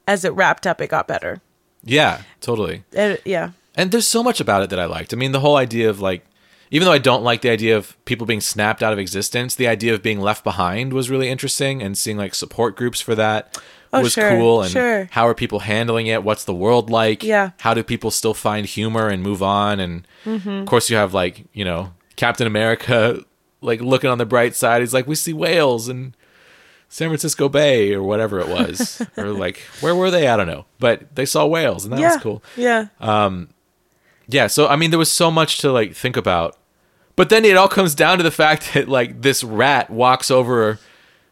as 0.07 0.23
it 0.23 0.31
wrapped 0.33 0.65
up 0.65 0.79
it 0.81 0.87
got 0.89 1.07
better. 1.07 1.41
Yeah, 1.83 2.21
totally. 2.41 2.83
It, 2.93 3.21
yeah. 3.25 3.51
And 3.79 3.91
there's 3.91 4.07
so 4.07 4.21
much 4.23 4.39
about 4.41 4.61
it 4.61 4.69
that 4.71 4.79
I 4.79 4.85
liked. 4.85 5.13
I 5.13 5.15
mean, 5.17 5.31
the 5.31 5.39
whole 5.39 5.55
idea 5.55 5.89
of 5.89 5.99
like 5.99 6.25
even 6.71 6.85
though 6.85 6.91
I 6.91 6.99
don't 6.99 7.23
like 7.23 7.41
the 7.41 7.49
idea 7.49 7.77
of 7.77 7.95
people 8.05 8.27
being 8.27 8.41
snapped 8.41 8.83
out 8.83 8.93
of 8.93 8.99
existence, 8.99 9.55
the 9.55 9.67
idea 9.67 9.93
of 9.93 10.03
being 10.03 10.19
left 10.19 10.43
behind 10.43 10.93
was 10.93 11.09
really 11.09 11.29
interesting, 11.29 11.81
and 11.81 11.97
seeing 11.97 12.17
like 12.17 12.35
support 12.35 12.75
groups 12.75 13.01
for 13.01 13.15
that 13.15 13.57
Oh, 13.91 14.01
was 14.01 14.13
sure, 14.13 14.29
cool. 14.37 14.61
And 14.61 14.71
sure. 14.71 15.07
how 15.11 15.25
are 15.27 15.33
people 15.33 15.61
handling 15.61 16.05
it? 16.07 16.23
What's 16.23 16.43
the 16.43 16.53
world 16.53 16.91
like? 16.91 17.23
Yeah. 17.23 17.51
How 17.59 17.73
do 17.73 17.81
people 17.83 18.11
still 18.11 18.35
find 18.35 18.67
humor 18.67 19.07
and 19.07 19.23
move 19.23 19.41
on? 19.41 19.79
And 19.79 20.07
Mm-hmm. 20.25 20.49
of 20.49 20.65
course, 20.67 20.89
you 20.91 20.97
have 20.97 21.13
like 21.13 21.45
you 21.53 21.65
know 21.65 21.93
Captain 22.15 22.45
America, 22.45 23.23
like 23.61 23.81
looking 23.81 24.09
on 24.09 24.17
the 24.19 24.25
bright 24.25 24.55
side. 24.55 24.81
He's 24.81 24.93
like, 24.93 25.07
we 25.07 25.15
see 25.15 25.33
whales 25.33 25.87
and 25.87 26.15
San 26.87 27.07
Francisco 27.09 27.49
Bay 27.49 27.93
or 27.93 28.03
whatever 28.03 28.39
it 28.39 28.47
was, 28.47 29.01
or 29.17 29.29
like 29.29 29.57
where 29.81 29.95
were 29.95 30.11
they? 30.11 30.27
I 30.27 30.37
don't 30.37 30.47
know, 30.47 30.65
but 30.77 31.15
they 31.15 31.25
saw 31.25 31.47
whales 31.47 31.83
and 31.85 31.93
that 31.93 31.99
yeah. 31.99 32.13
was 32.13 32.21
cool. 32.21 32.43
Yeah. 32.57 32.87
Yeah, 34.31 34.47
so 34.47 34.67
I 34.67 34.75
mean, 34.75 34.91
there 34.91 34.99
was 34.99 35.11
so 35.11 35.31
much 35.31 35.57
to 35.59 35.71
like 35.71 35.93
think 35.95 36.15
about, 36.15 36.57
but 37.15 37.29
then 37.29 37.45
it 37.45 37.57
all 37.57 37.67
comes 37.67 37.95
down 37.95 38.17
to 38.17 38.23
the 38.23 38.31
fact 38.31 38.73
that 38.73 38.87
like 38.87 39.21
this 39.21 39.43
rat 39.43 39.89
walks 39.89 40.29
over 40.29 40.79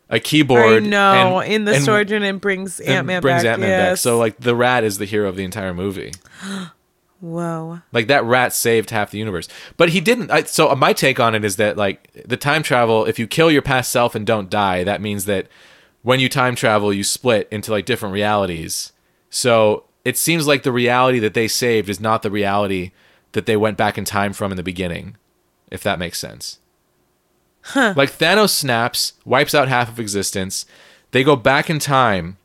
a 0.09 0.19
keyboard. 0.19 0.83
know. 0.83 1.39
and- 1.39 1.51
in 1.53 1.65
the 1.65 1.73
and- 1.73 1.83
storage 1.83 2.11
unit 2.11 2.29
and 2.29 2.41
brings 2.41 2.79
and 2.79 2.89
Ant 2.89 3.07
Man 3.07 3.21
brings 3.21 3.43
back. 3.43 3.53
Ant-Man 3.53 3.91
back. 3.91 3.97
So 3.97 4.17
like 4.17 4.37
the 4.37 4.55
rat 4.55 4.83
is 4.83 4.97
the 4.97 5.05
hero 5.05 5.29
of 5.29 5.35
the 5.35 5.43
entire 5.43 5.73
movie. 5.73 6.13
Whoa. 7.19 7.81
Like 7.91 8.07
that 8.07 8.23
rat 8.25 8.53
saved 8.53 8.91
half 8.91 9.09
the 9.11 9.17
universe, 9.17 9.47
but 9.75 9.89
he 9.89 9.99
didn't. 10.01 10.29
I, 10.29 10.43
so 10.43 10.73
my 10.75 10.93
take 10.93 11.19
on 11.19 11.33
it 11.33 11.43
is 11.43 11.55
that 11.55 11.75
like 11.75 12.11
the 12.25 12.37
time 12.37 12.61
travel, 12.61 13.05
if 13.05 13.17
you 13.17 13.25
kill 13.27 13.49
your 13.51 13.63
past 13.63 13.91
self 13.91 14.13
and 14.13 14.25
don't 14.25 14.51
die, 14.51 14.83
that 14.83 15.01
means 15.01 15.25
that 15.25 15.47
when 16.03 16.19
you 16.19 16.29
time 16.29 16.55
travel, 16.55 16.93
you 16.93 17.03
split 17.03 17.47
into 17.51 17.71
like 17.71 17.85
different 17.85 18.13
realities. 18.13 18.91
So 19.31 19.85
it 20.07 20.17
seems 20.17 20.47
like 20.47 20.63
the 20.63 20.71
reality 20.71 21.19
that 21.19 21.33
they 21.33 21.47
saved 21.47 21.89
is 21.89 21.99
not 21.99 22.21
the 22.21 22.31
reality 22.31 22.91
that 23.33 23.45
they 23.45 23.57
went 23.57 23.77
back 23.77 23.97
in 23.97 24.05
time 24.05 24.31
from 24.33 24.51
in 24.51 24.57
the 24.57 24.63
beginning, 24.63 25.17
if 25.69 25.83
that 25.83 25.99
makes 25.99 26.19
sense. 26.19 26.59
Like 27.75 28.11
Thanos 28.11 28.51
snaps, 28.51 29.13
wipes 29.25 29.53
out 29.53 29.67
half 29.67 29.89
of 29.89 29.99
existence. 29.99 30.65
They 31.11 31.23
go 31.23 31.35
back 31.35 31.69
in 31.69 31.79
time 31.79 32.37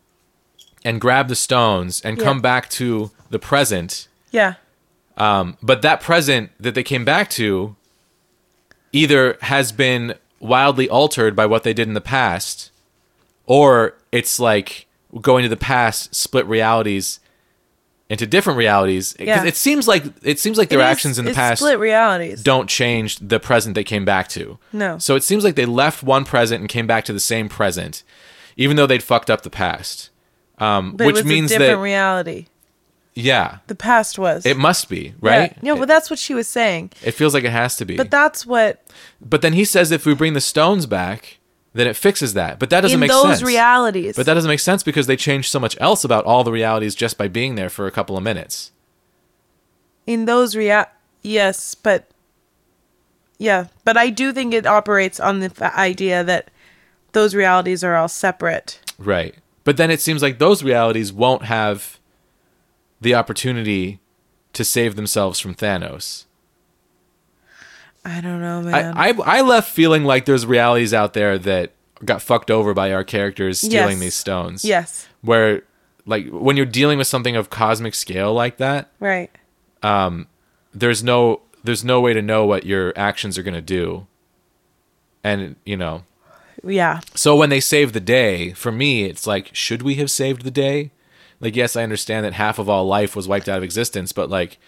and 0.85 1.01
grab 1.01 1.29
the 1.29 1.37
stones 1.37 2.01
and 2.01 2.19
Yeah. 2.19 2.25
come 2.25 2.41
back 2.41 2.69
to 2.71 3.11
the 3.31 3.39
present 3.39 4.09
Yeah. 4.33 4.55
Um, 5.17 5.57
but 5.63 5.83
that 5.83 6.01
present 6.01 6.51
that 6.59 6.75
they 6.75 6.83
came 6.83 7.05
back 7.05 7.31
to 7.31 7.77
either 8.93 9.37
has 9.43 9.71
been 9.71 10.15
wildly 10.41 10.89
altered 10.89 11.37
by 11.37 11.47
what 11.47 11.63
they 11.63 11.73
did 11.75 11.87
in 11.87 11.95
the 11.95 12.01
past 12.01 12.71
or 13.47 13.95
it's 14.11 14.41
like 14.41 14.87
going 15.21 15.43
to 15.45 15.49
the 15.49 15.57
past 15.57 16.15
split 16.15 16.47
realities 16.47 17.21
into 18.13 18.27
different 18.27 18.59
realities. 18.59 19.17
Yeah. 19.19 19.45
it 19.45 19.57
seems 19.57 19.89
like 19.89 20.05
it 20.23 20.39
seems 20.39 20.59
like 20.59 20.69
their 20.69 20.81
It 20.81 20.83
is- 20.85 20.89
actions 20.91 21.19
in 21.19 21.25
the 21.25 21.33
past 21.33 21.61
split 21.63 21.79
realities. 21.79 22.43
don't 22.43 22.69
change 22.69 23.17
the 23.17 23.41
present 23.41 23.75
they 23.75 23.85
came 23.85 24.05
back 24.05 24.29
to 24.37 24.59
No. 24.73 24.99
so 24.99 25.17
it 25.17 25.23
seems 25.25 25.43
like 25.45 25.55
they 25.55 25.65
left 25.67 26.03
one 26.03 26.25
present 26.25 26.61
and 26.61 26.69
came 26.69 26.87
back 26.87 27.05
to 27.07 27.13
the 27.13 27.21
same 27.33 27.49
present 27.49 28.03
even 28.57 28.77
though 28.77 28.87
they'd 28.87 29.03
fucked 29.03 29.31
up 29.31 29.41
the 29.43 29.51
past 29.51 30.11
um, 30.59 30.93
but 30.97 31.07
which 31.07 31.17
it 31.17 31.25
was 31.25 31.33
means 31.33 31.51
a 31.53 31.59
different 31.59 31.79
that 31.79 31.83
reality. 31.83 32.47
yeah 33.15 33.59
The 33.67 33.75
past 33.75 34.19
was. 34.19 34.45
it 34.45 34.57
must 34.59 34.89
be 34.91 35.15
right 35.21 35.53
Yeah. 35.63 35.73
No, 35.75 35.77
but 35.79 35.89
that's 35.89 36.11
what 36.11 36.19
she 36.19 36.35
was 36.35 36.47
saying. 36.47 36.91
it 37.03 37.13
feels 37.13 37.33
like 37.35 37.45
it 37.45 37.51
has 37.53 37.77
to 37.77 37.85
be 37.87 37.97
But 37.97 38.11
that's 38.11 38.45
what 38.45 38.83
But 39.21 39.41
then 39.43 39.55
he 39.55 39.65
says 39.65 39.91
if 39.91 40.05
we 40.05 40.15
bring 40.15 40.35
the 40.35 40.41
stones 40.41 40.85
back, 40.87 41.39
then 41.75 41.87
it 41.87 41.97
fixes 41.97 42.35
that. 42.35 42.59
But 42.59 42.71
that 42.71 42.83
doesn't 42.83 42.95
in 42.97 43.01
make 43.01 43.11
those 43.11 43.39
sense. 43.39 43.43
realities. 43.43 44.17
But 44.17 44.27
that 44.27 44.35
doesn't 44.35 44.49
make 44.49 44.61
sense 44.61 44.83
because 44.83 45.07
they 45.07 45.17
change 45.17 45.49
so 45.49 45.59
much 45.59 45.77
else 45.81 46.05
about 46.05 46.25
all 46.25 46.45
the 46.45 46.53
realities 46.53 46.95
just 46.95 47.17
by 47.17 47.29
being 47.29 47.55
there 47.55 47.71
for 47.71 47.87
a 47.87 47.91
couple 47.91 48.17
of 48.17 48.23
minutes. 48.23 48.73
in 50.07 50.25
those 50.27 50.57
rea 50.57 50.85
yes, 51.23 51.75
but 51.75 52.09
yeah, 53.39 53.67
but 53.85 53.97
I 53.97 54.11
do 54.11 54.33
think 54.33 54.53
it 54.55 54.67
operates 54.67 55.19
on 55.21 55.41
the 55.41 55.47
f- 55.47 55.63
idea 55.77 56.23
that 56.25 56.51
those 57.13 57.35
realities 57.35 57.83
are 57.85 57.97
all 57.97 58.09
separate. 58.09 58.81
Right. 58.99 59.35
But 59.65 59.77
then 59.77 59.91
it 59.91 60.01
seems 60.01 60.23
like 60.23 60.39
those 60.39 60.63
realities 60.63 61.13
won't 61.13 61.45
have 61.45 61.99
the 63.01 63.15
opportunity 63.15 64.01
to 64.53 64.65
save 64.65 64.97
themselves 64.97 65.39
from 65.41 65.55
Thanos. 65.55 66.25
I 68.05 68.21
don't 68.21 68.41
know, 68.41 68.63
man. 68.63 68.97
I, 68.97 69.11
I 69.11 69.39
I 69.39 69.41
left 69.43 69.71
feeling 69.71 70.05
like 70.05 70.25
there's 70.25 70.45
realities 70.45 70.93
out 70.93 71.15
there 71.15 71.39
that 71.39 71.73
got 72.05 72.21
fucked 72.21 72.51
over 72.51 72.75
by 72.75 72.93
our 72.93 73.05
characters 73.05 73.59
stealing 73.59 73.93
Yes. 73.93 74.01
these 74.01 74.15
stones. 74.15 74.65
yes, 74.65 75.07
Where 75.21 75.63
like 76.05 76.29
when 76.31 76.57
you're 76.57 76.67
dealing 76.67 76.99
with 76.99 77.07
something 77.07 77.37
of 77.37 77.49
cosmic 77.49 77.95
scale 77.95 78.35
like 78.35 78.57
that, 78.57 78.91
right. 78.99 79.31
Um, 79.85 80.27
there's 80.75 81.03
no 81.05 81.43
there's 81.65 81.85
no 81.85 82.01
way 82.01 82.13
to 82.13 82.23
know 82.23 82.45
what 82.45 82.65
your 82.67 82.93
actions 82.97 83.39
are 83.39 83.43
going 83.45 83.55
to 83.55 83.61
do 83.61 84.07
and 85.23 85.55
you 85.65 85.77
know 85.77 86.03
Yeah, 86.65 87.01
so 87.15 87.37
when 87.37 87.51
they 87.51 87.61
save 87.61 87.93
the 87.93 88.01
day 88.01 88.53
for 88.53 88.73
me 88.73 89.05
it's 89.05 89.27
like 89.27 89.51
should 89.55 89.83
we 89.83 89.95
have 89.97 90.11
saved 90.11 90.43
the 90.43 90.51
day 90.51 90.91
like 91.41 91.55
yes 91.55 91.77
i 91.77 91.83
understand 91.83 92.25
that 92.25 92.33
half 92.33 92.59
of 92.59 92.69
all 92.69 92.85
life 92.87 93.15
was 93.15 93.29
wiped 93.29 93.49
out 93.49 93.59
of 93.59 93.63
existence 93.65 94.13
but 94.13 94.29
like 94.31 94.59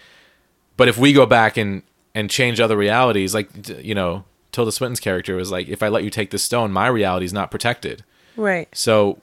but 0.77 0.87
if 0.87 0.97
we 0.97 1.11
go 1.11 1.25
back 1.25 1.57
and 1.57 1.81
and 2.15 2.29
change 2.29 2.59
other 2.59 2.75
realities 2.75 3.35
like 3.35 3.49
you 3.83 3.93
know 3.93 4.23
tilda 4.51 4.71
swinton's 4.71 4.99
character 4.99 5.35
was 5.35 5.51
like 5.51 5.67
if 5.67 5.83
i 5.83 5.87
let 5.87 6.03
you 6.03 6.09
take 6.09 6.31
this 6.31 6.43
stone 6.43 6.71
my 6.71 6.87
reality 6.87 7.25
is 7.25 7.33
not 7.33 7.51
protected 7.51 8.03
right. 8.35 8.67
so 8.73 9.19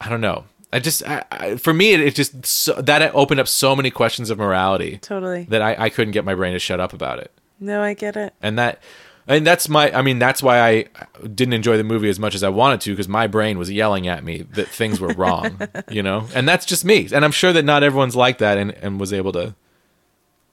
i 0.00 0.08
don't 0.08 0.20
know 0.20 0.44
i 0.72 0.78
just 0.78 1.04
I, 1.04 1.24
I, 1.32 1.56
for 1.56 1.74
me 1.74 1.92
it, 1.92 2.00
it 2.00 2.14
just 2.14 2.46
so, 2.46 2.74
that 2.74 3.12
opened 3.14 3.40
up 3.40 3.48
so 3.48 3.74
many 3.74 3.90
questions 3.90 4.30
of 4.30 4.38
morality 4.38 4.98
Totally. 4.98 5.44
that 5.44 5.62
I, 5.62 5.74
I 5.78 5.88
couldn't 5.88 6.12
get 6.12 6.24
my 6.24 6.34
brain 6.34 6.52
to 6.52 6.58
shut 6.58 6.78
up 6.80 6.92
about 6.92 7.18
it. 7.18 7.30
No, 7.60 7.82
I 7.82 7.94
get 7.94 8.16
it. 8.16 8.34
And 8.42 8.58
that 8.58 8.82
and 9.26 9.46
that's 9.46 9.68
my 9.68 9.90
I 9.92 10.02
mean 10.02 10.18
that's 10.18 10.42
why 10.42 10.60
I 10.60 10.84
didn't 11.22 11.54
enjoy 11.54 11.76
the 11.76 11.84
movie 11.84 12.08
as 12.08 12.18
much 12.18 12.34
as 12.34 12.42
I 12.42 12.48
wanted 12.48 12.80
to 12.82 12.90
because 12.90 13.08
my 13.08 13.26
brain 13.26 13.58
was 13.58 13.70
yelling 13.70 14.06
at 14.06 14.24
me 14.24 14.42
that 14.52 14.68
things 14.68 15.00
were 15.00 15.14
wrong, 15.14 15.58
you 15.90 16.02
know? 16.02 16.26
And 16.34 16.46
that's 16.46 16.66
just 16.66 16.84
me. 16.84 17.08
And 17.12 17.24
I'm 17.24 17.32
sure 17.32 17.52
that 17.52 17.64
not 17.64 17.82
everyone's 17.82 18.16
like 18.16 18.38
that 18.38 18.58
and, 18.58 18.72
and 18.72 19.00
was 19.00 19.12
able 19.12 19.32
to 19.32 19.54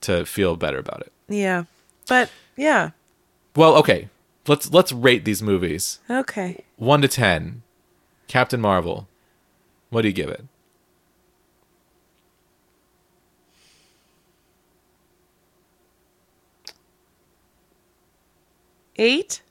to 0.02 0.26
feel 0.26 0.56
better 0.56 0.78
about 0.80 1.02
it. 1.02 1.12
Yeah, 1.30 1.64
but 2.08 2.30
yeah, 2.58 2.92
Well, 3.56 3.76
okay. 3.78 4.10
Let's 4.48 4.72
let's 4.72 4.92
rate 4.92 5.24
these 5.24 5.42
movies. 5.44 6.00
okay. 6.10 6.64
1 6.78 7.02
to 7.04 7.08
10. 7.08 7.62
Captain 8.28 8.60
Marvel. 8.60 9.08
What 9.92 10.02
do 10.02 10.08
you 10.08 10.14
give 10.14 10.30
it? 10.30 10.44
Eight, 18.98 19.42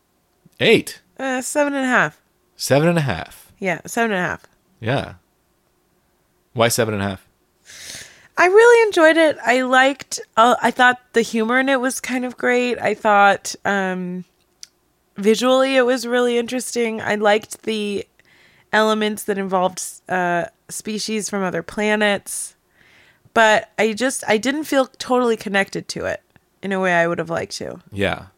8. 0.61 1.01
uh, 1.19 1.41
seven 1.41 1.75
and 1.75 1.85
a 1.85 1.89
half. 1.89 2.21
Seven 2.57 2.89
and 2.89 2.99
a 2.99 3.03
half. 3.03 3.53
Yeah, 3.59 3.81
seven 3.87 4.13
and 4.13 4.25
a 4.25 4.29
half. 4.29 4.47
Yeah. 4.81 5.15
Why 6.53 6.69
seven 6.69 6.95
and 6.95 7.03
a 7.03 7.09
half? 7.09 7.27
I 8.41 8.47
really 8.47 8.86
enjoyed 8.86 9.18
it. 9.18 9.36
I 9.45 9.61
liked. 9.61 10.18
Uh, 10.34 10.57
I 10.62 10.70
thought 10.70 10.99
the 11.12 11.20
humor 11.20 11.61
in 11.61 11.68
it 11.68 11.78
was 11.78 12.01
kind 12.01 12.24
of 12.24 12.38
great. 12.38 12.78
I 12.78 12.95
thought 12.95 13.55
um, 13.66 14.24
visually 15.14 15.76
it 15.76 15.84
was 15.84 16.07
really 16.07 16.38
interesting. 16.38 17.03
I 17.03 17.16
liked 17.16 17.64
the 17.64 18.07
elements 18.72 19.24
that 19.24 19.36
involved 19.36 19.82
uh, 20.09 20.47
species 20.70 21.28
from 21.28 21.43
other 21.43 21.62
planets, 21.62 22.57
but 23.34 23.72
I 23.78 23.93
just 23.93 24.24
I 24.26 24.38
didn't 24.38 24.64
feel 24.64 24.86
totally 24.86 25.36
connected 25.36 25.86
to 25.88 26.07
it 26.07 26.22
in 26.62 26.72
a 26.72 26.80
way 26.80 26.95
I 26.95 27.09
would 27.09 27.18
have 27.18 27.28
liked 27.28 27.57
to. 27.57 27.82
Yeah. 27.93 28.28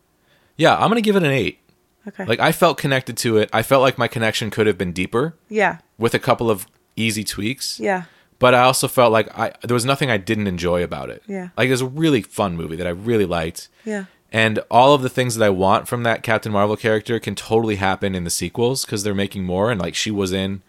Yeah, 0.57 0.75
I'm 0.75 0.91
going 0.91 0.97
to 0.97 1.01
give 1.01 1.15
it 1.15 1.23
an 1.23 1.31
8. 1.31 1.61
Okay. 2.09 2.25
Like 2.25 2.41
I 2.41 2.51
felt 2.51 2.77
connected 2.77 3.17
to 3.19 3.37
it. 3.37 3.51
I 3.53 3.63
felt 3.63 3.83
like 3.83 3.99
my 3.99 4.09
connection 4.09 4.51
could 4.51 4.67
have 4.67 4.77
been 4.77 4.91
deeper 4.91 5.37
yeah. 5.49 5.79
with 5.97 6.13
a 6.13 6.19
couple 6.19 6.51
of 6.51 6.67
easy 6.97 7.23
tweaks. 7.23 7.79
Yeah. 7.79 8.05
But 8.43 8.55
I 8.55 8.63
also 8.63 8.89
felt 8.89 9.11
like 9.13 9.29
I 9.39 9.53
there 9.63 9.75
was 9.75 9.85
nothing 9.87 10.11
I 10.11 10.19
didn't 10.19 10.47
enjoy 10.47 10.83
about 10.83 11.09
it. 11.09 11.23
Yeah. 11.27 11.49
Like 11.57 11.69
it 11.69 11.71
was 11.71 11.81
a 11.81 11.87
really 11.87 12.21
fun 12.23 12.57
movie 12.57 12.77
that 12.77 12.87
I 12.87 12.91
really 12.91 13.25
liked. 13.27 13.69
Yeah. 13.85 14.05
And 14.31 14.59
all 14.71 14.95
of 14.95 15.03
the 15.03 15.09
things 15.11 15.35
that 15.37 15.45
I 15.45 15.51
want 15.51 15.89
from 15.89 16.03
that 16.05 16.23
Captain 16.23 16.53
Marvel 16.53 16.77
character 16.77 17.19
can 17.21 17.35
totally 17.35 17.77
happen 17.77 18.15
in 18.15 18.25
the 18.25 18.31
sequels 18.31 18.85
because 18.85 19.03
they're 19.05 19.15
making 19.15 19.45
more 19.45 19.71
and 19.71 19.81
like 19.81 19.95
she 19.95 20.11
was 20.11 20.33
in 20.33 20.63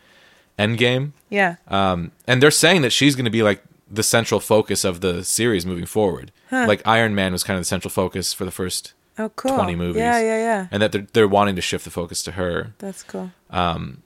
Endgame. 0.60 1.12
Yeah. 1.30 1.56
Um, 1.68 2.12
and 2.28 2.42
they're 2.44 2.52
saying 2.52 2.82
that 2.84 2.92
she's 2.92 3.16
going 3.16 3.26
to 3.26 3.32
be 3.32 3.44
like 3.44 3.64
the 3.90 4.04
central 4.04 4.40
focus 4.40 4.84
of 4.84 5.02
the 5.02 5.24
series 5.24 5.66
moving 5.66 5.86
forward. 5.86 6.32
Like 6.52 6.82
Iron 6.86 7.16
Man 7.16 7.32
was 7.32 7.44
kind 7.44 7.58
of 7.58 7.62
the 7.62 7.66
central 7.76 7.90
focus 7.90 8.34
for 8.34 8.46
the 8.46 8.52
first 8.52 8.94
Oh, 9.18 9.30
cool. 9.30 9.56
20 9.56 9.76
movies. 9.76 9.98
Yeah, 10.02 10.20
yeah, 10.20 10.38
yeah. 10.38 10.68
and 10.72 10.82
that 10.82 10.92
they're, 10.92 11.08
they're 11.14 11.28
wanting 11.28 11.56
to 11.56 11.62
shift 11.62 11.84
the 11.86 11.92
focus 11.92 12.22
to 12.24 12.32
her. 12.32 12.74
That's 12.80 13.02
cool. 13.04 13.32
Um, 13.50 14.02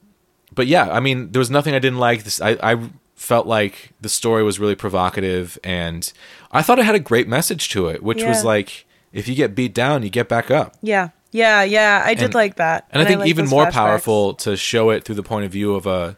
But 0.54 0.68
yeah, 0.68 0.90
I 0.92 1.00
mean, 1.00 1.32
there 1.32 1.40
was 1.40 1.50
nothing 1.50 1.74
I 1.76 1.80
didn't 1.80 2.00
like. 2.00 2.24
This 2.26 2.40
I, 2.42 2.52
I 2.62 2.90
felt 3.18 3.46
like 3.48 3.92
the 4.00 4.08
story 4.10 4.44
was 4.44 4.60
really 4.60 4.76
provocative, 4.76 5.58
and 5.64 6.14
I 6.52 6.62
thought 6.62 6.80
it 6.80 6.86
had 6.86 6.96
a 6.96 7.00
great 7.00 7.28
message 7.28 7.68
to 7.70 7.88
it, 7.88 8.02
which 8.02 8.24
was 8.24 8.46
like, 8.46 8.86
if 9.12 9.28
you 9.28 9.36
get 9.36 9.54
beat 9.56 9.74
down, 9.74 10.04
you 10.04 10.10
get 10.10 10.30
back 10.30 10.50
up. 10.50 10.76
Yeah. 10.82 11.10
Yeah, 11.32 11.64
yeah. 11.64 12.04
I 12.06 12.14
did 12.14 12.26
And- 12.26 12.36
like 12.36 12.56
that. 12.56 12.88
And 12.92 13.02
I 13.02 13.06
think 13.06 13.20
liked 13.20 13.30
even 13.30 13.48
more 13.50 13.66
flashbacks. 13.66 13.72
powerful 13.74 14.34
to 14.36 14.56
show 14.56 14.92
it 14.92 15.04
through 15.04 15.16
the 15.16 15.24
point 15.24 15.46
of 15.46 15.52
view 15.52 15.76
of 15.76 15.86
a 15.86 16.16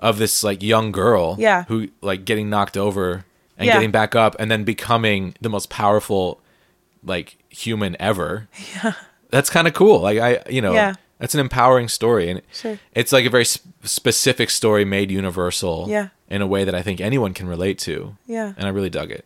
of 0.00 0.18
this 0.18 0.42
like 0.44 0.62
young 0.62 0.90
girl, 0.92 1.36
Yeah. 1.38 1.64
who 1.64 1.88
like 2.00 2.24
getting 2.24 2.48
knocked 2.48 2.76
over 2.76 3.24
and 3.58 3.66
Yeah. 3.66 3.74
getting 3.74 3.90
back 3.90 4.14
up, 4.14 4.36
and 4.38 4.50
then 4.50 4.62
becoming 4.64 5.34
the 5.40 5.48
most 5.50 5.68
powerful 5.68 6.40
like 7.04 7.36
human 7.50 7.96
ever. 8.00 8.48
Yeah. 8.82 8.92
That's 9.30 9.50
kind 9.50 9.68
of 9.68 9.74
cool. 9.74 10.00
Like 10.00 10.18
I, 10.18 10.42
you 10.48 10.62
know, 10.62 10.72
Yeah. 10.72 10.94
That's 11.18 11.34
an 11.34 11.40
empowering 11.40 11.88
story, 11.88 12.30
and 12.30 12.42
Sure. 12.52 12.78
it's 12.94 13.12
like 13.12 13.26
a 13.26 13.30
very 13.30 13.44
sp- 13.46 13.66
specific 13.84 14.50
story 14.50 14.84
made 14.84 15.10
universal. 15.10 15.86
Yeah. 15.88 16.08
In 16.30 16.42
a 16.42 16.46
way 16.46 16.64
that 16.64 16.74
I 16.74 16.82
think 16.82 17.00
anyone 17.00 17.32
can 17.32 17.48
relate 17.48 17.78
to. 17.80 18.14
Yeah. 18.26 18.52
And 18.58 18.66
I 18.66 18.68
really 18.68 18.90
dug 18.90 19.10
it. 19.10 19.24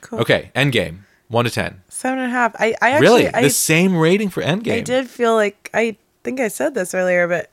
Cool. 0.00 0.18
Okay, 0.20 0.50
Endgame, 0.56 1.02
one 1.28 1.44
to 1.44 1.50
ten. 1.52 1.82
Seven 1.88 2.18
and 2.18 2.28
a 2.28 2.30
half. 2.34 2.56
I, 2.58 2.74
I 2.82 2.90
actually, 2.90 3.00
really, 3.06 3.28
I, 3.28 3.42
the 3.42 3.50
same 3.50 3.96
rating 3.96 4.28
for 4.28 4.42
Endgame. 4.42 4.78
I 4.78 4.80
did 4.80 5.08
feel 5.08 5.34
like 5.34 5.70
I 5.72 5.96
think 6.24 6.40
I 6.40 6.48
said 6.48 6.74
this 6.74 6.94
earlier, 6.94 7.28
but 7.28 7.50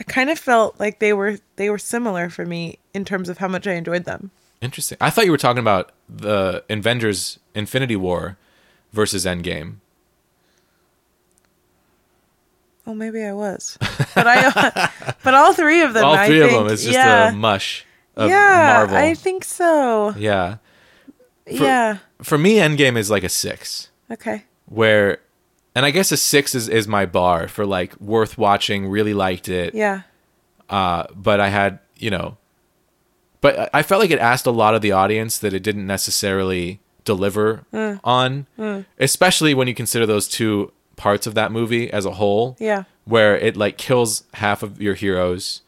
I 0.00 0.02
kind 0.02 0.28
of 0.28 0.38
felt 0.40 0.80
like 0.80 0.98
they 0.98 1.12
were 1.12 1.38
they 1.54 1.70
were 1.70 1.78
similar 1.78 2.28
for 2.28 2.44
me 2.44 2.78
in 2.94 3.04
terms 3.04 3.28
of 3.28 3.38
how 3.38 3.46
much 3.46 3.66
I 3.68 3.74
enjoyed 3.74 4.04
them. 4.04 4.32
Interesting. 4.60 4.98
I 5.00 5.10
thought 5.10 5.24
you 5.26 5.30
were 5.30 5.38
talking 5.38 5.60
about 5.60 5.92
the 6.08 6.64
Avengers 6.68 7.38
Infinity 7.54 7.94
War 7.94 8.36
versus 8.92 9.24
Endgame. 9.24 9.76
Oh, 12.86 12.94
maybe 12.94 13.22
I 13.24 13.32
was, 13.32 13.76
but 14.14 14.26
I, 14.28 14.90
but 15.24 15.34
all 15.34 15.52
three 15.52 15.82
of 15.82 15.92
them. 15.94 16.04
All 16.04 16.14
I 16.14 16.26
three 16.28 16.40
of 16.40 16.50
think- 16.50 16.62
them 16.64 16.72
is 16.72 16.82
just 16.84 16.94
yeah, 16.94 17.30
a 17.30 17.32
mush 17.32 17.84
of 18.16 18.30
yeah. 18.30 18.74
Marvel. 18.78 18.96
I 18.96 19.14
think 19.14 19.44
so. 19.44 20.14
yeah. 20.16 20.56
For- 21.46 21.52
yeah. 21.52 21.98
For 22.22 22.38
me, 22.38 22.56
Endgame 22.58 22.96
is 22.96 23.10
like 23.10 23.24
a 23.24 23.28
six, 23.28 23.90
Okay. 24.10 24.44
where, 24.66 25.18
and 25.74 25.84
I 25.84 25.90
guess 25.90 26.10
a 26.12 26.16
six 26.16 26.54
is, 26.54 26.68
is 26.68 26.86
my 26.88 27.06
bar 27.06 27.46
for 27.48 27.66
like 27.66 28.00
worth 28.00 28.38
watching, 28.38 28.86
really 28.88 29.14
liked 29.14 29.48
it. 29.48 29.74
Yeah. 29.74 30.02
Uh, 30.70 31.04
but 31.14 31.40
I 31.40 31.48
had, 31.48 31.78
you 31.96 32.10
know, 32.10 32.36
but 33.40 33.68
I- 33.74 33.82
felt 33.82 34.00
like 34.00 34.10
it 34.10 34.18
asked 34.18 34.46
a 34.46 34.50
lot 34.50 34.74
of 34.74 34.80
the 34.82 34.92
audience 34.92 35.38
that 35.38 35.52
it 35.52 35.62
didn't 35.62 35.86
necessarily 35.86 36.80
deliver 37.04 37.64
Mm. 37.72 38.00
on, 38.02 38.46
especially 38.98 39.54
when 39.54 39.68
you 39.68 39.74
consider 39.74 40.06
those 40.06 40.26
two 40.26 40.72
parts 40.96 41.26
of 41.26 41.34
that 41.34 41.52
movie 41.52 41.90
as 41.92 42.04
a 42.04 42.12
whole. 42.12 42.56
Yeah. 42.58 42.84
where 43.04 43.36
it 43.38 43.56
like 43.56 43.76
kills 43.78 44.24
half 44.34 44.62
of 44.64 44.82
your 44.82 44.94
heroes 44.94 45.62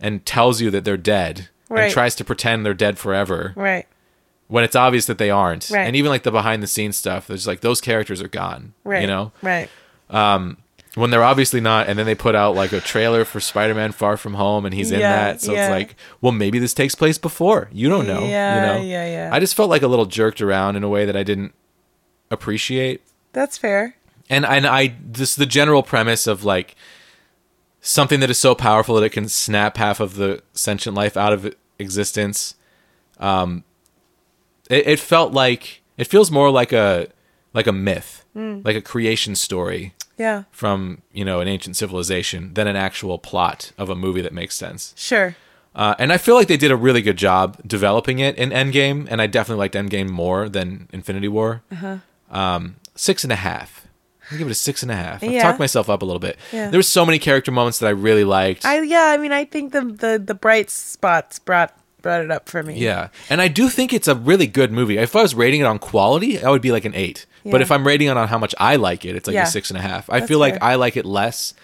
and 0.00 0.24
tells 0.24 0.62
you 0.62 0.70
that 0.70 0.82
they're 0.84 0.96
dead 0.96 1.48
Right. 1.68 1.84
and 1.84 1.92
tries 1.92 2.14
to 2.16 2.24
pretend 2.24 2.64
they're 2.64 2.72
dead 2.72 2.98
forever 2.98 3.52
Right. 3.54 3.86
when 4.48 4.64
it's 4.64 4.74
obvious 4.74 5.04
that 5.06 5.18
they 5.18 5.28
aren't. 5.30 5.68
Right. 5.70 5.86
And 5.86 5.94
even 5.94 6.10
like 6.10 6.22
the 6.22 6.30
behind 6.30 6.62
the 6.62 6.66
scenes 6.66 6.96
stuff, 6.96 7.26
there's 7.26 7.46
like 7.46 7.60
those 7.60 7.80
characters 7.82 8.22
are 8.22 8.28
gone. 8.28 8.72
Right. 8.82 9.02
You 9.02 9.06
know? 9.08 9.32
Right. 9.42 9.68
Um, 10.08 10.56
When 10.96 11.10
they're 11.10 11.22
obviously 11.22 11.60
not 11.60 11.86
and 11.88 11.98
then 11.98 12.06
they 12.06 12.14
put 12.16 12.34
out 12.34 12.54
like 12.56 12.72
a 12.72 12.80
trailer 12.80 13.24
for 13.24 13.38
Spider 13.40 13.74
Man 13.74 13.92
Far 13.92 14.16
From 14.16 14.34
Home 14.34 14.64
and 14.64 14.74
he's 14.74 14.90
in 14.90 15.00
that. 15.00 15.40
So 15.42 15.52
yeah. 15.52 15.66
it's 15.66 15.70
like, 15.70 15.96
well 16.22 16.32
maybe 16.32 16.58
this 16.58 16.72
takes 16.74 16.94
place 16.94 17.18
before. 17.18 17.68
You 17.72 17.88
don't 17.90 18.06
know. 18.08 18.24
Yeah, 18.24 18.54
you 18.54 18.60
know? 18.82 18.88
yeah, 18.90 19.06
yeah. 19.06 19.30
I 19.32 19.38
just 19.38 19.54
felt 19.54 19.68
like 19.70 19.82
a 19.82 19.88
little 19.88 20.06
jerked 20.06 20.40
around 20.40 20.76
in 20.76 20.82
a 20.82 20.88
way 20.88 21.04
that 21.04 21.16
I 21.16 21.22
didn't 21.22 21.52
appreciate. 22.30 23.02
That's 23.32 23.56
fair. 23.58 23.94
And 24.30 24.46
and 24.46 24.66
I 24.66 24.94
this 25.04 25.34
the 25.34 25.44
general 25.46 25.82
premise 25.82 26.26
of 26.26 26.44
like 26.44 26.74
something 27.82 28.20
that 28.20 28.30
is 28.30 28.38
so 28.38 28.54
powerful 28.54 28.94
that 28.94 29.02
it 29.04 29.10
can 29.12 29.28
snap 29.28 29.76
half 29.76 30.00
of 30.00 30.14
the 30.16 30.42
sentient 30.52 30.96
life 30.96 31.16
out 31.16 31.32
of 31.32 31.54
existence. 31.78 32.54
Um, 33.18 33.64
it, 34.68 34.86
it 34.86 35.00
felt 35.00 35.32
like 35.32 35.82
it 35.98 36.06
feels 36.06 36.30
more 36.30 36.50
like 36.50 36.72
a 36.72 37.08
like 37.52 37.66
a 37.66 37.72
myth, 37.72 38.24
like 38.34 38.76
a 38.76 38.80
creation 38.80 39.34
story 39.34 39.92
Yeah. 40.16 40.44
from 40.52 41.02
you 41.12 41.24
know 41.24 41.40
an 41.40 41.48
ancient 41.48 41.76
civilization 41.76 42.54
than 42.54 42.66
an 42.68 42.76
actual 42.76 43.18
plot 43.18 43.72
of 43.76 43.90
a 43.90 43.94
movie 43.96 44.20
that 44.22 44.32
makes 44.32 44.54
sense. 44.54 44.94
Sure. 44.96 45.34
Uh, 45.74 45.94
and 46.00 46.12
I 46.12 46.18
feel 46.18 46.34
like 46.34 46.48
they 46.48 46.56
did 46.56 46.70
a 46.72 46.76
really 46.76 47.00
good 47.00 47.16
job 47.16 47.56
developing 47.64 48.18
it 48.18 48.36
in 48.36 48.50
Endgame, 48.50 49.06
and 49.08 49.22
I 49.22 49.26
definitely 49.28 49.60
liked 49.60 49.74
Endgame 49.76 50.08
more 50.10 50.48
than 50.48 50.88
Infinity 50.92 51.28
War. 51.28 51.62
Uh-huh. 51.70 51.98
Um, 52.30 52.76
six 52.96 53.22
and 53.22 53.32
a 53.32 53.36
half. 53.36 53.79
I 54.30 54.36
give 54.36 54.46
it 54.46 54.50
a 54.52 54.54
six 54.54 54.82
and 54.82 54.90
a 54.92 54.96
half. 54.96 55.22
I've 55.24 55.42
talked 55.42 55.58
myself 55.58 55.88
up 55.90 56.02
a 56.02 56.04
little 56.04 56.20
bit. 56.20 56.38
Yeah. 56.52 56.70
There 56.70 56.78
were 56.78 56.82
so 56.84 57.04
many 57.04 57.18
character 57.18 57.50
moments 57.50 57.78
that 57.80 57.86
I 57.86 57.90
really 57.90 58.24
liked. 58.24 58.64
I 58.64 58.80
yeah. 58.82 59.06
I 59.06 59.16
mean, 59.16 59.32
I 59.32 59.44
think 59.44 59.72
the 59.72 59.80
the 59.82 60.22
the 60.24 60.34
bright 60.34 60.70
spots 60.70 61.38
brought 61.38 61.76
brought 62.02 62.22
it 62.22 62.30
up 62.30 62.48
for 62.48 62.62
me. 62.62 62.78
yeah, 62.78 63.08
and 63.28 63.42
I 63.42 63.48
do 63.48 63.68
think 63.68 63.92
it's 63.92 64.08
a 64.08 64.14
really 64.14 64.46
good 64.46 64.72
movie. 64.72 64.96
If 64.98 65.14
I 65.14 65.22
was 65.22 65.34
rating 65.34 65.60
it 65.60 65.64
on 65.64 65.78
quality, 65.78 66.42
I 66.42 66.48
would 66.50 66.62
be 66.62 66.72
like 66.72 66.84
an 66.84 66.94
eight. 66.94 67.26
But 67.44 67.62
if 67.62 67.70
I'm 67.70 67.86
rating 67.86 68.08
it 68.08 68.16
on 68.16 68.28
how 68.28 68.36
much 68.38 68.54
I 68.58 68.76
like 68.76 69.04
it, 69.06 69.16
it's 69.16 69.26
like 69.26 69.34
Yeah. 69.34 69.44
a 69.44 69.46
six 69.46 69.70
and 69.70 69.78
a 69.78 69.82
half. 69.82 70.08
I 70.10 70.20
That's 70.20 70.28
feel 70.28 70.38
like 70.38 70.54
fair. 70.54 70.64
I 70.64 70.74
like 70.76 70.96
it 70.96 71.06
less 71.06 71.54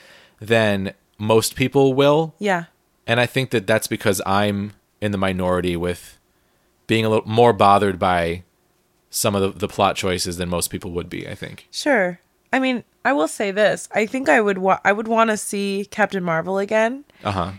than 0.40 0.92
most 1.18 1.54
people 1.54 1.92
will. 1.94 2.34
Yeah. 2.38 2.64
and 3.06 3.20
I 3.20 3.26
think 3.26 3.50
that 3.50 3.66
that's 3.66 3.86
because 3.86 4.20
I'm 4.26 4.72
in 5.00 5.12
the 5.12 5.18
minority 5.18 5.76
with 5.76 6.18
being 6.86 7.04
a 7.04 7.08
little 7.10 7.28
more 7.28 7.52
bothered 7.52 7.98
by 7.98 8.42
some 9.10 9.34
of 9.34 9.42
the, 9.42 9.58
the 9.58 9.68
plot 9.68 9.96
choices 9.96 10.36
than 10.38 10.48
most 10.48 10.68
people 10.68 10.90
would 10.92 11.08
be. 11.10 11.28
I 11.28 11.34
think. 11.34 11.68
Sure. 11.70 12.18
I 12.56 12.58
mean, 12.58 12.84
I 13.04 13.12
will 13.12 13.28
say 13.28 13.50
this. 13.52 13.88
I 13.94 14.06
think 14.06 14.28
I 14.28 14.40
would 14.40 14.58
wa- 14.58 14.80
I 14.84 14.92
would 14.92 15.08
want 15.08 15.28
to 15.30 15.36
see 15.36 15.86
Captain 15.90 16.24
Marvel 16.24 16.56
again 16.58 17.04
Uh 17.22 17.32
huh. 17.32 17.50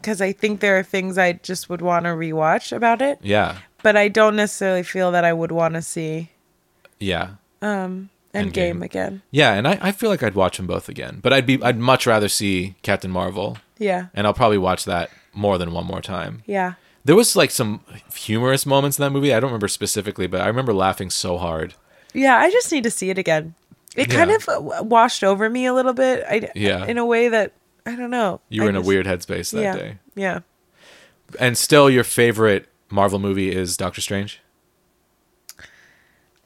because 0.00 0.20
I 0.20 0.32
think 0.32 0.60
there 0.60 0.78
are 0.78 0.82
things 0.82 1.18
I 1.18 1.34
just 1.34 1.68
would 1.68 1.82
want 1.82 2.04
to 2.06 2.10
rewatch 2.16 2.74
about 2.74 3.02
it. 3.02 3.18
Yeah. 3.22 3.58
But 3.82 3.96
I 3.96 4.08
don't 4.08 4.36
necessarily 4.36 4.82
feel 4.84 5.12
that 5.12 5.24
I 5.24 5.32
would 5.32 5.52
want 5.52 5.74
to 5.74 5.82
see 5.82 6.30
Yeah. 6.98 7.36
Um. 7.60 8.08
Endgame, 8.34 8.78
Endgame. 8.80 8.84
again. 8.84 9.22
Yeah, 9.30 9.52
and 9.52 9.68
I, 9.68 9.78
I 9.82 9.92
feel 9.92 10.08
like 10.08 10.22
I'd 10.22 10.34
watch 10.34 10.56
them 10.56 10.66
both 10.66 10.88
again, 10.88 11.18
but 11.22 11.34
I'd 11.34 11.44
be 11.44 11.62
I'd 11.62 11.76
much 11.78 12.06
rather 12.06 12.28
see 12.30 12.74
Captain 12.82 13.10
Marvel, 13.10 13.58
Yeah. 13.78 14.06
and 14.14 14.26
I'll 14.26 14.32
probably 14.32 14.56
watch 14.56 14.86
that 14.86 15.10
more 15.34 15.58
than 15.58 15.72
one 15.74 15.84
more 15.84 16.00
time. 16.00 16.42
Yeah. 16.46 16.72
There 17.04 17.14
was 17.14 17.36
like 17.36 17.50
some 17.50 17.80
humorous 18.16 18.64
moments 18.64 18.98
in 18.98 19.02
that 19.02 19.10
movie. 19.10 19.34
I 19.34 19.40
don't 19.40 19.50
remember 19.50 19.68
specifically, 19.68 20.26
but 20.26 20.40
I 20.40 20.46
remember 20.46 20.72
laughing 20.72 21.10
so 21.10 21.36
hard. 21.36 21.74
Yeah, 22.14 22.36
I 22.38 22.50
just 22.50 22.72
need 22.72 22.84
to 22.84 22.90
see 22.90 23.10
it 23.10 23.18
again. 23.18 23.54
It 23.96 24.08
kind 24.10 24.30
of 24.30 24.48
uh, 24.48 24.82
washed 24.82 25.22
over 25.22 25.48
me 25.50 25.66
a 25.66 25.74
little 25.74 25.92
bit. 25.92 26.24
I 26.28 26.50
Yeah. 26.54 26.86
in 26.86 26.96
a 26.98 27.04
way 27.06 27.28
that 27.28 27.52
I 27.84 27.94
don't 27.96 28.10
know. 28.10 28.40
You 28.48 28.62
were 28.62 28.68
I 28.68 28.70
in 28.70 28.76
a 28.76 28.80
weird 28.80 29.06
headspace 29.06 29.50
that 29.52 29.60
yeah, 29.62 29.74
day, 29.76 29.98
Yeah. 30.14 30.40
and 31.40 31.58
still 31.58 31.90
your 31.90 32.04
favorite 32.04 32.68
Marvel 32.90 33.18
movie 33.18 33.50
is 33.54 33.76
Doctor 33.76 34.00
Strange. 34.00 34.40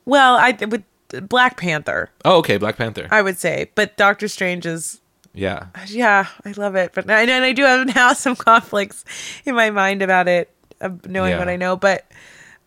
Well, 0.04 0.36
I 0.36 0.56
would 0.66 0.84
Black 1.28 1.56
Panther, 1.56 2.10
Oh, 2.24 2.38
okay, 2.38 2.56
Black 2.58 2.76
Panther. 2.76 3.06
I 3.10 3.22
would 3.22 3.38
say, 3.38 3.70
but 3.74 3.96
Doctor 3.96 4.28
Strange 4.28 4.66
is 4.66 5.00
yeah, 5.34 5.66
yeah, 5.88 6.26
I 6.44 6.52
love 6.52 6.74
it. 6.76 6.92
But 6.94 7.08
and 7.10 7.30
I 7.30 7.52
do 7.52 7.62
have 7.62 7.86
now 7.94 8.12
some 8.12 8.34
conflicts 8.36 9.04
in 9.44 9.54
my 9.54 9.70
mind 9.70 10.02
about 10.02 10.26
it, 10.28 10.50
knowing 11.06 11.32
Yeah. 11.32 11.38
what 11.38 11.48
I 11.48 11.56
know. 11.56 11.76
But 11.76 12.06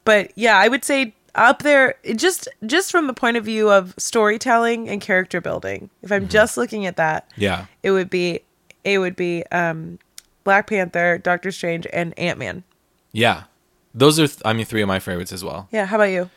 but 0.06 0.32
yeah, 0.36 0.58
I 0.58 0.68
would 0.68 0.86
say 0.86 1.14
up 1.40 1.64
there 1.64 1.96
just 2.16 2.48
just 2.66 2.92
from 2.92 3.08
the 3.08 3.14
point 3.14 3.38
of 3.38 3.46
view 3.46 3.70
of 3.70 3.94
storytelling 3.98 4.90
and 4.90 5.02
character 5.02 5.40
building. 5.42 5.90
If 6.02 6.10
Mm-hmm. 6.10 6.24
I'm 6.24 6.30
just 6.30 6.58
looking 6.58 6.86
at 6.86 6.98
that, 6.98 7.30
yeah. 7.36 7.66
it 7.84 7.92
would 7.92 8.10
be 8.10 8.42
it 8.84 9.00
would 9.00 9.16
be 9.16 9.44
um 9.52 10.00
Black 10.44 10.68
Panther, 10.68 11.18
Doctor 11.18 11.52
Strange, 11.52 11.86
and 11.94 12.18
Ant 12.18 12.40
Man. 12.40 12.64
Yeah. 13.12 13.44
Those 13.94 14.20
are, 14.20 14.28
th- 14.28 14.40
I 14.46 14.54
mean, 14.54 14.66
three 14.66 14.82
of 14.84 14.88
my 14.88 15.00
favorites 15.00 15.32
as 15.34 15.44
well. 15.44 15.68
Yeah, 15.72 15.86
how 15.88 15.96
about 15.96 16.06
you? 16.12 16.30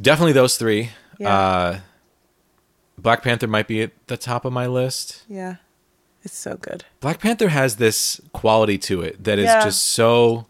Definitely 0.00 0.32
those 0.32 0.56
three. 0.58 0.90
Yeah. 1.18 1.36
Uh, 1.36 1.78
Black 2.98 3.22
Panther 3.22 3.46
might 3.46 3.66
be 3.68 3.82
at 3.82 3.92
the 4.08 4.16
top 4.16 4.44
of 4.44 4.52
my 4.52 4.66
list. 4.66 5.22
Yeah, 5.28 5.56
it's 6.22 6.36
so 6.36 6.56
good. 6.56 6.84
Black 7.00 7.20
Panther 7.20 7.48
has 7.48 7.76
this 7.76 8.20
quality 8.32 8.76
to 8.78 9.02
it 9.02 9.22
that 9.24 9.38
is 9.38 9.46
Yeah. 9.46 9.62
just 9.64 9.84
so 9.84 10.46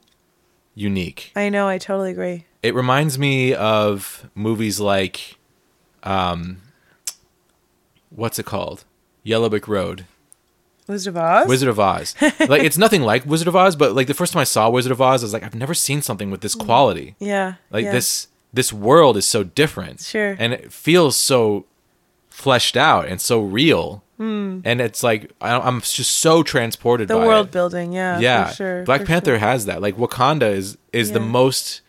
unique. 0.75 1.33
I 1.37 1.49
know. 1.49 1.68
I 1.68 1.79
totally 1.79 2.11
agree. 2.11 2.47
It 2.65 2.75
reminds 2.75 3.19
me 3.19 3.53
of 3.53 4.31
movies 4.35 4.81
like, 4.81 5.37
um, 6.03 6.62
what's 8.09 8.39
it 8.39 8.47
called? 8.47 8.87
Yellow 9.23 9.51
Brick 9.51 9.69
Road. 9.69 10.07
Wizard 10.86 11.15
of 11.15 11.19
Oz. 11.19 11.47
Wizard 11.47 11.69
of 11.69 11.78
Oz. 11.78 12.15
like 12.23 12.62
it's 12.62 12.78
nothing 12.78 13.03
like 13.03 13.27
Wizard 13.27 13.49
of 13.49 13.55
Oz, 13.55 13.77
but 13.77 13.95
like 13.95 14.07
the 14.07 14.15
first 14.15 14.32
time 14.32 14.41
I 14.41 14.45
saw 14.45 14.70
Wizard 14.70 14.93
of 14.93 15.03
Oz, 15.03 15.23
I 15.23 15.27
was 15.27 15.35
like, 15.35 15.43
I've 15.43 15.55
never 15.55 15.74
seen 15.74 16.01
something 16.01 16.31
with 16.31 16.41
this 16.41 16.55
quality. 16.55 17.16
Yeah. 17.19 17.57
Like 17.70 17.85
yeah. 17.85 17.93
this 17.93 18.28
this 18.55 18.73
world 18.73 19.19
is 19.19 19.27
so 19.27 19.45
different. 19.45 20.01
Sure. 20.01 20.35
And 20.39 20.55
it 20.55 20.73
feels 20.73 21.19
so 21.19 21.66
fleshed 22.31 22.78
out 22.78 23.09
and 23.09 23.20
so 23.20 23.43
real. 23.43 24.03
Hmm. 24.16 24.61
And 24.65 24.81
it's 24.81 25.03
like 25.03 25.32
I, 25.43 25.59
I'm 25.59 25.82
just 25.82 26.12
so 26.12 26.43
transported 26.43 27.09
The 27.09 27.19
world 27.19 27.49
it. 27.49 27.53
building. 27.53 27.93
Yeah. 27.93 28.20
yeah. 28.20 28.47
For 28.47 28.55
sure. 28.55 28.85
Black 28.85 29.05
Panther 29.05 29.32
sure. 29.32 29.39
has 29.39 29.66
that. 29.66 29.82
Like 29.82 29.99
Wakanda 29.99 30.51
is 30.51 30.78
is 30.95 31.12
the 31.12 31.20
most 31.20 31.82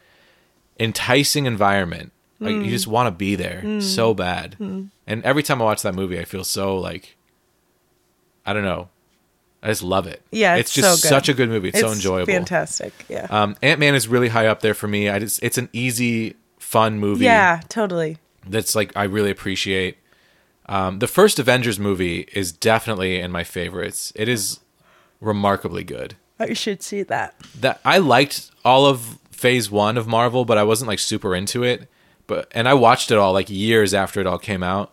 enticing 0.80 1.45
environment. 1.45 2.11
Like 2.39 2.56
Hmm. 2.56 2.64
you 2.64 2.69
just 2.72 2.88
want 2.88 3.07
to 3.07 3.11
be 3.11 3.35
there 3.35 3.80
so 3.81 4.14
bad. 4.14 4.56
And 4.60 5.23
every 5.23 5.41
time 5.43 5.61
I 5.61 5.65
watch 5.65 5.81
that 5.84 5.95
movie, 5.95 6.19
I 6.19 6.26
feel 6.26 6.43
so 6.43 6.77
like 6.77 7.15
I 8.45 8.53
don't 8.53 8.64
know. 8.64 8.89
I 9.64 9.69
just 9.69 9.81
love 9.84 10.06
it. 10.06 10.22
Yeah, 10.31 10.56
it's 10.56 10.69
it's 10.69 10.76
just 10.76 11.02
so 11.02 11.06
good. 11.06 11.10
such 11.10 11.30
a 11.30 11.34
good 11.34 11.49
movie. 11.49 11.69
It's, 11.69 11.80
so 11.80 11.91
enjoyable. 11.91 12.31
Fantastic. 12.31 12.93
Yeah. 13.10 13.26
Um, 13.31 13.56
Ant 13.64 13.80
Man 13.80 13.95
is 13.95 14.07
really 14.07 14.27
high 14.27 14.45
up 14.47 14.60
there 14.61 14.76
for 14.76 14.88
me. 14.88 15.10
I 15.10 15.18
just 15.19 15.41
it's 15.41 15.57
an 15.57 15.69
easy, 15.73 16.35
fun 16.60 16.99
movie. 16.99 17.26
yeah. 17.26 17.61
Totally. 17.69 18.18
that's 18.47 18.76
like 18.76 18.91
I 18.95 19.06
really 19.06 19.31
appreciate. 19.31 19.97
Um, 20.68 20.99
the 20.99 21.07
first 21.07 21.39
Avengers 21.39 21.80
movie 21.80 22.27
is 22.34 22.52
definitely 22.52 23.19
in 23.19 23.31
my 23.31 23.43
favorites. 23.43 24.11
It 24.15 24.27
is 24.30 24.60
remarkably 25.22 25.84
good. 25.84 26.15
I 26.39 26.53
should 26.53 26.84
see 26.84 27.02
that. 27.03 27.34
That 27.60 27.80
I 27.85 27.97
liked 27.99 28.52
all 28.64 28.85
of 28.85 29.18
Phase 29.35 29.69
One 29.69 29.97
of 29.97 30.07
Marvel, 30.07 30.45
but 30.45 30.57
I 30.57 30.63
wasn't 30.63 30.87
like 30.87 30.99
super 30.99 31.35
into 31.35 31.63
it. 31.63 31.87
but 32.27 32.47
and 32.51 32.67
I 32.67 32.73
watched 32.73 33.11
it 33.11 33.17
all 33.17 33.33
like 33.33 33.49
years 33.49 33.93
after 33.93 34.19
it 34.19 34.27
all 34.27 34.39
came 34.39 34.63
out, 34.63 34.91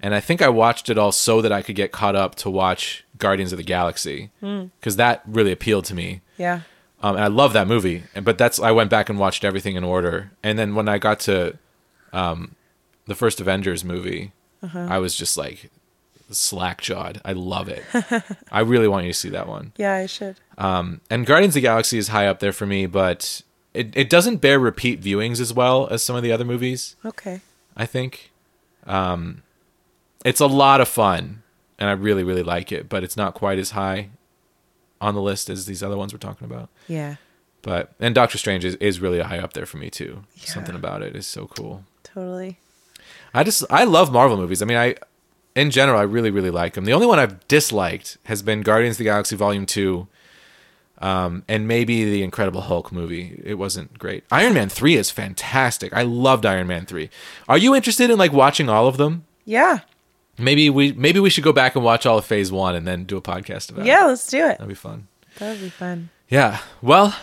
and 0.00 0.14
I 0.14 0.20
think 0.20 0.42
I 0.42 0.48
watched 0.48 0.88
it 0.90 0.98
all 0.98 1.12
so 1.12 1.40
that 1.40 1.52
I 1.52 1.62
could 1.62 1.76
get 1.76 1.92
caught 1.92 2.14
up 2.16 2.34
to 2.36 2.50
watch 2.50 3.04
Guardians 3.18 3.52
of 3.52 3.56
the 3.58 3.64
Galaxy 3.64 4.30
because 4.40 4.96
that 4.96 5.22
really 5.26 5.52
appealed 5.52 5.84
to 5.86 5.94
me. 5.94 6.20
Yeah. 6.36 6.60
Um, 7.02 7.16
and 7.16 7.24
I 7.24 7.28
love 7.28 7.52
that 7.52 7.66
movie, 7.66 8.04
and 8.14 8.24
but 8.24 8.36
that's 8.38 8.58
I 8.60 8.70
went 8.70 8.90
back 8.90 9.08
and 9.08 9.18
watched 9.18 9.44
everything 9.44 9.76
in 9.76 9.84
order, 9.84 10.30
and 10.42 10.58
then 10.58 10.74
when 10.74 10.88
I 10.88 10.98
got 10.98 11.20
to 11.20 11.58
um, 12.12 12.54
the 13.06 13.14
first 13.14 13.40
Avengers 13.40 13.84
movie, 13.84 14.32
I 14.72 14.98
was 14.98 15.14
just 15.14 15.36
like 15.36 15.70
slack 16.30 16.80
jawed. 16.80 17.20
I 17.24 17.32
love 17.32 17.68
it. 17.68 17.84
I 18.50 18.60
really 18.60 18.88
want 18.88 19.04
you 19.04 19.12
to 19.12 19.18
see 19.18 19.28
that 19.30 19.46
one. 19.46 19.72
Yeah, 19.76 19.94
I 19.94 20.06
should. 20.06 20.36
Um, 20.56 21.00
and 21.10 21.26
Guardians 21.26 21.52
of 21.52 21.56
the 21.56 21.60
Galaxy 21.68 21.98
is 21.98 22.08
high 22.08 22.26
up 22.26 22.40
there 22.40 22.52
for 22.52 22.64
me, 22.66 22.86
but 22.86 23.42
it, 23.74 23.94
it 23.94 24.08
doesn't 24.08 24.36
bear 24.36 24.58
repeat 24.58 25.02
viewings 25.02 25.40
as 25.40 25.52
well 25.52 25.88
as 25.88 26.02
some 26.02 26.16
of 26.16 26.22
the 26.22 26.32
other 26.32 26.44
movies. 26.44 26.96
Okay. 27.04 27.40
I 27.76 27.86
think 27.86 28.30
um, 28.86 29.42
it's 30.24 30.40
a 30.40 30.46
lot 30.46 30.80
of 30.80 30.88
fun, 30.88 31.42
and 31.78 31.90
I 31.90 31.92
really 31.92 32.22
really 32.22 32.44
like 32.44 32.72
it, 32.72 32.88
but 32.88 33.02
it's 33.02 33.16
not 33.16 33.34
quite 33.34 33.58
as 33.58 33.72
high 33.72 34.10
on 35.00 35.14
the 35.14 35.20
list 35.20 35.50
as 35.50 35.66
these 35.66 35.82
other 35.82 35.96
ones 35.96 36.12
we're 36.12 36.18
talking 36.18 36.46
about. 36.46 36.70
Yeah. 36.88 37.16
But 37.62 37.92
and 37.98 38.14
Doctor 38.14 38.38
Strange 38.38 38.64
is, 38.64 38.76
is 38.76 39.00
really 39.00 39.20
high 39.20 39.38
up 39.38 39.54
there 39.54 39.66
for 39.66 39.78
me 39.78 39.90
too. 39.90 40.24
Yeah. 40.36 40.46
Something 40.46 40.74
about 40.74 41.02
it 41.02 41.16
is 41.16 41.26
so 41.26 41.46
cool. 41.46 41.84
Totally. 42.02 42.58
I 43.32 43.42
just 43.42 43.64
I 43.70 43.84
love 43.84 44.12
Marvel 44.12 44.36
movies. 44.36 44.62
I 44.62 44.66
mean, 44.66 44.78
I 44.78 44.94
in 45.56 45.70
general 45.70 45.98
I 45.98 46.02
really 46.02 46.30
really 46.30 46.50
like 46.50 46.74
them. 46.74 46.84
The 46.84 46.92
only 46.92 47.06
one 47.06 47.18
I've 47.18 47.46
disliked 47.48 48.18
has 48.24 48.42
been 48.42 48.62
Guardians 48.62 48.94
of 48.94 48.98
the 48.98 49.04
Galaxy 49.04 49.34
Volume 49.34 49.66
Two, 49.66 50.06
um, 51.04 51.44
and 51.48 51.68
maybe 51.68 52.04
the 52.06 52.22
Incredible 52.22 52.62
Hulk 52.62 52.90
movie. 52.90 53.38
It 53.44 53.54
wasn't 53.54 53.98
great. 53.98 54.24
Iron 54.30 54.54
Man 54.54 54.70
Three 54.70 54.96
is 54.96 55.10
fantastic. 55.10 55.92
I 55.92 56.02
loved 56.02 56.46
Iron 56.46 56.66
Man 56.66 56.86
Three. 56.86 57.10
Are 57.46 57.58
you 57.58 57.74
interested 57.74 58.08
in 58.08 58.18
like 58.18 58.32
watching 58.32 58.70
all 58.70 58.86
of 58.86 58.96
them? 58.96 59.26
Yeah. 59.44 59.80
Maybe 60.38 60.70
we 60.70 60.92
maybe 60.92 61.20
we 61.20 61.28
should 61.28 61.44
go 61.44 61.52
back 61.52 61.76
and 61.76 61.84
watch 61.84 62.06
all 62.06 62.16
of 62.16 62.24
Phase 62.24 62.50
One 62.50 62.74
and 62.74 62.86
then 62.86 63.04
do 63.04 63.18
a 63.18 63.20
podcast 63.20 63.70
about 63.70 63.82
it. 63.82 63.88
Yeah, 63.88 64.06
let's 64.06 64.26
do 64.26 64.38
it. 64.38 64.58
that'd 64.58 64.66
be 64.66 64.74
fun. 64.74 65.08
That 65.38 65.50
would 65.52 65.60
be 65.60 65.68
fun. 65.68 66.08
Yeah. 66.30 66.60
Well, 66.80 67.14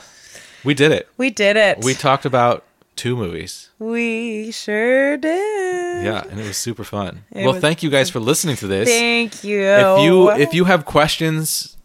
we 0.64 0.76
did 0.76 0.92
it. 0.92 1.10
We 1.18 1.32
did 1.32 1.58
it. 1.58 1.84
We 1.84 1.96
talked 1.96 2.26
about 2.26 2.64
two 2.96 3.16
movies. 3.16 3.72
We 3.80 4.52
sure 4.52 5.18
did. 5.18 6.06
Yeah, 6.06 6.24
and 6.30 6.40
it 6.40 6.48
was 6.48 6.58
super 6.58 6.84
fun. 6.84 7.24
It 7.32 7.46
well, 7.46 7.54
was 7.54 7.62
thank 7.62 7.82
you 7.82 7.90
guys 7.90 8.12
for 8.12 8.20
listening 8.20 8.58
to 8.58 8.68
this. 8.68 8.88
Thank 8.88 9.44
you. 9.44 9.60
if 9.64 10.04
you 10.04 10.32
if 10.32 10.54
you 10.54 10.66
have 10.66 10.86
questions 10.86 11.78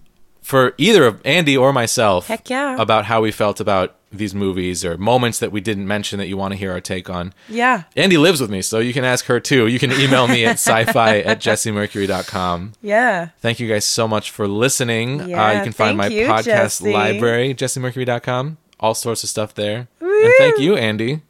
for 0.46 0.72
either 0.78 1.04
of 1.06 1.20
Andy 1.24 1.56
or 1.56 1.72
myself 1.72 2.28
Heck 2.28 2.48
yeah. 2.48 2.80
about 2.80 3.06
how 3.06 3.20
we 3.20 3.32
felt 3.32 3.58
about 3.58 3.96
these 4.12 4.32
movies 4.32 4.84
or 4.84 4.96
moments 4.96 5.40
that 5.40 5.50
we 5.50 5.60
didn't 5.60 5.88
mention 5.88 6.20
that 6.20 6.28
you 6.28 6.36
want 6.36 6.52
to 6.52 6.56
hear 6.56 6.70
our 6.70 6.80
take 6.80 7.10
on, 7.10 7.34
Yeah. 7.48 7.82
Andy 7.96 8.16
lives 8.16 8.40
with 8.40 8.48
me, 8.48 8.62
so 8.62 8.78
you 8.78 8.92
can 8.92 9.04
ask 9.04 9.24
her 9.26 9.40
too. 9.40 9.66
You 9.66 9.80
can 9.80 9.90
email 9.92 10.28
me 10.28 10.44
at 10.46 10.52
sci-fi 10.66 11.18
at 11.18 11.40
jessemercury.com. 11.40 12.74
Yeah. 12.80 13.30
Thank 13.40 13.58
you 13.58 13.68
guys 13.68 13.84
so 13.84 14.06
much 14.06 14.30
for 14.30 14.46
listening. 14.46 15.20
uh, 15.22 15.26
Yeah, 15.26 15.52
you 15.58 15.62
can 15.64 15.72
find 15.72 15.98
my 15.98 16.06
you, 16.06 16.26
podcast 16.28 16.44
Jesse. 16.44 16.92
library, 16.92 17.52
jessemercury.com. 17.54 18.58
All 18.78 18.94
sorts 18.94 19.24
of 19.24 19.28
stuff 19.30 19.52
there. 19.54 19.88
And 20.00 20.34
thank 20.38 20.58
you, 20.60 20.76
Andy, 20.76 21.22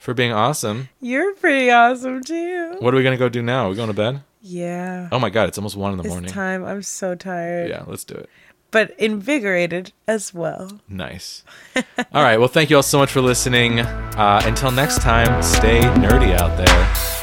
for 0.00 0.12
being 0.12 0.32
awesome. 0.32 0.88
You're 1.00 1.34
pretty 1.36 1.70
awesome 1.70 2.22
too. 2.24 2.76
What 2.80 2.92
are 2.92 2.96
we 2.96 3.02
going 3.04 3.16
to 3.16 3.18
go 3.24 3.28
do 3.28 3.42
now? 3.42 3.66
Are 3.66 3.70
we 3.70 3.76
going 3.76 3.88
to 3.88 3.94
bed? 3.94 4.22
Yeah. 4.42 5.08
Oh 5.12 5.18
my 5.18 5.30
God, 5.30 5.48
it's 5.48 5.58
almost 5.58 5.76
one 5.76 5.92
in 5.92 5.98
the 5.98 6.04
it's 6.04 6.10
morning. 6.12 6.30
time. 6.30 6.64
I'm 6.64 6.82
so 6.82 7.14
tired. 7.14 7.68
Yeah, 7.70 7.84
let's 7.86 8.04
do 8.04 8.14
it. 8.14 8.28
But 8.76 8.94
invigorated 8.98 9.92
as 10.06 10.34
well. 10.34 10.80
Nice. 10.86 11.44
all 12.12 12.22
right. 12.22 12.36
Well, 12.36 12.46
thank 12.46 12.68
you 12.68 12.76
all 12.76 12.82
so 12.82 12.98
much 12.98 13.10
for 13.10 13.22
listening. 13.22 13.80
Uh, 13.80 14.42
until 14.44 14.70
next 14.70 15.00
time, 15.00 15.42
stay 15.42 15.80
nerdy 15.80 16.36
out 16.36 16.58
there. 16.58 17.15